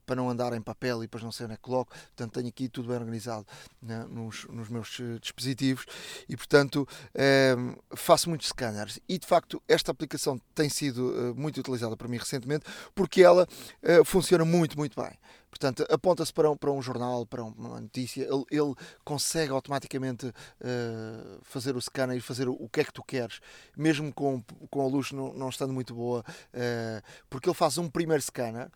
para 0.06 0.16
não 0.16 0.28
andar 0.28 0.52
em 0.52 0.60
papel 0.60 0.98
e 0.98 1.06
depois 1.06 1.22
não 1.22 1.32
sei 1.32 1.46
onde 1.46 1.54
é 1.54 1.56
que 1.56 1.62
coloco. 1.62 1.92
Portanto, 1.92 2.32
tenho 2.34 2.48
aqui 2.48 2.68
tudo 2.68 2.88
bem 2.88 2.96
organizado 2.96 3.37
né, 3.80 4.04
nos, 4.08 4.46
nos, 4.46 4.68
meus 4.68 4.98
eh, 5.00 5.18
dispositivos 5.20 5.86
e, 6.28 6.36
portanto, 6.36 6.86
eh, 7.14 7.56
faço 7.94 8.28
muitos 8.28 8.48
scanners. 8.48 9.00
E, 9.08 9.18
de 9.18 9.26
facto, 9.26 9.62
esta 9.68 9.90
aplicação 9.90 10.40
tem 10.54 10.68
sido 10.68 11.14
eh, 11.14 11.34
muito 11.34 11.60
utilizada 11.60 11.96
por 11.96 12.08
mim 12.08 12.18
recentemente 12.18 12.64
porque 12.94 13.22
ela 13.22 13.46
eh, 13.82 14.04
funciona 14.04 14.44
muito, 14.44 14.76
muito 14.76 15.00
bem. 15.00 15.12
Portanto, 15.50 15.86
aponta-se 15.90 16.32
para 16.32 16.50
um, 16.50 16.56
para 16.56 16.70
um 16.70 16.80
jornal, 16.82 17.26
para 17.26 17.42
uma 17.42 17.80
notícia, 17.80 18.22
ele, 18.22 18.44
ele 18.50 18.74
consegue 19.04 19.50
automaticamente 19.50 20.26
uh, 20.26 21.40
fazer 21.42 21.74
o 21.74 21.80
scanner 21.80 22.16
e 22.16 22.20
fazer 22.20 22.48
o, 22.48 22.68
que 22.68 22.80
é 22.80 22.84
que 22.84 22.92
tu 22.92 23.02
queres, 23.02 23.40
mesmo 23.76 24.12
com, 24.12 24.42
com 24.70 24.82
a 24.82 24.86
luz 24.86 25.10
não, 25.10 25.32
não 25.32 25.48
estando 25.48 25.72
muito 25.72 25.94
boa, 25.94 26.20
uh, 26.20 27.02
porque 27.30 27.48
ele 27.48 27.56
faz 27.56 27.78
um 27.78 27.88
primeiro 27.88 28.22
scanner 28.22 28.70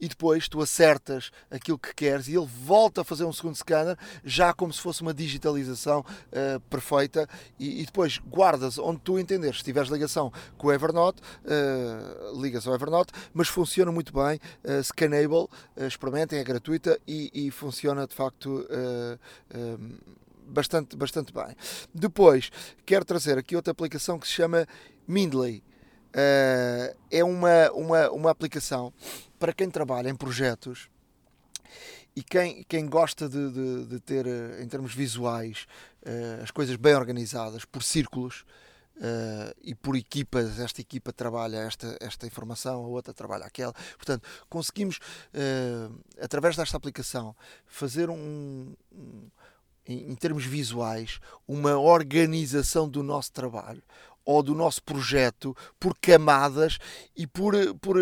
e 0.00 0.08
depois 0.08 0.48
tu 0.48 0.60
acertas 0.60 1.30
aquilo 1.50 1.78
que 1.78 1.94
queres 1.94 2.28
e 2.28 2.36
ele 2.36 2.46
volta 2.46 3.00
a 3.00 3.04
fazer 3.04 3.24
um 3.24 3.32
segundo 3.32 3.56
scanner, 3.56 3.96
já 4.24 4.52
como 4.52 4.72
se 4.72 4.80
fosse 4.80 5.02
uma 5.02 5.14
digitalização 5.14 6.00
uh, 6.00 6.60
perfeita, 6.68 7.28
e, 7.58 7.82
e, 7.82 7.86
depois 7.86 8.18
guardas 8.18 8.78
onde 8.78 9.00
tu 9.00 9.18
entenderes. 9.18 9.58
Se 9.58 9.64
tiveres 9.64 9.90
ligação 9.90 10.32
com 10.56 10.68
o 10.68 10.72
Evernote, 10.72 11.22
uh, 11.44 12.40
ligas 12.40 12.66
ao 12.66 12.74
Evernote, 12.74 13.12
mas 13.32 13.48
funciona 13.48 13.90
muito 13.92 14.12
bem. 14.12 14.40
Uh, 14.64 14.82
Scanable, 14.82 15.48
experimentem, 15.76 16.38
é 16.38 16.44
gratuita 16.44 16.98
e, 17.06 17.30
e 17.32 17.50
funciona 17.50 18.06
de 18.06 18.14
facto. 18.14 18.66
bastante, 20.46 20.96
bastante 20.96 21.32
bem. 21.32 21.56
Depois, 21.94 22.50
quero 22.84 23.04
trazer 23.04 23.38
aqui 23.38 23.56
outra 23.56 23.72
aplicação 23.72 24.18
que 24.18 24.26
se 24.26 24.34
chama 24.34 24.66
Mindley. 25.06 25.62
Uh, 26.14 26.94
é 27.10 27.24
uma, 27.24 27.72
uma, 27.72 28.10
uma 28.10 28.30
aplicação 28.30 28.92
para 29.36 29.52
quem 29.52 29.68
trabalha 29.68 30.08
em 30.08 30.14
projetos 30.14 30.88
e 32.14 32.22
quem, 32.22 32.62
quem 32.68 32.86
gosta 32.86 33.28
de, 33.28 33.50
de, 33.50 33.86
de 33.86 33.98
ter, 33.98 34.24
eh, 34.24 34.62
em 34.62 34.68
termos 34.68 34.94
visuais, 34.94 35.66
uh, 36.06 36.44
as 36.44 36.52
coisas 36.52 36.76
bem 36.76 36.94
organizadas 36.94 37.64
por 37.64 37.82
círculos 37.82 38.44
uh, 38.98 39.52
e 39.60 39.74
por 39.74 39.96
equipas, 39.96 40.60
esta 40.60 40.80
equipa 40.80 41.12
trabalha 41.12 41.56
esta, 41.56 41.96
esta 42.00 42.24
informação, 42.24 42.84
a 42.84 42.86
outra 42.86 43.12
trabalha 43.12 43.46
aquela. 43.46 43.72
Portanto, 43.96 44.22
conseguimos, 44.48 45.00
através 46.20 46.54
desta 46.54 46.76
aplicação, 46.76 47.34
fazer 47.66 48.08
um, 48.08 48.72
um 48.92 49.28
em, 49.86 50.10
em 50.10 50.14
termos 50.14 50.44
visuais, 50.44 51.20
uma 51.46 51.78
organização 51.78 52.88
do 52.88 53.02
nosso 53.02 53.32
trabalho 53.32 53.82
ou 54.24 54.42
do 54.42 54.54
nosso 54.54 54.82
projeto 54.82 55.56
por 55.78 55.96
camadas 55.98 56.78
e 57.16 57.26
por, 57.26 57.54
por, 57.76 57.96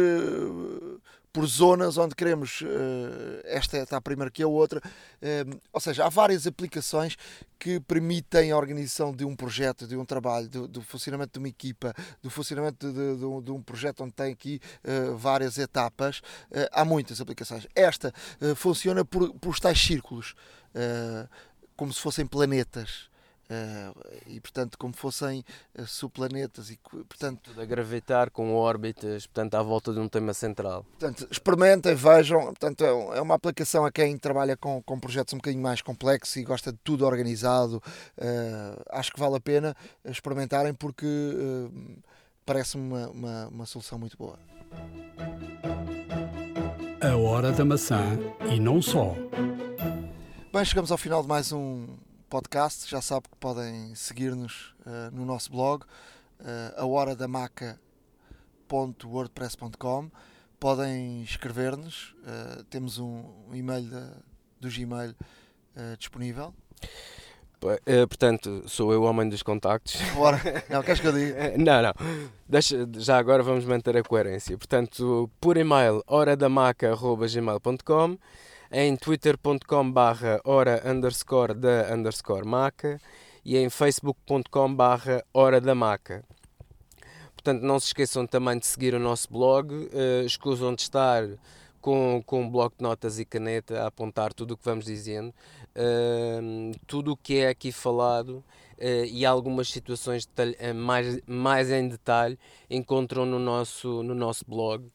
por 1.32 1.46
zonas 1.46 1.96
onde 1.96 2.14
queremos. 2.14 2.62
Esta 3.44 3.78
está 3.78 4.00
primeiro 4.00 4.30
que 4.30 4.42
a 4.42 4.46
outra. 4.46 4.80
Ou 5.72 5.80
seja, 5.80 6.04
há 6.04 6.08
várias 6.08 6.46
aplicações 6.46 7.16
que 7.58 7.80
permitem 7.80 8.50
a 8.50 8.56
organização 8.56 9.14
de 9.14 9.24
um 9.24 9.34
projeto, 9.34 9.86
de 9.86 9.96
um 9.96 10.04
trabalho, 10.04 10.48
do, 10.48 10.68
do 10.68 10.82
funcionamento 10.82 11.32
de 11.34 11.38
uma 11.38 11.48
equipa, 11.48 11.94
do 12.22 12.30
funcionamento 12.30 12.92
de, 12.92 13.16
de, 13.16 13.24
um, 13.24 13.40
de, 13.40 13.50
um, 13.50 13.62
projeto 13.62 14.04
onde 14.04 14.12
tem 14.12 14.32
aqui 14.32 14.60
várias 15.16 15.58
etapas. 15.58 16.20
há 16.72 16.84
muitas 16.84 17.20
aplicações. 17.20 17.66
Esta 17.74 18.12
funciona 18.54 19.04
por, 19.04 19.32
por 19.34 19.58
tais 19.58 19.80
círculos 19.80 20.34
como 21.76 21.92
se 21.92 22.00
fossem 22.00 22.26
planetas. 22.26 23.11
Uh, 23.52 23.92
e 24.28 24.40
portanto 24.40 24.78
como 24.78 24.94
fossem 24.94 25.44
uh, 25.78 25.84
subplanetas 25.84 26.70
e 26.70 26.78
portanto 27.06 27.40
tudo 27.42 27.60
a 27.60 27.66
gravitar 27.66 28.30
com 28.30 28.54
órbitas 28.54 29.26
portanto 29.26 29.56
à 29.56 29.62
volta 29.62 29.92
de 29.92 29.98
um 29.98 30.08
tema 30.08 30.32
central. 30.32 30.86
Portanto 30.98 31.28
experimentem 31.30 31.94
vejam. 31.94 32.44
Portanto 32.46 32.82
é, 32.82 33.18
é 33.18 33.20
uma 33.20 33.34
aplicação 33.34 33.84
a 33.84 33.92
quem 33.92 34.16
trabalha 34.16 34.56
com, 34.56 34.82
com 34.82 34.98
projetos 34.98 35.34
um 35.34 35.36
bocadinho 35.36 35.62
mais 35.62 35.82
complexos 35.82 36.36
e 36.36 36.44
gosta 36.44 36.72
de 36.72 36.78
tudo 36.82 37.04
organizado. 37.04 37.82
Uh, 38.16 38.80
acho 38.90 39.12
que 39.12 39.20
vale 39.20 39.36
a 39.36 39.40
pena 39.40 39.76
experimentarem 40.04 40.72
porque 40.72 41.04
parece-me 42.46 42.84
uma, 42.84 43.08
uma, 43.08 43.48
uma 43.48 43.66
solução 43.66 43.98
muito 43.98 44.16
boa. 44.16 44.38
A 47.02 47.16
hora 47.16 47.52
da 47.52 47.64
maçã 47.64 48.18
e 48.50 48.58
não 48.58 48.80
só. 48.80 49.14
Bem, 50.52 50.64
chegamos 50.64 50.92
ao 50.92 50.98
final 50.98 51.22
de 51.22 51.28
mais 51.28 51.52
um 51.52 51.86
podcast. 52.32 52.90
Já 52.90 53.00
sabe 53.02 53.28
que 53.28 53.36
podem 53.36 53.94
seguir-nos 53.94 54.74
uh, 54.86 55.10
no 55.12 55.26
nosso 55.26 55.52
blog, 55.52 55.84
uh, 55.84 55.88
a 56.78 56.86
hora 56.86 57.14
da 57.14 57.28
maca.wordpress.com. 57.28 60.10
Podem 60.58 61.22
escrever-nos. 61.22 62.14
Uh, 62.22 62.64
temos 62.70 62.98
um, 62.98 63.26
um 63.50 63.54
e-mail 63.54 63.82
da, 63.82 64.16
do 64.58 64.70
Gmail 64.70 65.14
disponível. 65.98 66.54
portanto, 68.08 68.64
sou 68.66 68.94
eu 68.94 69.02
o 69.02 69.04
homem 69.04 69.28
dos 69.28 69.42
contactos. 69.42 70.00
Bora. 70.16 70.40
Não, 70.70 70.82
queres 70.82 71.00
que 71.00 71.08
eu 71.08 71.12
diga? 71.12 71.58
não, 71.58 71.82
não. 71.82 71.92
Deixa, 72.48 72.88
já 72.96 73.18
agora 73.18 73.42
vamos 73.42 73.66
manter 73.66 73.94
a 73.94 74.02
coerência. 74.02 74.56
Portanto, 74.56 75.30
por 75.38 75.58
e-mail, 75.58 76.02
horadamaca.gmail.com 76.06 78.16
em 78.72 78.96
twitter.com 78.96 79.92
barra 79.92 80.40
hora 80.44 80.82
underscore 80.90 81.52
da 81.52 81.94
underscore 81.94 82.46
maca 82.46 82.98
e 83.44 83.58
em 83.58 83.68
facebook.com 83.68 84.74
barra 84.74 85.22
hora 85.34 85.60
da 85.60 85.74
maca. 85.74 86.24
Portanto, 87.34 87.60
não 87.62 87.78
se 87.78 87.88
esqueçam 87.88 88.26
também 88.26 88.58
de 88.58 88.66
seguir 88.66 88.94
o 88.94 88.98
nosso 88.98 89.30
blog, 89.30 89.74
uh, 89.74 90.24
escusam 90.24 90.74
de 90.74 90.82
estar 90.82 91.22
com, 91.82 92.22
com 92.24 92.42
um 92.42 92.48
bloco 92.48 92.76
de 92.78 92.82
notas 92.82 93.18
e 93.18 93.26
caneta 93.26 93.82
a 93.82 93.88
apontar 93.88 94.32
tudo 94.32 94.54
o 94.54 94.56
que 94.56 94.64
vamos 94.64 94.86
dizendo, 94.86 95.34
uh, 95.76 96.78
tudo 96.86 97.12
o 97.12 97.16
que 97.16 97.40
é 97.40 97.48
aqui 97.48 97.72
falado 97.72 98.42
uh, 98.78 99.04
e 99.04 99.26
algumas 99.26 99.68
situações 99.68 100.24
uh, 100.24 100.74
mais, 100.74 101.20
mais 101.26 101.70
em 101.70 101.88
detalhe 101.88 102.38
encontram 102.70 103.26
no 103.26 103.38
nosso, 103.38 104.02
no 104.02 104.14
nosso 104.14 104.44
blog. 104.48 104.90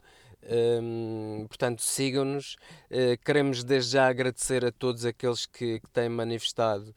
Portanto, 1.47 1.81
sigam-nos. 1.81 2.55
Uh, 2.89 3.17
queremos 3.23 3.63
desde 3.63 3.93
já 3.93 4.07
agradecer 4.07 4.65
a 4.65 4.71
todos 4.71 5.05
aqueles 5.05 5.45
que, 5.45 5.79
que 5.79 5.89
têm 5.91 6.09
manifestado, 6.09 6.93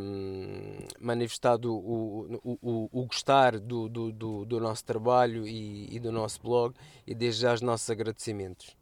um, 0.00 0.78
manifestado 1.00 1.72
o, 1.72 2.40
o, 2.42 2.58
o, 2.60 2.88
o 2.92 3.06
gostar 3.06 3.58
do, 3.58 3.88
do, 3.88 4.12
do, 4.12 4.44
do, 4.44 4.60
nosso 4.60 4.84
trabalho 4.84 5.46
e, 5.46 5.94
e, 5.94 5.98
do 6.00 6.12
nosso 6.12 6.40
blog, 6.42 6.74
e 7.06 7.14
desde 7.14 7.42
já 7.42 7.54
os 7.54 7.62
nossos 7.62 7.88
agradecimentos. 7.90 8.77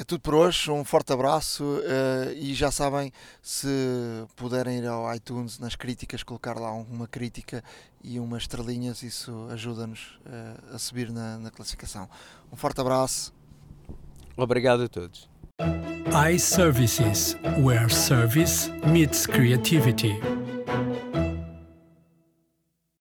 É 0.00 0.04
tudo 0.04 0.20
por 0.20 0.32
hoje, 0.32 0.70
um 0.70 0.84
forte 0.84 1.12
abraço 1.12 1.64
uh, 1.64 2.32
e 2.36 2.54
já 2.54 2.70
sabem, 2.70 3.12
se 3.42 3.66
puderem 4.36 4.78
ir 4.78 4.86
ao 4.86 5.12
iTunes 5.12 5.58
nas 5.58 5.74
críticas, 5.74 6.22
colocar 6.22 6.56
lá 6.56 6.70
uma 6.70 7.08
crítica 7.08 7.64
e 8.04 8.20
umas 8.20 8.42
estrelinhas, 8.42 9.02
isso 9.02 9.48
ajuda-nos 9.50 10.20
uh, 10.24 10.76
a 10.76 10.78
subir 10.78 11.10
na, 11.10 11.36
na 11.38 11.50
classificação. 11.50 12.08
Um 12.52 12.56
forte 12.56 12.80
abraço. 12.80 13.34
Obrigado 14.36 14.84
a 14.84 14.88
todos. 14.88 15.28
iServices, 16.32 17.34
where 17.60 17.92
service 17.92 18.70
meets 18.86 19.26
creativity. 19.26 20.14